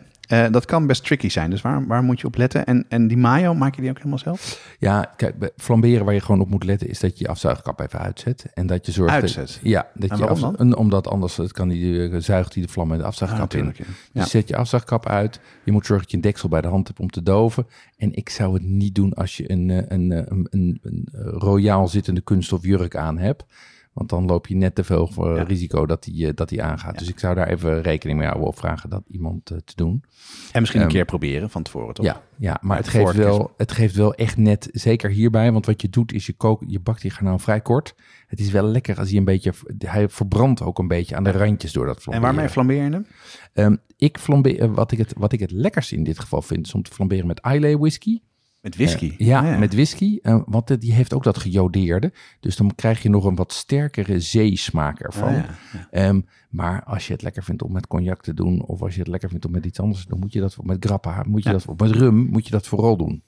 Dat 0.51 0.65
kan 0.65 0.87
best 0.87 1.05
tricky 1.05 1.29
zijn, 1.29 1.51
dus 1.51 1.61
waar, 1.61 1.87
waar 1.87 2.03
moet 2.03 2.21
je 2.21 2.27
op 2.27 2.37
letten? 2.37 2.67
En, 2.67 2.85
en 2.89 3.09
die 3.09 3.17
mayo, 3.17 3.55
maak 3.55 3.75
je 3.75 3.81
die 3.81 3.91
ook 3.91 3.97
helemaal 3.97 4.19
zelf? 4.19 4.75
Ja, 4.79 5.13
kijk, 5.17 5.39
bij 5.39 5.51
flamberen 5.57 6.05
waar 6.05 6.15
je 6.15 6.21
gewoon 6.21 6.41
op 6.41 6.51
moet 6.51 6.65
letten 6.65 6.89
is 6.89 7.01
dat 7.01 7.19
je 7.19 7.25
je 7.25 7.31
afzuigkap 7.31 7.81
even 7.81 7.99
uitzet. 7.99 8.47
En 8.55 8.67
dat 8.67 8.87
je 8.87 8.93
zorgt... 8.93 9.13
Uitzet? 9.13 9.47
Dat, 9.47 9.59
ja, 9.63 9.89
dat 9.95 10.11
En 10.11 10.19
je 10.19 10.57
en 10.57 10.77
omdat 10.77 11.09
anders 11.09 11.37
het 11.37 11.53
kan 11.53 11.69
die, 11.69 12.21
zuigt 12.21 12.53
die 12.53 12.63
de 12.63 12.73
vlam 12.73 12.93
in 12.93 12.99
de 12.99 13.05
afzuigkap 13.05 13.55
in. 13.55 13.75
ja. 13.77 13.85
Dus 14.13 14.31
zet 14.31 14.49
je 14.49 14.57
afzuigkap 14.57 15.07
uit. 15.07 15.41
Je 15.65 15.73
moet 15.73 15.87
zorgen 15.87 16.05
dat 16.05 16.11
je 16.11 16.17
een 16.17 16.23
deksel 16.23 16.49
bij 16.49 16.61
de 16.61 16.69
hand 16.69 16.87
hebt 16.87 17.01
om 17.01 17.11
te 17.11 17.23
doven. 17.23 17.67
En 17.97 18.15
ik 18.15 18.29
zou 18.29 18.55
het 18.55 18.63
niet 18.63 18.95
doen 18.95 19.15
als 19.15 19.37
je 19.37 19.51
een, 19.51 19.69
een, 19.69 20.11
een, 20.11 20.47
een, 20.51 20.81
een 20.83 21.09
royaal 21.25 21.89
zittende 21.89 22.21
kunststof 22.21 22.65
jurk 22.65 22.97
aan 22.97 23.19
hebt. 23.19 23.45
Want 23.93 24.09
dan 24.09 24.27
loop 24.27 24.47
je 24.47 24.55
net 24.57 24.75
te 24.75 24.85
veel 24.85 25.07
voor 25.07 25.37
Ja. 25.37 25.43
risico 25.43 25.87
dat 25.87 26.03
die, 26.03 26.27
eh, 26.27 26.33
dat 26.35 26.49
die 26.49 26.63
aangaat. 26.63 26.99
Dus 26.99 27.09
ik 27.09 27.19
zou 27.19 27.35
daar 27.35 27.49
even 27.49 27.83
rekening 27.83 28.19
mee 28.19 28.29
houden 28.29 28.49
of 28.49 28.57
vragen 28.57 28.91
dat 28.91 29.03
iemand 29.11 29.51
eh, 29.51 29.59
te 29.65 29.73
doen. 29.77 30.05
En 30.53 30.61
misschien 30.61 30.81
een 30.81 30.87
Ehm, 30.87 30.97
keer 30.97 31.05
proberen 31.05 31.51
van 31.51 31.63
tevoren, 31.63 31.95
toch? 31.95 32.05
Ja, 32.07 32.23
ja 32.39 32.59
maar 32.61 32.77
het 32.77 32.89
geeft, 32.89 33.13
wel, 33.15 33.53
het 33.57 33.73
geeft 33.73 33.95
wel 33.95 34.15
echt 34.15 34.37
net, 34.37 34.69
zeker 34.73 35.11
hierbij, 35.11 35.53
want 35.53 35.67
wat 35.67 35.83
je 35.83 35.89
doet 35.89 36.13
is 36.13 36.27
je, 36.27 36.33
kook, 36.33 36.63
je 36.67 36.81
bakt 36.81 37.03
die 37.03 37.11
garnaal 37.11 37.39
vrij 37.39 37.61
kort. 37.61 37.95
Het 38.27 38.41
is 38.41 38.51
wel 38.51 38.65
lekker 38.65 38.99
als 38.99 39.09
hij 39.09 39.19
een 39.19 39.25
beetje, 39.25 39.53
hij 39.79 40.09
verbrandt 40.09 40.63
ook 40.63 40.79
een 40.79 40.89
beetje 40.89 41.17
aan 41.17 41.25
de 41.25 41.31
randjes 41.31 41.73
door 41.73 41.87
dat 41.87 41.97
En 41.97 42.03
flamberen. 42.03 42.29
waarmee 42.35 42.51
flambeer 42.53 42.85
je 42.85 42.91
hem? 42.91 43.07
Ehm, 43.53 43.77
ik 43.97 44.19
flambeer, 44.19 44.61
eh, 44.61 44.69
wat 44.75 44.93
ik, 44.93 44.99
het, 44.99 45.15
wat 45.17 45.33
ik 45.33 45.41
het 45.41 45.51
lekkerste 45.51 45.97
in 45.97 46.05
dit 46.05 46.19
geval 46.19 46.43
vind, 46.43 46.67
is 46.67 46.75
om 46.75 46.83
te 46.83 46.93
flamberen 46.93 47.27
met 47.27 47.41
Islay 47.53 47.77
whisky. 47.79 48.21
Met 48.61 48.77
whisky? 48.77 49.15
Eh, 49.19 49.27
ja, 49.27 49.53
Ah, 49.53 49.59
met 49.59 49.75
whisky, 49.75 50.19
eh, 50.23 50.41
want 50.47 50.81
die 50.81 50.93
heeft 50.93 51.15
ook 51.15 51.25
dat 51.25 51.39
gejodeerde. 51.39 52.13
Dus 52.41 52.57
dan 52.57 52.75
krijg 52.75 53.03
je 53.03 53.09
nog 53.09 53.25
een 53.25 53.35
wat 53.35 53.53
sterkere 53.53 54.21
zeesmaak 54.21 55.01
ervan. 55.01 55.29
Ah, 55.35 55.35
ja. 55.73 55.89
Ehm, 55.91 56.21
maar 56.51 56.85
als 56.85 57.07
je 57.07 57.13
het 57.13 57.23
lekker 57.23 57.43
vindt 57.43 57.63
om 57.63 57.73
met 57.73 57.87
cognac 57.87 58.23
te 58.23 58.35
doen, 58.35 58.63
of 58.63 58.83
als 58.83 58.95
je 58.95 58.99
het 59.01 59.09
lekker 59.09 59.29
vindt 59.29 59.45
om 59.45 59.53
met 59.53 59.65
iets 59.65 59.81
anders 59.81 60.03
te 60.03 60.09
doen, 60.09 60.19
moet 60.19 60.33
je 60.33 60.41
dat 60.41 60.57
met 60.63 60.85
grappa, 60.85 61.25
moet 61.27 61.43
je 61.43 61.51
dat, 61.51 61.67
of 61.67 61.79
met 61.79 61.91
rum, 61.91 62.15
moet 62.31 62.45
je 62.45 62.51
dat 62.51 62.67
vooral 62.67 62.97
doen. 62.97 63.23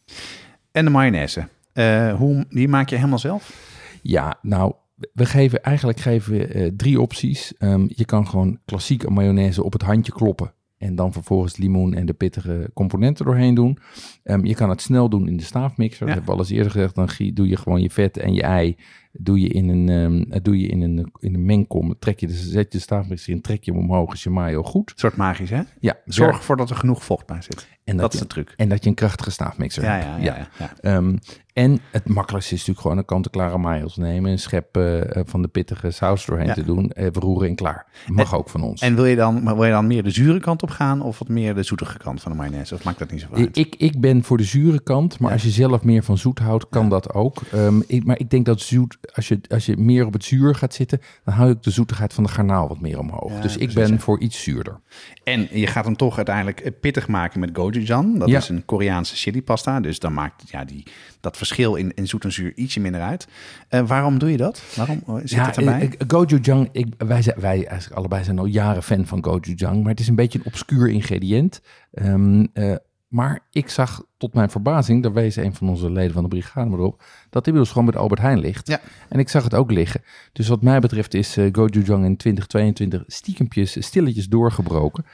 En 0.73 0.85
de 0.85 0.91
mayonaise. 0.91 1.49
Eh, 1.73 2.15
hoe, 2.15 2.47
die 2.49 2.69
maak 2.69 2.89
je 2.89 2.97
helemaal 2.97 3.19
zelf? 3.19 3.71
Ja, 4.03 4.39
nou, 4.43 4.73
we 5.13 5.27
geven 5.27 5.63
eigenlijk 5.63 6.01
geven 6.01 6.33
we 6.33 6.73
drie 6.77 7.01
opties. 7.01 7.57
Ehm, 7.59 7.85
je 7.89 8.05
kan 8.05 8.29
gewoon 8.29 8.59
klassieke 8.65 9.11
mayonaise 9.11 9.65
op 9.65 9.73
het 9.73 9.83
handje 9.83 10.13
kloppen. 10.13 10.53
En 10.83 10.95
dan 10.95 11.13
vervolgens 11.13 11.57
limoen 11.57 11.95
en 11.95 12.07
de 12.07 12.13
pittige 12.13 12.71
componenten 12.75 13.25
doorheen 13.25 13.55
doen. 13.55 13.79
Ehm, 14.23 14.45
je 14.45 14.55
kan 14.55 14.71
het 14.71 14.81
snel 14.81 15.09
doen 15.09 15.29
in 15.29 15.37
de 15.37 15.43
staafmixer. 15.43 16.07
Ja. 16.07 16.07
Dat 16.07 16.15
hebben 16.15 16.25
we 16.25 16.33
al 16.33 16.39
eens 16.39 16.57
eerder 16.57 16.73
gezegd. 16.73 16.95
Dan 16.95 17.09
doe 17.35 17.49
je 17.49 17.57
gewoon 17.57 17.83
je 17.83 17.91
vet 17.91 18.17
en 18.17 18.35
je 18.35 18.43
ei. 18.43 18.77
Doe 19.13 19.41
je 19.41 19.49
in 19.49 19.69
een, 19.69 19.89
ehm, 19.89 20.43
doe 20.43 20.61
je 20.61 20.67
in 20.67 20.81
een, 20.81 21.13
in 21.19 21.35
een 21.35 21.45
mengkom. 21.45 21.99
Trek 21.99 22.21
je 22.21 22.27
de, 22.27 22.33
zet 22.33 22.73
je 22.73 22.79
de 22.79 22.85
staafmixer 22.85 23.33
in, 23.33 23.41
trek 23.41 23.65
je 23.65 23.73
hem 23.73 23.81
omhoog. 23.81 24.13
Is 24.13 24.23
je 24.23 24.31
mayo 24.31 24.63
goed. 24.63 24.91
Een 24.91 24.99
soort 24.99 25.17
magisch, 25.17 25.51
hè? 25.51 25.63
Ja, 25.81 25.97
Zorg 26.05 26.37
ervoor 26.37 26.57
dat 26.57 26.71
er 26.71 26.77
genoeg 26.77 27.05
vocht 27.05 27.27
bij 27.27 27.43
zit. 27.43 27.69
En 27.85 27.97
Dat, 27.97 28.01
dat, 28.05 28.13
is 28.15 28.19
je, 28.19 28.25
de 28.27 28.33
truc. 28.35 28.55
en 28.57 28.69
dat 28.69 28.83
je 28.83 28.89
een 28.89 28.95
krachtige 28.97 29.31
staafmixer 29.31 29.83
Ja, 29.83 29.91
hebt. 29.99 30.23
ja, 30.25 30.37
ja. 30.37 30.49
ja. 30.59 30.73
Ehm, 30.81 31.17
en 31.53 31.81
het 31.91 32.09
makkelijkste 32.09 32.53
is 32.55 32.59
natuurlijk 32.59 32.81
gewoon 32.87 32.99
een 32.99 33.05
kant-en-klare 33.05 33.59
mayo's 33.59 33.97
nemen. 33.97 34.31
Een 34.31 34.39
schep 34.39 34.77
eh, 34.77 35.17
eh, 35.17 35.23
van 35.27 35.43
de 35.43 35.49
pittige 35.49 35.91
saus 35.91 36.27
doorheen 36.27 36.47
Ja. 36.47 36.55
te 36.55 36.65
doen. 36.65 36.91
Even 36.93 37.23
roeren 37.23 37.49
en 37.49 37.55
klaar. 37.55 37.87
Mag 38.07 38.35
ook 38.35 38.49
van 38.49 38.63
ons. 38.63 38.81
En 38.81 38.95
wil 38.95 39.05
je, 39.05 39.17
dan, 39.17 39.45
wil 39.45 39.65
je 39.65 39.71
dan 39.71 39.87
meer 39.87 40.03
de 40.03 40.11
zure 40.11 40.41
kant 40.41 40.63
op 40.63 40.71
gaan 40.71 41.03
of 41.03 41.19
wat 41.19 41.29
meer 41.29 41.55
de 41.55 41.63
zoetige 41.63 41.99
kant 41.99 42.21
van 42.23 42.33
de 42.33 42.39
mayonaise? 42.39 42.75
Of 42.75 42.85
maakt 42.85 42.99
dat 42.99 43.11
niet 43.11 43.21
zo 43.21 43.27
uit? 43.35 43.57
ik, 43.57 43.75
ik 43.77 44.01
ben 44.01 44.23
voor 44.23 44.37
de 44.37 44.45
zure 44.45 44.81
kant, 44.83 45.19
maar 45.19 45.29
Ja. 45.29 45.35
als 45.35 45.45
je 45.45 45.51
zelf 45.51 45.83
meer 45.83 46.03
van 46.03 46.19
zoet 46.19 46.39
houdt, 46.39 46.67
kan 46.69 46.89
dat 46.89 47.13
ook. 47.15 47.41
Ehm, 47.53 47.81
ik, 47.87 48.05
maar 48.05 48.19
ik 48.19 48.31
denk 48.31 48.47
dat 48.47 48.61
zoet, 48.61 48.99
als 49.15 49.29
je, 49.29 49.41
als 49.49 49.67
je 49.67 49.77
meer 49.77 50.07
op 50.07 50.13
het 50.13 50.25
zuur 50.25 50.55
gaat 50.55 50.75
zitten, 50.75 51.01
dan 51.25 51.35
hou 51.35 51.51
ik 51.51 51.63
de 51.63 51.71
zoetigheid 51.71 52.13
van 52.13 52.25
de 52.25 52.31
garnaal 52.31 52.69
wat 52.69 52.81
meer 52.81 52.99
omhoog. 52.99 53.41
Dus 53.41 53.57
ik 53.57 53.71
precies, 53.73 53.91
ben 53.91 54.01
voor 54.01 54.21
iets 54.21 54.43
zuurder. 54.43 54.81
En 55.25 55.49
je 55.51 55.67
gaat 55.67 55.85
hem 55.85 55.97
toch 55.97 56.17
uiteindelijk 56.17 56.61
eh, 56.61 56.73
pittig 56.81 57.09
maken 57.09 57.41
met 57.41 57.53
gochujang. 57.75 58.19
Dat 58.19 58.29
Ja. 58.29 58.39
is 58.39 58.49
een 58.49 58.65
Koreaanse 58.65 59.17
chili-pasta. 59.17 59.81
Dus 59.81 59.99
dan 59.99 60.13
maakt 60.13 60.51
ja, 60.51 60.65
die, 60.65 60.83
dat 61.21 61.37
verschil 61.37 61.75
in, 61.75 61.95
in 61.95 62.07
zoet 62.09 62.25
en 62.25 62.33
zuur 62.33 62.53
ietsje 62.55 62.81
minder 62.81 63.01
uit. 63.01 63.27
Eh, 63.69 63.87
waarom 63.87 64.19
doe 64.19 64.31
je 64.31 64.37
dat? 64.37 64.63
Waarom 64.77 65.03
eh, 65.07 65.15
zit 65.25 65.47
het 65.47 65.57
erbij? 65.57 65.81
eh, 65.99 66.05
gochujang, 66.09 66.69
ik, 66.73 66.87
wij, 66.99 67.23
zijn, 67.23 67.41
wij 67.41 67.67
eigenlijk 67.67 67.99
allebei 67.99 68.25
zijn 68.25 68.39
al 68.39 68.45
jaren 68.47 68.83
fan 68.83 69.07
van 69.07 69.25
gochujang, 69.25 69.81
maar 69.83 69.91
het 69.91 70.01
is 70.01 70.09
een 70.09 70.15
beetje 70.15 70.39
een 70.39 70.47
obscuur 70.47 70.89
ingrediënt. 70.89 71.61
Ehm, 71.93 72.47
eh, 72.53 72.75
maar 73.13 73.47
ik 73.51 73.69
zag 73.69 74.05
tot 74.17 74.35
mijn 74.35 74.51
verbazing, 74.51 75.03
daar 75.03 75.13
wees 75.13 75.37
een 75.37 75.55
van 75.55 75.69
onze 75.69 75.91
leden 75.91 76.13
van 76.13 76.23
de 76.23 76.29
brigade 76.29 76.71
maar 76.71 76.79
op, 76.79 77.03
dat 77.31 77.47
inmiddels 77.47 77.73
gewoon 77.73 77.85
bij 77.85 77.95
de 77.95 78.01
Albert 78.01 78.21
Heijn 78.21 78.39
ligt. 78.39 78.69
Ja. 78.69 78.81
En 79.09 79.19
ik 79.19 79.29
zag 79.29 79.45
het 79.45 79.55
ook 79.55 79.71
liggen. 79.71 80.03
Dus 80.33 80.49
wat 80.49 80.63
mij 80.63 80.81
betreft 80.81 81.15
is 81.15 81.37
eh 81.37 81.49
gochujang 81.53 82.05
in 82.05 82.17
2022 82.17 83.05
stiekempjes, 83.07 83.85
stilletjes 83.87 84.29
doorgebroken. 84.29 85.05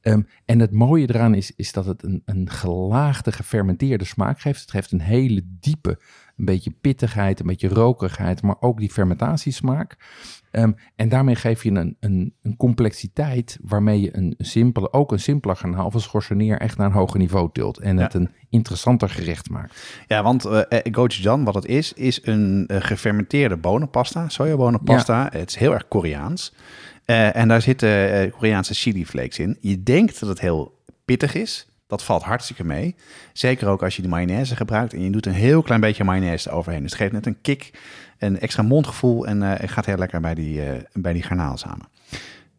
Ehm, 0.00 0.22
en 0.44 0.58
het 0.58 0.72
mooie 0.72 1.08
eraan 1.08 1.34
is, 1.34 1.52
is 1.56 1.72
dat 1.72 1.86
het 1.86 2.02
een, 2.02 2.22
een 2.24 2.50
gelaagde, 2.50 3.32
gefermenteerde 3.32 4.04
smaak 4.04 4.40
geeft. 4.40 4.60
Het 4.60 4.70
geeft 4.70 4.92
een 4.92 5.00
hele 5.00 5.42
diepe, 5.44 5.98
een 6.36 6.44
beetje 6.44 6.70
pittigheid, 6.80 7.40
een 7.40 7.46
beetje 7.46 7.68
rokerigheid, 7.68 8.42
maar 8.42 8.56
ook 8.60 8.78
die 8.78 8.90
fermentatiesmaak. 8.90 9.96
Ehm, 10.52 10.72
en 10.96 11.08
daarmee 11.08 11.34
geef 11.34 11.62
je 11.62 11.70
een, 11.70 11.96
een, 12.00 12.34
een 12.42 12.56
complexiteit 12.56 13.58
waarmee 13.62 14.00
je 14.00 14.16
een 14.16 14.34
simpele, 14.38 14.92
ook 14.92 15.12
een 15.12 15.20
simpeler 15.20 15.56
garnaal 15.56 15.86
of 15.86 15.94
een 15.94 16.00
schorseneer 16.00 16.58
echt 16.58 16.78
naar 16.78 16.86
een 16.86 16.92
hoger 16.92 17.18
niveau 17.18 17.48
tilt. 17.52 17.78
En 17.78 17.96
het 17.96 18.14
een 18.14 18.30
interessanter 18.50 19.08
gerecht 19.08 19.50
maakt. 19.50 20.04
Ja, 20.08 20.22
want 20.22 20.44
eh 20.44 20.60
eh, 20.68 20.94
gochujang, 20.94 21.44
wat 21.44 21.54
het 21.54 21.66
is, 21.66 21.92
is 21.92 22.26
een 22.26 22.64
eh, 22.66 22.76
gefermenteerde 22.80 23.56
bonenpasta, 23.56 24.28
sojabonenpasta. 24.28 25.28
Het 25.32 25.48
is 25.48 25.56
heel 25.56 25.72
erg 25.72 25.88
Koreaans. 25.88 26.54
En 27.04 27.48
daar 27.48 27.62
zitten 27.62 28.30
Koreaanse 28.30 28.74
chili 28.74 29.06
flakes 29.06 29.38
in. 29.38 29.56
Je 29.60 29.82
denkt 29.82 30.20
dat 30.20 30.28
het 30.28 30.40
heel 30.40 30.82
pittig 31.04 31.34
is. 31.34 31.66
Dat 31.86 32.02
valt 32.02 32.22
hartstikke 32.22 32.64
mee. 32.64 32.94
Zeker 33.32 33.68
ook 33.68 33.82
als 33.82 33.96
je 33.96 34.02
de 34.02 34.08
mayonaise 34.08 34.56
gebruikt 34.56 34.92
en 34.92 35.02
je 35.02 35.10
doet 35.10 35.26
een 35.26 35.32
heel 35.32 35.62
klein 35.62 35.80
beetje 35.80 36.04
mayonaise 36.04 36.50
eroverheen. 36.50 36.82
Dus 36.82 36.90
het 36.90 37.00
geeft 37.00 37.12
net 37.12 37.26
een 37.26 37.40
kick, 37.40 37.70
een 38.22 38.40
extra 38.40 38.62
mondgevoel 38.62 39.26
en 39.26 39.42
eh, 39.42 39.60
het 39.60 39.70
gaat 39.70 39.86
heel 39.86 39.96
lekker 39.96 40.20
bij 40.20 40.34
die, 40.34 40.62
eh, 40.62 40.80
bij 40.92 41.12
die 41.12 41.22
garnaal 41.22 41.56
samen. 41.56 41.86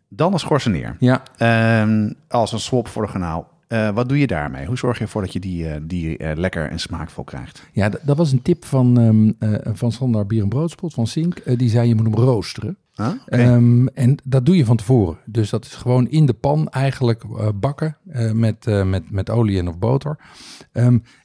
Dan 0.09 0.33
een 0.33 0.39
schorseneer. 0.39 0.95
Ja, 0.99 1.23
Ehm, 1.37 2.11
als 2.27 2.51
een 2.51 2.59
swap 2.59 2.87
voor 2.87 3.01
de 3.01 3.11
garnaal. 3.11 3.51
Eh, 3.67 3.89
wat 3.89 4.09
doe 4.09 4.19
je 4.19 4.27
daarmee? 4.27 4.65
Hoe 4.65 4.77
zorg 4.77 4.97
je 4.97 5.03
ervoor 5.03 5.21
dat 5.21 5.33
je 5.33 5.39
die, 5.39 5.69
eh, 5.69 5.81
die 5.83 6.17
eh, 6.17 6.37
lekker 6.37 6.69
en 6.69 6.79
smaakvol 6.79 7.23
krijgt? 7.23 7.63
ja 7.71 7.89
dat 8.01 8.17
was 8.17 8.31
een 8.31 8.41
tip 8.41 8.65
van, 8.65 8.97
eh 9.39 9.49
van 9.73 9.91
Sander 9.91 10.25
Bier 10.25 10.41
en 10.41 10.49
Broodspot 10.49 10.93
van 10.93 11.07
Sink. 11.07 11.37
Eh, 11.37 11.57
die 11.57 11.69
zei 11.69 11.87
je 11.87 11.95
moet 11.95 12.05
hem 12.05 12.15
roosteren. 12.15 12.77
Ehm, 13.25 13.87
en 13.87 14.17
dat 14.23 14.45
doe 14.45 14.57
je 14.57 14.65
van 14.65 14.77
tevoren. 14.77 15.17
Dus 15.25 15.49
dat 15.49 15.65
is 15.65 15.73
gewoon 15.73 16.09
in 16.09 16.25
de 16.25 16.33
pan 16.33 16.69
eigenlijk 16.69 17.23
eh, 17.23 17.47
bakken 17.55 17.97
eh, 18.09 18.31
met, 18.31 18.67
eh, 18.67 18.83
met, 18.83 19.11
met 19.11 19.29
olie 19.29 19.59
en 19.59 19.67
of 19.67 19.79
boter. 19.79 20.17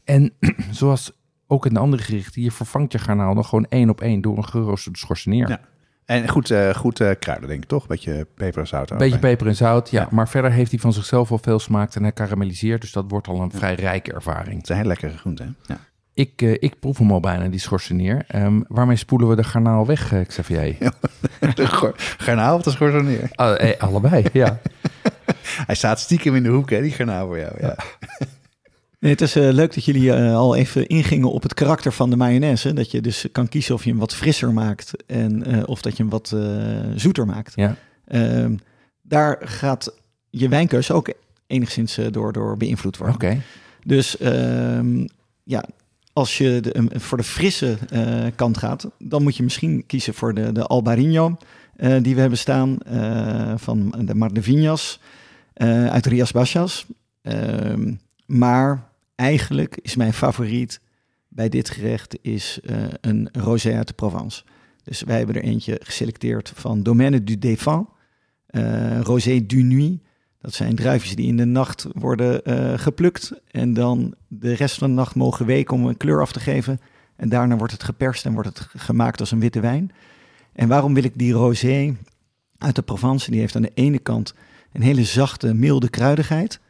En 0.04 0.32
zoals 0.70 1.12
ook 1.48 1.66
in 1.66 1.74
de 1.74 1.80
andere 1.80 2.02
gerichten, 2.02 2.42
je 2.42 2.50
vervangt 2.50 2.92
je 2.92 2.98
garnaal 2.98 3.34
dan 3.34 3.44
gewoon 3.44 3.66
één 3.68 3.90
op 3.90 4.00
één 4.00 4.20
door 4.20 4.36
een 4.36 4.48
geroosterde 4.48 4.98
schorseneer. 4.98 5.48
Ja. 5.48 5.60
En 6.04 6.28
goed, 6.28 6.50
eh, 6.50 6.74
goed 6.74 7.00
eh, 7.00 7.10
kruiden, 7.18 7.48
denk 7.48 7.62
ik 7.62 7.68
toch? 7.68 7.86
Beetje 7.86 8.26
peper 8.34 8.60
en 8.60 8.66
zout. 8.66 8.88
Beetje 8.88 9.14
erbij. 9.14 9.30
peper 9.30 9.46
en 9.46 9.56
zout, 9.56 9.90
ja, 9.90 10.00
Ja. 10.00 10.08
Maar 10.10 10.28
verder 10.28 10.52
heeft 10.52 10.70
hij 10.70 10.80
van 10.80 10.92
zichzelf 10.92 11.30
al 11.30 11.38
veel 11.38 11.58
smaak 11.58 11.94
en 11.94 12.02
hij 12.02 12.12
karamelliseert. 12.12 12.80
Dus 12.80 12.92
dat 12.92 13.04
wordt 13.08 13.28
al 13.28 13.40
een 13.40 13.50
vrij 13.50 13.74
rijke 13.74 14.12
ervaring. 14.12 14.60
Het 14.60 14.70
is 14.70 14.76
een 14.76 14.86
lekkere 14.86 15.18
groente, 15.18 15.42
hè? 15.42 15.74
Ja. 15.74 15.80
Ik, 16.14 16.42
eh, 16.42 16.52
ik 16.52 16.80
proef 16.80 16.98
hem 16.98 17.12
al 17.12 17.20
bijna, 17.20 17.48
die 17.48 17.60
schorseneer. 17.60 18.24
Ehm, 18.28 18.60
waarmee 18.68 18.96
spoelen 18.96 19.28
we 19.28 19.36
de 19.36 19.44
garnaal 19.44 19.86
weg, 19.86 20.14
Xavier? 20.26 20.76
de 21.54 21.92
garnaal 22.18 22.56
of 22.56 22.62
de 22.62 22.70
schorseneer? 22.70 23.28
Ah, 23.34 23.80
allebei, 23.80 24.24
ja. 24.32 24.58
Hij 25.66 25.74
staat 25.74 26.00
stiekem 26.00 26.34
in 26.34 26.42
de 26.42 26.48
hoek, 26.48 26.70
hè, 26.70 26.82
die 26.82 26.92
garnaal 26.92 27.26
voor 27.26 27.38
jou. 27.38 27.52
Ja. 27.60 27.76
Nee, 28.98 29.12
het 29.12 29.20
is 29.20 29.36
eh, 29.36 29.48
leuk 29.52 29.74
dat 29.74 29.84
jullie 29.84 30.12
eh, 30.12 30.34
al 30.34 30.56
even 30.56 30.86
ingingen 30.86 31.30
op 31.32 31.42
het 31.42 31.54
karakter 31.54 31.92
van 31.92 32.10
de 32.10 32.16
mayonaise. 32.16 32.72
Dat 32.72 32.90
je 32.90 33.00
dus 33.00 33.26
kan 33.32 33.48
kiezen 33.48 33.74
of 33.74 33.84
je 33.84 33.90
hem 33.90 33.98
wat 33.98 34.14
frisser 34.14 34.52
maakt 34.52 34.92
en 35.06 35.44
eh, 35.44 35.62
of 35.66 35.82
dat 35.82 35.96
je 35.96 36.02
hem 36.02 36.10
wat 36.10 36.36
zoeter 36.94 37.26
maakt. 37.26 37.52
ja. 37.54 37.76
Ehm, 38.04 38.56
daar 39.02 39.36
gaat 39.40 39.94
je 40.30 40.48
wijnkeuze 40.48 40.92
ook 40.92 41.12
enigszins 41.46 41.98
door, 42.10 42.32
door 42.32 42.56
beïnvloed 42.56 42.96
worden. 42.96 43.14
Oké. 43.16 43.40
Dus 43.84 44.18
ehm, 44.18 45.06
ja, 45.42 45.64
als 46.12 46.38
je 46.38 46.60
de, 46.60 46.88
voor 46.90 47.18
de 47.18 47.24
frisse 47.24 47.78
kant 48.34 48.58
gaat, 48.58 48.88
dan 48.98 49.22
moet 49.22 49.36
je 49.36 49.42
misschien 49.42 49.86
kiezen 49.86 50.14
voor 50.14 50.34
de, 50.34 50.52
de 50.52 50.66
Albarino 50.66 51.36
die 52.02 52.14
we 52.14 52.20
hebben 52.20 52.38
staan 52.38 52.78
van 53.56 53.94
de 53.98 54.14
Mar 54.14 54.32
de 54.32 54.42
Viñas 54.42 54.98
eh, 55.58 55.86
uit 55.86 56.06
Rias 56.06 56.32
Baixas. 56.32 56.86
Ehm, 57.22 57.94
maar 58.26 58.87
eigenlijk 59.18 59.78
is 59.82 59.96
mijn 59.96 60.12
favoriet 60.12 60.80
bij 61.28 61.48
dit 61.48 61.70
gerecht 61.70 62.18
is, 62.22 62.60
eh, 62.64 62.76
een 63.00 63.28
rosé 63.32 63.76
uit 63.76 63.86
de 63.86 63.94
Provence. 63.94 64.44
Dus 64.82 65.02
wij 65.02 65.16
hebben 65.16 65.34
er 65.34 65.42
eentje 65.42 65.80
geselecteerd 65.82 66.52
van 66.54 66.82
Domaine 66.82 67.24
du 67.24 67.38
Défend, 67.38 67.88
eh, 68.46 69.00
Rosé 69.00 69.46
du 69.46 69.62
Nuit. 69.62 69.98
Dat 70.40 70.54
zijn 70.54 70.74
druifjes 70.74 71.14
die 71.14 71.26
in 71.26 71.36
de 71.36 71.44
nacht 71.44 71.86
worden 71.92 72.44
eh, 72.44 72.78
geplukt 72.78 73.32
en 73.50 73.74
dan 73.74 74.14
de 74.28 74.52
rest 74.52 74.78
van 74.78 74.88
de 74.88 74.94
nacht 74.94 75.14
mogen 75.14 75.46
weken 75.46 75.76
om 75.76 75.86
een 75.86 75.96
kleur 75.96 76.20
af 76.20 76.32
te 76.32 76.40
geven. 76.40 76.80
En 77.16 77.28
daarna 77.28 77.56
wordt 77.56 77.72
het 77.72 77.82
geperst 77.82 78.24
en 78.24 78.32
wordt 78.32 78.48
het 78.48 78.68
gemaakt 78.76 79.20
als 79.20 79.30
een 79.30 79.40
witte 79.40 79.60
wijn. 79.60 79.92
En 80.52 80.68
waarom 80.68 80.94
wil 80.94 81.04
ik 81.04 81.18
die 81.18 81.32
rosé 81.32 81.96
uit 82.58 82.74
de 82.74 82.82
Provence? 82.82 83.30
Die 83.30 83.40
heeft 83.40 83.56
aan 83.56 83.62
de 83.62 83.72
ene 83.74 83.98
kant 83.98 84.34
een 84.72 84.82
hele 84.82 85.04
zachte, 85.04 85.54
milde 85.54 85.88
kruidigheid. 85.88 86.60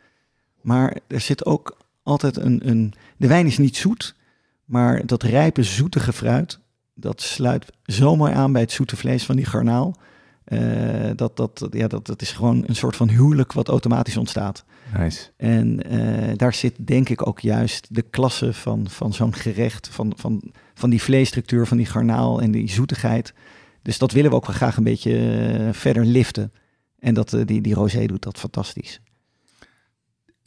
Maar 0.61 0.97
er 1.07 1.21
zit 1.21 1.47
ook 1.47 1.77
altijd 2.09 2.37
een, 2.37 2.69
een... 2.69 2.93
De 3.17 3.27
wijn 3.27 3.47
is 3.47 3.59
niet 3.59 3.77
zoet, 3.77 4.15
maar 4.65 5.07
dat 5.07 5.23
rijpe, 5.23 5.63
zoetige 5.63 6.13
fruit... 6.13 6.61
dat 6.95 7.23
sluit 7.23 7.67
zo 7.85 8.17
mooi 8.17 8.33
aan 8.33 8.53
bij 8.53 8.63
het 8.63 8.73
zoete 8.73 8.97
vlees 8.97 9.25
van 9.25 9.37
die 9.37 9.47
garnaal... 9.47 9.97
Eh, 10.49 11.11
dat, 11.15 11.37
dat, 11.37 11.67
ja, 11.71 11.87
dat, 11.87 12.07
dat 12.07 12.23
is 12.23 12.33
gewoon 12.33 12.65
een 12.67 12.77
soort 12.77 12.97
van 12.97 13.09
huwelijk 13.09 13.53
wat 13.53 13.69
automatisch 13.69 14.17
ontstaat. 14.17 14.65
Nice. 14.99 15.31
En 15.37 15.83
eh, 15.83 16.37
daar 16.37 16.55
zit 16.55 16.87
denk 16.87 17.09
ik 17.09 17.27
ook 17.27 17.41
juist 17.41 17.87
de 17.91 18.03
klasse 18.03 18.53
van, 18.53 18.87
van 18.91 19.13
zo'n 19.13 19.35
gerecht, 19.35 19.89
van, 19.89 20.13
van, 20.17 20.43
van 20.75 20.91
die 20.91 21.03
vleesstructuur, 21.03 21.67
van 21.67 21.77
die 21.77 21.87
garnaal 21.87 22.41
en 22.41 22.51
die 22.51 22.71
zoetigheid. 22.71 23.35
Dus 23.83 23.99
dat 23.99 24.13
willen 24.13 24.31
we 24.31 24.37
ook 24.37 24.47
wel 24.47 24.57
graag 24.57 24.77
een 24.77 24.85
beetje 24.85 25.19
eh, 25.19 25.73
verder 25.73 26.05
liften. 26.05 26.53
En 26.99 27.15
dat, 27.15 27.37
die, 27.45 27.61
die 27.61 27.75
rosé 27.75 28.07
doet 28.07 28.23
dat 28.23 28.39
fantastisch. 28.39 29.01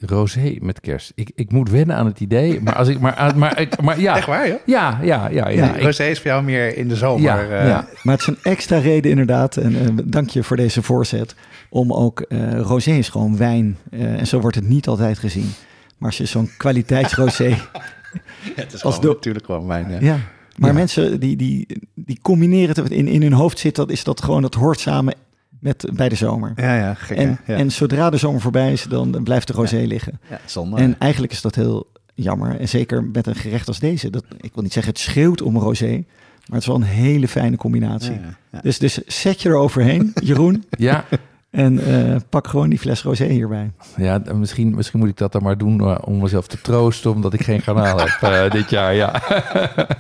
Rosé 0.06 0.56
met 0.62 0.80
kerst. 0.80 1.12
Ik, 1.16 1.32
ik 1.36 1.52
moet 1.52 1.70
wennen 1.70 1.96
aan 1.96 2.06
het 2.06 2.20
idee, 2.20 2.62
maar 2.62 2.76
als 2.76 2.88
ik 2.88 3.00
maar, 3.00 3.16
maar, 3.18 3.38
maar, 3.38 3.60
ik- 3.60 3.82
maar 3.82 4.00
ja. 4.00 4.16
Echt 4.18 4.26
waar, 4.28 4.48
ja? 4.48 4.58
Ja, 4.66 5.00
ja, 5.04 5.28
ja, 5.30 5.50
ja. 5.50 5.66
Ja, 5.66 5.76
ik- 5.76 5.84
Rosé 5.84 6.04
is 6.04 6.18
voor 6.20 6.28
jou 6.32 6.44
meer 6.44 6.78
in 6.78 6.88
de 6.88 6.96
zomer. 6.96 7.22
Ja, 7.24 7.60
eh, 7.60 7.68
ja, 7.68 7.88
maar 8.04 8.14
het 8.18 8.22
is 8.22 8.28
een 8.28 8.38
extra 8.52 8.78
reden 8.78 9.12
inderdaad. 9.12 9.58
En 9.58 9.76
eh, 9.76 9.88
dank 10.04 10.30
je 10.30 10.44
voor 10.44 10.58
deze 10.58 10.82
voorzet. 10.82 11.36
Om 11.70 11.94
ook, 11.94 12.20
eh 12.22 12.60
rosé 12.60 12.92
is 12.92 13.10
gewoon 13.10 13.38
wijn. 13.38 13.78
eh, 13.92 14.20
en 14.20 14.28
zo 14.28 14.40
wordt 14.40 14.56
het 14.56 14.68
niet 14.68 14.88
altijd 14.88 15.20
gezien. 15.20 15.50
Maar 15.98 16.10
als 16.10 16.18
je 16.18 16.26
zo'n 16.26 16.50
kwaliteitsrosé 16.58 17.50
Het 18.56 18.74
is 18.74 18.84
Als 18.84 18.96
gewoon 18.96 19.16
natuurlijk 19.16 19.46
gewoon 19.46 19.68
wijn. 19.68 19.90
Ja. 19.90 19.98
Ja, 20.00 20.18
maar 20.58 20.70
Ja. 20.70 20.76
mensen 20.76 21.20
die, 21.20 21.36
die, 21.36 21.68
die 21.96 22.20
combineren 22.22 22.76
het 22.84 22.92
in, 22.92 23.08
in 23.08 23.22
hun 23.22 23.34
hoofd 23.34 23.60
zit, 23.60 23.76
dat 23.76 23.92
is 23.92 24.04
dat 24.04 24.24
gewoon, 24.24 24.42
dat 24.42 24.54
hoort 24.54 24.80
samen 24.80 25.14
met 25.62 25.90
bij 25.94 26.10
de 26.10 26.16
zomer. 26.16 26.54
Ja, 26.56 26.76
ja, 26.76 26.94
gek? 26.94 27.18
En, 27.18 27.40
ja. 27.46 27.56
en 27.56 27.72
zodra 27.72 28.10
de 28.10 28.18
zomer 28.18 28.42
voorbij 28.42 28.72
is, 28.72 28.84
dan 28.84 29.24
blijft 29.24 29.48
de 29.48 29.54
rosé 29.54 29.78
liggen. 29.78 30.20
ja, 30.30 30.40
zonde. 30.46 30.78
En 30.78 30.96
eigenlijk 31.00 31.34
is 31.34 31.42
dat 31.42 31.56
heel 31.56 31.88
jammer. 32.16 32.60
En 32.60 32.70
zeker 32.70 33.04
met 33.04 33.28
een 33.28 33.36
gerecht 33.36 33.68
als 33.68 33.80
deze. 33.80 34.10
Dat, 34.10 34.24
ik 34.42 34.54
wil 34.54 34.64
niet 34.64 34.74
zeggen 34.74 34.94
het 34.94 35.02
schreeuwt 35.02 35.42
om 35.42 35.58
rosé, 35.58 35.92
maar 35.92 36.04
het 36.46 36.62
is 36.62 36.66
wel 36.66 36.76
een 36.76 36.84
hele 36.84 37.28
fijne 37.28 37.58
combinatie. 37.58 38.12
Ja, 38.12 38.20
ja, 38.22 38.38
ja. 38.52 38.60
Dus, 38.62 38.78
dus 38.78 38.98
zet 38.98 39.42
je 39.42 39.50
er 39.50 39.56
overheen, 39.56 40.12
Jeroen, 40.24 40.64
ja, 40.70 41.06
en 41.52 41.80
eh, 41.80 42.16
pak 42.30 42.48
gewoon 42.48 42.70
die 42.70 42.80
fles 42.80 43.04
rosé 43.04 43.26
hierbij. 43.26 43.72
ja, 43.98 44.22
misschien, 44.34 44.76
misschien 44.76 45.00
moet 45.00 45.10
ik 45.10 45.18
dat 45.18 45.32
dan 45.32 45.44
maar 45.44 45.58
doen 45.58 45.82
eh, 45.82 45.98
om 46.04 46.18
mezelf 46.20 46.48
te 46.48 46.62
troosten, 46.62 47.12
omdat 47.12 47.34
ik 47.34 47.44
geen 47.44 47.62
garnaal 47.62 47.98
heb 48.00 48.18
eh, 48.22 48.52
dit 48.60 48.70
jaar. 48.70 48.94
Ja. 48.94 49.22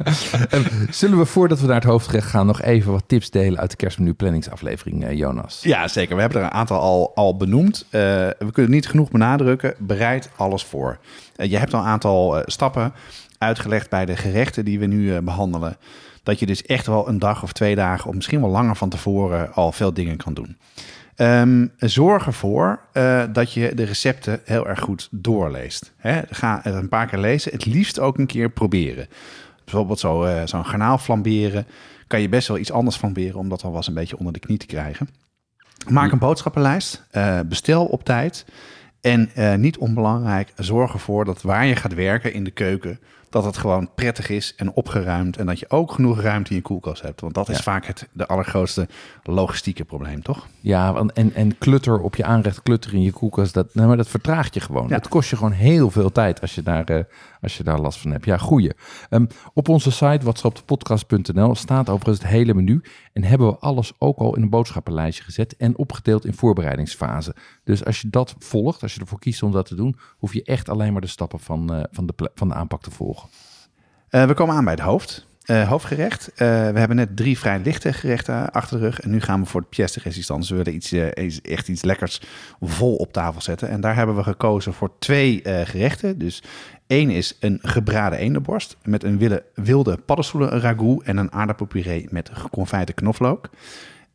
Zullen 0.89 1.17
we 1.17 1.25
voordat 1.25 1.59
we 1.59 1.67
naar 1.67 1.75
het 1.75 1.83
hoofdgerecht 1.83 2.27
gaan 2.27 2.45
nog 2.45 2.61
even 2.61 2.91
wat 2.91 3.03
tips 3.07 3.29
delen 3.29 3.59
uit 3.59 3.69
de 3.69 3.75
kerstmenu 3.75 4.13
planningsaflevering, 4.13 5.03
eh, 5.03 5.17
Jonas? 5.17 5.59
Ja, 5.63 5.87
zeker. 5.87 6.15
We 6.15 6.21
hebben 6.21 6.39
er 6.39 6.45
een 6.45 6.53
aantal 6.53 6.79
al, 6.79 7.11
al 7.15 7.37
benoemd. 7.37 7.85
Eh, 7.89 8.01
we 8.39 8.49
kunnen 8.51 8.71
niet 8.71 8.87
genoeg 8.87 9.11
benadrukken. 9.11 9.73
Bereid 9.77 10.29
alles 10.35 10.63
voor. 10.63 10.99
Je 11.35 11.57
hebt 11.57 11.73
al 11.73 11.79
een 11.79 11.85
aantal 11.85 12.41
stappen 12.45 12.93
uitgelegd 13.41 13.89
bij 13.89 14.05
de 14.05 14.15
gerechten 14.15 14.65
die 14.65 14.79
we 14.79 14.85
nu 14.85 15.15
eh, 15.15 15.21
behandelen. 15.21 15.77
Dat 16.23 16.39
je 16.39 16.45
dus 16.45 16.65
echt 16.65 16.87
wel 16.87 17.07
een 17.07 17.19
dag 17.19 17.43
of 17.43 17.53
twee 17.53 17.75
dagen, 17.75 18.09
of 18.09 18.15
misschien 18.15 18.41
wel 18.41 18.49
langer 18.49 18.75
van 18.75 18.89
tevoren, 18.89 19.53
al 19.53 19.71
veel 19.71 19.93
dingen 19.93 20.17
kan 20.17 20.33
doen. 20.33 20.57
Ehm, 21.21 21.67
zorg 21.77 22.25
ervoor 22.25 22.79
eh, 22.91 23.23
dat 23.33 23.53
je 23.53 23.75
de 23.75 23.83
recepten 23.83 24.41
heel 24.43 24.67
erg 24.67 24.79
goed 24.79 25.07
doorleest. 25.11 25.93
Hè? 25.97 26.21
Ga 26.29 26.59
het 26.63 26.73
een 26.73 26.89
paar 26.89 27.07
keer 27.07 27.19
lezen. 27.19 27.51
Het 27.51 27.65
liefst 27.65 27.99
ook 27.99 28.17
een 28.17 28.25
keer 28.25 28.49
proberen. 28.49 29.07
Bijvoorbeeld 29.63 30.03
eh, 30.03 30.41
zo'n 30.45 30.65
garnaal 30.65 30.97
flamberen. 30.97 31.65
Kan 32.07 32.21
je 32.21 32.29
best 32.29 32.47
wel 32.47 32.57
iets 32.57 32.71
anders 32.71 32.95
flamberen 32.95 33.39
om 33.39 33.49
dat 33.49 33.63
al 33.63 33.75
eens 33.75 33.87
een 33.87 33.93
beetje 33.93 34.17
onder 34.17 34.33
de 34.33 34.39
knie 34.39 34.57
te 34.57 34.65
krijgen. 34.65 35.09
Maak 35.89 36.11
een 36.11 36.19
boodschappenlijst. 36.19 37.03
eh, 37.11 37.39
bestel 37.45 37.85
op 37.85 38.03
tijd. 38.03 38.45
En 39.01 39.29
niet 39.61 39.77
onbelangrijk, 39.77 40.51
zorg 40.55 40.93
ervoor 40.93 41.25
dat 41.25 41.41
waar 41.41 41.65
je 41.65 41.75
gaat 41.75 41.93
werken 41.93 42.33
in 42.33 42.43
de 42.43 42.51
keuken, 42.51 42.99
dat 43.31 43.45
het 43.45 43.57
gewoon 43.57 43.89
prettig 43.95 44.29
is 44.29 44.53
en 44.55 44.73
opgeruimd. 44.73 45.37
En 45.37 45.45
dat 45.45 45.59
je 45.59 45.69
ook 45.69 45.91
genoeg 45.91 46.21
ruimte 46.21 46.49
in 46.49 46.55
je 46.55 46.61
koelkast 46.61 47.01
hebt. 47.01 47.21
Want 47.21 47.33
dat 47.33 47.49
is 47.49 47.55
Ja. 47.57 47.61
vaak 47.63 47.85
het 47.85 48.07
de 48.11 48.27
allergrootste 48.27 48.87
logistieke 49.23 49.83
probleem, 49.85 50.21
toch? 50.21 50.47
Ja, 50.59 50.93
want- 50.93 51.13
en, 51.13 51.33
en 51.33 51.57
klutter 51.57 51.99
op 51.99 52.15
je 52.15 52.23
aanrecht, 52.23 52.61
klutter 52.63 52.93
in 52.93 53.01
je 53.01 53.11
koelkast, 53.11 53.53
dat, 53.53 53.73
nou, 53.73 53.87
maar 53.87 53.97
dat 53.97 54.07
vertraagt 54.07 54.53
je 54.53 54.59
gewoon. 54.59 54.87
Ja. 54.87 54.95
Het 54.95 55.07
kost 55.07 55.29
je 55.29 55.35
gewoon 55.35 55.51
heel 55.51 55.91
veel 55.91 56.11
tijd 56.11 56.41
als 56.41 56.55
je 56.55 56.63
daar, 56.63 56.83
eh, 56.83 57.03
als 57.41 57.57
je 57.57 57.63
daar 57.63 57.79
last 57.79 57.99
van 57.99 58.11
hebt. 58.11 58.25
Ja, 58.25 58.37
goeie. 58.37 58.71
Ehm, 59.09 59.25
op 59.53 59.69
onze 59.69 59.91
site, 59.91 60.25
watschapdepodcast.nl, 60.25 61.55
staat 61.55 61.89
overigens 61.89 62.17
het 62.17 62.27
hele 62.27 62.53
menu. 62.53 62.81
En 63.13 63.23
hebben 63.23 63.47
we 63.47 63.57
alles 63.57 63.93
ook 63.97 64.17
al 64.17 64.35
in 64.35 64.41
een 64.41 64.49
boodschappenlijstje 64.49 65.23
gezet 65.23 65.55
en 65.57 65.77
opgedeeld 65.77 66.25
in 66.25 66.33
voorbereidingsfase. 66.33 67.35
Dus 67.63 67.85
als 67.85 68.01
je 68.01 68.09
dat 68.09 68.35
volgt, 68.39 68.81
als 68.81 68.93
je 68.93 68.99
ervoor 68.99 69.19
kiest 69.19 69.43
om 69.43 69.51
dat 69.51 69.65
te 69.65 69.75
doen, 69.75 69.97
hoef 70.17 70.33
je 70.33 70.43
echt 70.43 70.69
alleen 70.69 70.91
maar 70.91 71.01
de 71.01 71.07
stappen 71.07 71.39
van, 71.39 71.73
eh, 71.73 71.83
van, 71.91 72.05
de, 72.05 72.29
van 72.35 72.47
de 72.47 72.53
aanpak 72.53 72.81
te 72.81 72.91
volgen. 72.91 73.29
Eh, 74.09 74.25
we 74.25 74.33
komen 74.33 74.55
aan 74.55 74.63
bij 74.63 74.73
het 74.73 74.83
hoofd. 74.83 75.29
Eh, 75.41 75.69
hoofdgerecht. 75.69 76.31
We 76.35 76.45
hebben 76.45 76.95
net 76.95 77.15
drie 77.15 77.39
vrij 77.39 77.59
lichte 77.59 77.93
gerechten 77.93 78.51
achter 78.51 78.79
de 78.79 78.83
rug. 78.83 78.99
En 78.99 79.09
nu 79.09 79.21
gaan 79.21 79.39
we 79.39 79.45
voor 79.45 79.61
de 79.61 79.67
pièce 79.67 79.93
de 79.93 79.99
résistance. 80.03 80.55
We 80.55 80.63
willen 80.63 80.75
iets, 80.75 80.91
echt 81.41 81.67
iets 81.67 81.83
lekkers 81.83 82.21
vol 82.59 82.95
op 82.95 83.13
tafel 83.13 83.41
zetten. 83.41 83.69
En 83.69 83.81
daar 83.81 83.95
hebben 83.95 84.15
we 84.15 84.23
gekozen 84.23 84.73
voor 84.73 84.91
twee 84.99 85.41
gerechten. 85.43 86.17
Dus 86.17 86.43
één 86.91 87.09
is 87.09 87.37
een 87.39 87.59
gebraden 87.61 88.19
eendenborst 88.19 88.77
met 88.83 89.03
een 89.03 89.17
wilde, 89.17 89.43
wilde 89.53 89.99
ragout 90.49 91.03
en 91.03 91.17
een 91.17 91.31
aardappelpuree 91.31 92.07
met 92.09 92.29
geconfijte 92.33 92.93
knoflook. 92.93 93.49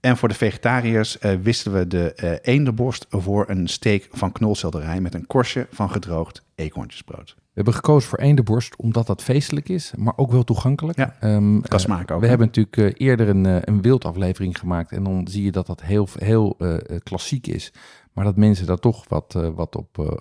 En 0.01 0.17
voor 0.17 0.29
de 0.29 0.35
vegetariërs 0.35 1.19
eh, 1.19 1.33
wisselen 1.43 1.79
we 1.79 1.87
de 1.87 2.13
eh 2.15 2.33
eendenborst 2.43 3.07
voor 3.11 3.45
een 3.49 3.69
steak 3.69 4.09
van 4.13 4.33
knolselderij 4.33 5.01
met 5.01 5.15
een 5.15 5.27
korstje 5.27 5.67
van 5.71 5.91
gedroogd 5.91 6.45
eekhoorntjesbrood. 6.57 7.35
We 7.37 7.63
hebben 7.63 7.75
gekozen 7.75 8.09
voor 8.09 8.19
eendenborst 8.19 8.77
omdat 8.77 9.07
dat 9.07 9.23
feestelijk 9.23 9.69
is, 9.69 9.93
maar 9.97 10.13
ook 10.17 10.31
wel 10.31 10.45
toegankelijk. 10.45 10.99
Ja, 10.99 11.17
Ehm, 11.21 11.61
Kan 11.61 11.81
eh, 11.81 12.15
ook. 12.15 12.21
We 12.21 12.27
hebben 12.27 12.47
natuurlijk 12.47 12.77
eh, 12.77 13.07
eerder 13.07 13.29
een, 13.29 13.47
eh, 13.47 13.57
een 13.61 13.83
wildaflevering 13.83 14.59
gemaakt. 14.59 14.93
En 14.93 15.05
dan 15.05 15.29
zie 15.29 15.45
je 15.45 15.53
dat 15.53 15.67
dat 15.67 15.83
heel, 15.83 16.09
heel 16.19 16.55
eh, 16.59 16.97
klassiek 17.03 17.47
is. 17.47 17.73
Maar 18.13 18.25
dat 18.25 18.37
mensen 18.37 18.67
dat 18.67 18.83
toch 18.83 19.09
wat, 19.09 19.33
wat, 19.55 19.77
op, 19.77 20.21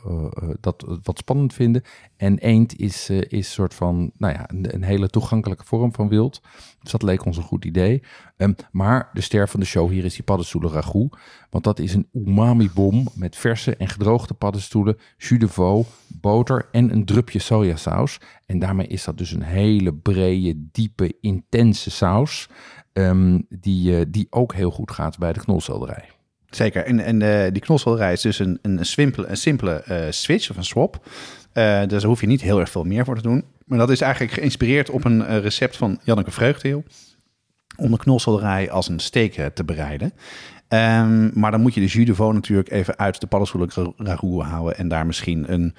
dat, 0.59 0.99
wat 1.03 1.17
spannend 1.17 1.53
vinden. 1.53 1.83
En 2.17 2.37
eend 2.37 2.79
is 2.79 3.07
een 3.09 3.29
is 3.29 3.51
soort 3.51 3.73
van 3.73 4.11
nou 4.17 4.33
ja, 4.33 4.49
een, 4.49 4.73
een 4.73 4.83
hele 4.83 5.09
toegankelijke 5.09 5.65
vorm 5.65 5.93
van 5.93 6.09
wild. 6.09 6.41
Dus 6.85 6.91
dat 6.91 7.03
leek 7.03 7.25
ons 7.25 7.37
een 7.37 7.43
goed 7.43 7.65
idee. 7.65 8.03
Ehm, 8.37 8.53
maar 8.71 9.09
de 9.13 9.21
ster 9.21 9.49
van 9.49 9.59
de 9.59 9.65
show 9.65 9.89
hier 9.89 10.05
is 10.05 10.13
die 10.13 10.23
paddenstoelen 10.23 10.71
ragout. 10.71 11.17
Want 11.49 11.63
dat 11.63 11.79
is 11.79 11.93
een 11.93 12.09
umami-bom 12.13 13.07
met 13.15 13.35
verse 13.35 13.75
en 13.75 13.87
gedroogde 13.87 14.33
paddenstoelen, 14.33 14.97
jus 15.17 15.39
de 15.39 15.47
veau, 15.47 15.83
boter 16.07 16.67
en 16.71 16.91
een 16.91 17.05
drupje 17.05 17.39
sojasaus. 17.39 18.19
En 18.45 18.59
daarmee 18.59 18.87
is 18.87 19.03
dat 19.03 19.17
dus 19.17 19.31
een 19.31 19.43
hele 19.43 19.93
brede, 19.93 20.53
diepe, 20.71 21.17
intense 21.21 21.91
saus. 21.91 22.49
ehm, 22.93 23.41
die, 23.49 23.97
eh, 23.97 24.05
die 24.07 24.27
ook 24.29 24.53
heel 24.53 24.71
goed 24.71 24.91
gaat 24.91 25.17
bij 25.17 25.33
de 25.33 25.39
knolselderij. 25.39 26.09
Zeker. 26.49 26.85
En, 26.85 26.99
en 26.99 27.21
eh, 27.21 27.51
die 27.51 27.61
knolselderij 27.61 28.13
is 28.13 28.21
dus 28.21 28.39
een, 28.39 28.59
een, 28.61 28.85
simpele, 28.85 29.27
een 29.27 29.37
simpele 29.37 29.73
eh, 29.73 30.11
switch 30.11 30.49
of 30.49 30.57
een 30.57 30.63
swap. 30.63 31.07
Eh, 31.55 31.79
dus 31.79 31.89
daar 32.01 32.09
hoef 32.09 32.21
je 32.21 32.27
niet 32.27 32.41
heel 32.41 32.59
erg 32.59 32.69
veel 32.69 32.83
meer 32.83 33.05
voor 33.05 33.15
te 33.15 33.21
doen. 33.21 33.43
Maar 33.65 33.77
dat 33.77 33.89
is 33.89 34.01
eigenlijk 34.01 34.33
geïnspireerd 34.33 34.89
op 34.89 35.05
een 35.05 35.25
eh, 35.25 35.37
recept 35.39 35.77
van 35.77 35.99
Janneke 36.03 36.31
Vreugdeel. 36.31 36.83
Om 37.77 37.91
de 37.91 37.97
knolselderij 37.97 38.71
als 38.71 38.89
een 38.89 38.99
steak 38.99 39.33
eh, 39.33 39.45
te 39.45 39.63
bereiden. 39.63 40.13
Ehm, 40.67 41.39
maar 41.39 41.51
dan 41.51 41.61
moet 41.61 41.73
je 41.73 41.79
de 41.79 41.85
jus 41.87 42.17
de 42.17 42.23
natuurlijk 42.33 42.71
even 42.71 42.97
uit 42.97 43.19
de 43.21 43.27
paddenstoelen 43.27 43.93
ragout 43.97 44.43
houden. 44.43 44.77
En 44.77 44.87
daar 44.87 45.05
misschien 45.05 45.53
een 45.53 45.75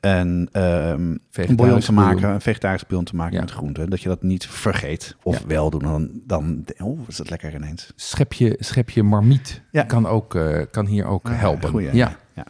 een, 0.00 0.48
ehm, 0.52 1.16
een 1.32 1.56
bouillon 1.56 1.80
te 1.80 1.92
maken, 1.92 2.28
een 2.28 2.40
vegetarisch 2.40 2.82
bouillon 2.86 3.04
te 3.04 3.16
maken 3.16 3.34
Ja. 3.34 3.40
met 3.40 3.50
groenten. 3.50 3.90
Dat 3.90 4.02
je 4.02 4.08
dat 4.08 4.22
niet 4.22 4.46
vergeet. 4.46 5.16
Of 5.22 5.38
Ja. 5.40 5.46
wel 5.46 5.70
doen, 5.70 5.80
dan, 5.82 6.10
dan 6.26 6.64
oh, 6.78 7.08
is 7.08 7.16
dat 7.16 7.30
lekker 7.30 7.54
ineens. 7.54 7.92
Schepje, 7.96 8.56
schepje 8.58 9.02
marmiet 9.02 9.62
Ja. 9.70 9.82
kan, 9.82 10.06
ook, 10.06 10.38
kan 10.70 10.86
hier 10.86 11.04
ook 11.06 11.28
Ah, 11.28 11.38
helpen. 11.38 11.68
goeie, 11.68 11.94
ja. 11.94 12.16
ja. 12.34 12.46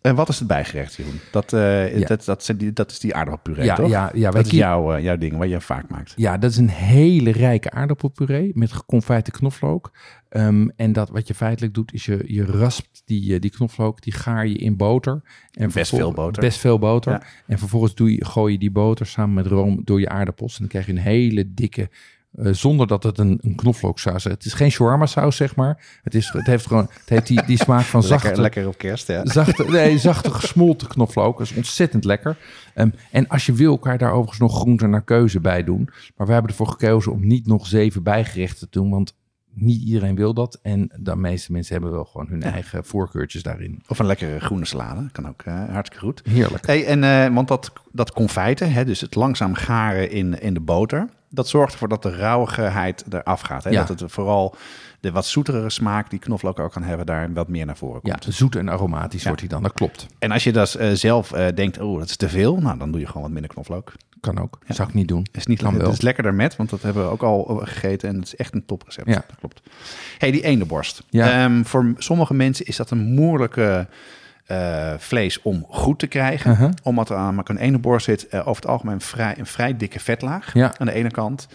En 0.00 0.14
wat 0.14 0.28
is 0.28 0.38
het 0.38 0.48
bijgerecht, 0.48 0.94
Jeroen? 0.94 1.20
Dat, 1.30 1.52
eh, 1.52 1.98
Ja. 1.98 2.06
dat, 2.06 2.24
dat, 2.24 2.52
dat 2.74 2.90
is 2.90 2.98
die 2.98 3.14
aardappelpuree, 3.14 3.64
Ja, 3.64 3.74
toch? 3.74 3.88
ja, 3.90 4.10
ja, 4.14 4.30
dat 4.30 4.46
is 4.46 4.52
jouw, 4.52 4.92
eh, 4.92 5.02
jouw 5.02 5.16
ding, 5.16 5.36
wat 5.36 5.48
je 5.48 5.60
vaak 5.60 5.88
maakt. 5.88 6.12
Ja, 6.16 6.38
dat 6.38 6.50
is 6.50 6.56
een 6.56 6.68
hele 6.68 7.30
rijke 7.32 7.70
aardappelpuree 7.70 8.50
met 8.54 8.72
geconfijte 8.72 9.30
knoflook. 9.30 9.90
Ehm, 10.28 10.68
en 10.76 10.92
dat 10.92 11.10
wat 11.10 11.28
je 11.28 11.34
feitelijk 11.34 11.74
doet, 11.74 11.92
is 11.92 12.04
je, 12.04 12.22
je 12.26 12.44
raspt 12.44 13.02
die, 13.04 13.34
eh, 13.34 13.40
die 13.40 13.50
knoflook, 13.50 14.02
die 14.02 14.12
gaar 14.12 14.46
je 14.46 14.54
in 14.58 14.76
boter. 14.76 15.22
En 15.52 15.70
Best 15.72 15.94
veel 15.94 16.12
boter. 16.12 16.42
Best 16.42 16.58
veel 16.58 16.78
boter. 16.78 17.12
Ja. 17.12 17.22
En 17.46 17.58
vervolgens 17.58 17.94
doe 17.94 18.14
je, 18.14 18.24
gooi 18.24 18.52
je 18.52 18.58
die 18.58 18.70
boter 18.70 19.06
samen 19.06 19.34
met 19.34 19.46
room 19.46 19.80
door 19.84 20.00
je 20.00 20.08
aardappels. 20.08 20.52
En 20.52 20.58
dan 20.58 20.68
krijg 20.68 20.86
je 20.86 20.92
een 20.92 20.98
hele 20.98 21.54
dikke, 21.54 21.88
eh, 22.30 22.52
zonder 22.52 22.86
dat 22.86 23.02
het 23.02 23.18
een, 23.18 23.38
een 23.40 23.54
knoflooksaus 23.54 24.26
is. 24.26 24.32
Het 24.32 24.44
is 24.44 24.52
geen 24.52 24.70
shawarma 24.70 25.06
saus, 25.06 25.36
zeg 25.36 25.56
maar. 25.56 26.00
Het, 26.02 26.14
is, 26.14 26.28
het 26.32 26.46
heeft 26.46 26.66
gewoon 26.66 26.88
het 27.00 27.08
heeft 27.08 27.26
die, 27.26 27.44
die 27.46 27.58
smaak 27.58 27.84
van 27.84 28.02
zachte, 28.02 28.26
Lekker, 28.26 28.42
lekker 28.42 28.66
op 28.66 28.78
kerst, 28.78 29.06
ja. 29.06 29.26
Zachte, 29.26 29.64
nee, 29.64 29.98
zachte 29.98 30.30
gesmolten 30.30 30.88
knoflook. 30.88 31.38
Dat 31.38 31.46
is 31.46 31.56
ontzettend 31.56 32.04
lekker. 32.04 32.36
Ehm, 32.74 32.90
en 33.10 33.28
als 33.28 33.46
je 33.46 33.52
wil, 33.52 33.78
kan 33.78 33.92
je 33.92 33.98
daar 33.98 34.12
overigens 34.12 34.38
nog 34.38 34.58
groenten 34.58 34.90
naar 34.90 35.04
keuze 35.04 35.40
bij 35.40 35.64
doen. 35.64 35.88
Maar 36.16 36.26
we 36.26 36.32
hebben 36.32 36.50
ervoor 36.50 36.68
gekozen 36.68 37.12
om 37.12 37.26
niet 37.26 37.46
nog 37.46 37.66
zeven 37.66 38.02
bijgerechten 38.02 38.70
te 38.70 38.78
doen. 38.78 38.90
Want 38.90 39.14
niet 39.54 39.82
iedereen 39.82 40.14
wil 40.14 40.34
dat. 40.34 40.58
En 40.62 40.90
de 40.96 41.16
meeste 41.16 41.52
mensen 41.52 41.72
hebben 41.72 41.92
wel 41.92 42.04
gewoon 42.04 42.26
hun 42.28 42.42
eigen 42.42 42.84
voorkeurtjes 42.84 43.42
daarin. 43.42 43.82
Of 43.88 43.98
een 43.98 44.06
lekkere 44.06 44.40
groene 44.40 44.64
salade, 44.64 45.08
kan 45.12 45.28
ook 45.28 45.42
eh, 45.42 45.68
hartstikke 45.68 46.04
goed. 46.06 46.22
Heerlijk. 46.24 46.66
Hey, 46.66 46.86
en, 46.86 47.04
eh, 47.04 47.34
want 47.34 47.48
dat, 47.48 47.72
dat 47.92 48.12
confijten, 48.12 48.72
hè, 48.72 48.84
dus 48.84 49.00
het 49.00 49.14
langzaam 49.14 49.54
garen 49.54 50.10
in, 50.10 50.40
in 50.40 50.54
de 50.54 50.60
boter, 50.60 51.08
dat 51.30 51.48
zorgt 51.48 51.72
ervoor 51.72 51.88
dat 51.88 52.02
de 52.02 52.16
rauwigheid 52.16 53.04
eraf 53.10 53.40
gaat. 53.40 53.64
Hè? 53.64 53.70
Ja. 53.70 53.84
Dat 53.84 54.00
het 54.00 54.12
vooral 54.12 54.54
de 55.00 55.10
wat 55.12 55.26
zoetere 55.26 55.70
smaak 55.70 56.10
die 56.10 56.18
knoflook 56.18 56.58
ook 56.58 56.72
kan 56.72 56.82
hebben, 56.82 57.06
daar 57.06 57.32
wat 57.32 57.48
meer 57.48 57.66
naar 57.66 57.76
voren 57.76 58.00
komt. 58.00 58.24
Ja, 58.24 58.30
zoet 58.32 58.56
en 58.56 58.68
aromatisch 58.68 59.20
Ja. 59.20 59.26
wordt 59.26 59.40
hij 59.40 59.50
dan. 59.50 59.62
Dat 59.62 59.72
klopt. 59.72 60.06
En 60.18 60.30
als 60.30 60.44
je 60.44 60.52
dus 60.52 60.76
eh, 60.76 60.90
zelf 60.92 61.32
eh, 61.32 61.46
denkt, 61.54 61.78
oh, 61.80 61.98
dat 61.98 62.08
is 62.08 62.16
te 62.16 62.28
veel, 62.28 62.56
nou, 62.56 62.78
dan 62.78 62.90
doe 62.90 63.00
je 63.00 63.06
gewoon 63.06 63.22
wat 63.22 63.30
minder 63.30 63.50
knoflook. 63.50 63.92
Kan 64.20 64.38
ook. 64.40 64.58
Zou 64.68 64.88
ik 64.88 64.94
niet 64.94 65.08
doen. 65.08 65.26
Is 65.32 65.46
niet 65.46 65.62
Kan 65.62 65.72
het 65.72 65.82
wel. 65.82 65.90
is 65.90 66.00
lekkerder 66.00 66.34
met, 66.34 66.56
want 66.56 66.70
dat 66.70 66.82
hebben 66.82 67.04
we 67.04 67.10
ook 67.10 67.22
al 67.22 67.48
eh, 67.60 67.66
gegeten 67.68 68.08
en 68.08 68.14
het 68.16 68.24
is 68.26 68.36
echt 68.36 68.54
een 68.54 68.66
toprecept. 68.66 69.08
Ja. 69.08 69.14
Dat 69.14 69.36
klopt. 69.38 69.62
Hey, 70.18 70.30
die 70.30 70.42
eendenborst. 70.42 71.02
Ja. 71.08 71.44
Ehm, 71.44 71.62
voor 71.62 71.92
sommige 71.96 72.34
mensen 72.34 72.66
is 72.66 72.76
dat 72.76 72.90
een 72.90 73.12
moeilijke 73.14 73.88
eh, 74.50 74.94
vlees 74.98 75.42
om 75.42 75.66
goed 75.68 75.98
te 75.98 76.06
krijgen. 76.06 76.50
Uh-huh. 76.50 76.70
Omdat 76.82 77.10
er 77.10 77.16
aan 77.16 77.40
een 77.44 77.56
eendenborst 77.56 78.04
zit 78.04 78.28
eh, 78.28 78.40
over 78.40 78.62
het 78.62 78.70
algemeen 78.70 79.00
vrij, 79.00 79.34
een 79.38 79.46
vrij 79.46 79.76
dikke 79.76 80.00
vetlaag 80.00 80.54
Ja. 80.54 80.74
aan 80.78 80.86
de 80.86 80.92
ene 80.92 81.10
kant. 81.10 81.48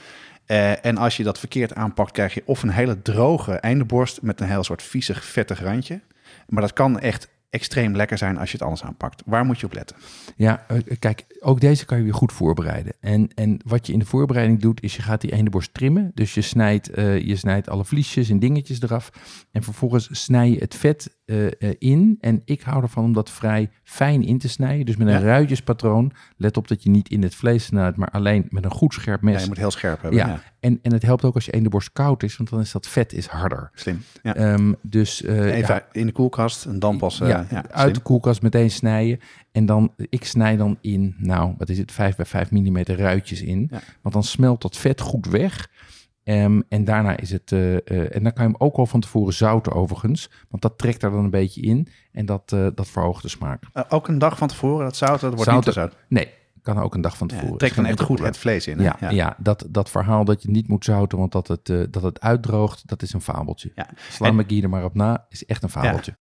Eh, 0.45 0.85
en 0.85 0.97
als 0.97 1.17
je 1.17 1.23
dat 1.23 1.39
verkeerd 1.39 1.75
aanpakt, 1.75 2.11
krijg 2.11 2.33
je 2.33 2.43
of 2.45 2.63
een 2.63 2.69
hele 2.69 3.01
droge 3.01 3.53
eindenborst 3.53 4.21
met 4.21 4.41
een 4.41 4.47
heel 4.49 4.63
soort 4.63 4.83
viezig, 4.83 5.25
vettig 5.25 5.61
randje. 5.61 5.99
Maar 6.47 6.61
dat 6.61 6.73
kan 6.73 6.99
echt 6.99 7.27
extreem 7.49 7.95
lekker 7.95 8.17
zijn 8.17 8.37
als 8.37 8.51
je 8.51 8.57
het 8.57 8.65
anders 8.65 8.83
aanpakt. 8.83 9.23
Waar 9.25 9.45
moet 9.45 9.59
je 9.59 9.65
op 9.65 9.73
letten? 9.73 9.95
Ja, 10.35 10.65
eh, 10.67 10.77
kijk, 10.99 11.25
ook 11.39 11.59
deze 11.59 11.85
kan 11.85 11.97
je 11.97 12.03
weer 12.03 12.13
goed 12.13 12.31
voorbereiden. 12.31 12.93
En, 12.99 13.29
en 13.35 13.59
wat 13.65 13.87
je 13.87 13.93
in 13.93 13.99
de 13.99 14.05
voorbereiding 14.05 14.59
doet, 14.61 14.83
is 14.83 14.95
je 14.95 15.01
gaat 15.01 15.21
die 15.21 15.31
ene 15.33 15.49
borst 15.49 15.73
trimmen. 15.73 16.11
Dus 16.13 16.33
je 16.33 16.41
snijdt, 16.41 16.89
eh, 16.89 17.19
je 17.19 17.35
snijdt 17.35 17.69
alle 17.69 17.85
vliesjes 17.85 18.29
en 18.29 18.39
dingetjes 18.39 18.81
eraf. 18.81 19.09
En 19.51 19.63
vervolgens 19.63 20.07
snij 20.23 20.49
je 20.49 20.57
het 20.57 20.75
vet 20.75 21.13
eh, 21.25 21.47
in. 21.77 22.17
En 22.19 22.41
ik 22.45 22.61
hou 22.61 22.83
ervan 22.83 23.03
om 23.03 23.13
dat 23.13 23.29
vrij 23.29 23.69
fijn 23.83 24.23
in 24.23 24.37
te 24.37 24.49
snijden. 24.49 24.85
Dus 24.85 24.95
met 24.95 25.07
een 25.07 25.13
Ja. 25.13 25.19
ruitjespatroon. 25.19 26.11
Let 26.37 26.57
op 26.57 26.67
dat 26.67 26.83
je 26.83 26.89
niet 26.89 27.09
in 27.09 27.23
het 27.23 27.35
vlees 27.35 27.65
snijdt, 27.65 27.97
maar 27.97 28.09
alleen 28.09 28.45
met 28.49 28.65
een 28.65 28.71
goed 28.71 28.93
scherp 28.93 29.21
mes. 29.21 29.33
Ja, 29.35 29.39
je 29.41 29.47
moet 29.47 29.57
heel 29.57 29.71
scherp 29.71 30.01
hebben. 30.01 30.19
Ja, 30.19 30.27
Ja, 30.27 30.41
En, 30.66 30.80
en 30.82 30.93
het 30.93 31.01
helpt 31.01 31.24
ook 31.24 31.36
als 31.36 31.45
je 31.45 31.51
ene 31.51 31.70
borst 31.70 31.91
koud 31.93 32.24
is, 32.24 32.38
want 32.38 32.49
dan 32.49 32.59
is 32.59 32.72
dat 32.72 32.88
vet 32.88 33.13
is 33.13 33.28
harder. 33.28 33.70
slim. 33.74 34.01
Ja. 34.24 34.36
Ehm, 34.36 34.74
dus 34.82 35.22
eh, 35.22 35.55
Even 35.55 35.76
ja, 35.76 35.86
in 35.91 36.05
de 36.05 36.11
koelkast 36.11 36.66
en 36.66 36.80
dan 36.80 36.97
pas... 36.97 37.22
eh, 37.22 37.28
ja, 37.30 37.45
ja, 37.49 37.66
uit 37.72 37.95
de 37.95 38.01
koelkast 38.01 38.41
meteen 38.41 38.72
snijden. 38.72 39.20
En 39.51 39.66
dan, 39.66 39.93
ik 40.09 40.26
snij 40.26 40.57
dan 40.57 40.78
in, 40.82 41.16
nou, 41.18 41.53
wat 41.57 41.70
is 41.70 41.78
het, 41.78 41.91
5 41.91 42.16
bij 42.16 42.26
5 42.26 42.51
mm 42.51 42.78
ruitjes 42.78 43.41
in. 43.41 43.72
Want 44.01 44.13
dan 44.16 44.24
smelt 44.24 44.61
dat 44.61 44.78
vet 44.78 45.01
goed 45.01 45.26
weg. 45.26 45.68
Ehm, 46.24 46.61
en 46.70 46.84
daarna 46.84 47.18
is 47.18 47.32
het, 47.32 47.51
eh, 47.51 48.16
en 48.16 48.24
dan 48.24 48.34
kan 48.34 48.45
je 48.45 48.51
hem 48.51 48.55
ook 48.57 48.76
al 48.76 48.86
van 48.86 48.99
tevoren 48.99 49.34
zouten 49.34 49.72
overigens. 49.74 50.30
Want 50.49 50.61
dat 50.61 50.78
trekt 50.78 51.03
er 51.03 51.11
dan 51.11 51.24
een 51.24 51.30
beetje 51.30 51.61
in. 51.61 51.88
En 52.11 52.26
dat, 52.26 52.49
dat 52.76 52.88
verhoogt 52.88 53.22
de 53.22 53.30
smaak. 53.30 53.63
Ook 53.89 54.07
een 54.07 54.20
dag 54.20 54.38
van 54.38 54.47
tevoren, 54.47 54.86
dat 54.86 54.95
zout, 54.95 55.20
dat 55.20 55.30
wordt 55.34 55.43
Zout- 55.43 55.55
niet 55.55 55.63
te 55.66 55.72
zout. 55.80 55.95
Nee, 56.09 56.30
kan 56.66 56.80
ook 56.80 56.93
een 56.95 57.01
dag 57.01 57.18
van 57.18 57.28
Ja, 57.28 57.34
tevoren. 57.34 57.49
het 57.51 57.59
trekt 57.59 57.76
dan 57.76 57.86
Geen 57.86 57.93
echt 57.93 58.03
goed 58.05 58.20
het 58.20 58.38
vlees 58.38 58.68
in. 58.68 58.78
hè? 58.80 58.84
Ja, 58.84 59.09
ja. 59.09 59.36
dat, 59.39 59.66
dat 59.70 59.89
verhaal 59.89 60.26
dat 60.26 60.41
je 60.43 60.49
niet 60.49 60.68
moet 60.68 60.84
zouten, 60.86 61.18
want 61.18 61.32
dat 61.32 61.47
het, 61.47 61.70
eh, 61.70 61.82
dat 61.89 62.03
het 62.03 62.20
uitdroogt, 62.22 62.88
dat 62.88 63.01
is 63.01 63.13
een 63.13 63.22
fabeltje. 63.22 63.72
Ja. 63.76 63.89
Sla 64.09 64.28
En- 64.28 64.36
er 64.61 64.70
maar 64.70 64.84
op 64.84 64.93
na, 64.95 65.26
is 65.30 65.45
echt 65.45 65.63
een 65.63 65.70
fabeltje. 65.70 66.18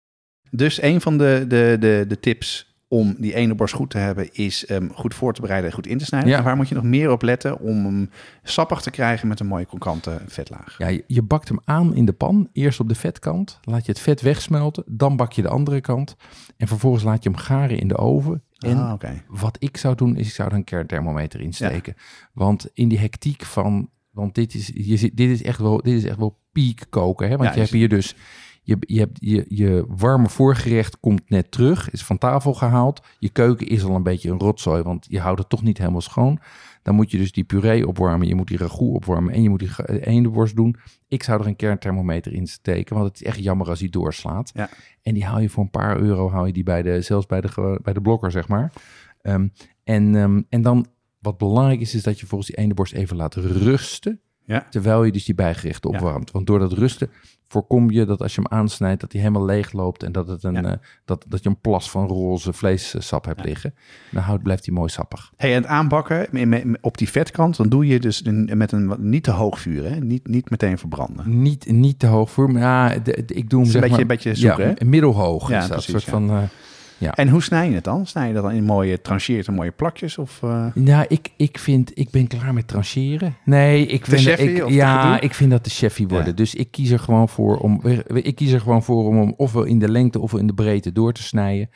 Dus 0.51 0.81
een 0.81 1.01
van 1.01 1.17
de, 1.17 1.45
de, 1.47 1.77
de, 1.79 2.05
de 2.07 2.19
tips 2.19 2.72
om 2.93 3.15
die 3.17 3.33
ene 3.33 3.55
borst 3.55 3.73
goed 3.73 3.89
te 3.89 3.97
hebben, 3.97 4.33
is 4.33 4.63
hem 4.67 4.91
goed 4.93 5.13
voor 5.13 5.33
te 5.33 5.41
bereiden 5.41 5.69
en 5.69 5.75
goed 5.75 5.87
in 5.87 5.97
te 5.97 6.05
snijden. 6.05 6.29
Ja. 6.29 6.37
En 6.37 6.43
waar 6.43 6.55
moet 6.55 6.69
je 6.69 6.75
nog 6.75 6.83
meer 6.83 7.11
op 7.11 7.21
letten 7.21 7.59
om 7.59 7.85
hem 7.85 8.09
sappig 8.43 8.81
te 8.81 8.91
krijgen 8.91 9.27
met 9.27 9.39
een 9.39 9.47
mooie 9.47 9.65
krokante 9.65 10.21
vetlaag? 10.27 10.75
Ja, 10.77 10.99
je, 11.07 11.21
bakt 11.21 11.47
hem 11.47 11.59
aan 11.65 11.95
in 11.95 12.05
de 12.05 12.13
pan. 12.13 12.49
Eerst 12.51 12.79
op 12.79 12.87
de 12.87 12.95
vetkant. 12.95 13.59
Laat 13.61 13.85
je 13.85 13.91
het 13.91 14.01
vet 14.01 14.21
wegsmelten. 14.21 14.83
Dan 14.87 15.15
bak 15.15 15.33
je 15.33 15.41
de 15.41 15.47
andere 15.47 15.81
kant. 15.81 16.15
En 16.57 16.67
vervolgens 16.67 17.03
laat 17.03 17.23
je 17.23 17.29
hem 17.29 17.39
garen 17.39 17.79
in 17.79 17.87
de 17.87 17.97
oven. 17.97 18.43
En 18.57 18.77
ah, 18.77 18.93
oké. 18.93 19.23
wat 19.27 19.57
ik 19.59 19.77
zou 19.77 19.95
doen, 19.95 20.15
is 20.15 20.27
ik 20.27 20.33
zou 20.33 20.49
er 20.49 20.55
een 20.55 20.63
kernthermometer 20.63 21.41
in 21.41 21.53
steken. 21.53 21.95
Want 22.33 22.69
in 22.73 22.87
die 22.87 22.99
hectiek 22.99 23.43
van... 23.43 23.89
Want 24.11 24.35
dit 24.35 24.53
is, 24.53 24.71
je 24.73 24.97
zit, 24.97 25.17
dit 25.17 25.29
is 25.29 25.43
echt 25.43 25.59
wel, 25.59 25.81
dit 25.81 25.93
is 25.93 26.05
echt 26.05 26.17
wel 26.17 26.39
piek 26.51 26.85
koken. 26.89 27.29
Hè? 27.29 27.37
Want 27.37 27.43
Ja, 27.43 27.49
je 27.49 27.55
je 27.55 27.61
hebt 27.61 27.73
hier 27.73 27.89
dus... 27.89 28.15
Je, 28.65 28.77
je, 28.79 28.99
hebt, 28.99 29.17
je, 29.21 29.45
je 29.47 29.85
warme 29.87 30.29
voorgerecht 30.29 30.99
komt 30.99 31.29
net 31.29 31.51
terug, 31.51 31.89
is 31.91 32.03
van 32.03 32.17
tafel 32.17 32.53
gehaald. 32.53 33.01
Je 33.19 33.29
keuken 33.29 33.67
is 33.67 33.83
al 33.83 33.95
een 33.95 34.03
beetje 34.03 34.29
een 34.31 34.39
rotzooi, 34.39 34.81
want 34.83 35.05
je 35.09 35.19
houdt 35.19 35.39
het 35.39 35.49
toch 35.49 35.63
niet 35.63 35.77
helemaal 35.77 36.01
schoon. 36.01 36.39
Dan 36.81 36.95
moet 36.95 37.11
je 37.11 37.17
dus 37.17 37.31
die 37.31 37.43
puree 37.43 37.87
opwarmen, 37.87 38.27
je 38.27 38.35
moet 38.35 38.47
die 38.47 38.57
ragout 38.57 38.93
opwarmen 38.95 39.33
en 39.33 39.41
je 39.41 39.49
moet 39.49 39.59
die 39.59 39.67
ge- 39.67 40.05
eendenworst 40.05 40.55
doen. 40.55 40.75
Ik 41.07 41.23
zou 41.23 41.41
er 41.41 41.47
een 41.47 41.55
kernthermometer 41.55 42.33
in 42.33 42.47
steken, 42.47 42.95
want 42.95 43.07
het 43.07 43.15
is 43.21 43.27
echt 43.27 43.39
jammer 43.43 43.67
als 43.69 43.79
die 43.79 43.89
doorslaat. 43.89 44.51
Ja. 44.53 44.69
En 45.01 45.13
die 45.13 45.25
haal 45.25 45.39
je 45.39 45.49
voor 45.49 45.63
een 45.63 45.69
paar 45.69 45.99
euro, 45.99 46.29
haal 46.31 46.45
je 46.45 46.53
die 46.53 46.63
bij 46.63 46.81
de, 46.81 47.01
zelfs 47.01 47.25
bij 47.25 47.41
de, 47.41 47.79
bij 47.83 47.93
de 47.93 48.01
blokker, 48.01 48.31
zeg 48.31 48.47
maar. 48.47 48.71
Ehm, 49.21 49.47
en, 49.83 50.15
ehm, 50.15 50.41
en 50.49 50.61
dan, 50.61 50.85
wat 51.19 51.37
belangrijk 51.37 51.79
is, 51.79 51.95
is 51.95 52.03
dat 52.03 52.19
je 52.19 52.25
volgens 52.25 52.49
die 52.49 52.59
eendenborst 52.59 52.93
even 52.93 53.15
laat 53.15 53.35
rusten. 53.35 54.19
Ja. 54.45 54.65
Terwijl 54.69 55.03
je 55.03 55.11
dus 55.11 55.25
die 55.25 55.35
bijgerechten 55.35 55.91
Ja. 55.91 55.97
opwarmt. 55.97 56.31
Want 56.31 56.47
door 56.47 56.59
dat 56.59 56.73
rusten 56.73 57.09
voorkom 57.53 57.91
je 57.91 58.05
dat 58.05 58.21
als 58.21 58.35
je 58.35 58.41
hem 58.41 58.59
aansnijdt, 58.59 59.01
dat 59.01 59.11
hij 59.11 59.21
helemaal 59.21 59.45
leeg 59.45 59.71
loopt. 59.71 60.03
En 60.03 60.11
dat, 60.11 60.27
het 60.27 60.43
een, 60.43 60.53
Ja. 60.53 60.63
eh, 60.63 60.71
dat, 61.05 61.25
dat 61.27 61.43
je 61.43 61.49
een 61.49 61.59
plas 61.59 61.89
van 61.89 62.07
roze 62.07 62.53
vleessap 62.53 63.25
hebt 63.25 63.43
liggen. 63.45 63.73
Dan 64.11 64.23
houdt, 64.23 64.43
blijft 64.43 64.65
hij 64.65 64.75
mooi 64.75 64.89
sappig. 64.89 65.31
Hey, 65.37 65.49
en 65.55 65.61
het 65.61 65.65
aanbakken 65.65 66.27
op 66.81 66.97
die 66.97 67.09
vetkant, 67.09 67.57
dan 67.57 67.69
doe 67.69 67.87
je 67.87 67.99
dus 67.99 68.21
met 68.45 68.71
een 68.71 68.93
niet 68.99 69.23
te 69.23 69.31
hoog 69.31 69.59
vuur, 69.59 69.89
hè? 69.89 69.95
Niet, 69.99 70.27
niet 70.27 70.49
meteen 70.49 70.77
verbranden. 70.77 71.41
Niet, 71.41 71.71
niet 71.71 71.99
te 71.99 72.07
hoog 72.07 72.31
voor, 72.31 72.51
maar 72.51 72.61
ja, 72.61 72.99
de- 72.99 73.23
de- 73.25 73.33
ik 73.33 73.49
doe 73.49 73.61
hem 73.61 73.69
zeg 73.71 73.81
een 73.81 73.89
beetje, 73.89 73.89
maar... 73.89 73.99
een 74.01 74.07
beetje 74.07 74.35
zoeken, 74.35 74.67
ja, 74.67 74.73
hè? 74.77 74.85
middelhoog 74.85 75.49
Ja, 75.49 75.55
is 75.57 75.61
dat. 75.67 75.71
precies, 75.71 75.91
soort 75.91 76.03
van... 76.03 76.49
En 77.11 77.29
hoe 77.29 77.43
snij 77.43 77.69
je 77.69 77.75
het 77.75 77.83
dan? 77.83 78.05
Snij 78.05 78.27
je 78.27 78.33
dat 78.33 78.43
dan 78.43 78.51
in 78.51 78.63
mooie 78.63 79.01
trancheert 79.01 79.47
en 79.47 79.53
mooie 79.53 79.71
plakjes? 79.71 80.17
Of, 80.17 80.39
eh, 80.43 80.65
Ja, 80.73 81.05
ik, 81.07 81.29
ik 81.37 81.57
vind, 81.57 81.91
ik 81.93 82.09
ben 82.09 82.27
klaar 82.27 82.53
met 82.53 82.67
trancheren. 82.67 83.35
Nee, 83.45 83.85
ik 83.85 84.05
vind, 84.05 84.21
chefie 84.21 84.63
ik, 84.63 84.69
ja, 84.69 85.19
ik 85.19 85.33
vind 85.33 85.51
dat 85.51 85.63
de 85.63 85.69
chefie 85.69 86.07
worden. 86.07 86.27
Ja. 86.27 86.33
Dus 86.33 86.55
ik 86.55 86.71
kies 86.71 86.89
er 86.89 86.99
gewoon 86.99 87.29
voor 87.29 87.57
om, 87.57 87.81
ik 88.07 88.35
kies 88.35 88.51
er 88.51 88.61
gewoon 88.61 88.83
voor 88.83 89.07
om 89.07 89.17
hem 89.17 89.33
ofwel 89.37 89.63
in 89.63 89.79
de 89.79 89.89
lengte 89.89 90.19
ofwel 90.19 90.39
in 90.39 90.47
de 90.47 90.53
breedte 90.53 90.91
door 90.91 91.13
te 91.13 91.23
snijden. 91.23 91.69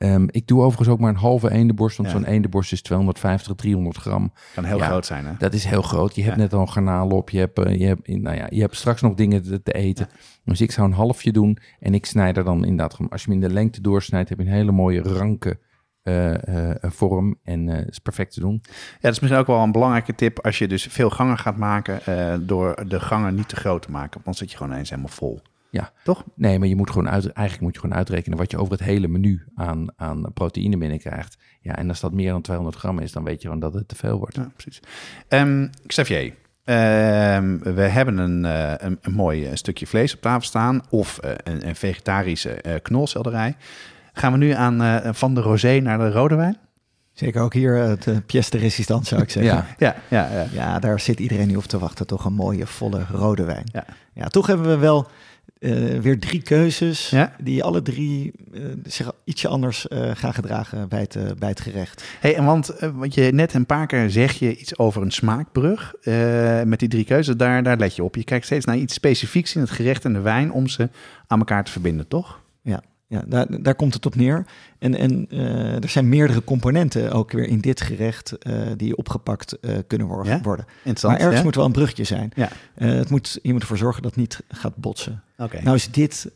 Ehm, 0.00 0.26
ik 0.30 0.46
doe 0.46 0.60
overigens 0.62 0.88
ook 0.88 0.98
maar 1.00 1.10
een 1.10 1.16
halve 1.16 1.50
eendenborst, 1.50 1.96
want 1.96 2.08
Ja. 2.10 2.14
zo'n 2.14 2.24
eendenborst 2.24 2.72
is 2.72 2.82
250, 2.82 3.54
300 3.54 3.96
gram. 3.96 4.32
kan 4.54 4.64
heel 4.64 4.76
Ja. 4.78 4.86
groot 4.86 5.06
zijn, 5.06 5.26
hè? 5.26 5.32
Dat 5.38 5.54
is 5.54 5.64
heel 5.64 5.82
groot. 5.82 6.14
Je 6.14 6.22
hebt 6.22 6.36
net 6.36 6.52
al 6.52 6.60
een 6.60 6.68
garnaal 6.68 7.08
op, 7.08 7.30
je 7.30 7.38
hebt, 7.38 7.58
eh, 7.58 7.78
je, 7.78 7.86
hebt, 7.86 8.08
nou 8.08 8.36
ja, 8.36 8.46
je 8.50 8.60
hebt 8.60 8.76
straks 8.76 9.00
nog 9.00 9.14
dingen 9.14 9.42
te, 9.42 9.62
te 9.62 9.72
eten. 9.72 10.08
Dus 10.44 10.60
ik 10.60 10.70
zou 10.72 10.86
een 10.88 10.94
halfje 10.94 11.32
doen 11.32 11.58
en 11.80 11.94
ik 11.94 12.06
snij 12.06 12.32
er 12.32 12.44
dan 12.44 12.64
inderdaad, 12.64 12.98
als 13.10 13.22
je 13.24 13.30
hem 13.30 13.42
in 13.42 13.48
de 13.48 13.54
lengte 13.54 13.80
doorsnijdt, 13.80 14.28
heb 14.28 14.38
je 14.38 14.44
een 14.44 14.50
hele 14.52 14.72
mooie 14.72 15.02
ranke 15.02 15.58
eh, 16.02 16.70
eh, 16.70 16.90
vorm 16.90 17.38
en 17.42 17.68
eh 17.68 17.86
is 17.86 17.98
perfect 17.98 18.32
te 18.32 18.40
doen. 18.40 18.58
Ja, 18.62 18.70
dat 19.00 19.12
is 19.12 19.20
misschien 19.20 19.40
ook 19.40 19.46
wel 19.46 19.62
een 19.62 19.72
belangrijke 19.72 20.14
tip 20.14 20.38
als 20.44 20.58
je 20.58 20.68
dus 20.68 20.84
veel 20.84 21.10
gangen 21.10 21.38
gaat 21.38 21.56
maken, 21.56 22.00
door 22.46 22.84
de 22.88 23.00
gangen 23.00 23.34
niet 23.34 23.48
te 23.48 23.56
groot 23.56 23.82
te 23.82 23.90
maken, 23.90 24.12
want 24.12 24.24
dan 24.24 24.34
zit 24.34 24.50
je 24.50 24.56
gewoon 24.56 24.72
eens 24.76 24.90
helemaal 24.90 25.10
vol. 25.10 25.40
Ja. 25.70 25.92
Toch? 26.04 26.24
Nee, 26.34 26.58
maar 26.58 26.68
je 26.68 26.76
moet 26.76 26.90
gewoon 26.90 27.08
uit, 27.10 27.24
eigenlijk 27.24 27.60
moet 27.60 27.74
je 27.74 27.80
gewoon 27.80 27.96
uitrekenen 27.96 28.38
wat 28.38 28.50
je 28.50 28.58
over 28.58 28.72
het 28.72 28.82
hele 28.82 29.08
menu 29.08 29.44
aan, 29.54 29.86
aan 29.96 30.32
proteïne 30.34 30.76
binnenkrijgt. 30.76 31.36
Ja, 31.60 31.76
en 31.76 31.88
als 31.88 32.00
dat 32.00 32.12
meer 32.12 32.30
dan 32.30 32.42
200 32.42 32.78
gram 32.78 32.98
is, 32.98 33.12
dan 33.12 33.24
weet 33.24 33.42
je 33.42 33.48
gewoon 33.48 33.60
dat 33.60 33.74
het 33.74 33.88
te 33.88 33.96
veel 33.96 34.18
wordt. 34.18 34.36
Ja, 34.36 34.50
precies. 34.54 34.80
Ehm, 35.28 35.66
Xavier, 35.86 36.34
ehm, 36.64 37.58
we 37.58 37.82
hebben 37.82 38.18
een, 38.18 38.44
eh, 38.44 38.72
een, 38.76 38.98
een 39.00 39.12
mooi 39.12 39.46
eh, 39.46 39.54
stukje 39.54 39.86
vlees 39.86 40.14
op 40.14 40.20
tafel 40.20 40.46
staan 40.46 40.82
of 40.90 41.18
eh, 41.18 41.30
een, 41.44 41.68
een 41.68 41.76
vegetarische 41.76 42.50
eh 42.50 42.74
knolselderij. 42.82 43.56
Gaan 44.12 44.32
we 44.32 44.38
nu 44.38 44.50
aan 44.50 44.82
eh, 44.82 45.12
van 45.12 45.34
de 45.34 45.40
rosé 45.40 45.80
naar 45.80 45.98
de 45.98 46.10
rode 46.10 46.34
wijn? 46.34 46.56
Zeker 47.12 47.42
ook 47.42 47.54
hier 47.54 47.74
het 47.74 48.06
uh, 48.06 48.16
pièce 48.26 48.50
de 48.50 48.58
résistance 48.58 49.08
zou 49.08 49.22
ik 49.22 49.30
zeggen. 49.30 49.52
Ja. 49.52 49.66
Ja, 49.78 49.96
ja, 50.08 50.28
ja. 50.32 50.46
Ja, 50.52 50.78
daar 50.78 51.00
zit 51.00 51.20
iedereen 51.20 51.48
nu 51.48 51.56
op 51.56 51.64
te 51.64 51.78
wachten. 51.78 52.06
Toch 52.06 52.24
een 52.24 52.32
mooie, 52.32 52.66
volle 52.66 53.04
rode 53.12 53.44
wijn. 53.44 53.64
Ja. 53.72 53.84
Ja, 54.12 54.28
toch 54.28 54.46
hebben 54.46 54.66
we 54.66 54.76
wel 54.76 55.06
eh, 55.60 55.98
weer 55.98 56.18
drie 56.18 56.42
keuzes 56.42 57.10
Ja? 57.10 57.32
die 57.42 57.64
alle 57.64 57.82
drie 57.82 58.32
eh, 58.52 58.62
zich 58.82 59.12
ietsje 59.24 59.48
anders 59.48 59.88
eh, 59.88 60.10
gaan 60.14 60.34
gedragen 60.34 60.88
bij 60.88 61.00
het, 61.00 61.38
bij 61.38 61.48
het 61.48 61.60
gerecht. 61.60 62.04
Hey, 62.20 62.36
en 62.36 62.44
want, 62.44 62.74
want 62.94 63.14
je 63.14 63.32
net 63.32 63.54
een 63.54 63.66
paar 63.66 63.86
keer 63.86 64.10
zeg 64.10 64.32
je 64.32 64.56
iets 64.56 64.78
over 64.78 65.02
een 65.02 65.10
smaakbrug. 65.10 65.94
met 66.64 66.78
die 66.78 66.88
drie 66.88 67.04
keuzes, 67.04 67.36
daar, 67.36 67.62
daar 67.62 67.76
let 67.76 67.96
je 67.96 68.04
op. 68.04 68.16
Je 68.16 68.24
kijkt 68.24 68.44
steeds 68.44 68.64
naar 68.64 68.76
iets 68.76 68.94
specifieks 68.94 69.54
in 69.54 69.60
het 69.60 69.70
gerecht 69.70 70.04
en 70.04 70.12
de 70.12 70.20
wijn 70.20 70.52
om 70.52 70.68
ze 70.68 70.88
aan 71.26 71.38
elkaar 71.38 71.64
te 71.64 71.72
verbinden, 71.72 72.08
toch? 72.08 72.40
Ja, 72.62 72.82
daar, 73.26 73.62
daar 73.62 73.74
komt 73.74 73.94
het 73.94 74.06
op 74.06 74.14
neer. 74.14 74.44
En, 74.78 74.94
en 74.94 75.26
eh, 75.30 75.82
er 75.82 75.88
zijn 75.88 76.08
meerdere 76.08 76.44
componenten 76.44 77.12
ook 77.12 77.32
weer 77.32 77.46
in 77.48 77.60
dit 77.60 77.80
gerecht 77.80 78.38
eh, 78.38 78.60
die 78.76 78.96
opgepakt 78.96 79.58
eh, 79.58 79.76
kunnen 79.86 80.06
wor- 80.06 80.26
Ja? 80.26 80.40
worden. 80.40 80.66
Maar 81.02 81.16
ergens 81.18 81.36
ja? 81.36 81.42
moet 81.42 81.54
wel 81.54 81.64
een 81.64 81.72
brugje 81.72 82.04
zijn. 82.04 82.32
Ja. 82.34 82.48
Het 82.74 83.10
moet, 83.10 83.38
je 83.42 83.52
moet 83.52 83.60
ervoor 83.60 83.76
zorgen 83.76 84.02
dat 84.02 84.10
het 84.10 84.20
niet 84.20 84.40
gaat 84.48 84.76
botsen. 84.76 85.22
Oké. 85.38 85.62
Nou 85.62 85.76
is 85.76 85.90
dit 85.90 86.30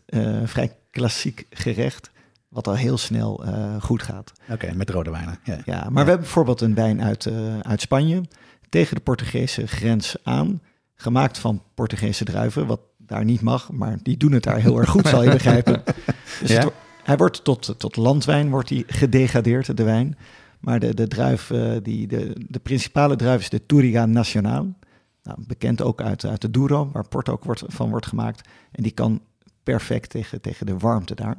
vrij 0.45 0.77
klassiek 0.91 1.47
gerecht, 1.51 2.11
wat 2.49 2.67
al 2.67 2.77
heel 2.77 2.99
snel 2.99 3.45
goed 3.81 4.03
gaat. 4.03 4.33
Oké, 4.51 4.73
met 4.75 4.91
rode 4.91 5.11
wijnen. 5.11 5.39
Ja. 5.45 5.59
Ja, 5.65 5.77
maar 5.77 5.83
Ja. 5.85 5.91
we 5.91 5.99
hebben 5.99 6.19
bijvoorbeeld 6.21 6.61
een 6.61 6.75
wijn 6.75 7.03
uit, 7.03 7.29
uit 7.63 7.81
Spanje, 7.81 8.23
tegen 8.69 8.95
de 8.97 9.03
Portugese 9.03 9.67
grens 9.67 10.17
aan, 10.23 10.61
gemaakt 10.95 11.39
van 11.39 11.63
Portugese 11.75 12.25
druiven, 12.25 12.67
wat 12.67 12.81
daar 13.07 13.25
niet 13.25 13.41
mag, 13.41 13.73
maar 13.73 13.99
die 14.03 14.17
doen 14.17 14.33
het 14.33 14.43
daar 14.43 14.61
heel 14.61 14.79
erg 14.79 14.91
goed, 14.91 15.07
zal 15.09 15.23
je 15.25 15.31
begrijpen. 15.31 15.83
Dus 16.41 16.49
Ja? 16.51 16.55
het 16.55 16.65
wo- 16.65 16.73
hij 17.03 17.17
wordt 17.17 17.45
tot, 17.45 17.75
tot 17.79 17.97
landwijn 17.97 18.51
wordt 18.51 18.69
hij 18.69 18.85
gedegradeerd, 18.87 19.77
de 19.77 19.83
wijn. 19.83 20.17
Maar 20.61 20.81
de, 20.81 20.95
de 20.95 21.09
druif, 21.09 21.51
eh, 21.51 21.73
die, 21.83 22.07
de, 22.07 22.33
de 22.49 22.59
principale 22.59 23.17
druif 23.17 23.41
is 23.41 23.49
de 23.51 23.67
Touriga 23.67 24.07
Nacional. 24.07 24.75
Nou, 25.23 25.39
bekend 25.47 25.83
ook 25.83 26.01
uit, 26.01 26.25
uit 26.25 26.41
de 26.41 26.51
Douro, 26.51 26.91
waar 26.93 27.09
port 27.09 27.29
ook 27.29 27.45
wordt, 27.45 27.63
van 27.67 27.91
wordt 27.91 28.07
gemaakt. 28.07 28.49
En 28.73 28.83
die 28.83 28.93
kan 28.93 29.21
perfect 29.63 30.11
tegen, 30.11 30.41
tegen 30.41 30.67
de 30.67 30.77
warmte 30.79 31.15
daar. 31.15 31.37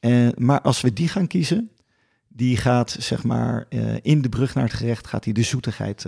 Eh, 0.00 0.28
maar 0.36 0.60
als 0.60 0.80
we 0.80 0.92
die 0.92 1.08
gaan 1.08 1.26
kiezen, 1.26 1.70
die 2.28 2.56
gaat 2.56 2.96
zeg 2.98 3.24
maar 3.24 3.66
eh, 3.68 3.94
in 4.02 4.22
de 4.22 4.28
brug 4.28 4.54
naar 4.54 4.64
het 4.64 4.72
gerecht, 4.72 5.06
gaat 5.06 5.24
hij 5.24 5.32
de 5.32 5.42
zoetigheid 5.42 6.06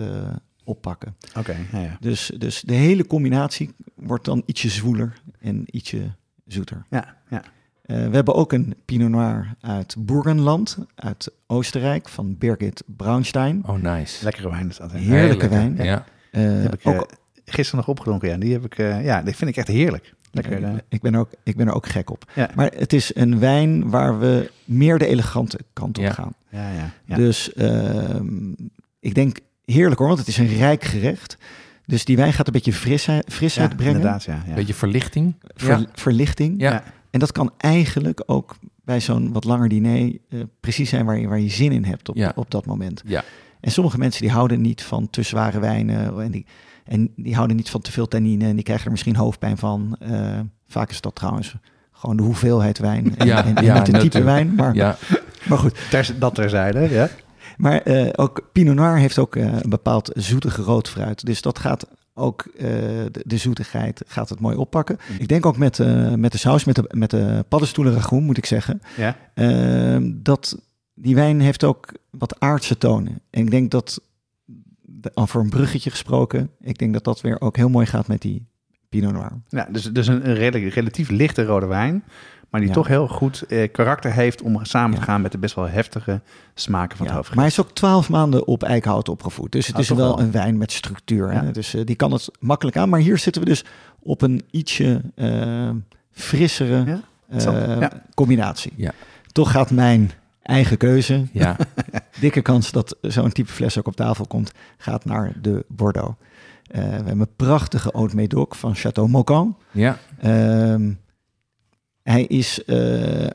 oppakken. 0.63 1.15
Oké, 1.37 1.55
ja, 1.71 1.79
ja. 1.79 1.97
Dus, 1.99 2.31
dus 2.37 2.61
de 2.61 2.73
hele 2.73 3.07
combinatie 3.07 3.69
wordt 3.95 4.25
dan 4.25 4.43
ietsje 4.45 4.69
zwoeler 4.69 5.13
en 5.39 5.63
ietsje 5.71 6.01
zoeter. 6.45 6.85
Ja, 6.89 7.15
ja. 7.29 7.41
Eh, 7.83 7.95
we 8.07 8.15
hebben 8.15 8.35
ook 8.35 8.53
een 8.53 8.75
Pinot 8.85 9.09
Noir 9.09 9.55
uit 9.61 9.95
Burgenland, 9.99 10.77
uit 10.95 11.31
Oostenrijk, 11.47 12.09
van 12.09 12.37
Birgit 12.37 12.83
Braunstein. 12.85 13.63
Oh, 13.67 13.81
nice. 13.81 14.23
Lekkere 14.23 14.49
wijn 14.49 14.69
is 14.69 14.77
dat. 14.77 14.91
hè? 14.91 14.97
Heerlijke 14.97 15.47
wijn. 15.49 15.75
Ja. 15.75 16.05
Eh, 16.31 16.41
Die 16.41 16.49
heb 16.51 16.73
ik 16.73 16.87
ook, 16.87 16.93
eh, 17.11 17.17
gisteren 17.45 17.79
nog 17.79 17.87
opgedronken. 17.89 18.29
Ja, 18.29 18.37
die 18.37 18.53
heb 18.53 18.65
ik. 18.65 18.77
eh, 18.77 19.03
ja, 19.05 19.21
die 19.21 19.35
vind 19.35 19.49
ik 19.49 19.57
echt 19.57 19.67
heerlijk. 19.67 20.13
Lekker. 20.31 20.83
ik, 20.89 21.01
ben 21.01 21.13
er 21.13 21.19
ook, 21.19 21.29
ik 21.43 21.55
ben 21.55 21.67
er 21.67 21.73
ook 21.73 21.87
gek 21.87 22.09
op. 22.09 22.31
Ja. 22.35 22.49
Maar 22.55 22.71
het 22.75 22.93
is 22.93 23.15
een 23.15 23.39
wijn 23.39 23.89
waar 23.89 24.19
we 24.19 24.51
meer 24.65 24.97
de 24.97 25.07
elegante 25.07 25.59
kant 25.73 25.97
op 25.97 26.03
Ja. 26.03 26.11
gaan. 26.13 26.33
ja, 26.49 26.71
ja. 26.71 26.91
ja. 27.05 27.15
Dus 27.15 27.53
ehm, 27.53 28.51
ik 28.99 29.13
denk 29.15 29.37
heerlijk 29.65 29.99
hoor, 29.99 30.07
want 30.07 30.19
het 30.19 30.27
is 30.27 30.37
een 30.37 30.55
rijk 30.57 30.83
gerecht. 30.83 31.37
Dus 31.85 32.05
die 32.05 32.15
wijn 32.15 32.33
gaat 32.33 32.47
een 32.47 32.53
beetje 32.53 32.73
frisheid, 32.73 33.25
frisheid 33.33 33.69
Ja, 33.69 33.75
brengen, 33.75 33.95
Inderdaad, 33.95 34.23
ja. 34.23 34.43
ja. 34.47 34.53
Beetje 34.53 34.73
verlichting. 34.73 35.35
ver- 35.55 35.79
Ja. 35.79 35.85
verlichting. 35.93 36.61
Ja. 36.61 36.83
En 37.11 37.19
dat 37.19 37.31
kan 37.31 37.51
eigenlijk 37.57 38.23
ook 38.25 38.55
bij 38.85 38.99
zo'n 38.99 39.33
wat 39.33 39.43
langer 39.43 39.69
diner 39.69 40.17
eh, 40.29 40.39
precies 40.59 40.89
zijn 40.89 41.05
waar 41.05 41.19
je, 41.19 41.27
waar 41.27 41.39
je 41.39 41.49
zin 41.49 41.71
in 41.71 41.83
hebt 41.85 42.09
op, 42.09 42.15
Ja. 42.15 42.31
op 42.35 42.51
dat 42.51 42.65
moment. 42.65 43.01
Ja. 43.05 43.23
En 43.59 43.71
sommige 43.71 43.97
mensen 43.97 44.21
die 44.21 44.31
houden 44.31 44.61
niet 44.61 44.83
van 44.83 45.09
te 45.09 45.21
zware 45.21 45.59
wijnen 45.59 46.21
en 46.21 46.31
die, 46.31 46.45
en 46.85 47.11
die 47.15 47.35
houden 47.35 47.55
niet 47.55 47.69
van 47.69 47.81
te 47.81 47.91
veel 47.91 48.07
tannine 48.07 48.45
en 48.47 48.55
die 48.55 48.63
krijgen 48.63 48.85
er 48.85 48.91
misschien 48.91 49.15
hoofdpijn 49.15 49.57
van. 49.57 49.95
Eh, 49.99 50.39
vaak 50.67 50.89
is 50.89 51.01
dat 51.01 51.15
trouwens 51.15 51.55
gewoon 51.91 52.17
de 52.17 52.23
hoeveelheid 52.23 52.77
wijn 52.79 53.17
en, 53.17 53.25
Ja, 53.27 53.45
en, 53.45 53.55
en 53.55 53.63
ja, 53.63 53.73
niet 53.73 53.85
de 53.85 53.91
type 53.91 54.03
natuurlijk. 54.03 54.25
wijn. 54.25 54.55
Maar, 54.55 54.75
Ja. 54.75 54.97
maar 55.49 55.57
goed, 55.57 55.89
Ter, 55.89 56.15
dat 56.19 56.35
terzijde, 56.35 56.89
ja. 56.89 57.09
Maar 57.57 57.81
eh, 57.81 58.09
ook 58.15 58.49
Pinot 58.51 58.75
Noir 58.75 58.97
heeft 58.97 59.19
ook 59.19 59.35
eh, 59.35 59.45
een 59.61 59.69
bepaald 59.69 60.11
zoetige 60.13 60.61
rood 60.61 60.89
fruit. 60.89 61.25
Dus 61.25 61.41
dat 61.41 61.59
gaat 61.59 61.87
ook 62.13 62.41
eh, 62.57 62.65
de, 63.11 63.21
de 63.25 63.37
zoetigheid 63.37 64.01
gaat 64.07 64.29
het 64.29 64.39
mooi 64.39 64.55
oppakken. 64.55 64.97
Ik 65.19 65.27
denk 65.27 65.45
ook 65.45 65.57
met, 65.57 65.77
met 66.17 66.31
de 66.31 66.37
saus, 66.37 66.63
met 66.63 66.75
de, 66.75 66.89
met 66.91 67.09
de 67.09 67.45
paddenstoelen 67.47 67.93
ragout 67.93 68.21
moet 68.21 68.37
ik 68.37 68.45
zeggen. 68.45 68.81
ja. 68.97 69.17
eh, 69.33 69.97
dat 70.15 70.57
die 70.95 71.15
wijn 71.15 71.39
heeft 71.41 71.63
ook 71.63 71.87
wat 72.09 72.39
aardse 72.39 72.77
tonen. 72.77 73.21
En 73.29 73.41
ik 73.41 73.51
denk 73.51 73.71
dat, 73.71 74.01
de- 74.81 75.11
over 75.13 75.41
een 75.41 75.49
bruggetje 75.49 75.89
gesproken, 75.89 76.49
ik 76.61 76.77
denk 76.77 76.93
dat 76.93 77.03
dat 77.03 77.21
weer 77.21 77.41
ook 77.41 77.57
heel 77.57 77.69
mooi 77.69 77.85
gaat 77.85 78.07
met 78.07 78.21
die 78.21 78.45
Pinot 78.89 79.13
Noir. 79.13 79.31
ja 79.47 79.67
dus, 79.71 79.83
dus 79.83 80.07
een, 80.07 80.29
een 80.29 80.35
redelijk, 80.35 80.73
relatief 80.73 81.09
lichte 81.09 81.43
rode 81.45 81.65
wijn. 81.65 82.03
Maar 82.53 82.61
die 82.61 82.69
Ja. 82.71 82.75
toch 82.77 82.87
heel 82.87 83.07
goed 83.07 83.41
eh, 83.41 83.71
karakter 83.71 84.13
heeft 84.13 84.41
om 84.41 84.65
samen 84.65 84.97
te 84.99 85.03
gaan 85.03 85.21
met 85.21 85.31
de 85.31 85.37
best 85.37 85.55
wel 85.55 85.67
heftige 85.67 86.21
smaken 86.53 86.97
van 86.97 87.05
Ja, 87.05 87.11
het 87.11 87.21
hoofd. 87.21 87.29
maar 87.35 87.43
hij 87.43 87.53
is 87.53 87.59
ook 87.59 87.71
twaalf 87.71 88.09
maanden 88.09 88.47
op 88.47 88.63
eikenhout 88.63 89.09
opgevoed. 89.09 89.51
Dus 89.51 89.67
het 89.67 89.75
Ah, 89.75 89.81
is 89.81 89.89
wel 89.89 89.97
wel. 89.97 90.19
een 90.19 90.31
wijn 90.31 90.57
met 90.57 90.71
structuur. 90.71 91.31
Hè? 91.31 91.51
Dus 91.51 91.73
eh, 91.73 91.85
die 91.85 91.95
kan 91.95 92.11
het 92.11 92.29
makkelijk 92.39 92.77
aan. 92.77 92.89
Maar 92.89 92.99
hier 92.99 93.17
zitten 93.17 93.41
we 93.41 93.47
dus 93.47 93.65
op 93.99 94.21
een 94.21 94.41
ietsje 94.51 95.01
eh, 95.15 95.69
frissere 96.11 96.83
Ja, 96.85 96.99
eh, 97.81 97.87
combinatie. 98.13 98.73
Ja. 98.75 98.91
Toch 99.31 99.51
gaat 99.51 99.71
mijn 99.71 100.11
eigen 100.43 100.77
keuze, 100.77 101.25
Ja. 101.31 101.55
dikke 102.19 102.41
kans 102.41 102.71
dat 102.71 102.97
zo'n 103.01 103.31
type 103.31 103.51
fles 103.51 103.77
ook 103.79 103.87
op 103.87 103.95
tafel 103.95 104.27
komt, 104.27 104.51
gaat 104.77 105.05
naar 105.05 105.33
de 105.41 105.65
Bordeaux. 105.67 106.13
Eh, 106.67 106.81
we 106.83 106.89
hebben 106.89 107.19
een 107.19 107.35
prachtige 107.35 107.89
Haute 107.93 108.15
Médoc 108.15 108.55
van 108.55 108.75
Château 108.75 109.09
Maucan. 109.09 109.57
ja. 109.71 109.97
Ehm, 110.19 110.91
hij 112.03 112.23
is 112.23 112.63
eh, 112.65 113.27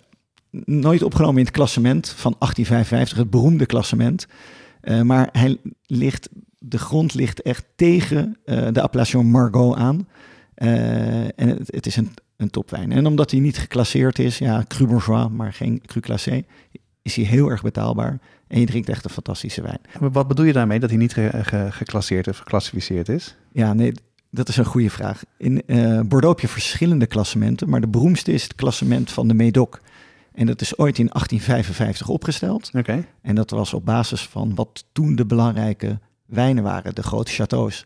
nooit 0.64 1.02
opgenomen 1.02 1.38
in 1.38 1.44
het 1.44 1.54
klassement 1.54 2.08
van 2.08 2.34
1855, 2.38 3.18
het 3.18 3.30
beroemde 3.30 3.66
klassement. 3.66 4.26
Eh, 4.80 5.00
maar 5.02 5.28
hij 5.32 5.56
ligt, 5.86 6.28
de 6.58 6.78
grond 6.78 7.14
ligt 7.14 7.42
echt 7.42 7.64
tegen 7.76 8.36
eh, 8.44 8.68
de 8.72 8.82
appellation 8.82 9.26
Margot 9.26 9.76
aan. 9.76 10.08
En 10.54 11.48
het, 11.48 11.58
het 11.74 11.86
is 11.86 11.96
een, 11.96 12.10
een 12.36 12.50
topwijn. 12.50 12.92
En 12.92 13.06
omdat 13.06 13.30
hij 13.30 13.40
niet 13.40 13.58
geclasseerd 13.58 14.18
is, 14.18 14.38
ja, 14.38 14.64
cru 14.68 14.86
bourgeois, 14.86 15.28
maar 15.30 15.52
geen 15.52 15.82
cru 15.86 16.00
classé, 16.00 16.44
is 17.02 17.16
hij 17.16 17.24
heel 17.24 17.48
erg 17.50 17.62
betaalbaar. 17.62 18.18
En 18.48 18.60
je 18.60 18.66
drinkt 18.66 18.88
echt 18.88 19.04
een 19.04 19.10
fantastische 19.10 19.62
wijn. 19.62 19.78
Maar 20.00 20.10
Wat 20.10 20.28
bedoel 20.28 20.44
je 20.44 20.52
daarmee 20.52 20.80
dat 20.80 20.90
hij 20.90 20.98
niet 20.98 21.12
ge- 21.12 21.30
ge- 21.42 21.66
geclasseerd 21.70 22.28
of 22.28 22.38
geclassificeerd 22.38 23.08
is? 23.08 23.36
Ja, 23.52 23.72
nee, 23.72 23.92
dat 24.30 24.48
is 24.48 24.56
een 24.56 24.64
goede 24.64 24.90
vraag. 24.90 25.22
In 25.36 25.62
eh, 25.66 26.00
Bordeaux 26.00 26.40
heb 26.40 26.40
je 26.40 26.48
verschillende 26.48 27.06
klassementen, 27.06 27.68
maar 27.68 27.80
de 27.80 27.88
beroemdste 27.88 28.32
is 28.32 28.42
het 28.42 28.54
klassement 28.54 29.10
van 29.10 29.28
de 29.28 29.34
Médoc. 29.34 29.80
En 30.34 30.46
dat 30.46 30.60
is 30.60 30.78
ooit 30.78 30.98
in 30.98 31.06
1855 31.06 32.08
opgesteld. 32.08 32.70
Oké. 32.74 33.04
En 33.22 33.34
dat 33.34 33.50
was 33.50 33.74
op 33.74 33.84
basis 33.84 34.22
van 34.22 34.54
wat 34.54 34.84
toen 34.92 35.16
de 35.16 35.26
belangrijke 35.26 35.98
wijnen 36.26 36.62
waren, 36.62 36.94
de 36.94 37.02
grote 37.02 37.32
chateaus. 37.32 37.84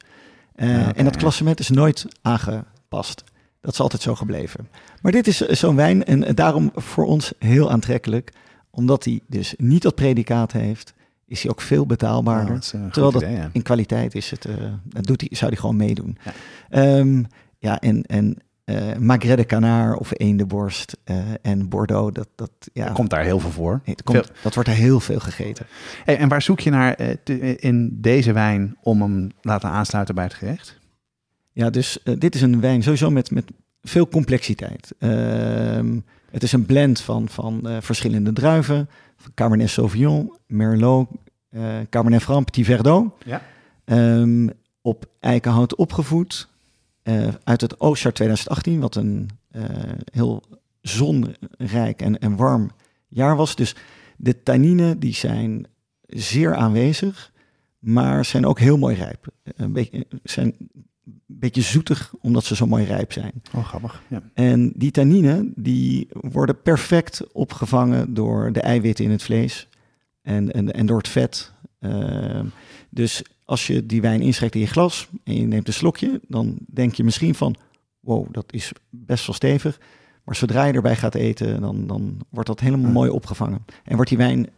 Eh, 0.54 0.68
oké, 0.68 0.90
en 0.90 1.04
dat 1.04 1.16
klassement 1.16 1.60
is 1.60 1.68
nooit 1.68 2.06
aangepast. 2.22 3.24
Dat 3.60 3.72
is 3.72 3.80
altijd 3.80 4.02
zo 4.02 4.14
gebleven. 4.14 4.68
Maar 5.02 5.12
dit 5.12 5.26
is 5.26 5.46
eh, 5.46 5.54
zo'n 5.54 5.76
wijn 5.76 6.04
en 6.04 6.34
daarom 6.34 6.70
voor 6.74 7.04
ons 7.04 7.32
heel 7.38 7.70
aantrekkelijk. 7.70 8.32
Omdat 8.70 9.04
hij 9.04 9.20
dus 9.26 9.54
niet 9.56 9.82
dat 9.82 9.94
predicaat 9.94 10.52
heeft, 10.52 10.94
is 11.32 11.42
hij 11.42 11.50
ook 11.50 11.60
veel 11.60 11.86
betaalbaarder. 11.86 12.60
Terwijl 12.60 13.12
dat 13.12 13.22
idee, 13.22 13.34
ja. 13.34 13.48
in 13.52 13.62
kwaliteit 13.62 14.14
is 14.14 14.30
het, 14.30 14.44
eh, 14.44 14.54
dat 14.84 15.04
doet 15.04 15.20
hij, 15.20 15.28
zou 15.32 15.50
hij 15.50 15.60
gewoon 15.60 15.76
meedoen. 15.76 16.18
Ja. 16.24 16.32
Ja, 16.82 17.04
ja 17.58 17.80
en, 17.80 18.02
en 18.02 18.36
eh 18.64 18.96
Magret 18.96 19.36
de 19.36 19.46
Canard 19.46 19.98
of 19.98 20.10
Eendenborst 20.12 20.96
eh 21.04 21.16
en 21.42 21.68
Bordeaux, 21.68 22.12
dat, 22.14 22.28
dat, 22.34 22.50
ja, 22.72 22.86
Er 22.86 22.92
komt 22.92 23.10
daar 23.10 23.24
heel 23.24 23.38
veel 23.40 23.50
voor. 23.50 23.80
het 23.84 24.02
komt, 24.02 24.30
dat 24.42 24.54
wordt 24.54 24.68
er 24.68 24.74
heel 24.74 25.00
veel 25.00 25.18
gegeten. 25.20 25.66
Hey, 26.04 26.16
en 26.18 26.28
waar 26.28 26.42
zoek 26.42 26.60
je 26.60 26.70
naar 26.70 26.96
te- 27.24 27.56
in 27.56 27.98
deze 28.00 28.32
wijn 28.32 28.76
om 28.82 29.02
hem 29.02 29.30
laten 29.40 29.68
aansluiten 29.68 30.14
bij 30.14 30.24
het 30.24 30.34
gerecht? 30.34 30.78
Ja, 31.52 31.70
dus 31.70 31.98
dit 32.18 32.34
is 32.34 32.42
een 32.42 32.60
wijn 32.60 32.82
sowieso 32.82 33.10
met, 33.10 33.30
met 33.30 33.44
veel 33.82 34.08
complexiteit. 34.08 34.94
Ehm, 34.98 35.98
het 36.30 36.42
is 36.42 36.52
een 36.52 36.66
blend 36.66 37.00
van, 37.00 37.28
van 37.28 37.68
verschillende 37.80 38.32
druiven. 38.32 38.88
Cabernet 39.34 39.68
Sauvignon, 39.70 40.32
Merlot, 40.46 41.08
eh 41.50 41.78
Cabernet 41.90 42.22
Franc, 42.22 42.44
Petit 42.44 42.64
Verdot. 42.64 43.12
Ja. 43.24 43.42
Ehm, 43.84 44.48
op 44.80 45.06
eikenhout 45.20 45.74
opgevoed. 45.74 46.48
eh, 47.02 47.28
uit 47.44 47.60
het 47.60 47.80
oostjaar 47.80 48.12
2018, 48.12 48.80
wat 48.80 48.94
een 48.94 49.28
eh, 49.50 49.62
heel 50.12 50.42
zonrijk 50.80 52.02
en, 52.02 52.18
en 52.18 52.36
warm 52.36 52.70
jaar 53.08 53.36
was. 53.36 53.56
Dus 53.56 53.74
de 54.16 54.42
tanninen 54.42 54.98
die 54.98 55.14
zijn 55.14 55.66
zeer 56.06 56.54
aanwezig, 56.54 57.32
maar 57.78 58.24
zijn 58.24 58.46
ook 58.46 58.58
heel 58.58 58.78
mooi 58.78 58.96
rijp. 58.96 59.26
Een 59.56 59.72
beetje, 59.72 60.06
zijn 60.22 60.54
beetje 61.38 61.62
zoetig, 61.62 62.14
omdat 62.20 62.44
ze 62.44 62.56
zo 62.56 62.66
mooi 62.66 62.84
rijp 62.84 63.12
zijn. 63.12 63.32
Oh, 63.54 63.64
grappig. 63.64 64.02
Ja. 64.08 64.22
En 64.34 64.72
die 64.76 64.90
tanninen 64.90 65.52
die 65.56 66.08
worden 66.10 66.62
perfect 66.62 67.32
opgevangen 67.32 68.14
door 68.14 68.52
de 68.52 68.60
eiwitten 68.60 69.04
in 69.04 69.10
het 69.10 69.22
vlees 69.22 69.68
en, 70.22 70.52
en, 70.52 70.72
en 70.72 70.86
door 70.86 70.98
het 70.98 71.08
vet. 71.08 71.52
Ehm, 71.78 72.46
dus 72.90 73.22
als 73.44 73.66
je 73.66 73.86
die 73.86 74.00
wijn 74.00 74.20
inschrijft 74.20 74.54
in 74.54 74.60
je 74.60 74.66
glas 74.66 75.08
en 75.24 75.34
je 75.34 75.46
neemt 75.46 75.66
een 75.66 75.72
slokje, 75.72 76.20
dan 76.28 76.56
denk 76.66 76.94
je 76.94 77.04
misschien 77.04 77.34
van, 77.34 77.56
wow, 78.00 78.26
dat 78.30 78.52
is 78.52 78.72
best 78.90 79.26
wel 79.26 79.34
stevig. 79.34 79.80
Maar 80.24 80.36
zodra 80.36 80.64
je 80.64 80.72
erbij 80.72 80.96
gaat 80.96 81.14
eten, 81.14 81.60
dan, 81.60 81.86
dan 81.86 82.20
wordt 82.28 82.48
dat 82.48 82.60
helemaal 82.60 82.90
mooi 82.90 83.10
opgevangen. 83.10 83.64
En 83.84 83.94
wordt 83.94 84.08
die 84.08 84.18
wijn 84.18 84.48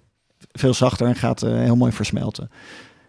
veel 0.53 0.75
zachter 0.75 1.07
en 1.07 1.17
gaat 1.17 1.43
eh, 1.43 1.53
heel 1.59 1.77
mooi 1.77 1.93
versmelten. 1.93 2.51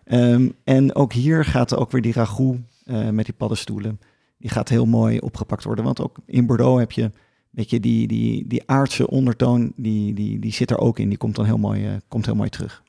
Ehm, 0.03 0.49
en 0.63 0.95
ook 0.95 1.13
hier 1.13 1.45
gaat 1.45 1.75
ook 1.75 1.91
weer 1.91 2.01
die 2.01 2.13
ragout 2.13 2.57
eh, 2.85 3.09
met 3.09 3.25
die 3.25 3.33
paddenstoelen. 3.33 3.99
Die 4.37 4.49
gaat 4.49 4.69
heel 4.69 4.85
mooi 4.85 5.19
opgepakt 5.19 5.63
worden. 5.63 5.85
Want 5.85 6.01
ook 6.01 6.17
in 6.25 6.45
Bordeaux 6.45 6.79
heb 6.79 6.91
je, 6.91 7.11
weet 7.49 7.69
je 7.69 7.79
die, 7.79 8.07
die, 8.07 8.47
die 8.47 8.63
aardse 8.65 9.07
ondertoon, 9.09 9.73
die, 9.75 10.13
die, 10.13 10.39
die 10.39 10.53
zit 10.53 10.71
er 10.71 10.77
ook 10.77 10.99
in. 10.99 11.09
Die 11.09 11.17
komt 11.17 11.35
dan 11.35 11.45
heel 11.45 11.57
mooi, 11.57 11.85
eh, 11.85 11.93
komt 12.07 12.25
heel 12.25 12.35
mooi 12.35 12.49
terug. 12.49 12.83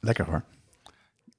Lekker 0.00 0.24
hoor. 0.24 0.44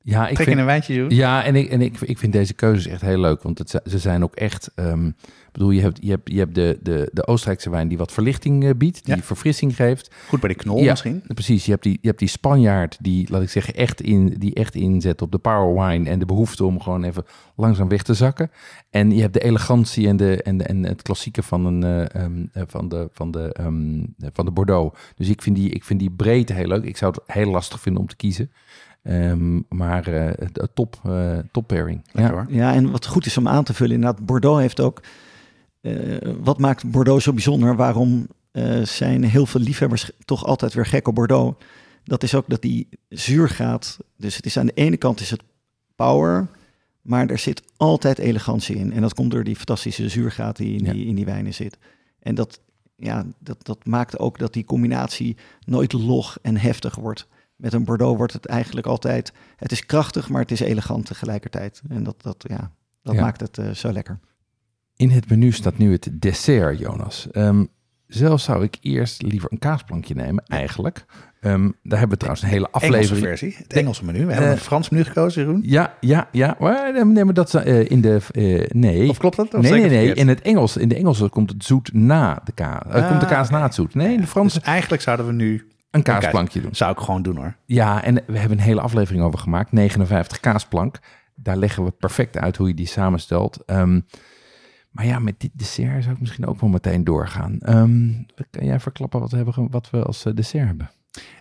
Ja, 0.02 0.28
ik 0.28 0.36
Trek 0.36 0.48
vind, 0.48 0.60
een 0.60 0.66
wijntje, 0.66 0.94
Jeroen? 0.94 1.10
ja 1.10 1.44
en, 1.44 1.56
ik, 1.56 1.70
en 1.70 1.82
ik, 1.82 2.02
ik 2.02 2.18
vind 2.18 2.34
deze 2.34 2.54
keuzes 2.54 2.88
echt 2.88 3.02
heel 3.02 3.20
leuk. 3.20 3.42
Want 3.42 3.58
het, 3.58 3.82
ze 3.86 4.00
zijn 4.00 4.24
ook 4.24 4.36
echt... 4.36 4.72
ehm, 4.76 5.12
bedoel, 5.58 5.72
je 5.72 5.82
hebt, 5.82 5.98
je 6.02 6.10
hebt, 6.10 6.32
je 6.32 6.38
hebt 6.38 6.56
de, 6.56 6.80
de, 6.82 7.10
de 7.14 7.28
Oostenrijkse 7.28 7.70
wijn 7.70 7.88
die 7.88 7.98
wat 7.98 8.12
verlichting 8.12 8.64
eh, 8.64 8.70
biedt. 8.78 9.06
Die 9.06 9.16
Ja. 9.16 9.22
verfrissing 9.22 9.76
geeft. 9.76 10.14
Goed 10.28 10.40
bij 10.40 10.50
de 10.50 10.56
knol 10.56 10.80
Ja. 10.84 10.90
misschien. 10.90 11.24
Precies, 11.28 11.66
je 11.66 11.72
hebt, 11.72 11.84
die, 11.84 11.98
je 12.02 12.08
hebt 12.08 12.20
die 12.20 12.28
Spanjaard 12.28 12.98
die, 13.02 13.32
laat 13.32 13.42
ik 13.42 13.50
zeggen, 13.50 13.74
echt, 13.74 14.02
in, 14.02 14.36
die 14.38 14.54
echt 14.54 14.76
inzet 14.76 15.22
op 15.22 15.32
de 15.32 15.38
power 15.38 15.86
wine 15.88 16.10
en 16.10 16.20
de 16.20 16.26
behoefte 16.26 16.66
om 16.66 16.82
gewoon 16.82 17.04
even 17.04 17.24
langzaam 17.56 17.88
weg 17.88 18.04
te 18.04 18.14
zakken. 18.14 18.52
En 18.90 19.12
je 19.12 19.22
hebt 19.22 19.34
de 19.34 19.44
elegantie 19.44 20.08
en, 20.08 20.18
de, 20.18 20.44
en, 20.44 20.58
de, 20.58 20.64
en 20.64 20.84
het 20.84 21.02
klassieke 21.02 21.44
van, 21.44 21.66
een, 21.66 21.84
eh, 21.84 22.22
ehm, 22.24 22.46
eh, 22.54 22.64
van, 22.68 22.90
de, 22.90 23.10
van, 23.12 23.32
de, 23.32 23.54
ehm, 23.54 24.00
eh, 24.00 24.30
van 24.34 24.46
de 24.46 24.52
Bordeaux. 24.52 25.00
Dus 25.16 25.30
ik 25.30 25.42
vind, 25.42 25.56
die, 25.56 25.70
ik 25.70 25.84
vind 25.84 26.00
die 26.00 26.12
breedte 26.12 26.54
heel 26.54 26.68
leuk. 26.68 26.84
Ik 26.84 26.98
zou 26.98 27.12
het 27.16 27.36
heel 27.36 27.52
lastig 27.52 27.80
vinden 27.80 28.02
om 28.02 28.08
te 28.08 28.16
kiezen. 28.16 28.52
Ehm, 29.04 29.60
maar 29.70 30.08
eh, 30.08 30.26
het 30.56 30.70
top, 30.74 31.00
eh 31.06 31.38
top 31.52 31.68
pairing. 31.68 32.02
Lekker 32.12 32.36
Ja. 32.36 32.42
hoor. 32.44 32.54
Ja, 32.56 32.74
en 32.74 32.92
wat 32.92 33.06
goed 33.06 33.26
is 33.26 33.38
om 33.38 33.48
aan 33.48 33.64
te 33.64 33.74
vullen, 33.74 33.96
inderdaad, 33.96 34.26
Bordeaux 34.26 34.62
heeft 34.62 34.80
ook. 34.80 35.02
Eh, 35.86 36.34
wat 36.44 36.60
maakt 36.60 36.92
Bordeaux 36.92 37.24
zo 37.24 37.34
bijzonder? 37.34 37.76
Waarom 37.76 38.28
eh, 38.52 38.82
zijn 38.82 39.24
heel 39.24 39.46
veel 39.46 39.62
liefhebbers 39.62 40.12
toch 40.26 40.46
altijd 40.46 40.74
weer 40.74 40.86
gek 40.86 41.08
op 41.08 41.16
Bordeaux? 41.16 41.64
Dat 42.04 42.24
is 42.24 42.36
ook 42.36 42.46
dat 42.50 42.62
die 42.62 42.88
zuur 43.10 43.50
gaat. 43.50 43.98
Dus 44.18 44.36
het 44.36 44.46
is 44.46 44.58
aan 44.58 44.66
de 44.66 44.74
ene 44.74 44.98
kant 44.98 45.20
is 45.20 45.30
het 45.30 45.44
power, 45.96 46.48
maar 47.02 47.28
er 47.30 47.38
zit 47.38 47.62
altijd 47.78 48.18
elegantie 48.20 48.76
in. 48.76 48.94
En 48.94 49.02
dat 49.02 49.14
komt 49.14 49.32
door 49.32 49.44
die 49.44 49.56
fantastische 49.56 50.10
zuurgraad 50.10 50.56
die 50.58 50.78
in, 50.78 50.86
Ja. 50.86 50.92
die, 50.92 51.06
in 51.06 51.16
die 51.16 51.26
wijnen 51.26 51.54
zit. 51.54 51.78
En 52.20 52.36
dat, 52.36 52.60
ja, 52.96 53.26
dat, 53.40 53.66
dat 53.66 53.86
maakt 53.86 54.20
ook 54.20 54.40
dat 54.40 54.54
die 54.54 54.66
combinatie 54.66 55.38
nooit 55.66 55.94
log 55.94 56.38
en 56.42 56.58
heftig 56.58 56.96
wordt. 56.96 57.28
Met 57.56 57.74
een 57.74 57.84
Bordeaux 57.86 58.18
wordt 58.18 58.34
het 58.34 58.46
eigenlijk 58.46 58.88
altijd... 58.88 59.34
Het 59.56 59.72
is 59.72 59.86
krachtig, 59.86 60.30
maar 60.30 60.42
het 60.42 60.52
is 60.52 60.60
elegant 60.60 61.06
tegelijkertijd. 61.06 61.82
En 61.90 62.04
dat, 62.04 62.22
dat, 62.22 62.46
ja, 62.48 62.72
dat 63.02 63.16
Ja. 63.16 63.22
maakt 63.22 63.40
het 63.42 63.58
eh, 63.58 63.70
zo 63.72 63.92
lekker. 63.92 64.20
In 64.98 65.10
het 65.10 65.30
menu 65.30 65.52
staat 65.52 65.78
nu 65.78 65.92
het 65.92 66.10
dessert, 66.14 66.80
Jonas. 66.80 67.28
Ehm, 67.32 67.64
zelf 68.08 68.42
zou 68.42 68.64
ik 68.64 68.78
eerst 68.82 69.22
liever 69.22 69.52
een 69.52 69.60
kaasplankje 69.60 70.16
nemen, 70.16 70.44
eigenlijk. 70.48 71.06
Ehm, 71.42 71.70
daar 71.84 72.00
hebben 72.00 72.10
we 72.10 72.18
trouwens 72.18 72.44
een 72.44 72.50
hele 72.50 72.68
Engelse 72.72 72.88
aflevering. 72.88 73.26
versie. 73.26 73.56
Het 73.58 73.74
Engelse 73.74 74.06
menu. 74.06 74.26
We 74.26 74.32
hebben 74.32 74.50
Eh, 74.50 74.56
een 74.56 74.62
Frans 74.62 74.90
menu 74.90 75.04
gekozen, 75.04 75.42
Jeroen. 75.44 75.62
Ja, 75.66 75.94
ja, 76.00 76.28
ja. 76.32 76.56
Nee, 76.60 77.06
nee, 77.06 77.26
maar 77.26 77.34
dat 77.34 77.54
eh, 77.54 77.90
in 77.90 78.02
de... 78.02 78.20
eh, 78.32 78.66
nee. 78.74 79.10
Of 79.10 79.18
klopt 79.18 79.36
dat? 79.36 79.54
Of 79.54 79.62
nee, 79.62 79.72
nee, 79.72 79.82
het 79.82 79.92
nee. 79.92 80.14
In 80.14 80.28
het 80.28 80.42
Engels, 80.42 80.78
in 80.78 80.88
de 80.90 80.96
Engelse 80.96 81.30
komt 81.30 81.50
het 81.50 81.64
zoet 81.64 81.94
na 81.94 82.42
de 82.44 82.52
kaas. 82.52 82.84
Eh, 82.86 83.08
komt 83.08 83.20
de 83.20 83.26
Ah, 83.26 83.32
kaas 83.32 83.50
na 83.50 83.62
het 83.64 83.74
zoet. 83.74 83.96
Nee, 83.96 84.14
in 84.14 84.22
de 84.22 84.28
Franse 84.28 84.60
Dus 84.60 84.68
eigenlijk 84.68 85.02
zouden 85.02 85.26
we 85.28 85.32
nu... 85.34 85.68
een 85.92 86.02
kaasplankje 86.04 86.62
doen. 86.62 86.76
Zou 86.76 86.92
ik 86.92 86.98
gewoon 87.00 87.22
doen 87.22 87.36
hoor. 87.36 87.56
Ja, 87.66 88.04
en 88.04 88.16
we 88.28 88.38
hebben 88.40 88.58
een 88.58 88.64
hele 88.64 88.82
aflevering 88.82 89.24
over 89.24 89.40
gemaakt. 89.40 89.72
59 89.72 90.40
kaasplank. 90.40 91.00
Daar 91.36 91.58
leggen 91.58 91.84
we 91.84 91.92
perfect 91.92 92.38
uit 92.38 92.58
hoe 92.58 92.68
je 92.68 92.74
die 92.74 92.88
samenstelt. 92.88 93.64
Ehm, 93.66 94.00
maar 94.96 95.06
ja, 95.06 95.20
met 95.20 95.40
dit 95.40 95.52
dessert 95.54 96.04
zou 96.04 96.16
ik 96.16 96.22
misschien 96.22 96.46
ook 96.46 96.60
wel 96.60 96.70
meteen 96.70 97.04
doorgaan. 97.04 97.60
Ehm, 97.60 98.12
kan 98.50 98.66
jij 98.66 98.80
verklappen 98.80 99.20
wat 99.20 99.32
we, 99.32 99.38
hebben, 99.38 99.68
wat 99.72 99.90
we 99.90 100.04
als 100.04 100.26
eh, 100.26 100.34
dessert 100.34 100.68
hebben? 100.68 100.92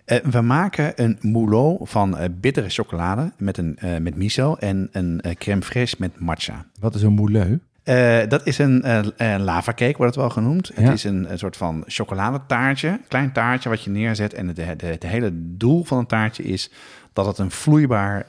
Eh, 0.05 0.17
we 0.17 0.41
maken 0.41 1.03
een 1.03 1.17
moulot 1.21 1.89
van 1.89 2.17
eh, 2.17 2.29
bittere 2.39 2.69
chocolade 2.69 3.31
met, 3.37 3.57
een, 3.57 3.77
met 4.01 4.15
miso 4.15 4.55
en 4.55 4.89
een 4.91 5.21
crème 5.37 5.63
fraîche 5.63 5.97
met 5.97 6.19
matcha. 6.19 6.65
Wat 6.79 6.95
is 6.95 7.01
een 7.01 7.13
mouleu? 7.13 7.59
Eh, 7.85 8.27
dat 8.27 8.45
is 8.45 8.57
een 8.57 8.81
eh 8.81 9.33
eh, 9.33 9.41
lava 9.41 9.73
cake, 9.73 9.97
wordt 9.97 10.15
het 10.15 10.23
wel 10.23 10.29
genoemd. 10.29 10.71
Ja. 10.75 10.81
Het 10.81 10.93
is 10.93 11.03
een, 11.03 11.31
een 11.31 11.37
soort 11.37 11.57
van 11.57 11.83
chocoladetaartje, 11.87 12.99
klein 13.07 13.31
taartje 13.31 13.69
wat 13.69 13.83
je 13.83 13.89
neerzet. 13.89 14.33
En 14.33 14.47
het, 14.47 14.81
het 14.81 15.03
hele 15.03 15.31
doel 15.33 15.83
van 15.83 15.97
een 15.97 16.05
taartje 16.05 16.43
is 16.43 16.71
dat 17.13 17.25
het 17.25 17.37
een 17.37 17.51
vloeibaar 17.51 18.25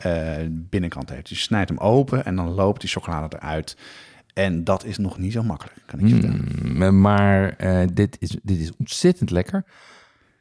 binnenkant 0.50 1.10
heeft. 1.10 1.28
Dus 1.28 1.38
je 1.38 1.44
snijdt 1.44 1.68
hem 1.68 1.78
open 1.78 2.24
en 2.24 2.36
dan 2.36 2.48
loopt 2.48 2.80
die 2.80 2.90
chocolade 2.90 3.36
eruit. 3.36 3.76
En 4.36 4.64
dat 4.64 4.84
is 4.84 4.98
nog 4.98 5.18
niet 5.18 5.32
zo 5.32 5.42
makkelijk, 5.42 5.76
kan 5.86 5.98
ik 5.98 6.06
je 6.06 6.12
vertellen. 6.12 6.48
Mm, 6.62 7.00
maar 7.00 7.56
eh, 7.56 7.86
dit, 7.92 8.16
is, 8.20 8.36
dit 8.42 8.58
is 8.58 8.70
ontzettend 8.78 9.30
lekker. 9.30 9.64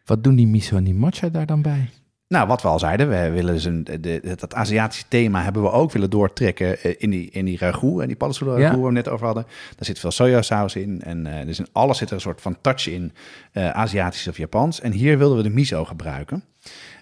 Wat 0.06 0.24
doen 0.24 0.36
die 0.36 0.48
miso 0.48 0.76
en 0.76 0.84
die 0.84 0.93
matcha 0.93 1.30
daar 1.30 1.46
dan 1.46 1.62
bij? 1.62 1.89
Nou, 2.28 2.48
wat 2.48 2.62
we 2.62 2.68
al 2.68 2.80
zeiden, 2.80 3.10
we 3.10 3.30
willen 3.30 3.54
dus 3.54 3.66
een, 3.66 3.84
de, 3.84 4.36
dat 4.36 4.54
Aziatische 4.54 5.06
thema 5.08 5.43
hebben 5.43 5.62
we 5.62 5.72
ook 5.72 5.91
willen 5.91 6.10
doortrekken 6.10 6.82
eh, 6.82 6.93
in 6.98 7.10
die, 7.10 7.30
in 7.30 7.46
die 7.46 7.58
ragout. 7.58 8.02
En 8.02 8.08
die 8.08 8.16
paddenstoelen 8.16 8.60
Ja. 8.60 8.70
waar 8.70 8.80
we 8.80 8.86
het 8.86 8.93
net 8.93 9.10
over 9.10 9.26
hadden. 9.26 9.43
Daar 9.43 9.86
zit 9.86 10.00
veel 10.00 10.12
sojasaus 10.12 10.76
in. 10.76 11.02
En 11.02 11.26
eh, 11.28 11.46
dus 11.46 11.60
in 11.60 11.68
alles 11.72 11.98
zit 11.98 12.10
er 12.10 12.16
een 12.16 12.22
soort 12.22 12.41
van 12.41 12.58
touch 12.62 12.88
in, 12.88 13.12
eh, 13.52 13.70
Aziatisch 13.70 14.28
of 14.28 14.38
Japans. 14.38 14.82
En 14.82 14.91
hier 14.91 15.18
wilden 15.18 15.38
we 15.38 15.43
de 15.43 15.50
miso 15.50 15.86
gebruiken. 15.86 16.43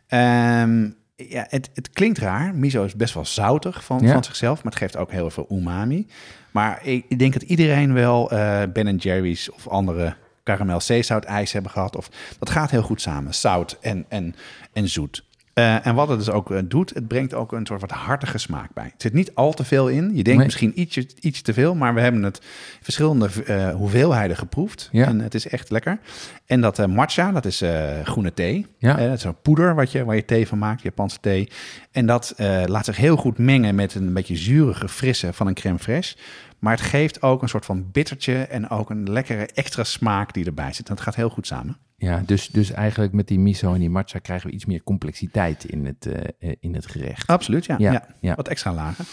Ehm, 0.08 0.90
ja, 1.16 1.46
het, 1.50 1.70
het 1.74 1.90
klinkt 1.90 2.18
raar. 2.18 2.56
Miso 2.56 2.84
is 2.84 2.96
best 2.96 3.14
wel 3.14 3.26
zoutig 3.26 3.84
van, 3.84 4.00
Ja. 4.02 4.14
van 4.14 4.24
zichzelf, 4.24 4.64
maar 4.64 4.72
het 4.72 4.82
geeft 4.82 4.98
ook 4.98 5.12
heel 5.12 5.30
veel 5.30 5.48
umami. 5.52 6.08
Maar 6.52 6.86
ik, 6.86 7.06
ik 7.08 7.20
denk 7.20 7.34
dat 7.34 7.42
iedereen 7.42 7.94
wel 7.94 8.32
eh 8.32 8.62
Ben 8.74 8.96
Jerry's 8.96 9.52
of 9.52 9.68
andere 9.68 10.16
karamel 10.44 10.82
zeezout 10.82 11.24
ijs 11.24 11.52
hebben 11.52 11.72
gehad. 11.72 11.96
Of, 11.96 12.10
dat 12.40 12.50
gaat 12.50 12.72
heel 12.72 12.82
goed 12.82 13.02
samen, 13.02 13.34
zout 13.34 13.78
en, 13.82 14.06
en, 14.10 14.36
en 14.74 14.90
zoet. 14.90 15.24
Eh, 15.54 15.88
en 15.88 15.96
wat 15.96 16.08
het 16.08 16.18
dus 16.18 16.30
ook 16.30 16.52
eh, 16.52 16.60
doet, 16.66 16.94
het 16.94 17.08
brengt 17.08 17.34
ook 17.34 17.52
een 17.52 17.66
soort 17.66 17.82
wat 17.82 17.92
hartige 17.92 18.38
smaak 18.38 18.74
bij. 18.74 18.84
Het 18.84 19.02
zit 19.02 19.14
niet 19.14 19.36
al 19.36 19.54
te 19.54 19.64
veel 19.64 19.88
in. 19.88 20.04
Je 20.04 20.24
denkt 20.24 20.28
Nee. 20.28 20.46
misschien 20.46 20.80
ietsje, 20.80 21.08
iets 21.20 21.42
te 21.42 21.54
veel, 21.54 21.76
maar 21.76 21.94
we 21.94 22.02
hebben 22.02 22.24
het 22.24 22.42
verschillende 22.82 23.30
eh, 23.46 23.70
hoeveelheden 23.74 24.38
geproefd. 24.38 24.90
Ja. 24.92 25.06
En 25.06 25.20
het 25.20 25.34
is 25.34 25.48
echt 25.48 25.70
lekker. 25.70 26.00
En 26.46 26.62
dat 26.62 26.88
matcha, 26.88 27.32
dat 27.32 27.46
is 27.46 27.64
groene 28.04 28.34
thee. 28.34 28.66
Ja. 28.78 28.96
Dat 28.96 29.18
is 29.18 29.24
een 29.24 29.42
poeder 29.42 29.76
wat 29.76 29.92
je, 29.92 30.06
waar 30.06 30.16
je 30.16 30.26
thee 30.26 30.48
van 30.48 30.58
maakt, 30.58 30.82
Japanse 30.82 31.18
thee. 31.22 31.50
En 31.92 32.06
dat 32.06 32.34
laat 32.66 32.86
zich 32.86 32.98
heel 32.98 33.16
goed 33.16 33.38
mengen 33.38 33.76
met 33.76 33.96
een 33.96 34.14
beetje 34.14 34.36
zurige, 34.36 34.90
frisse 34.90 35.34
van 35.34 35.48
een 35.48 35.54
crème 35.54 35.80
fraîche. 35.80 36.20
Maar 36.64 36.76
het 36.78 36.86
geeft 36.86 37.22
ook 37.22 37.42
een 37.42 37.50
soort 37.50 37.66
van 37.66 37.92
bittertje 37.92 38.36
en 38.36 38.70
ook 38.70 38.90
een 38.90 39.12
lekkere 39.12 39.46
extra 39.46 39.84
smaak 39.84 40.34
die 40.34 40.46
erbij 40.46 40.74
zit. 40.74 40.88
En 40.88 40.94
het 40.94 41.04
gaat 41.04 41.16
heel 41.16 41.30
goed 41.30 41.48
samen. 41.48 41.78
Ja, 41.98 42.24
dus, 42.26 42.48
dus 42.48 42.72
eigenlijk 42.72 43.14
met 43.14 43.28
die 43.28 43.40
miso 43.40 43.74
en 43.74 43.80
die 43.80 43.90
matcha 43.90 44.20
krijgen 44.20 44.50
we 44.50 44.56
iets 44.56 44.66
meer 44.66 44.84
complexiteit 44.84 45.64
in 45.64 45.86
het, 45.86 46.06
eh, 46.06 46.50
eh, 46.50 46.56
in 46.60 46.76
het 46.76 46.86
gerecht. 46.86 47.28
Absoluut, 47.28 47.66
ja. 47.66 47.76
Ja, 47.80 47.92
ja. 47.92 48.08
ja. 48.20 48.36
Wat 48.36 48.48
extra 48.48 48.74
lagen. 48.74 49.06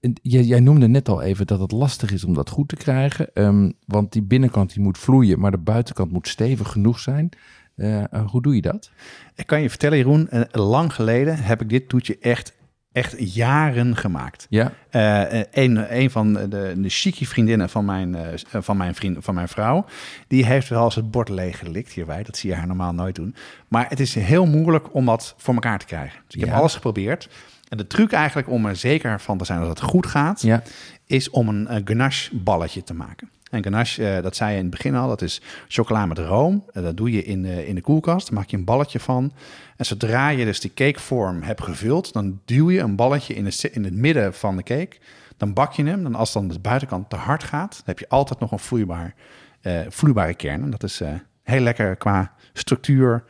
En 0.00 0.12
Jij, 0.22 0.42
jij 0.42 0.60
noemde 0.60 0.88
net 0.88 1.08
al 1.08 1.22
even 1.22 1.46
dat 1.46 1.60
het 1.60 1.72
lastig 1.72 2.12
is 2.12 2.24
om 2.24 2.34
dat 2.34 2.50
goed 2.50 2.68
te 2.68 2.76
krijgen. 2.76 3.34
ehm, 3.34 3.70
want 3.86 4.12
die 4.12 4.22
binnenkant 4.22 4.72
die 4.74 4.82
moet 4.82 4.98
vloeien, 4.98 5.38
maar 5.40 5.50
de 5.50 5.58
buitenkant 5.58 6.12
moet 6.12 6.28
stevig 6.28 6.68
genoeg 6.68 6.98
zijn. 6.98 7.28
Eh, 7.76 8.04
hoe 8.26 8.42
doe 8.42 8.54
je 8.54 8.62
dat? 8.62 8.90
Ik 9.34 9.46
kan 9.46 9.62
je 9.62 9.68
vertellen, 9.68 9.98
Jeroen, 9.98 10.28
lang 10.50 10.94
geleden 10.94 11.38
heb 11.38 11.60
ik 11.60 11.68
dit 11.68 11.88
toetje 11.88 12.18
echt, 12.18 12.56
echt 12.98 13.34
jaren 13.34 13.96
gemaakt. 13.96 14.46
Ja, 14.50 14.72
Eh, 14.90 15.42
een, 15.50 15.96
een 16.00 16.10
van 16.10 16.32
de, 16.32 16.48
de 16.76 16.88
chique 16.88 17.26
vriendinnen 17.26 17.68
van 17.68 17.84
mijn, 17.84 18.14
eh, 18.14 18.62
van, 18.62 18.76
mijn 18.76 18.94
vriend, 18.94 19.16
van 19.20 19.34
mijn 19.34 19.48
vrouw, 19.48 19.84
die 20.28 20.44
heeft 20.46 20.68
wel 20.68 20.84
eens 20.84 20.94
het 20.94 21.10
bord 21.10 21.28
leeg 21.28 21.58
gelikt 21.58 21.92
hierbij. 21.92 22.22
Dat 22.22 22.36
zie 22.36 22.50
je 22.50 22.56
haar 22.56 22.66
normaal 22.66 22.92
nooit 22.92 23.14
doen. 23.14 23.34
Maar 23.68 23.86
het 23.88 24.00
is 24.00 24.14
heel 24.14 24.46
moeilijk 24.46 24.94
om 24.94 25.06
dat 25.06 25.34
voor 25.36 25.54
elkaar 25.54 25.78
te 25.78 25.86
krijgen. 25.86 26.20
Dus 26.26 26.40
ik 26.40 26.46
heb 26.46 26.54
alles 26.54 26.74
geprobeerd. 26.74 27.28
En 27.68 27.76
de 27.76 27.86
truc 27.86 28.12
eigenlijk 28.12 28.48
om 28.48 28.66
er 28.66 28.76
zeker 28.76 29.20
van 29.20 29.38
te 29.38 29.44
zijn 29.44 29.58
dat 29.60 29.68
het 29.68 29.80
goed 29.80 30.06
gaat, 30.06 30.42
ja. 30.42 30.62
is 31.06 31.30
om 31.30 31.48
een 31.48 31.66
eh, 31.66 31.80
ganache 31.84 32.36
balletje 32.36 32.82
te 32.82 32.94
maken. 32.94 33.30
En 33.50 33.62
ganache, 33.62 34.08
eh, 34.16 34.22
dat 34.22 34.36
zei 34.36 34.50
je 34.50 34.56
in 34.56 34.62
het 34.62 34.70
begin 34.70 34.94
al, 34.94 35.08
dat 35.08 35.22
is 35.22 35.40
chocola 35.68 36.06
met 36.06 36.18
room. 36.18 36.64
Eh, 36.72 36.82
dat 36.82 36.96
doe 36.96 37.12
je 37.12 37.24
in 37.24 37.42
de, 37.42 37.66
in 37.66 37.74
de 37.74 37.80
koelkast, 37.80 38.26
daar 38.26 38.34
maak 38.38 38.48
je 38.48 38.56
een 38.56 38.64
balletje 38.64 39.00
van. 39.00 39.32
En 39.76 39.84
zodra 39.86 40.28
je 40.28 40.44
dus 40.44 40.60
die 40.60 40.74
cakevorm 40.74 41.42
hebt 41.42 41.62
gevuld, 41.62 42.12
dan 42.12 42.40
duw 42.44 42.70
je 42.70 42.80
een 42.80 42.96
balletje 42.96 43.34
in, 43.34 43.52
ce- 43.52 43.68
in 43.72 43.84
het 43.84 43.94
midden 43.94 44.34
van 44.34 44.56
de 44.56 44.62
cake. 44.62 44.96
Dan 45.36 45.52
bak 45.52 45.72
je 45.72 45.84
hem. 45.84 46.02
Dan 46.02 46.14
als 46.14 46.32
dan 46.32 46.48
de 46.48 46.58
buitenkant 46.58 47.10
te 47.10 47.16
hard 47.16 47.42
gaat, 47.44 47.72
dan 47.72 47.82
heb 47.84 47.98
je 47.98 48.08
altijd 48.08 48.40
nog 48.40 48.50
een 48.52 49.12
eh, 49.60 49.80
vloeibare 49.88 50.34
kern. 50.34 50.62
En 50.62 50.70
dat 50.70 50.82
is 50.82 51.00
eh, 51.00 51.08
heel 51.42 51.60
lekker 51.60 51.96
qua 51.96 52.32
structuur 52.52 53.24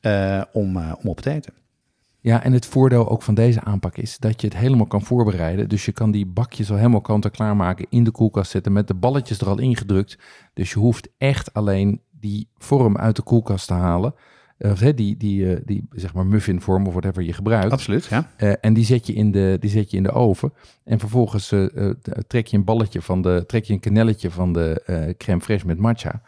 eh, 0.00 0.42
om, 0.52 0.76
eh, 0.76 0.92
om 1.02 1.08
op 1.08 1.20
te 1.20 1.30
eten. 1.30 1.52
Ja, 2.22 2.42
en 2.42 2.52
het 2.52 2.66
voordeel 2.66 3.08
ook 3.08 3.22
van 3.22 3.34
deze 3.34 3.60
aanpak 3.60 3.96
is 3.96 4.18
dat 4.18 4.40
je 4.40 4.46
het 4.46 4.56
helemaal 4.56 4.86
kan 4.86 5.02
voorbereiden. 5.02 5.68
Dus 5.68 5.84
je 5.84 5.92
kan 5.92 6.10
die 6.10 6.26
bakjes 6.26 6.70
al 6.70 6.76
helemaal 6.76 7.00
kant-en-klaar 7.00 7.56
maken, 7.56 7.86
in 7.88 8.04
de 8.04 8.10
koelkast 8.10 8.50
zetten 8.50 8.72
met 8.72 8.88
de 8.88 8.94
balletjes 8.94 9.40
er 9.40 9.48
al 9.48 9.58
ingedrukt. 9.58 10.18
Dus 10.54 10.70
je 10.72 10.78
hoeft 10.78 11.08
echt 11.18 11.54
alleen 11.54 12.00
die 12.10 12.48
vorm 12.58 12.96
uit 12.96 13.16
de 13.16 13.22
koelkast 13.22 13.66
te 13.66 13.74
halen. 13.74 14.14
Of 14.58 14.80
hè, 14.80 14.94
die, 14.94 15.16
die, 15.16 15.54
eh, 15.54 15.60
die 15.64 15.86
zeg 15.90 16.14
maar 16.14 16.26
muffinvorm 16.26 16.86
of 16.86 16.92
whatever 16.92 17.22
je 17.22 17.32
gebruikt. 17.32 17.72
Absoluut, 17.72 18.04
ja. 18.04 18.30
Eh, 18.36 18.52
en 18.60 18.74
die 18.74 18.84
zet, 18.84 19.06
je 19.06 19.12
in 19.12 19.30
de, 19.32 19.56
die 19.60 19.70
zet 19.70 19.90
je 19.90 19.96
in 19.96 20.02
de 20.02 20.12
oven. 20.12 20.52
En 20.84 20.98
vervolgens 20.98 21.52
eh, 21.52 21.90
trek 22.26 22.46
je 22.46 22.56
een 22.56 22.64
balletje 22.64 23.02
van 23.02 23.22
de, 23.22 23.44
trek 23.46 23.64
je 23.64 23.72
een 23.72 23.80
kanelletje 23.80 24.30
van 24.30 24.52
de 24.52 25.14
crème 25.18 25.42
fraîche 25.42 25.66
met 25.66 25.78
matcha. 25.78 26.22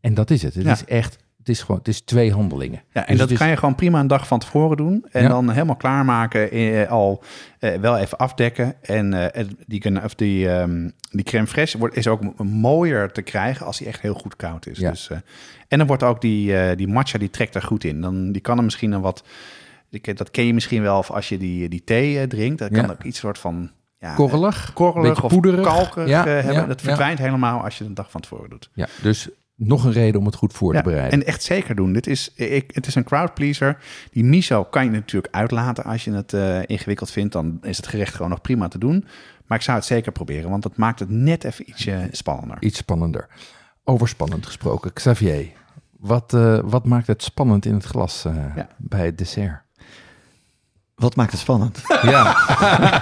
En 0.00 0.14
dat 0.14 0.30
is 0.30 0.42
het. 0.42 0.54
Het 0.54 0.64
Ja. 0.64 0.72
is 0.72 0.84
echt, 0.84 1.18
het 1.46 1.54
is 1.54 1.62
gewoon, 1.62 1.78
het 1.78 1.88
is 1.88 2.00
twee 2.00 2.32
handelingen. 2.32 2.82
Ja, 2.92 3.00
en 3.00 3.06
Dus 3.10 3.18
dat 3.18 3.30
is- 3.30 3.38
kan 3.38 3.48
je 3.48 3.56
gewoon 3.56 3.74
prima 3.74 4.00
een 4.00 4.06
dag 4.06 4.26
van 4.26 4.38
tevoren 4.38 4.76
doen. 4.76 5.06
En 5.10 5.22
Ja. 5.22 5.28
dan 5.28 5.50
helemaal 5.50 5.76
klaarmaken. 5.76 6.50
eh, 6.50 6.90
al 6.90 7.22
eh, 7.58 7.74
wel 7.74 7.96
even 7.98 8.18
afdekken. 8.18 8.74
En 8.82 9.32
eh, 9.32 9.44
die, 9.66 9.80
kan- 9.80 10.04
of 10.04 10.14
die, 10.14 10.48
ehm, 10.50 10.90
die 11.10 11.24
crème 11.24 11.46
fraîche 11.48 11.78
wordt, 11.78 11.96
is 11.96 12.06
ook 12.08 12.42
mooier 12.44 13.12
te 13.12 13.22
krijgen 13.22 13.66
als 13.66 13.78
die 13.78 13.86
echt 13.86 14.00
heel 14.00 14.14
goed 14.14 14.36
koud 14.36 14.66
is. 14.66 14.78
Ja. 14.78 14.90
Dus, 14.90 15.10
eh, 15.10 15.18
en 15.68 15.78
dan 15.78 15.86
wordt 15.86 16.02
ook 16.02 16.20
die, 16.20 16.56
eh, 16.58 16.76
die 16.76 16.88
matcha, 16.88 17.18
die 17.18 17.30
trekt 17.30 17.54
er 17.54 17.62
goed 17.62 17.84
in. 17.84 18.00
Dan, 18.00 18.32
die 18.32 18.42
kan 18.42 18.58
er 18.58 18.64
misschien 18.64 18.92
een 18.92 19.00
wat... 19.00 19.24
Dat 20.14 20.30
ken 20.30 20.46
je 20.46 20.54
misschien 20.54 20.82
wel 20.82 20.98
of 20.98 21.10
als 21.10 21.28
je 21.28 21.38
die, 21.38 21.68
die 21.68 21.84
thee 21.84 22.18
eh, 22.20 22.26
drinkt. 22.26 22.58
Dat 22.58 22.70
kan 22.70 22.82
Ja. 22.84 22.90
ook 22.90 23.02
iets 23.04 23.18
soort 23.18 23.38
van... 23.38 23.70
Ja, 23.98 24.14
korrelig. 24.14 24.72
korrelig 24.72 25.22
of 25.24 25.32
poederig. 25.32 25.94
Ja, 26.06 26.26
eh, 26.26 26.44
hebben. 26.44 26.68
dat 26.68 26.80
verdwijnt 26.80 27.18
helemaal 27.18 27.60
als 27.62 27.72
je 27.74 27.78
het 27.80 27.88
een 27.88 27.94
dag 27.94 28.10
van 28.10 28.20
tevoren 28.20 28.50
doet. 28.50 28.70
Ja, 28.74 28.86
dus 29.02 29.28
nog 29.56 29.84
een 29.84 29.92
reden 29.92 30.20
om 30.20 30.26
het 30.26 30.34
goed 30.34 30.52
voor 30.52 30.74
Ja, 30.74 30.82
te 30.82 30.88
bereiden. 30.88 31.20
En 31.20 31.26
echt 31.26 31.42
zeker 31.42 31.74
doen. 31.74 31.92
Dit 31.92 32.06
is, 32.06 32.32
ik, 32.34 32.70
het 32.74 32.86
is 32.86 32.94
een 32.94 33.04
crowdpleaser. 33.04 33.78
Die 34.10 34.24
miso 34.24 34.64
kan 34.64 34.84
je 34.84 34.90
natuurlijk 34.90 35.34
uitlaten 35.34 35.84
als 35.84 36.04
je 36.04 36.12
het 36.12 36.32
eh, 36.32 36.58
ingewikkeld 36.66 37.10
vindt. 37.10 37.32
Dan 37.32 37.58
is 37.62 37.76
het 37.76 37.86
gerecht 37.86 38.14
gewoon 38.14 38.30
nog 38.30 38.40
prima 38.40 38.68
te 38.68 38.78
doen. 38.78 39.04
Maar 39.46 39.58
ik 39.58 39.64
zou 39.64 39.76
het 39.76 39.86
zeker 39.86 40.12
proberen, 40.12 40.50
want 40.50 40.62
dat 40.62 40.76
maakt 40.76 40.98
het 40.98 41.10
net 41.10 41.44
even 41.44 41.68
ietsje 41.70 42.08
spannender. 42.10 42.56
Iets 42.60 42.78
spannender. 42.78 43.28
Over 43.84 44.08
spannend 44.08 44.46
gesproken. 44.46 44.92
Xavier, 44.92 45.46
wat, 45.98 46.34
eh, 46.34 46.58
wat 46.64 46.84
maakt 46.86 47.06
het 47.06 47.22
spannend 47.22 47.64
in 47.66 47.74
het 47.74 47.84
glas 47.84 48.24
eh, 48.24 48.34
Ja. 48.56 48.68
bij 48.76 49.04
het 49.04 49.18
dessert? 49.18 49.62
Wat 50.96 51.16
maakt 51.16 51.30
het 51.30 51.40
spannend? 51.40 51.80
Ja, 52.02 52.36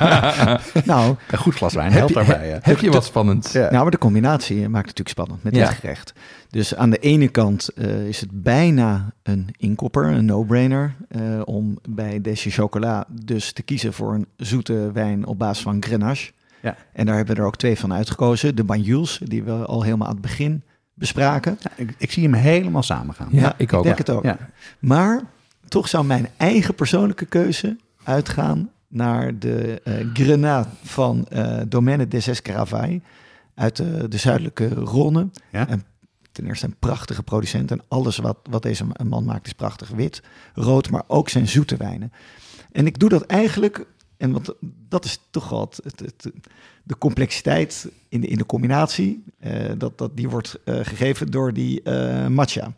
nou, 0.85 1.17
Een 1.31 1.39
goed 1.39 1.55
glas 1.55 1.75
wijn 1.75 1.93
heb 1.93 1.99
helpt 1.99 2.15
je, 2.15 2.15
daarbij. 2.33 2.49
hè. 2.49 2.59
heb 2.61 2.79
je 2.79 2.91
wat 2.91 3.05
spannends? 3.05 3.53
Ja. 3.53 3.71
nou, 3.71 3.83
maar 3.83 3.91
de 3.91 3.99
combinatie 3.99 4.57
maakt 4.57 4.89
het 4.89 4.99
natuurlijk 4.99 5.09
spannend 5.09 5.43
met 5.43 5.55
Ja. 5.57 5.67
dit 5.69 5.75
gerecht. 5.79 6.13
Dus 6.51 6.75
aan 6.75 6.91
de 6.91 6.99
ene 6.99 7.29
kant 7.29 7.69
eh, 7.69 8.07
is 8.07 8.21
het 8.21 8.43
bijna 8.43 9.13
een 9.23 9.49
inkopper, 9.57 10.05
een 10.05 10.25
no-brainer, 10.25 10.95
eh, 11.09 11.21
om 11.45 11.79
bij 11.89 12.21
deze 12.21 12.51
chocola 12.51 13.07
dus 13.25 13.53
te 13.53 13.63
kiezen 13.63 13.93
voor 13.93 14.15
een 14.15 14.27
zoete 14.37 14.91
wijn 14.93 15.27
op 15.27 15.39
basis 15.39 15.63
van 15.63 15.83
Grenache. 15.85 16.33
Ja. 16.63 16.77
En 16.93 17.07
daar 17.07 17.17
hebben 17.17 17.35
we 17.35 17.41
er 17.41 17.47
ook 17.47 17.57
twee 17.57 17.79
van 17.79 17.93
uitgekozen. 17.93 18.57
De 18.57 18.65
Banyuls, 18.65 19.21
die 19.25 19.43
we 19.43 19.53
al 19.53 19.83
helemaal 19.83 20.07
aan 20.09 20.13
het 20.13 20.23
begin 20.23 20.63
bespraken. 20.95 21.59
Ja, 21.61 21.71
ik, 21.77 21.95
ik 21.99 22.13
zie 22.13 22.23
hem 22.23 22.33
helemaal 22.35 22.83
samen 22.83 23.15
gaan. 23.15 23.29
Ja, 23.31 23.55
ik 23.57 23.73
ook. 23.73 23.85
denk 23.85 23.99
het 23.99 24.11
ook. 24.11 24.25
Ja. 24.25 24.39
Maar 24.79 25.21
toch 25.75 25.89
zou 25.89 26.05
mijn 26.05 26.29
eigen 26.37 26.75
persoonlijke 26.75 27.25
keuze 27.27 27.77
uitgaan 28.05 28.71
naar 28.89 29.39
de 29.39 29.81
eh 29.85 30.07
Grenat 30.13 30.69
van 30.83 31.27
eh 31.29 31.61
Domaine 31.69 32.09
des 32.09 32.27
Escaravai 32.27 33.03
uit 33.55 33.77
de, 33.77 34.09
de 34.09 34.17
zuidelijke 34.17 34.69
Ronne. 34.69 35.29
Ja. 35.53 35.69
En 35.69 35.85
ten 36.33 36.47
eerste 36.47 36.67
een 36.67 36.77
prachtige 36.79 37.23
producent 37.23 37.71
en 37.71 37.83
alles 37.89 38.17
wat, 38.17 38.37
wat 38.51 38.63
deze 38.63 38.85
man 39.05 39.25
maakt 39.25 39.47
is 39.47 39.53
prachtig 39.53 39.89
wit, 39.89 40.23
rood, 40.55 40.91
maar 40.91 41.03
ook 41.07 41.29
zijn 41.29 41.49
zoete 41.49 41.77
wijnen. 41.77 42.13
En 42.73 42.87
ik 42.87 42.99
doe 42.99 43.09
dat 43.09 43.23
eigenlijk, 43.27 43.87
en 44.17 44.33
want 44.33 44.55
dat 44.89 45.05
is 45.05 45.21
toch 45.31 45.49
wel 45.49 45.61
het, 45.61 45.81
het, 45.85 46.01
het- 46.01 46.33
de 46.83 46.99
complexiteit 46.99 47.89
in 48.09 48.21
de, 48.21 48.27
in 48.27 48.39
de 48.39 48.47
combinatie, 48.47 49.25
eh, 49.39 49.53
dat, 49.79 49.99
dat, 49.99 50.17
die 50.17 50.29
wordt 50.29 50.59
eh, 50.65 50.75
gegeven 50.83 51.31
door 51.31 51.53
die 51.53 51.83
eh, 51.83 52.27
matcha. 52.27 52.73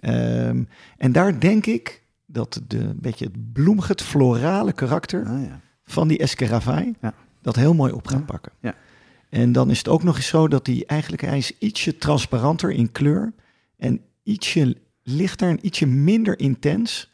Ehm, 0.00 0.62
en 0.98 1.12
daar 1.12 1.40
denk 1.40 1.66
ik 1.66 2.02
dat 2.34 2.60
de, 2.66 2.78
een 2.78 2.98
beetje 3.00 3.24
het 3.24 3.52
bloemige, 3.52 3.92
het 3.92 4.02
florale 4.02 4.72
karakter 4.72 5.24
Ah, 5.26 5.44
ja. 5.44 5.60
van 5.84 6.08
die 6.08 6.18
Escaravai 6.18 6.94
Ja. 7.00 7.14
dat 7.42 7.56
heel 7.56 7.74
mooi 7.74 7.92
op 7.92 8.06
gaat 8.06 8.18
Ja. 8.18 8.24
pakken. 8.24 8.52
Ja. 8.60 8.74
En 9.28 9.52
dan 9.52 9.70
is 9.70 9.78
het 9.78 9.88
ook 9.88 10.02
nog 10.02 10.16
eens 10.16 10.26
zo 10.26 10.48
dat 10.48 10.66
hij 10.66 10.84
eigenlijk 10.86 11.22
hij 11.22 11.38
is 11.38 11.58
ietsje 11.58 11.96
transparanter 11.98 12.70
in 12.70 12.92
kleur 12.92 13.32
en 13.76 14.00
ietsje 14.22 14.76
lichter 15.02 15.48
en 15.48 15.66
ietsje 15.66 15.86
minder 15.86 16.38
intens 16.38 17.10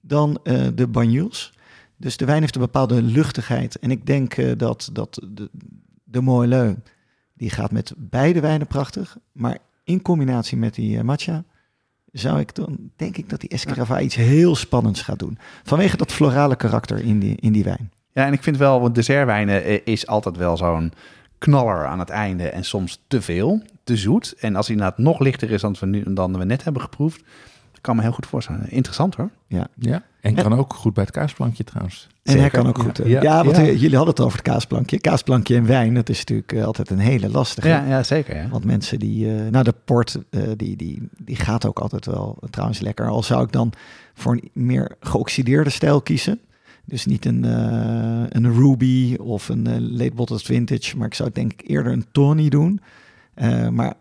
dan 0.00 0.38
eh, 0.42 0.66
de 0.74 0.86
Banyuls. 0.88 1.52
Dus 1.96 2.16
de 2.16 2.24
wijn 2.24 2.40
heeft 2.40 2.54
een 2.54 2.60
bepaalde 2.60 3.02
luchtigheid. 3.02 3.78
En 3.78 3.90
ik 3.90 4.06
denk 4.06 4.34
eh, 4.36 4.52
dat, 4.56 4.90
dat 4.92 5.20
de, 5.30 5.50
de 6.04 6.20
Moelleux, 6.20 6.76
die 7.34 7.50
gaat 7.50 7.70
met 7.72 7.92
beide 7.96 8.40
wijnen 8.40 8.66
prachtig. 8.66 9.16
Maar 9.32 9.58
in 9.84 10.02
combinatie 10.02 10.56
met 10.58 10.74
die 10.74 10.98
eh, 10.98 11.04
matcha 11.04 11.44
zou 12.18 12.40
ik 12.40 12.54
dan, 12.54 12.76
denk 12.96 13.16
ik 13.16 13.28
dat 13.28 13.40
die 13.40 13.50
Escarava 13.50 14.00
iets 14.00 14.14
heel 14.14 14.56
spannends 14.56 15.02
gaat 15.02 15.18
doen. 15.18 15.38
Vanwege 15.64 15.96
dat 15.96 16.12
florale 16.12 16.56
karakter 16.56 17.04
in 17.04 17.18
die, 17.18 17.36
in 17.40 17.52
die 17.52 17.64
wijn. 17.64 17.90
Ja, 18.12 18.26
en 18.26 18.32
ik 18.32 18.42
vind 18.42 18.56
wel, 18.56 18.80
want 18.80 18.94
dessertwijnen 18.94 19.64
eh, 19.64 19.80
is 19.84 20.06
altijd 20.06 20.36
wel 20.36 20.56
zo'n 20.56 20.92
knaller 21.38 21.86
aan 21.86 21.98
het 21.98 22.10
einde 22.10 22.48
en 22.48 22.64
soms 22.64 23.00
te 23.06 23.22
veel, 23.22 23.62
te 23.84 23.96
zoet. 23.96 24.34
En 24.40 24.56
als 24.56 24.66
hij 24.66 24.76
inderdaad 24.76 24.98
nog 24.98 25.18
lichter 25.18 25.50
is 25.50 25.60
dan 25.60 25.76
we, 25.80 25.86
nu, 25.86 26.02
dan 26.06 26.38
we 26.38 26.44
net 26.44 26.64
hebben 26.64 26.82
geproefd, 26.82 27.22
kan 27.80 27.96
me 27.96 28.02
heel 28.02 28.12
goed 28.12 28.26
voorstellen. 28.26 28.70
Interessant 28.70 29.14
hoor. 29.14 29.30
Ja. 29.46 29.66
Ja, 29.74 30.02
en 30.20 30.34
kan 30.34 30.54
ook 30.54 30.74
goed 30.74 30.94
bij 30.94 31.04
het 31.04 31.12
kaasplankje 31.12 31.64
trouwens. 31.64 32.06
En 32.22 32.32
hij 32.32 32.42
Zeker. 32.42 32.58
kan 32.58 32.68
ook 32.68 32.78
goed. 32.78 32.98
eh, 32.98 33.10
Ja, 33.10 33.22
Ja, 33.22 33.44
want 33.44 33.56
ja. 33.56 33.62
jullie 33.62 33.96
hadden 33.96 34.14
het 34.14 34.20
over 34.20 34.38
het 34.38 34.46
kaasplankje. 34.48 35.00
Kaasplankje 35.00 35.56
en 35.56 35.66
wijn, 35.66 35.94
dat 35.94 36.08
is 36.08 36.18
natuurlijk 36.18 36.52
eh, 36.52 36.64
altijd 36.64 36.90
een 36.90 36.98
hele 36.98 37.30
lastige. 37.30 37.68
Ja, 37.68 37.84
ja 37.86 38.02
zeker. 38.02 38.36
Ja. 38.36 38.48
Want 38.48 38.64
mensen 38.64 38.98
die, 38.98 39.34
eh, 39.36 39.50
nou 39.50 39.64
de 39.64 39.74
port, 39.84 40.18
eh, 40.30 40.42
die, 40.56 40.76
die, 40.76 41.08
die 41.18 41.36
gaat 41.36 41.66
ook 41.66 41.78
altijd 41.78 42.06
wel 42.06 42.38
trouwens 42.50 42.80
lekker. 42.80 43.08
Al 43.08 43.22
zou 43.22 43.44
ik 43.44 43.52
dan 43.52 43.72
voor 44.14 44.32
een 44.32 44.50
meer 44.52 44.96
geoxideerde 45.00 45.70
stijl 45.70 46.00
kiezen. 46.02 46.40
Dus 46.84 47.06
niet 47.06 47.24
een, 47.26 47.44
eh, 47.44 48.22
een 48.28 48.52
Ruby 48.54 49.14
of 49.16 49.48
een 49.48 49.66
eh, 49.66 49.74
Late 49.78 50.14
Bottled 50.14 50.42
Vintage, 50.42 50.96
maar 50.96 51.06
ik 51.06 51.14
zou 51.14 51.30
denk 51.32 51.52
ik 51.52 51.62
eerder 51.68 51.92
een 51.92 52.04
Tawny 52.12 52.48
doen. 52.48 52.80
Eh, 53.34 53.68
maar 53.68 53.94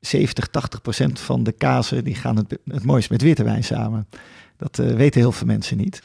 70, 0.00 0.46
80 0.46 0.82
procent 0.82 1.20
van 1.20 1.42
de 1.42 1.52
kazen 1.52 2.04
die 2.04 2.14
gaan 2.14 2.36
het, 2.36 2.58
het 2.64 2.84
mooist 2.84 3.10
met 3.10 3.22
witte 3.22 3.44
wijn 3.44 3.64
samen. 3.64 4.08
Dat 4.56 4.78
eh, 4.78 4.94
weten 4.94 5.20
heel 5.20 5.32
veel 5.32 5.46
mensen 5.46 5.76
niet. 5.76 6.02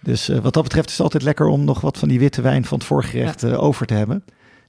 Dus 0.00 0.28
eh, 0.28 0.38
wat 0.38 0.54
dat 0.54 0.62
betreft 0.62 0.86
is 0.86 0.92
het 0.92 1.02
altijd 1.02 1.22
lekker 1.22 1.46
om 1.46 1.64
nog 1.64 1.80
wat 1.80 1.98
van 1.98 2.08
die 2.08 2.18
witte 2.18 2.42
wijn 2.42 2.64
van 2.64 2.78
het 2.78 2.86
voorgerecht 2.86 3.42
eh, 3.42 3.62
over 3.62 3.86
te 3.86 3.94
hebben. 3.94 4.24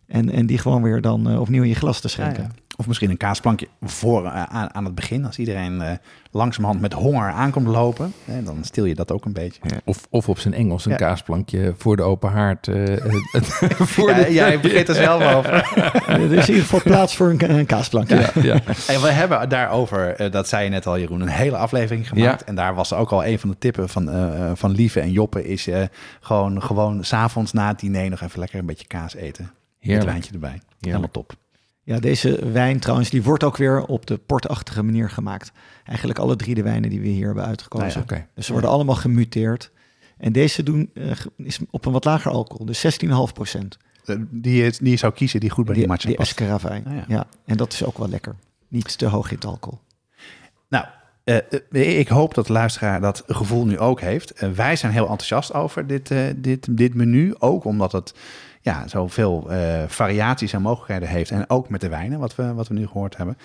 En, 0.08 0.30
en 0.30 0.46
die 0.46 0.58
gewoon 0.58 0.82
weer 0.82 1.02
dan 1.02 1.38
opnieuw 1.38 1.64
in 1.64 1.70
je 1.70 1.76
glas 1.76 2.00
te 2.00 2.08
schenken. 2.08 2.44
Ja, 2.44 2.50
ja. 2.56 2.63
Of 2.84 2.90
misschien 2.90 3.10
een 3.10 3.18
kaasplankje 3.18 3.68
voor, 3.82 4.26
eh, 4.26 4.44
aan, 4.44 4.74
aan 4.76 4.86
het 4.86 4.96
begin. 4.96 5.26
Als 5.26 5.38
iedereen 5.38 5.82
eh, 5.82 5.92
langzamerhand 6.32 6.82
met 6.82 6.94
honger 6.94 7.32
aankomt 7.32 7.68
lopen, 7.68 8.14
hè, 8.26 8.44
dan 8.44 8.58
stil 8.64 8.86
je 8.86 8.96
dat 8.96 9.12
ook 9.12 9.26
een 9.26 9.34
beetje. 9.34 9.62
Ja. 9.68 9.78
Of, 9.86 10.08
of 10.10 10.30
op 10.30 10.40
zijn 10.40 10.54
Engels 10.54 10.86
een 10.86 10.92
Ja. 10.92 10.98
kaasplankje 10.98 11.74
voor 11.78 11.96
de 11.96 12.02
open 12.04 12.32
haard. 12.32 12.68
eh, 12.68 12.84
voor 13.94 14.10
Ja, 14.10 14.24
de, 14.24 14.34
jij 14.34 14.60
begint 14.60 14.88
er 14.90 14.96
zelf 14.96 15.34
over. 15.36 15.54
Er 16.08 16.20
is 16.22 16.30
in 16.32 16.34
ieder 16.34 16.54
geval 16.56 16.82
plaats 16.84 17.16
voor 17.16 17.30
een, 17.30 17.38
ka- 17.38 17.48
een 17.50 17.66
kaasplankje. 17.66 18.16
ja, 18.16 18.30
ja. 18.42 18.54
En 18.88 19.02
we 19.02 19.12
hebben 19.12 19.50
daarover, 19.50 20.32
dat 20.32 20.48
zei 20.48 20.64
je 20.64 20.70
net 20.70 20.88
al 20.88 21.00
Jeroen, 21.00 21.22
een 21.22 21.28
hele 21.28 21.58
aflevering 21.58 22.08
gemaakt. 22.08 22.40
Ja. 22.40 22.46
En 22.48 22.56
daar 22.56 22.76
was 22.76 22.94
ook 22.94 23.10
al 23.12 23.26
een 23.26 23.40
van 23.40 23.50
de 23.50 23.58
tippen 23.58 23.90
van, 23.90 24.10
eh, 24.10 24.52
van 24.54 24.72
Lieve 24.72 25.00
en 25.00 25.12
Joppe... 25.12 25.48
is 25.48 25.68
eh, 25.68 25.82
gewoon, 26.20 26.62
gewoon 26.64 27.04
s'avonds 27.04 27.52
na 27.54 27.68
het 27.68 27.80
diner 27.80 28.10
nog 28.10 28.22
even 28.22 28.40
lekker 28.40 28.60
een 28.60 28.66
beetje 28.66 28.88
kaas 28.88 29.16
eten. 29.16 29.44
Met 29.44 29.54
een 29.54 29.88
Heerlijk. 29.90 30.10
wijntje 30.10 30.34
erbij. 30.34 30.62
Helemaal 30.80 31.12
top. 31.12 31.34
Ja, 31.86 32.00
deze 32.00 32.50
wijn 32.52 32.80
trouwens, 32.80 33.10
die 33.10 33.24
wordt 33.24 33.44
ook 33.44 33.58
weer 33.58 33.86
op 33.86 34.06
de 34.06 34.18
portachtige 34.18 34.84
manier 34.84 35.10
gemaakt. 35.10 35.52
Eigenlijk 35.86 36.20
alle 36.20 36.36
drie 36.36 36.56
de 36.56 36.64
wijnen 36.64 36.90
die 36.90 37.02
we 37.02 37.08
hier 37.08 37.26
hebben 37.26 37.46
uitgekozen. 37.46 37.88
Nou 37.88 38.02
Oké. 38.02 38.28
Dus 38.36 38.46
ze 38.46 38.52
worden 38.52 38.70
allemaal 38.70 38.96
gemuteerd. 38.96 39.72
En 40.18 40.32
deze 40.32 40.64
doen, 40.64 40.90
eh, 40.94 41.12
is 41.38 41.60
op 41.70 41.86
een 41.86 41.92
wat 41.92 42.06
lager 42.06 42.32
alcohol, 42.32 42.66
dus 42.66 42.80
16,5 42.80 43.34
procent. 43.34 43.78
Eh, 44.06 44.16
Die, 44.30 44.64
je- 44.64 44.74
die 44.80 44.90
je 44.90 44.96
zou 44.98 45.14
kiezen 45.14 45.40
die 45.40 45.50
goed 45.50 45.66
bij 45.66 45.74
die, 45.74 45.84
Die, 45.84 45.92
matcha 45.92 46.08
die 46.08 46.18
past. 46.18 46.42
Ah, 46.42 46.74
ja. 46.96 47.06
ja. 47.08 47.28
en 47.46 47.58
dat 47.58 47.74
is 47.74 47.84
ook 47.86 47.98
wel 47.98 48.10
lekker. 48.10 48.36
Niet 48.68 48.98
te 48.98 49.06
hoog 49.08 49.30
in 49.30 49.36
het 49.36 49.46
alcohol. 49.46 49.80
Nou, 50.70 50.86
eh, 51.24 52.00
ik 52.00 52.08
hoop 52.08 52.34
dat 52.34 52.48
de 52.48 52.54
luisteraar 52.54 53.02
dat 53.02 53.24
gevoel 53.28 53.66
nu 53.66 53.80
ook 53.80 54.02
heeft. 54.02 54.34
Wij 54.56 54.76
zijn 54.76 54.92
heel 54.92 55.02
enthousiast 55.10 55.54
over 55.54 55.88
dit, 55.88 56.12
dit, 56.36 56.78
dit 56.78 56.94
menu. 56.94 57.36
Ook 57.40 57.64
omdat 57.66 57.92
het 57.92 58.14
ja, 58.64 58.88
zoveel 58.88 59.52
eh 59.52 59.84
variaties 59.88 60.54
en 60.54 60.62
mogelijkheden 60.62 61.08
heeft. 61.08 61.32
En 61.32 61.50
ook 61.50 61.70
met 61.70 61.82
de 61.82 61.90
wijnen, 61.90 62.20
wat 62.20 62.36
we, 62.36 62.54
wat 62.54 62.68
we 62.68 62.74
nu 62.74 62.88
gehoord 62.88 63.18
hebben. 63.18 63.38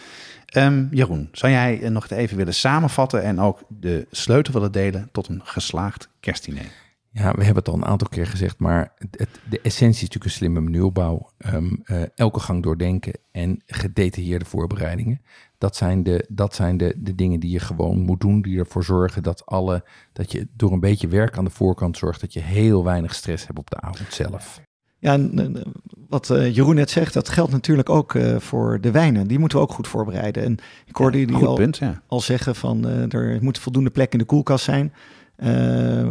Ehm, 0.46 0.86
Jeroen, 0.90 1.28
zou 1.32 1.52
jij 1.52 1.88
nog 1.88 2.10
even 2.10 2.36
willen 2.36 2.54
samenvatten... 2.54 3.22
en 3.22 3.40
ook 3.40 3.60
de 3.68 4.06
sleutel 4.10 4.52
willen 4.52 4.72
delen 4.72 5.08
tot 5.12 5.28
een 5.28 5.40
geslaagd 5.44 6.08
kerstdiner? 6.20 6.66
Ja, 7.10 7.32
we 7.32 7.44
hebben 7.44 7.62
het 7.64 7.68
al 7.68 7.74
een 7.74 7.84
aantal 7.84 8.08
keer 8.08 8.26
gezegd, 8.26 8.58
maar 8.58 8.92
het, 8.98 9.28
de 9.50 9.60
essentie 9.60 9.88
is 9.88 10.00
natuurlijk 10.00 10.24
een 10.24 10.30
slimme 10.30 10.60
menuopbouw. 10.60 11.30
Ehm, 11.38 11.74
eh, 11.84 12.02
elke 12.14 12.40
gang 12.40 12.62
doordenken 12.62 13.12
en 13.30 13.62
gedetailleerde 13.66 14.44
voorbereidingen. 14.44 15.22
Dat 15.58 15.76
zijn, 15.76 16.02
de, 16.02 16.26
dat 16.28 16.54
zijn 16.54 16.76
de, 16.76 16.94
de 16.96 17.14
dingen 17.14 17.40
die 17.40 17.50
je 17.50 17.58
gewoon 17.58 17.98
moet 17.98 18.20
doen, 18.20 18.42
die 18.42 18.58
ervoor 18.58 18.84
zorgen 18.84 19.22
dat, 19.22 19.46
alle, 19.46 19.84
dat 20.12 20.32
je 20.32 20.48
door 20.56 20.72
een 20.72 20.80
beetje 20.80 21.08
werk 21.08 21.36
aan 21.36 21.44
de 21.44 21.50
voorkant 21.50 21.96
zorgt 21.96 22.20
dat 22.20 22.32
je 22.32 22.40
heel 22.40 22.84
weinig 22.84 23.14
stress 23.14 23.46
hebt 23.46 23.58
op 23.58 23.70
de 23.70 23.80
avond 23.80 24.12
zelf. 24.12 24.60
Ja, 24.98 25.12
en, 25.12 25.56
eh, 25.56 25.62
wat 26.08 26.30
eh, 26.30 26.54
Jeroen 26.54 26.74
net 26.74 26.90
zegt, 26.90 27.14
dat 27.14 27.28
geldt 27.28 27.52
natuurlijk 27.52 27.88
ook 27.88 28.14
eh, 28.14 28.36
voor 28.38 28.80
de 28.80 28.90
wijnen. 28.90 29.26
Die 29.26 29.38
moeten 29.38 29.58
we 29.58 29.64
ook 29.64 29.72
goed 29.72 29.88
voorbereiden. 29.88 30.42
En 30.42 30.56
ik 30.86 30.96
hoorde 30.96 31.18
jullie 31.18 31.46
al, 31.46 31.54
punt, 31.54 31.76
ja. 31.76 32.02
al 32.06 32.20
zeggen 32.20 32.54
van 32.54 32.86
er 33.10 33.38
moet 33.40 33.58
voldoende 33.58 33.90
plek 33.90 34.12
in 34.12 34.18
de 34.18 34.24
koelkast 34.24 34.64
zijn 34.64 34.92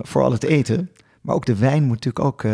voor 0.02 0.24
al 0.24 0.32
het 0.32 0.44
eten. 0.44 0.92
Maar 1.22 1.36
ook 1.36 1.46
de 1.46 1.56
wijn 1.56 1.84
moet 1.84 2.06
natuurlijk 2.06 2.26
ook 2.26 2.46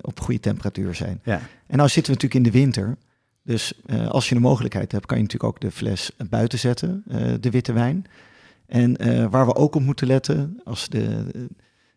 op 0.00 0.20
goede 0.20 0.40
temperatuur 0.40 0.94
zijn. 0.94 1.20
ja. 1.24 1.40
En 1.66 1.76
nou 1.76 1.88
zitten 1.88 2.14
we 2.14 2.20
natuurlijk 2.20 2.34
in 2.34 2.52
de 2.52 2.58
winter. 2.58 2.96
Dus 3.42 3.80
als 4.08 4.28
je 4.28 4.34
de 4.34 4.40
mogelijkheid 4.40 4.92
hebt, 4.92 5.06
kan 5.06 5.16
je 5.16 5.22
natuurlijk 5.22 5.52
ook 5.52 5.60
de 5.60 5.70
fles 5.70 6.10
buiten 6.30 6.58
zetten, 6.58 7.02
de 7.40 7.50
witte 7.50 7.72
wijn. 7.72 8.04
En 8.66 8.96
waar 9.30 9.46
we 9.46 9.54
ook 9.54 9.74
op 9.74 9.82
moeten 9.82 10.06
letten, 10.06 10.60
als 10.64 10.88
de, 10.88 11.26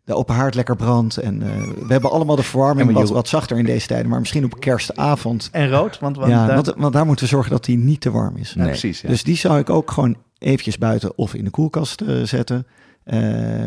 de 0.10 0.16
open 0.16 0.36
haard 0.36 0.56
lekker 0.56 0.76
brandt. 0.76 1.18
En 1.18 1.42
eh, 1.42 1.62
we 1.88 1.92
hebben 1.92 2.12
allemaal 2.12 2.36
de 2.36 2.44
verwarming 2.44 2.92
wat, 2.92 3.10
wat 3.10 3.28
zachter 3.28 3.58
in 3.58 3.66
deze 3.66 3.88
tijden. 3.88 4.10
Maar 4.10 4.20
misschien 4.20 4.44
op 4.46 4.60
kerstavond. 4.60 5.50
En 5.52 5.70
rood, 5.70 6.00
want, 6.00 6.18
want 6.18 6.30
ja, 6.32 6.46
daar- 6.46 6.56
want, 6.56 6.74
want 6.78 6.94
daar 6.94 7.06
moeten 7.06 7.26
we 7.26 7.32
zorgen 7.32 7.52
dat 7.52 7.66
die 7.66 7.78
niet 7.78 8.02
te 8.02 8.12
warm 8.12 8.36
is. 8.38 8.54
Ja, 8.54 8.60
Nee. 8.62 8.70
precies. 8.70 9.02
Ja. 9.02 9.10
Dus 9.10 9.24
die 9.24 9.36
zou 9.38 9.60
ik 9.60 9.70
ook 9.70 9.92
gewoon 9.92 10.16
eventjes 10.38 10.78
buiten 10.78 11.18
of 11.18 11.34
in 11.34 11.44
de 11.44 11.50
koelkast 11.50 12.02
eh, 12.02 12.24
zetten. 12.24 12.68
Eh, 13.04 13.20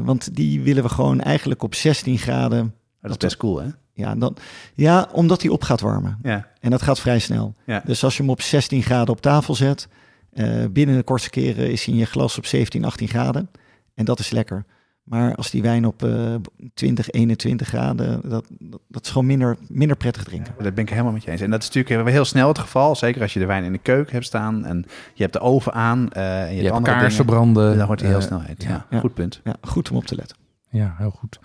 want 0.03 0.35
die 0.37 0.63
willen 0.63 0.83
we 0.83 0.89
gewoon 0.89 1.21
eigenlijk 1.21 1.63
op 1.63 1.75
16 1.75 2.19
graden. 2.19 2.75
dat 3.01 3.11
is 3.11 3.17
best 3.17 3.37
cool, 3.37 3.61
hè? 3.61 3.69
Ja, 3.95 4.15
dan, 4.15 4.37
ja, 4.75 5.09
omdat 5.13 5.41
die 5.41 5.53
op 5.53 5.63
gaat 5.63 5.81
warmen. 5.81 6.19
Ja. 6.23 6.47
En 6.61 6.71
dat 6.71 6.83
gaat 6.83 7.01
vrij 7.01 7.19
snel. 7.19 7.55
Ja. 7.67 7.83
Dus 7.85 8.05
als 8.05 8.17
je 8.17 8.23
hem 8.23 8.31
op 8.31 8.41
16 8.41 8.83
graden 8.83 9.15
op 9.15 9.21
tafel 9.21 9.55
zet, 9.55 9.89
eh, 10.33 10.47
binnen 10.71 10.97
de 10.97 11.03
kortste 11.03 11.31
keren 11.31 11.71
is 11.71 11.85
hij 11.85 11.95
in 11.95 12.01
je 12.01 12.07
glas 12.07 12.39
op 12.39 12.47
17, 12.47 12.85
18 12.85 13.09
graden. 13.09 13.51
En 13.95 14.05
dat 14.05 14.19
is 14.19 14.31
lekker. 14.31 14.65
Maar 15.13 15.35
als 15.35 15.51
die 15.51 15.63
wijn 15.63 15.87
op 15.87 16.03
eh 16.03 16.35
20, 16.75 17.11
21 17.11 17.69
graden, 17.69 18.21
dat, 18.29 18.47
dat, 18.59 18.81
dat 18.89 19.05
is 19.05 19.11
gewoon 19.11 19.27
minder, 19.27 19.57
minder 19.69 19.97
prettig 19.97 20.25
drinken. 20.25 20.55
Dat 20.59 20.75
ben 20.75 20.85
ik 20.85 20.91
helemaal 20.91 21.13
met 21.13 21.23
je 21.25 21.31
eens. 21.31 21.41
En 21.41 21.51
dat 21.51 21.63
is 21.63 21.71
natuurlijk 21.71 22.09
heel 22.09 22.25
snel 22.25 22.49
het 22.49 22.59
geval. 22.59 22.97
Zeker 22.97 23.23
als 23.23 23.33
je 23.33 23.39
de 23.39 23.47
wijn 23.47 23.65
in 23.65 23.73
de 23.73 23.79
keuken 23.79 24.13
hebt 24.13 24.25
staan 24.25 24.65
en 24.65 24.85
je 25.15 25.23
hebt 25.23 25.33
de 25.33 25.41
oven 25.41 25.73
aan 25.73 26.11
eh, 26.13 26.43
en 26.43 26.49
je, 26.49 26.57
Je, 26.57 26.63
hebt 26.63 26.75
hebt 26.75 26.87
kaarsen 26.87 27.11
dingen. 27.11 27.25
branden. 27.27 27.77
Dan 27.77 27.87
wordt 27.87 28.01
hij 28.01 28.11
heel 28.11 28.21
eh, 28.21 28.27
snel 28.27 28.41
heet. 28.41 28.63
Ja, 28.63 28.69
ja. 28.69 28.87
Ja. 28.91 28.99
goed 28.99 29.15
punt. 29.15 29.41
Ja, 29.45 29.55
goed 29.61 29.91
om 29.91 29.97
op 29.97 30.05
te 30.07 30.15
letten. 30.15 30.37
Ja, 30.69 30.95
heel 30.99 31.11
goed. 31.11 31.39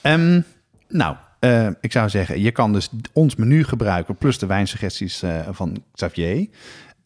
Ehm, 0.00 0.40
nou, 0.88 1.16
eh, 1.38 1.68
ik 1.80 1.92
zou 1.92 2.08
zeggen, 2.08 2.40
je 2.40 2.50
kan 2.50 2.72
dus 2.72 2.90
ons 3.12 3.36
menu 3.36 3.64
gebruiken 3.64 4.16
plus 4.16 4.38
de 4.38 4.46
wijnsuggesties 4.46 5.22
eh, 5.22 5.48
van 5.50 5.82
Xavier. 5.94 6.48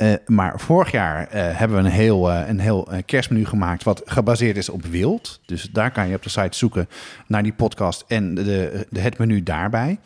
Eh, 0.02 0.12
maar 0.26 0.60
vorig 0.60 0.90
jaar 0.90 1.28
eh, 1.28 1.58
hebben 1.58 1.76
we 1.76 1.84
een 1.84 1.90
heel, 1.90 2.30
eh, 2.30 2.48
een 2.48 2.60
heel 2.60 2.88
kerstmenu 3.06 3.46
gemaakt 3.46 3.82
wat 3.82 4.02
gebaseerd 4.04 4.56
is 4.56 4.68
op 4.68 4.84
wild. 4.84 5.40
Dus 5.46 5.68
daar 5.72 5.90
kan 5.90 6.08
je 6.08 6.14
op 6.14 6.22
de 6.22 6.28
site 6.28 6.56
zoeken 6.56 6.88
naar 7.26 7.42
die 7.42 7.52
podcast 7.52 8.04
en 8.08 8.34
de, 8.34 8.86
de, 8.90 9.00
het 9.00 9.18
menu 9.18 9.42
daarbij. 9.42 9.98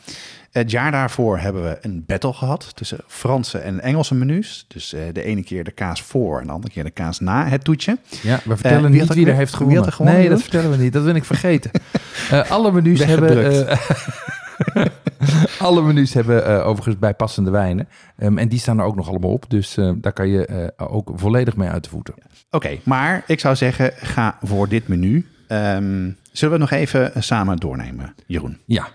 Het 0.51 0.71
jaar 0.71 0.91
daarvoor 0.91 1.39
hebben 1.39 1.63
we 1.63 1.79
een 1.81 2.05
battle 2.07 2.33
gehad 2.33 2.77
tussen 2.77 2.99
Franse 3.07 3.59
en 3.59 3.81
Engelse 3.81 4.15
menus. 4.15 4.65
Dus 4.69 4.95
de 5.13 5.23
ene 5.23 5.45
keer 5.45 5.65
de 5.65 5.71
kaas 5.71 6.03
voor 6.03 6.41
en 6.41 6.47
de 6.47 6.53
andere 6.53 6.73
keer 6.73 6.85
de 6.85 6.91
kaas 6.91 7.21
na 7.21 7.47
het 7.47 7.65
toetje. 7.65 7.99
Ja, 8.23 8.41
we 8.45 8.57
vertellen 8.57 8.91
wie 8.91 9.01
niet 9.01 9.15
wie 9.15 9.27
er 9.27 9.35
heeft 9.35 9.55
gewonnen. 9.55 9.93
gewonnen, 9.93 10.21
nee, 10.21 10.29
dat 10.29 10.43
vertellen 10.43 10.71
we 10.71 10.77
niet. 10.77 10.93
Dat 10.93 11.05
ben 11.05 11.17
ik 11.17 11.25
vergeten. 11.25 11.71
Alle 12.49 12.73
menus 12.73 13.05
hebben... 13.05 13.67
Alle 15.59 15.83
menus 15.83 16.15
hebben 16.15 16.47
eh, 16.47 16.67
overigens 16.67 16.99
bijpassende 16.99 17.51
wijnen. 17.51 17.89
Ehm, 18.17 18.39
en 18.39 18.49
die 18.49 18.59
staan 18.59 18.79
er 18.79 18.85
ook 18.85 18.97
nog 18.97 19.09
allemaal 19.09 19.31
op. 19.33 19.45
Dus 19.49 19.77
eh, 19.77 19.93
daar 19.97 20.13
kan 20.13 20.29
je 20.29 20.47
eh, 20.47 20.89
ook 20.91 21.11
volledig 21.15 21.57
mee 21.57 21.69
uit 21.69 21.85
de 21.85 21.91
voeten. 21.91 22.15
Oké, 22.51 22.79
maar 22.85 23.25
ik 23.27 23.41
zou 23.41 23.57
zeggen, 23.57 23.93
ga 23.97 24.39
voor 24.43 24.69
dit 24.69 24.89
menu. 24.89 25.27
Ehm, 25.49 26.11
zullen 26.33 26.55
we 26.55 26.61
nog 26.61 26.71
even 26.71 27.13
samen 27.23 27.57
doornemen, 27.57 28.15
Jeroen? 28.27 28.59
Ja, 28.65 28.89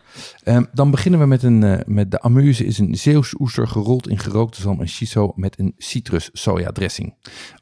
Ehm, 0.43 0.63
dan 0.73 0.91
beginnen 0.91 1.19
we 1.19 1.25
met, 1.25 1.43
een, 1.43 1.83
met 1.85 2.11
de 2.11 2.19
amuse. 2.19 2.65
Is 2.65 2.77
een 2.77 2.95
Zeeuws 2.95 3.39
oester 3.39 3.67
gerold 3.67 4.07
in 4.07 4.19
gerookte 4.19 4.61
zalm 4.61 4.79
en 4.81 4.87
shiso 4.89 5.33
met 5.35 5.59
een 5.59 5.73
citrus 5.77 6.29
soja 6.33 6.71
dressing. 6.71 7.13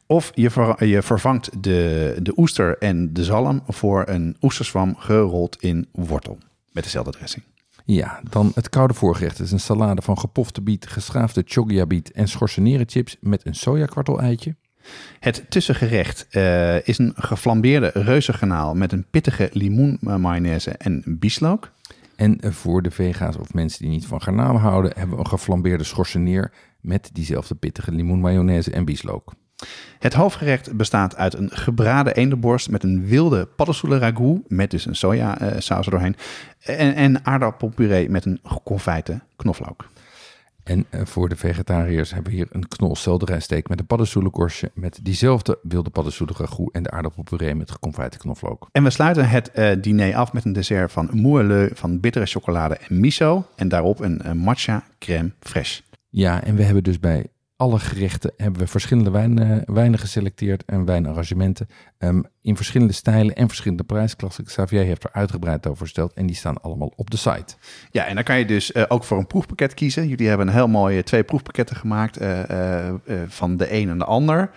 Of 0.05 0.31
je, 0.33 0.49
ver- 0.49 0.85
je 0.85 1.01
vervangt 1.01 1.63
de, 1.63 2.15
de 2.21 2.33
oester 2.35 2.77
en 2.77 3.13
de 3.13 3.23
zalm 3.23 3.61
voor 3.67 4.03
een 4.07 4.37
oesterzwam 4.41 4.95
gerold 4.97 5.61
in 5.61 5.87
wortel. 5.91 6.37
Met 6.71 6.83
dezelfde 6.83 7.11
dressing. 7.11 7.43
Ja, 7.91 8.19
dan 8.29 8.51
het 8.55 8.69
koude 8.69 8.93
voorgerecht 8.93 9.39
is 9.39 9.51
een 9.51 9.59
salade 9.59 10.01
van 10.01 10.17
gepofte 10.17 10.61
biet, 10.61 10.87
geschaafde 10.87 11.43
chogia 11.45 11.85
biet 11.85 12.11
en 12.11 12.27
schorseneren 12.27 12.89
chips 12.89 13.17
met 13.21 13.45
een 13.45 13.55
sojakwartel 13.55 14.21
eitje. 14.21 14.55
Het 15.19 15.45
tussengerecht 15.49 16.27
eh, 16.29 16.87
is 16.87 16.97
een 16.97 17.13
geflambeerde 17.15 17.91
reuzengranaal 17.93 18.75
met 18.75 18.91
een 18.91 19.05
pittige 19.09 19.49
limoenmayonaise 19.53 20.71
en 20.71 21.03
bieslook. 21.19 21.71
En 22.15 22.39
eh, 22.39 22.51
voor 22.51 22.81
de 22.81 22.91
vega's 22.91 23.37
of 23.37 23.53
mensen 23.53 23.81
die 23.81 23.91
niet 23.91 24.05
van 24.05 24.21
garnalen 24.21 24.61
houden, 24.61 24.91
hebben 24.95 25.15
we 25.15 25.23
een 25.23 25.29
geflambeerde 25.29 25.83
schorseneer 25.83 26.51
met 26.81 27.09
diezelfde 27.13 27.55
pittige 27.55 27.91
limoenmayonaise 27.91 28.71
en 28.71 28.85
bieslook. 28.85 29.33
Het 29.99 30.13
hoofdgerecht 30.13 30.73
bestaat 30.73 31.15
uit 31.15 31.33
een 31.33 31.49
gebraden 31.51 32.15
eendenborst 32.15 32.69
met 32.69 32.83
een 32.83 33.05
wilde 33.05 33.45
paddenstoelen 33.45 33.99
ragout 33.99 34.41
met 34.47 34.71
dus 34.71 34.85
een 34.85 34.95
sojasaus 34.95 35.85
erdoorheen. 35.85 36.15
En, 36.59 36.95
en 36.95 37.25
aardappelpuree 37.25 38.09
met 38.09 38.25
een 38.25 38.39
geconfijte 38.43 39.19
knoflook. 39.35 39.89
En 40.69 40.85
eh, 40.89 41.01
voor 41.05 41.29
de 41.29 41.35
vegetariërs 41.35 42.13
hebben 42.13 42.31
we 42.31 42.37
hier 42.37 42.47
een 42.51 42.67
knol 42.67 42.95
selderijsteek 42.95 43.69
met 43.69 43.79
een 43.79 43.85
paddenstoelenkorstje 43.85 44.71
met 44.73 44.99
diezelfde 45.03 45.59
wilde 45.63 45.89
paddenstoelen 45.89 46.35
ragout 46.37 46.71
en 46.71 46.83
de 46.83 46.91
aardappelpuree 46.91 47.55
met 47.55 47.71
geconfijte 47.71 48.17
knoflook. 48.17 48.67
En 48.71 48.83
we 48.83 48.89
sluiten 48.89 49.29
het 49.29 49.51
eh, 49.51 49.71
diner 49.81 50.15
af 50.15 50.33
met 50.33 50.45
een 50.45 50.53
dessert 50.53 50.91
van 50.91 51.09
moelleux 51.11 51.79
van 51.79 51.99
bittere 51.99 52.25
chocolade 52.25 52.77
en 52.77 52.99
miso. 52.99 53.45
En 53.55 53.67
daarop 53.67 53.99
een, 53.99 54.21
eh, 54.21 54.31
matcha 54.31 54.83
crème 54.99 55.31
fraîche. 55.39 55.81
Ja, 56.09 56.43
en 56.43 56.55
we 56.55 56.63
hebben 56.63 56.83
dus 56.83 56.99
bij 56.99 57.25
alle 57.59 57.79
gerechten 57.79 58.33
hebben 58.37 58.61
we. 58.61 58.67
Verschillende 58.67 59.09
wijn, 59.09 59.39
eh, 59.39 59.57
wijnen 59.65 59.99
geselecteerd 59.99 60.65
en 60.65 60.85
wijnarrangementen. 60.85 61.67
Ehm, 61.97 62.21
in 62.41 62.55
verschillende 62.55 62.93
stijlen 62.93 63.35
en 63.35 63.47
verschillende 63.47 63.83
prijsklassen. 63.83 64.43
Xavier 64.43 64.83
heeft 64.83 65.03
er 65.03 65.11
uitgebreid 65.13 65.67
over 65.67 65.85
verteld 65.85 66.13
en 66.13 66.25
die 66.25 66.35
staan 66.35 66.61
allemaal 66.61 66.93
op 66.95 67.09
de 67.09 67.17
site. 67.17 67.55
Ja, 67.91 68.05
en 68.05 68.15
dan 68.15 68.23
kan 68.23 68.37
je 68.37 68.45
dus 68.45 68.71
eh, 68.71 68.83
ook 68.87 69.03
voor 69.03 69.17
een 69.17 69.27
proefpakket 69.27 69.73
kiezen. 69.73 70.07
Jullie 70.07 70.27
hebben 70.27 70.47
een 70.47 70.53
heel 70.53 70.67
mooie 70.67 71.03
twee 71.03 71.23
proefpakketten 71.23 71.75
gemaakt 71.75 72.17
eh, 72.17 72.87
eh, 72.87 72.95
van 73.27 73.57
de 73.57 73.73
een 73.73 73.89
en 73.89 73.97
de 73.97 74.05
ander. 74.05 74.51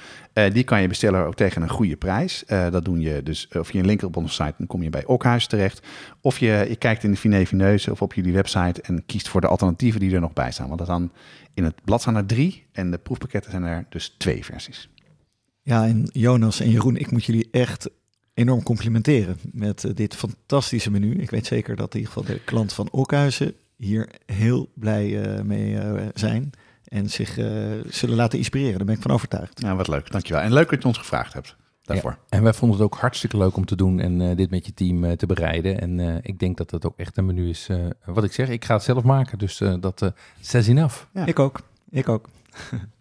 Die 0.52 0.64
kan 0.64 0.80
je 0.80 0.88
bestellen 0.88 1.26
ook 1.26 1.34
tegen 1.34 1.62
een 1.62 1.68
goede 1.68 1.96
prijs. 1.96 2.44
Dat 2.46 2.84
doen 2.84 3.00
je 3.00 3.22
dus, 3.22 3.48
of 3.48 3.72
je 3.72 3.78
een 3.78 3.86
link 3.86 4.02
op 4.02 4.16
onze 4.16 4.34
site, 4.34 4.54
dan 4.58 4.66
kom 4.66 4.82
je 4.82 4.90
bij 4.90 5.04
Okhuis 5.04 5.46
terecht. 5.46 5.86
Of 6.20 6.38
je, 6.38 6.66
je 6.68 6.76
kijkt 6.76 7.04
in 7.04 7.10
de 7.10 7.46
Fineuse 7.46 7.90
of 7.90 8.02
op 8.02 8.14
jullie 8.14 8.32
website 8.32 8.82
en 8.82 9.06
kiest 9.06 9.28
voor 9.28 9.40
de 9.40 9.46
alternatieven 9.46 10.00
die 10.00 10.14
er 10.14 10.20
nog 10.20 10.32
bij 10.32 10.52
staan. 10.52 10.66
Want 10.66 10.78
dat 10.78 10.88
dan 10.88 11.12
in 11.54 11.64
het 11.64 11.74
blad 11.84 12.00
staan 12.00 12.16
er 12.16 12.26
drie 12.26 12.66
en 12.72 12.90
de 12.90 12.98
proefpakketten 12.98 13.50
zijn 13.50 13.62
er 13.62 13.86
dus 13.88 14.14
twee 14.18 14.44
versies. 14.44 14.91
Ja, 15.62 15.86
en 15.86 16.08
Jonas 16.12 16.60
en 16.60 16.70
Jeroen, 16.70 16.96
ik 16.96 17.10
moet 17.10 17.24
jullie 17.24 17.48
echt 17.50 17.90
enorm 18.34 18.62
complimenteren 18.62 19.36
met 19.52 19.84
eh, 19.84 19.94
dit 19.94 20.14
fantastische 20.14 20.90
menu. 20.90 21.14
Ik 21.14 21.30
weet 21.30 21.46
zeker 21.46 21.76
dat 21.76 21.94
in 21.94 22.00
ieder 22.00 22.12
geval 22.14 22.34
de 22.34 22.40
klanten 22.44 22.76
van 22.76 22.88
Okhuizen 22.90 23.54
hier 23.76 24.08
heel 24.26 24.68
blij 24.74 25.22
eh, 25.22 25.42
mee 25.42 25.78
eh, 25.78 26.06
zijn 26.14 26.50
en 26.84 27.10
zich 27.10 27.38
eh, 27.38 27.46
zullen 27.88 28.16
laten 28.16 28.38
inspireren. 28.38 28.76
Daar 28.76 28.86
ben 28.86 28.94
ik 28.94 29.02
van 29.02 29.10
overtuigd. 29.10 29.60
Nou, 29.60 29.76
wat 29.76 29.88
leuk. 29.88 30.10
Dankjewel. 30.10 30.42
En 30.42 30.52
leuk 30.52 30.70
dat 30.70 30.82
je 30.82 30.88
ons 30.88 30.98
gevraagd 30.98 31.32
hebt 31.32 31.56
daarvoor. 31.82 32.10
Ja, 32.10 32.18
en 32.36 32.42
wij 32.42 32.52
vonden 32.52 32.76
het 32.78 32.86
ook 32.86 32.96
hartstikke 33.00 33.36
leuk 33.36 33.56
om 33.56 33.64
te 33.64 33.76
doen 33.76 34.00
en 34.00 34.20
eh, 34.20 34.36
dit 34.36 34.50
met 34.50 34.66
je 34.66 34.74
team 34.74 35.04
eh, 35.04 35.12
te 35.12 35.26
bereiden. 35.26 35.80
En 35.80 36.00
eh, 36.00 36.14
ik 36.22 36.38
denk 36.38 36.56
dat 36.56 36.70
het 36.70 36.86
ook 36.86 36.96
echt 36.98 37.16
een 37.16 37.26
menu 37.26 37.48
is. 37.48 37.66
eh, 37.70 37.86
wat 38.04 38.24
ik 38.24 38.32
zeg, 38.32 38.48
ik 38.48 38.64
ga 38.64 38.74
het 38.74 38.82
zelf 38.82 39.02
maken, 39.02 39.38
dus 39.38 39.60
eh, 39.60 39.74
dat 39.80 40.02
uh, 40.02 40.08
says 40.40 40.66
enough. 40.68 41.04
Ja. 41.14 41.26
Ik 41.26 41.38
ook. 41.38 41.60
Ik 41.90 42.08
ook. 42.08 42.28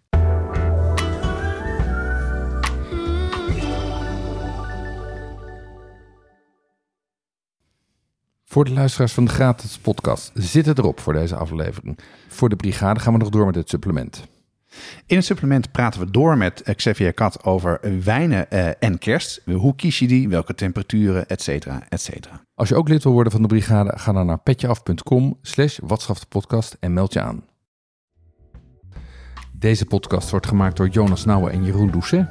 Voor 8.52 8.66
de 8.66 8.72
luisteraars 8.72 9.14
van 9.14 9.26
de 9.26 9.32
gratis 9.32 9.78
podcast 9.78 10.32
zit 10.34 10.66
het 10.66 10.78
erop 10.78 11.00
voor 11.00 11.14
deze 11.14 11.36
aflevering. 11.36 12.00
Voor 12.28 12.50
de 12.50 12.56
brigade 12.56 13.00
gaan 13.00 13.14
we 13.14 13.20
nog 13.20 13.30
door 13.30 13.46
met 13.46 13.56
het 13.56 13.70
supplement. 13.70 14.28
In 15.06 15.16
het 15.16 15.26
supplement 15.26 15.72
praten 15.72 16.00
we 16.00 16.12
door 16.12 16.38
met 16.38 16.62
eh, 16.62 16.76
Xavier 16.76 17.14
Kat 17.14 17.44
over 17.44 17.80
wijnen 18.04 18.46
uh, 18.50 18.70
en 18.80 18.98
kerst. 18.98 19.42
Hoe 19.46 19.76
kies 19.76 20.00
je 20.00 20.08
die, 20.08 20.30
welke 20.30 20.56
temperaturen, 20.56 21.28
et 21.28 21.42
cetera, 21.42 21.82
et 21.90 22.02
cetera. 22.02 22.46
Als 22.56 22.70
je 22.70 22.76
ook 22.76 22.90
lid 22.90 23.04
wil 23.04 23.12
worden 23.12 23.32
van 23.32 23.42
de 23.42 23.48
brigade, 23.48 23.98
ga 23.98 24.12
dan 24.12 24.26
naar 24.26 24.40
petjeaf.com 24.40 25.38
slash 25.42 25.80
podcast 26.30 26.78
en 26.80 26.94
meld 26.94 27.14
je 27.14 27.22
aan. 27.22 27.46
Deze 29.52 29.86
podcast 29.86 30.30
wordt 30.30 30.48
gemaakt 30.48 30.78
door 30.78 30.88
Jonas 30.88 31.26
Nouwen 31.26 31.52
en 31.52 31.64
Jeroen 31.64 31.92
Doucet. 31.92 32.28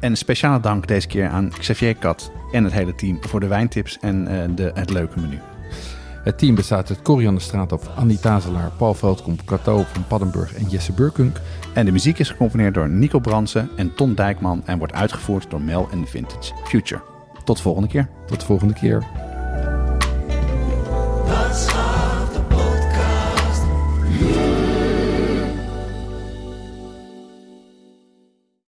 En 0.00 0.10
een 0.10 0.16
speciale 0.16 0.60
dank 0.60 0.86
deze 0.86 1.06
keer 1.06 1.28
aan 1.28 1.50
Xavier 1.58 1.96
Kat 1.96 2.32
en 2.52 2.64
het 2.64 2.72
hele 2.72 2.94
team 2.94 3.18
voor 3.20 3.40
de 3.40 3.46
wijntips 3.46 3.98
en 3.98 4.32
uh, 4.32 4.56
de, 4.56 4.70
het 4.74 4.90
leuke 4.90 5.20
menu. 5.20 5.38
Het 6.24 6.38
team 6.38 6.54
bestaat 6.54 6.88
uit 6.88 7.02
Corianne 7.02 7.40
Straathoff, 7.40 7.88
Annie 7.96 8.18
Tazelaar, 8.18 8.70
Paul 8.76 8.94
Veldkomp, 8.94 9.44
Cato 9.44 9.84
van 9.92 10.06
Paddenburg 10.06 10.54
en 10.54 10.68
Jesse 10.68 10.92
Burkunk. 10.92 11.40
En 11.72 11.84
de 11.84 11.92
muziek 11.92 12.18
is 12.18 12.28
gecomponeerd 12.28 12.74
door 12.74 12.88
Nico 12.88 13.18
Bransen 13.18 13.70
en 13.76 13.94
Ton 13.94 14.14
Dijkman 14.14 14.62
en 14.66 14.78
wordt 14.78 14.92
uitgevoerd 14.92 15.50
door 15.50 15.60
Mel 15.60 15.88
en 15.90 16.06
Vintage 16.06 16.54
Future. 16.64 17.02
Tot 17.44 17.56
de 17.56 17.62
volgende 17.62 17.88
keer. 17.88 18.08
Tot 18.26 18.40
de 18.40 18.46
volgende 18.46 18.74
keer. 18.74 19.06